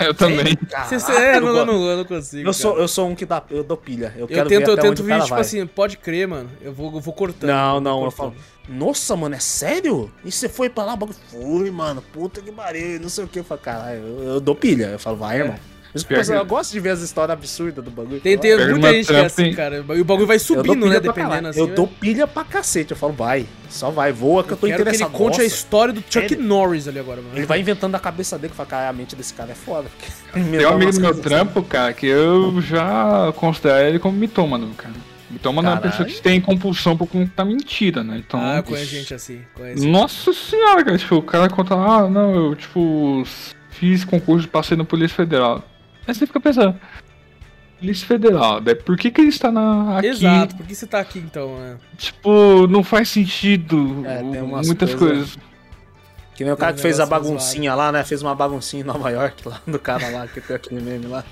[0.00, 0.54] Eu também.
[0.54, 2.46] Caraca, é, eu não, eu, não, eu não consigo.
[2.46, 4.12] Eu sou, eu sou um que dá, eu dou pilha.
[4.16, 5.40] Eu, Eu quero tento, ver eu tento vir, tipo vai.
[5.40, 6.50] assim, pode crer, mano.
[6.60, 7.48] Eu vou, eu vou cortando.
[7.48, 8.34] Não, não, eu falo,
[8.68, 10.12] nossa, mano, é sério?
[10.22, 11.16] E você foi pra lá, o bagulho?
[11.30, 13.38] Fui, mano, puta que pariu, não sei o que.
[13.38, 14.86] Eu falo, caralho, eu, eu dou pilha.
[14.88, 15.56] Eu falo, vai, irmão.
[16.04, 18.20] Pior eu, eu gosto de ver as histórias absurdas do bagulho.
[18.20, 19.76] Tem, Eu tem muita gente que é assim, cara.
[19.76, 21.00] E o bagulho vai eu subindo, né?
[21.00, 21.60] Dependendo assim.
[21.60, 22.92] Eu dou pilha pra cacete.
[22.92, 25.12] Eu falo, vai, só vai, voa que eu tô Quero que ele interessado.
[25.16, 27.36] conte a Nossa, história do Chuck Ele- Norris ali agora, mano.
[27.36, 29.88] Ele vai inventando da cabeça dele que fala, cara, a mente desse cara é foda.
[30.32, 34.94] Tem um amigo do meu trampo, cara, que eu já considero ele como mitômano, cara.
[35.30, 38.22] Mitômano é uma pessoa que tem compulsão por contar mentira, né?
[38.26, 38.40] Então.
[38.40, 39.42] Ah, eu conheço gente assim.
[39.54, 39.86] Conheço.
[39.86, 43.22] Nossa senhora, cara, tipo, o cara conta, ah, não, eu, tipo,
[43.68, 45.62] fiz concurso, passei na Polícia Federal.
[46.08, 46.74] Aí você fica pensando,
[47.78, 50.06] Polícia Federal, daí por que que ele está na, aqui?
[50.08, 51.76] Exato, por que você tá aqui então, né?
[51.96, 55.48] Tipo, não faz sentido É, tem umas muitas coisas- coisas.
[56.34, 58.04] Que nem o cara que fez a baguncinha lá, né?
[58.04, 61.24] Fez uma baguncinha em Nova York lá, do cara lá, que tem aquele meme lá.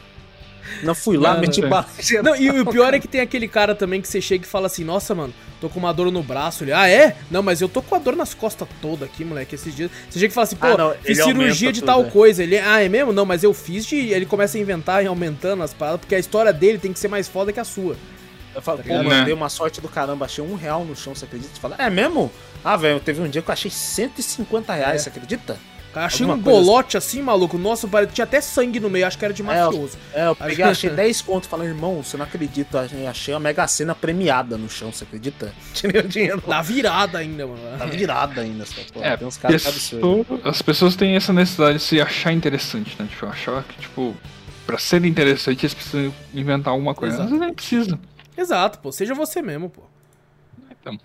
[0.82, 1.68] Não fui lá, Não, meti não.
[1.68, 1.86] bala.
[2.22, 4.66] Não, e o pior é que tem aquele cara também que você chega e fala
[4.66, 6.64] assim, nossa, mano, tô com uma dor no braço.
[6.64, 7.16] Ele, ah, é?
[7.30, 9.90] Não, mas eu tô com a dor nas costas toda aqui, moleque, esses dias.
[10.10, 12.10] Você chega e fala assim, pô, Ah, não, fiz cirurgia de tudo, tal né?
[12.10, 12.42] coisa.
[12.42, 13.12] Ele, ah, é mesmo?
[13.12, 13.96] Não, mas eu fiz de...
[13.96, 17.08] Ele começa a inventar e aumentando as paradas, porque a história dele tem que ser
[17.08, 17.96] mais foda que a sua.
[18.54, 19.04] Eu falo, pô, ligado?
[19.04, 19.24] mano, Né?
[19.26, 21.54] dei uma sorte do caramba, achei um real no chão, você acredita?
[21.54, 22.32] Você fala, é mesmo?
[22.64, 25.04] Ah, velho, teve um dia que eu achei 150 reais, É.
[25.04, 25.58] você acredita?
[25.96, 27.56] Cara, achei Alguma um coisa bolote assim, maluco.
[27.56, 29.96] Nossa, tinha até sangue no meio, acho que era de mafioso.
[30.12, 33.66] É, eu peguei, achei 10 conto, falei, irmão, você não acredita, eu achei a Mega
[33.66, 35.54] Sena premiada no chão, você acredita?
[35.72, 36.42] Tirei o dinheiro.
[36.46, 37.78] Na virada ainda, mano.
[37.78, 39.06] Tá virada ainda, essa porra.
[39.06, 40.24] É, tem uns caras que é absurdo.
[40.26, 43.06] pessoa- as pessoas têm essa necessidade de se achar interessante, né?
[43.08, 44.14] Tipo, achar que, tipo,
[44.66, 47.14] pra ser interessante eles precisam inventar alguma coisa.
[47.14, 47.30] Exato.
[47.30, 47.98] Vezes nem precisa.
[48.36, 48.92] Exato, pô.
[48.92, 49.80] Seja você mesmo, pô.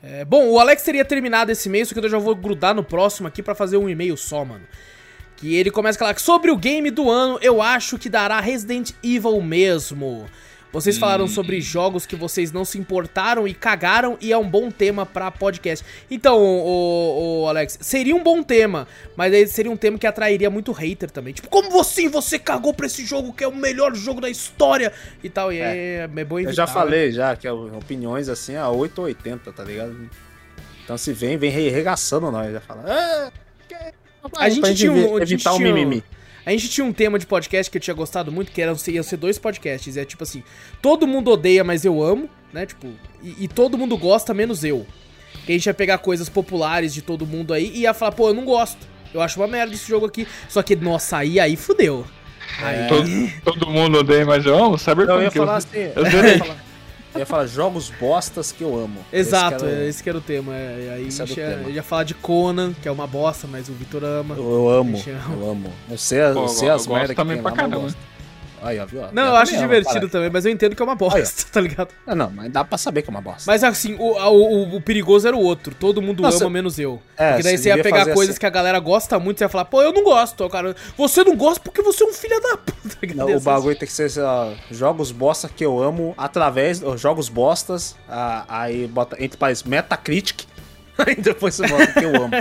[0.03, 2.83] É, bom, o Alex teria terminado esse e-mail, só que eu já vou grudar no
[2.83, 4.65] próximo aqui pra fazer um e-mail só, mano.
[5.37, 8.91] Que ele começa a falar sobre o game do ano, eu acho que dará Resident
[9.03, 10.27] Evil mesmo.
[10.71, 14.71] Vocês falaram sobre jogos que vocês não se importaram e cagaram e é um bom
[14.71, 15.85] tema pra podcast.
[16.09, 18.87] Então, o, Alex, seria um bom tema,
[19.17, 21.33] mas aí seria um tema que atrairia muito hater também.
[21.33, 24.93] Tipo, como você, você cagou pra esse jogo que é o melhor jogo da história
[25.21, 25.51] e tal.
[25.51, 26.71] E é, é bom Eu evitar, já né?
[26.73, 30.09] falei já que é opiniões assim a 8 ou 80, tá ligado?
[30.85, 32.85] Então se vem, vem regaçando nós, já fala.
[32.87, 33.31] Ah,
[33.67, 33.75] que...
[34.37, 36.03] A gente tinha um- a gente evitar o um- mimimi.
[36.45, 39.03] A gente tinha um tema de podcast que eu tinha gostado muito, que eram, iam
[39.03, 39.95] ser dois podcasts.
[39.97, 40.43] É tipo assim,
[40.81, 42.65] todo mundo odeia, mas eu amo, né?
[42.65, 42.87] Tipo,
[43.21, 44.85] e, e todo mundo gosta, menos eu.
[45.45, 48.29] Que a gente ia pegar coisas populares de todo mundo aí e ia falar, pô,
[48.29, 48.87] eu não gosto.
[49.13, 50.27] Eu acho uma merda esse jogo aqui.
[50.49, 52.05] Só que, nossa, aí, aí fudeu.
[52.59, 53.07] Aí, Todo,
[53.59, 54.77] todo mundo odeia, mas eu amo.
[54.77, 56.31] Sabe Eu como ia que eu- falar assim, eu eu zerei.
[56.33, 56.65] ia falar,
[57.13, 58.99] eu ia falar jogos bostas que eu amo.
[59.11, 60.53] Exato, Esse que era o- é, esse que era o tema.
[60.55, 63.47] é, e aí a Esse gente ia, ia falar de Conan, que é uma bosta,
[63.47, 64.35] mas o Vitor ama.
[64.35, 65.73] Eu, eu amo, eu- amo.
[65.89, 67.93] Eu sei, eu Pô, sei eu as gosto merdas que também tem pra lá, caramba.
[68.61, 69.01] Aí, ó, viu?
[69.11, 71.59] Não, eu, Eu acho também divertido também, mas eu entendo que é uma bosta, tá
[71.59, 71.89] ligado?
[72.05, 73.43] Ah, não, mas dá pra saber que é uma bosta.
[73.47, 75.73] Mas assim, o, o, o- perigoso era o outro.
[75.73, 77.01] Todo mundo Nossa, ama, menos eu.
[77.17, 78.39] é, porque daí você ia pegar coisas assim.
[78.39, 80.75] que a galera gosta muito, você ia falar, pô, eu não gosto, cara.
[80.97, 82.95] Você não gosta porque você é um filho da puta.
[83.07, 83.13] tá?
[83.15, 86.81] Não, o bagulho tem que ser assim, ó, jogos bosta que eu amo através.
[86.97, 90.43] Jogos bostas, ah, aí bota entre parênteses Metacritic.
[91.05, 92.31] Aí depois você bota que eu amo.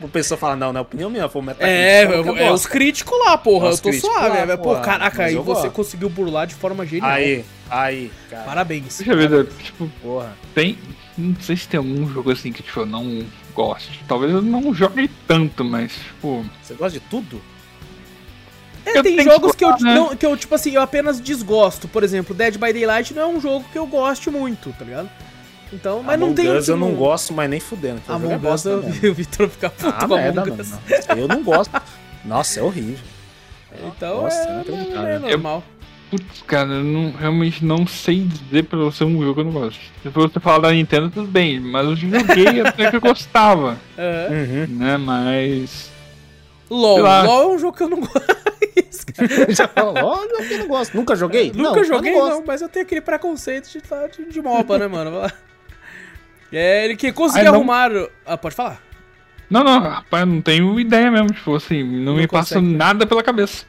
[0.00, 1.76] O pessoa fala, não, não é opinião minha, foi o Metacritic.
[1.78, 3.68] É, fala que é, os críticos lá, porra.
[3.68, 4.28] É eu tô suave.
[4.28, 5.74] lá, é, Pô, porra, caraca, aí eu você gosto.
[5.74, 7.10] conseguiu burlar de forma genial.
[7.10, 8.42] Aí, aí, cara.
[8.44, 8.98] Parabéns.
[8.98, 10.36] Deixa eu ver, tipo, Porra.
[10.54, 10.78] tem.
[11.16, 13.24] Não sei se tem algum jogo assim que tipo, eu não
[13.54, 14.02] goste.
[14.08, 16.44] Talvez eu não jogue tanto, mas, tipo.
[16.62, 17.40] Você gosta de tudo?
[18.84, 19.94] É, Eu tem tenho que jogos que eu, né?
[19.94, 21.86] não, que eu, tipo assim, eu apenas desgosto.
[21.88, 25.08] Por exemplo, Dead by Daylight não é um jogo que eu goste muito, tá ligado?
[25.72, 26.56] Então, mas não Among tem.
[26.56, 28.00] Us eu não gosto, mas nem fudendo.
[28.00, 30.42] que o jogo é Among Us, eu vi o Vitor ficar puto Ah, com merda,
[30.42, 30.62] Among mano.
[30.62, 31.06] Us.
[31.08, 31.16] não.
[31.18, 31.82] Eu não gosto.
[32.24, 33.04] Nossa, é horrível.
[33.86, 35.62] Então Nossa, é, não acredito, é, normal.
[36.10, 39.52] Putz, cara, eu não, realmente não sei dizer pra você um jogo que eu não
[39.52, 39.80] gosto.
[40.02, 44.28] Se você falar da Nintendo, tudo bem, mas eu joguei até que eu gostava, É.
[44.30, 44.76] Uhum.
[44.78, 44.96] né?
[44.96, 45.90] Mas.
[46.70, 47.00] LOL.
[47.00, 48.44] LOL é um jogo que eu não gosto.
[49.48, 50.96] Já falou, olha, eu não gosto.
[50.96, 51.48] Nunca joguei?
[51.54, 52.30] Nunca Não, eu joguei, gosto.
[52.30, 53.80] não, mas eu tenho aquele preconceito de,
[54.24, 55.10] de, de MOBA, né, mano?
[56.56, 57.54] É, ele que conseguiu não.
[57.54, 57.90] arrumar.
[58.24, 58.80] Ah, pode falar?
[59.50, 63.06] Não, não, rapaz, eu não tenho ideia mesmo, tipo assim, não, Não me passa nada
[63.06, 63.66] pela cabeça.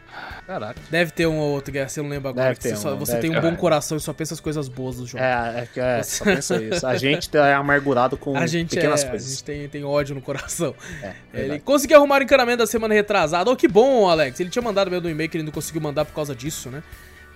[0.48, 0.80] Caraca.
[0.92, 2.50] Deve ter um ou outro, Guerra, você não lembra agora.
[2.50, 3.42] Deve você ter só- um, você deve tem um ter.
[3.42, 5.24] bom coração e só pensa as coisas boas do jogo.
[5.24, 6.86] É, é, que é, só pensa isso.
[6.86, 9.28] A gente é amargurado com A gente, é, pequenas a coisas.
[9.30, 10.76] gente tem, tem ódio no coração.
[11.02, 13.50] É, Ele conseguiu arrumar o encanamento da semana retrasada.
[13.50, 14.40] Oh, que bom, Alex.
[14.40, 16.84] Ele tinha mandado mesmo no e-mail que ele não conseguiu mandar por causa disso, né?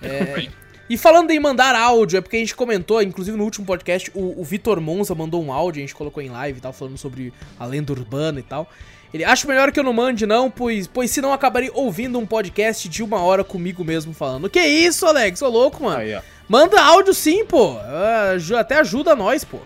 [0.02, 0.46] É,
[0.90, 4.40] E falando em mandar áudio, é porque a gente comentou, inclusive no último podcast, o,
[4.40, 7.32] o Vitor Monza mandou um áudio, a gente colocou em live e tal, falando sobre
[7.58, 8.68] a lenda urbana e tal.
[9.14, 12.88] Ele acha melhor que eu não mande, não, pois, pois senão acabarei ouvindo um podcast
[12.88, 14.50] de uma hora comigo mesmo falando.
[14.50, 15.40] Que isso, Alex?
[15.42, 15.98] Ô louco, mano.
[16.00, 16.20] Aí, ó.
[16.48, 17.76] Manda áudio sim, pô.
[17.78, 19.58] Ah, Até ajuda nós, pô.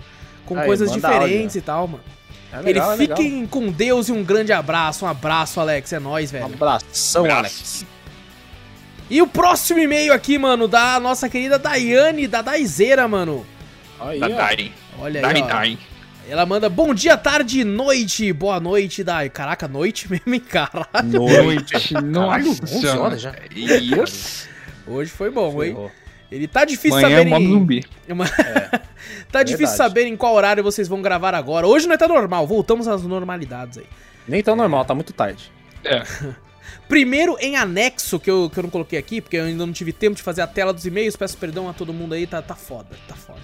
[0.44, 1.58] Com Aí, coisas diferentes áudio.
[1.58, 2.04] e tal, mano.
[2.52, 3.16] É legal, é Ele legal.
[3.16, 5.04] fiquem com Deus e um grande abraço.
[5.04, 5.92] Um abraço, Alex.
[5.92, 6.44] É nóis, Um velho.
[6.46, 7.38] abração, Abraço.
[7.40, 7.86] Alex.
[9.10, 13.46] E o próximo e-mail aqui, mano, da nossa querida Daiane, da Daizeira, mano.
[14.00, 14.28] Aí, Da.
[14.28, 14.72] Dai.
[14.98, 15.46] Olha Dai, aí, ó.
[15.46, 15.78] Dai.
[16.26, 18.32] Ela manda bom dia, tarde e noite.
[18.32, 19.28] Boa noite, Dai.
[19.28, 20.88] Caraca, noite mesmo, hein, caralho.
[21.04, 21.92] Noite.
[21.92, 23.00] Caralho, Nossa 11 senhora.
[23.00, 23.34] horas já.
[23.54, 24.48] Yes.
[24.86, 25.72] Hoje foi bom, hein?
[25.74, 25.92] Ferrou.
[26.32, 27.48] Ele tá difícil Manhã é saber modo em...
[27.48, 27.84] zumbi.
[29.30, 29.76] Tá difícil verdade.
[29.76, 31.66] saber em qual horário vocês vão gravar agora.
[31.66, 33.86] Hoje não tá normal, voltamos às normalidades aí.
[34.26, 35.50] Nem tão normal, tá muito tarde.
[35.84, 36.02] É.
[36.88, 39.92] Primeiro, em anexo, que eu, que eu não coloquei aqui, porque eu ainda não tive
[39.92, 42.54] tempo de fazer a tela dos e-mails, peço perdão a todo mundo aí, tá, tá
[42.54, 43.40] foda, tá foda.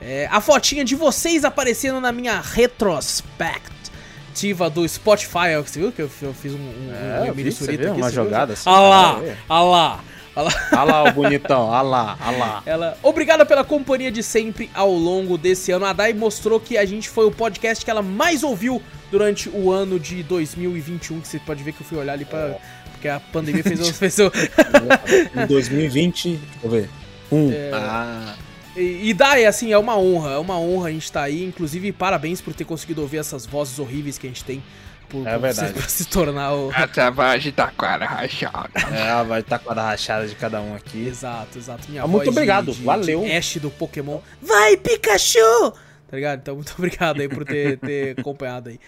[0.00, 6.02] É, a fotinha de vocês aparecendo na minha retrospectiva do Spotify, ó, você viu que
[6.02, 8.24] eu, eu fiz um, um, É, um e-mail vi, aqui, Uma você viu?
[8.24, 8.68] jogada assim.
[8.68, 9.36] Ah lá, é.
[9.48, 10.04] ah lá,
[10.42, 10.68] lá.
[10.72, 12.62] Olha lá o bonitão, olha lá, olha lá.
[12.66, 15.84] Ela, obrigada pela companhia de sempre ao longo desse ano.
[15.86, 19.70] A Dai mostrou que a gente foi o podcast que ela mais ouviu durante o
[19.70, 22.56] ano de 2021, que você pode ver que eu fui olhar ali pra.
[22.92, 23.88] Porque a pandemia fez.
[23.96, 24.32] Fez eu
[25.36, 26.90] Em 2020, deixa eu ver.
[27.30, 27.52] Um.
[27.52, 27.70] É.
[27.74, 28.34] Ah,
[28.76, 31.44] e, e Dai, assim, é uma honra, é uma honra a gente estar aí.
[31.44, 34.62] Inclusive, parabéns por ter conseguido ouvir essas vozes horríveis que a gente tem.
[35.08, 35.68] Por, É verdade.
[35.68, 36.70] Se, por se tornar o.
[36.74, 38.70] Até vai agitar com a cara rachada.
[38.92, 41.06] é, vai estar com a rachada de cada um aqui.
[41.06, 41.88] Exato, exato.
[41.88, 43.20] Minha Ah, muito voz de- obrigado, de, valeu.
[43.24, 44.20] De Ash do Pokémon.
[44.42, 45.72] Vai, Pikachu!
[46.08, 46.40] Tá ligado?
[46.40, 48.78] Então, muito obrigado aí por ter, ter acompanhado aí.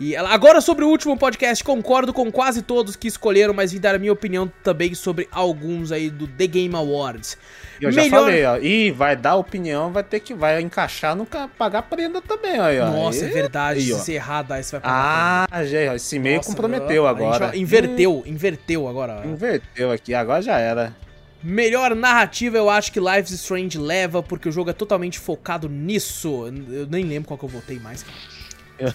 [0.00, 3.96] E agora sobre o último podcast, concordo com quase todos que escolheram, mas vim dar
[3.96, 7.36] a minha opinião também sobre alguns aí do The Game Awards.
[7.80, 8.56] E eu já Melhor- falei, ó.
[8.58, 12.64] E vai dar opinião, vai ter que vai encaixar no ca- pagar prenda também, ó.
[12.64, 12.90] aí, ó.
[12.90, 13.80] Nossa, é Aí- verdade.
[13.80, 13.98] aí, ó.
[13.98, 15.46] se errar, Dai, você vai pagar.
[15.50, 17.56] Ah, já, ó, esse e-mail Nossa, comprometeu agora.
[17.56, 19.22] Inverteu, inverteu agora.
[19.24, 20.94] Hum, Inverteu aqui, agora já era.
[21.40, 25.68] Melhor narrativa eu acho que Life is Strange leva, porque o jogo é totalmente focado
[25.68, 26.46] nisso.
[26.70, 28.16] Eu nem lembro qual que eu votei mais, cara.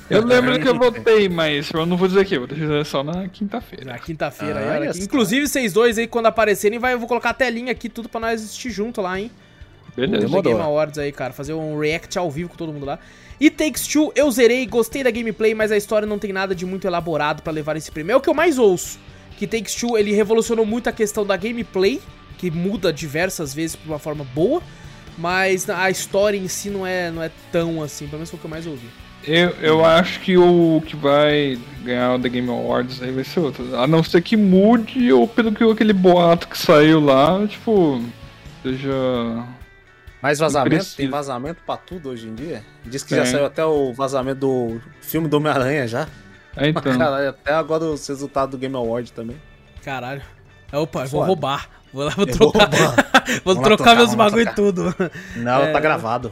[0.10, 3.03] Eu lembro que eu votei, mas eu não vou dizer aqui, eu vou dizer só
[3.03, 3.85] na quinta-feira.
[3.85, 5.01] Na quinta-feira, aí, Ah, só.
[5.01, 8.22] Inclusive, vocês dois aí, quando aparecerem, vai, eu vou colocar a telinha aqui, tudo pra
[8.22, 9.30] nós assistir junto lá, hein?
[9.95, 10.26] Beleza.
[10.26, 10.43] Demorou.
[10.43, 11.34] Game Awards aí, cara.
[11.34, 12.97] Fazer um react ao vivo com todo mundo lá.
[13.39, 16.65] E Takes Two, eu zerei, gostei da gameplay, mas a história não tem nada de
[16.65, 18.14] muito elaborado pra levar esse prêmio.
[18.14, 18.99] É o que eu mais ouço.
[19.38, 21.99] Que Takes Two, ele revolucionou muito a questão da gameplay,
[22.38, 24.61] que muda diversas vezes por uma forma boa,
[25.18, 28.39] mas a história em si não é, não é tão assim, pelo menos foi o
[28.39, 28.88] que eu mais ouvi.
[29.26, 33.40] Eu, eu acho que o que vai ganhar o The Game Awards aí vai ser
[33.40, 33.76] outro.
[33.78, 38.02] A não ser que mude, ou pelo que aquele boato que saiu lá, tipo,
[38.62, 38.91] seja.
[40.22, 40.86] Mais vazamento?
[40.95, 42.64] Tem vazamento pra tudo hoje em dia?
[42.86, 43.32] Diz que já Tem.
[43.32, 46.08] saiu até o vazamento do filme do Homem-Aranha já.
[46.56, 46.82] É, então.
[46.98, 49.36] Caralho, até agora os resultados do Game Award também.
[49.84, 50.22] Caralho.
[50.72, 51.26] Opa, eu vou Foda.
[51.28, 51.70] roubar.
[51.94, 52.70] Vou lá, vou Eu vou trocar.
[53.44, 54.56] vou lá trocar trocar, meus bagulho e trocar.
[54.56, 54.95] tudo.
[55.36, 55.72] Não, É.
[55.72, 56.32] tá gravado.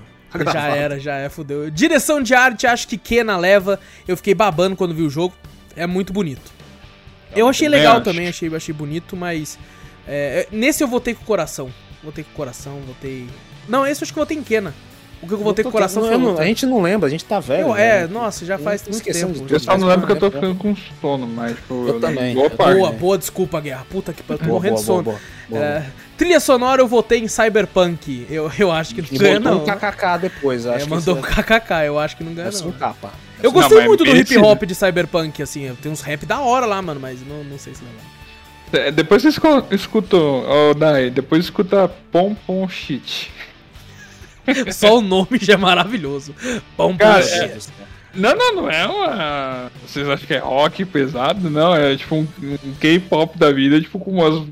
[0.54, 1.70] Já era, já é, fudeu.
[1.70, 3.80] Direção de arte, acho que Kena leva.
[4.08, 5.34] Eu fiquei babando quando vi o jogo.
[5.76, 6.52] É muito bonito.
[7.36, 9.58] Eu achei legal também, achei, achei bonito, mas.
[10.08, 11.70] é, nesse eu votei com o coração.
[12.04, 13.28] Votei com o coração, votei.
[13.68, 14.74] Não, esse eu acho que eu votei em Kena.
[15.22, 16.38] O que eu votei com o coração Eu foi não-.
[16.40, 17.68] A gente não lembra, a gente tá velho.
[17.68, 18.02] Eu- né?
[18.04, 19.46] É, nossa, já faz muito tempo.
[19.46, 21.88] de Eu só não lembro que eu tô ficando com sono, mas, tipo.
[21.88, 22.78] Eu também, Boa eu parte.
[22.78, 23.86] Boa, boa desculpa, Guerra.
[23.88, 25.04] Puta que pariu, tô Boa, morrendo de sono.
[25.04, 25.64] boa, boa, boa.
[25.64, 25.86] É,
[26.22, 28.28] trilha sonora eu votei em Cyberpunk.
[28.30, 29.64] Eu, eu acho que não ganha, não.
[29.64, 32.72] um kkk depois, É, acho mandou um kkk, eu acho que não ganha, é não.
[32.74, 33.12] capa.
[33.42, 35.76] Eu Não, gostei muito do hip hop de Cyberpunk, assim.
[35.82, 38.86] Tem uns rap da hora lá, mano, mas não, não sei se leva.
[38.88, 39.30] É, Depois você
[39.72, 43.32] escuta, ó, Dai, depois escuta Pom Pom Shit.
[44.72, 46.36] Só o nome já é maravilhoso.
[46.78, 47.70] Pão Cara, pão, é- shit.
[48.14, 49.72] Não, não, não é uma.
[49.88, 51.50] Vocês acham que é rock pesado?
[51.50, 52.28] Não, é tipo um,
[52.64, 54.48] um K-pop da vida, tipo com umas.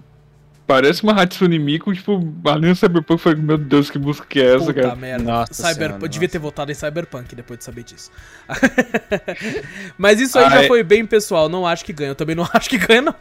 [0.69, 4.39] Parece uma Hatsune Miku, tipo, ali no Cyberpunk, eu falei, meu Deus, que música que
[4.39, 4.95] é essa, Puta cara?
[4.95, 5.23] merda.
[5.23, 5.75] Nossa Cyberpunk.
[5.79, 6.31] senhora, eu devia nossa.
[6.31, 8.11] ter votado em Cyberpunk depois de saber disso.
[9.97, 11.49] Mas isso aí Ah, já é- foi bem pessoal.
[11.49, 12.11] Não acho que ganha.
[12.11, 13.15] Eu também não acho que ganha, não.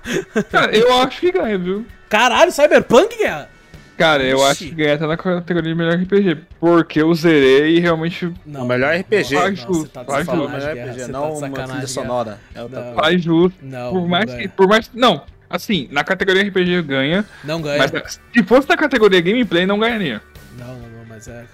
[0.50, 1.86] Cara, eu acho que ganha, viu?
[2.08, 3.48] Caralho, Cyberpunk, Guerra?
[3.96, 4.46] Cara, eu Ixi.
[4.46, 8.62] acho que ganha até na categoria de melhor RPG, porque eu zerei e realmente Não.
[8.62, 9.34] O melhor RPG.
[9.34, 10.88] Não, Faz não, justo, você tá de faz sacanagem, melhor.
[10.90, 12.38] RPG, não tá de uma trilha sonora.
[12.54, 12.68] É Não.
[12.68, 12.92] coisa.
[12.94, 13.58] faz justo.
[13.60, 14.38] Não, por não mais ganha.
[14.42, 14.48] que.
[14.48, 17.78] Por mais Não, assim, na categoria RPG ganha, Não ganha.
[17.78, 20.22] mas se fosse na categoria gameplay, não ganharia.
[20.58, 21.44] Não, não, não, mas é.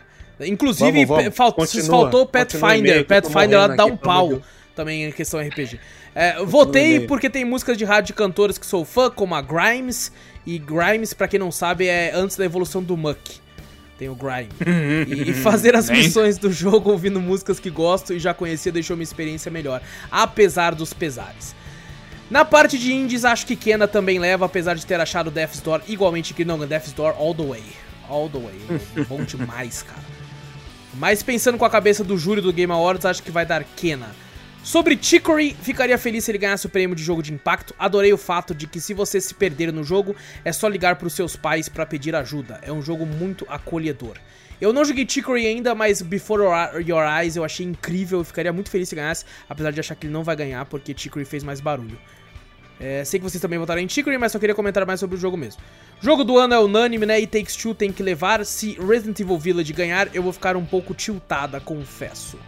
[0.40, 1.36] Inclusive, Vamos, vamos.
[1.36, 1.86] fal- Continua.
[1.86, 3.04] faltou o Pathfinder.
[3.06, 4.42] Pathfinder lá dá um pau.
[4.74, 5.78] também em questão RPG.
[6.14, 10.10] É, votei porque tem músicas de rádio de cantores que sou fã, como a Grimes.
[10.46, 13.18] E Grimes, pra quem não sabe, é antes da evolução do Muck.
[13.96, 14.48] Tem o Grime.
[15.08, 18.96] e, e fazer as missões do jogo ouvindo músicas que gosto e já conhecia deixou
[18.96, 19.80] minha experiência melhor,
[20.10, 21.54] apesar dos pesares.
[22.34, 25.82] Na parte de indies, acho que Kena também leva, apesar de ter achado Death's Door
[25.86, 27.62] igualmente que não, Death's Door all the way.
[28.08, 28.58] All the way.
[29.06, 30.02] Bom demais, cara.
[30.94, 34.10] Mas pensando com a cabeça do júri do Game Awards, acho que vai dar Kena.
[34.64, 37.72] Sobre Chicory, ficaria feliz se ele ganhasse o prêmio de jogo de impacto.
[37.78, 41.12] Adorei o fato de que se você se perder no jogo, é só ligar pros
[41.12, 42.58] seus pais pra pedir ajuda.
[42.62, 44.16] É um jogo muito acolhedor.
[44.60, 48.18] Eu não joguei Chicory ainda, mas Before Your- Your Eyes eu achei incrível.
[48.18, 50.92] Eu ficaria muito feliz se ganhasse, apesar de achar que ele não vai ganhar, porque
[50.96, 51.96] Chicory fez mais barulho.
[52.80, 55.18] É, sei que vocês também votaram em Chicory, mas só queria comentar mais sobre o
[55.18, 55.62] jogo mesmo.
[56.00, 57.20] Jogo do ano é unânime, né?
[57.20, 58.44] E Takes Two tem que levar.
[58.44, 62.38] Se Resident Evil Village ganhar, eu vou ficar um pouco tiltada, confesso.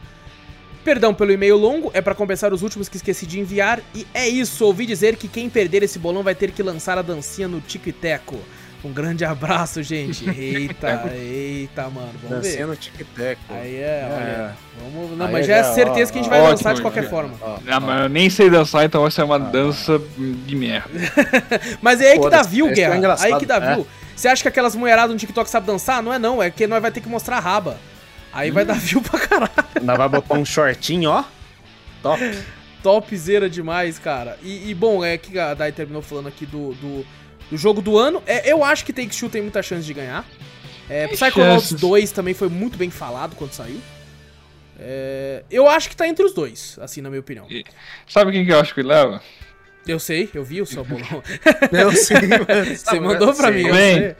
[0.85, 3.81] Perdão pelo e-mail longo, é pra compensar os últimos que esqueci de enviar.
[3.95, 7.03] E é isso, ouvi dizer que quem perder esse bolão vai ter que lançar a
[7.03, 8.39] dancinha no Tico e Teco.
[8.85, 10.29] Um grande abraço, gente.
[10.31, 12.11] Eita, eita, mano.
[12.23, 12.59] Vamos ver.
[12.59, 13.39] Dançando tic-tac.
[13.49, 14.57] Aí é, olha.
[14.81, 15.19] Vamos...
[15.19, 16.83] Não, Aí mas é já é certeza ó, que a gente vai ótimo, lançar de
[16.83, 17.11] qualquer já.
[17.11, 17.35] forma.
[17.41, 20.89] Ó, Ah, mas eu nem sei dançar, então vai ser uma dança de merda.
[21.83, 22.97] Mas é aí que dá view, é Guerra.
[22.97, 23.75] engraçado, aí que dá é.
[23.75, 23.87] view.
[24.15, 26.03] Você acha que aquelas mulheradas no TikTok sabem dançar?
[26.03, 27.77] Não é não, é que nós vai ter que mostrar a raba.
[28.33, 29.51] Aí vai dar view pra caralho.
[29.75, 31.25] Ainda vai botar um shortinho, ó.
[32.03, 32.21] Top.
[32.83, 34.39] Topzera demais, cara.
[34.43, 37.05] E, e, bom, é que a Dai terminou falando aqui do, do,
[37.51, 38.23] do jogo do ano.
[38.27, 40.25] É, eu acho que Take Two tem muita chance de ganhar.
[40.89, 41.81] É, Psychonauts chances.
[41.81, 43.81] 2 também foi muito bem falado quando saiu.
[44.79, 47.47] É, eu acho que tá entre os dois, assim, na minha opinião.
[48.07, 49.21] Sabe quem que eu acho que leva?
[49.87, 51.23] Eu sei, eu vi o seu bolão.
[51.71, 52.77] Eu sei, mano.
[52.77, 54.17] Você mandou pra mim, sei.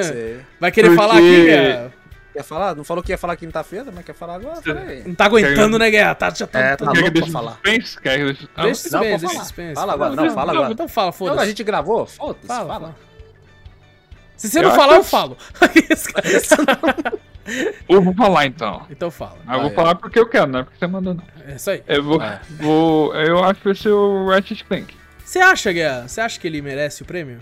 [0.00, 0.36] Sei.
[0.60, 1.92] Vai querer Porque- falar aqui, Guerra?
[2.38, 2.76] Quer falar?
[2.76, 4.62] Não falou que ia falar quinta-feira, mas quer falar agora?
[4.62, 5.02] Fala aí.
[5.04, 6.14] Não tá aguentando, né, Guerra?
[6.14, 7.52] Tá, já tá, É, tá- Quer louco pra falar.
[7.54, 8.00] suspense?
[8.00, 8.48] Quer que deixe...
[8.54, 9.44] Ah, Deixa Não, suspense, deixa falar.
[9.44, 9.74] suspense.
[9.74, 10.72] Fala agora, não, fala agora.
[10.72, 11.46] Então fala, Não, a foda-se.
[11.48, 12.06] gente gravou?
[12.06, 12.96] Foda-se, Fala, fala.
[14.36, 15.36] Se você Eu não falar, que eu falo.
[17.88, 18.86] Eu vou falar então.
[18.90, 19.38] então fala.
[19.50, 21.24] Eu vou falar porque eu quero, não é porque você mandou não.
[21.46, 21.82] É isso aí.
[21.88, 22.40] Eu vou, É.
[22.60, 24.94] vou eu acho que vai ser o Ratchet Clank.
[25.24, 26.06] Você acha, Guerra?
[26.06, 27.40] Você acha que ele merece o prêmio?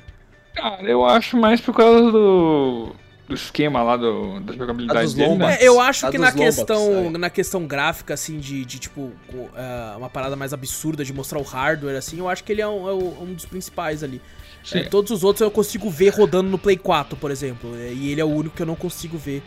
[0.54, 2.94] Cara, eu acho mais por causa do,
[3.28, 5.58] do esquema lá do, da jogabilidade dele, né?
[5.60, 7.18] É, eu acho A que na Lombax, questão, é.
[7.18, 9.12] na questão gráfica, assim, de, de tipo,
[9.54, 12.68] é, uma parada mais absurda de mostrar o hardware, assim, eu acho que ele é
[12.68, 14.20] um, é um dos principais ali.
[14.64, 14.78] Sim.
[14.78, 17.70] É, todos os outros eu consigo ver rodando no Play 4, por exemplo.
[17.76, 19.42] E ele é o único que eu não consigo ver.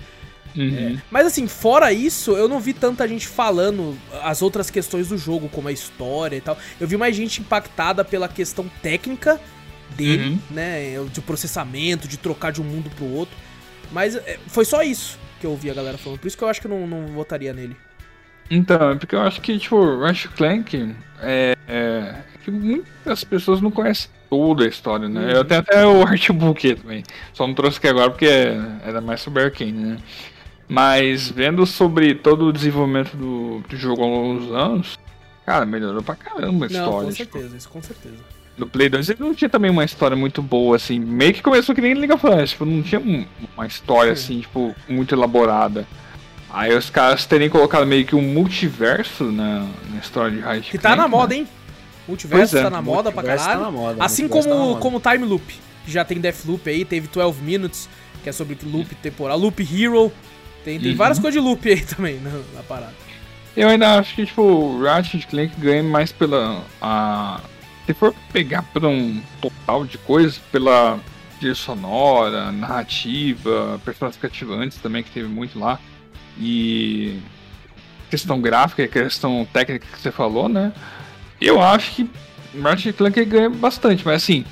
[0.56, 0.98] Uhum.
[1.12, 5.48] Mas assim, fora isso, eu não vi tanta gente falando as outras questões do jogo,
[5.50, 6.58] como a história e tal.
[6.80, 9.40] Eu vi mais gente impactada pela questão técnica
[9.96, 10.40] dele, Uhum.
[10.52, 10.96] né?
[11.12, 13.36] De processamento, de trocar de um mundo pro outro.
[13.92, 16.20] Mas é, foi só isso que eu ouvi a galera falando.
[16.20, 17.76] Por isso que eu acho que eu não, não votaria nele.
[18.50, 23.70] Então, é porque eu acho que, tipo, Ratchet Clank é, é que muitas pessoas não
[23.70, 25.34] conhecem toda a história, né?
[25.36, 27.04] Eu tenho até o artbook também.
[27.34, 28.30] Só não trouxe aqui agora porque
[28.84, 29.98] era mais sobre Arkane, né?
[30.68, 35.00] Mas vendo sobre todo o desenvolvimento do, do jogo ao longo dos anos,
[35.46, 37.08] cara, melhorou pra caramba a não, história.
[37.08, 38.39] com tipo, certeza, isso com certeza.
[38.60, 41.00] No Play 2 ele não tinha também uma história muito boa, assim.
[41.00, 43.26] Meio que começou que nem League of Legends, tipo, não tinha um-
[43.56, 45.88] uma história, assim, tipo, muito elaborada.
[46.52, 50.78] Aí os caras terem colocado meio que um multiverso na, na história de Ratchet Que
[50.78, 51.40] tá na Clank, moda, né?
[51.42, 51.48] hein?
[52.08, 53.62] Multiverso é, tá na moda pra tá caralho.
[53.62, 54.80] na moda, assim tá na como, moda.
[54.80, 55.44] como Time Loop,
[55.86, 57.88] que já tem Deathloop aí, teve 12 Minutes,
[58.24, 60.12] que é sobre loop temporal, Loop Hero.
[60.66, 60.98] Tem, tem Uhum.
[60.98, 62.94] várias coisas de loop aí também na, na parada.
[63.56, 66.64] Eu ainda acho que, tipo, o Ratchet Clank ganha mais pela.
[66.82, 67.40] A...
[67.90, 71.00] Se for pegar por um total de coisas, pela
[71.40, 75.80] trilha sonora, narrativa, personagens cativantes também, que teve muito lá.
[76.40, 77.20] E.
[78.08, 80.72] Questão gráfica e questão técnica que você falou, né?
[81.42, 82.12] Eu acho que
[82.62, 84.46] Ratchet Clank ganha bastante, mas assim.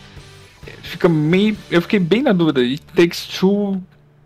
[0.82, 1.56] Fica meio.
[1.70, 2.64] Eu fiquei bem na dúvida.
[2.64, 3.80] E Takes Two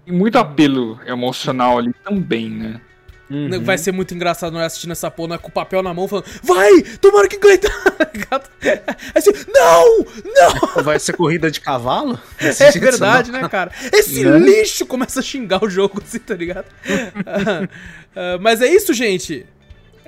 [0.06, 2.80] tem muito apelo emocional ali também, né?
[3.32, 3.64] Uhum.
[3.64, 6.26] Vai ser muito engraçado nós assistindo essa porra, nós com o papel na mão, falando,
[6.44, 7.60] vai, tomara que ganhe,
[9.16, 12.20] assim, não, não, Vai ser corrida de cavalo?
[12.40, 13.72] é verdade, né, cara?
[13.94, 14.38] Esse Né?
[14.38, 16.66] lixo começa a xingar o jogo, assim, tá ligado?
[17.26, 17.68] Ah,
[18.16, 19.46] ah, mas é isso, gente.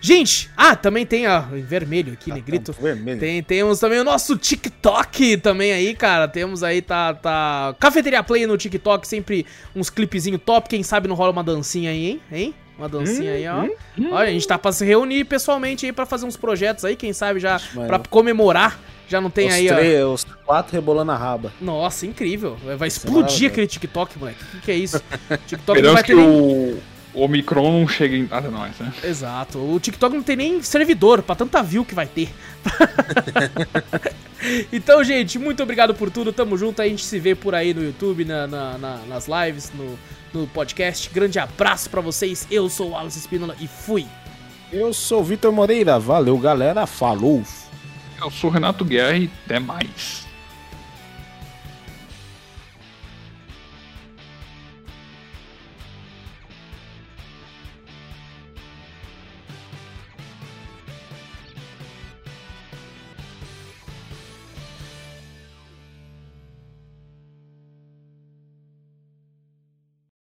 [0.00, 2.72] Gente, ah, também tem a em vermelho aqui, ah, negrito.
[2.72, 3.18] Tá, vermelho.
[3.18, 6.28] Tem, temos também o nosso TikTok também aí, cara.
[6.28, 7.74] Temos aí, tá, tá.
[7.80, 9.44] Cafeteria Play no TikTok, sempre
[9.74, 10.68] uns clipezinho top.
[10.68, 12.20] Quem sabe não rola uma dancinha aí, hein?
[12.30, 12.54] Hein?
[12.78, 13.62] Uma dancinha hum, aí, ó.
[13.62, 14.12] Hum, hum.
[14.12, 17.12] Olha, a gente tá pra se reunir pessoalmente aí pra fazer uns projetos aí, quem
[17.12, 18.78] sabe já pra comemorar.
[19.08, 20.12] Já não tem os aí, três, ó.
[20.12, 21.52] Os quatro rebolando a raba.
[21.60, 22.56] Nossa, incrível.
[22.76, 24.44] Vai explodir aquele TikTok, moleque.
[24.44, 25.02] O que, que é isso?
[25.48, 26.28] TikTok não vai ter nem...
[26.28, 26.78] o
[27.18, 28.92] o Omicron não chega em até nós, né?
[29.02, 29.58] Exato.
[29.58, 32.32] O TikTok não tem nem servidor pra tanta view que vai ter.
[34.72, 36.32] então, gente, muito obrigado por tudo.
[36.32, 36.80] Tamo junto.
[36.80, 39.98] A gente se vê por aí no YouTube, na, na, na, nas lives, no,
[40.32, 41.10] no podcast.
[41.10, 42.46] Grande abraço para vocês.
[42.48, 44.06] Eu sou o Alice Espínola e fui.
[44.72, 45.98] Eu sou o Vitor Moreira.
[45.98, 46.86] Valeu, galera.
[46.86, 47.42] Falou.
[48.22, 50.27] Eu sou o Renato Guerra e até mais.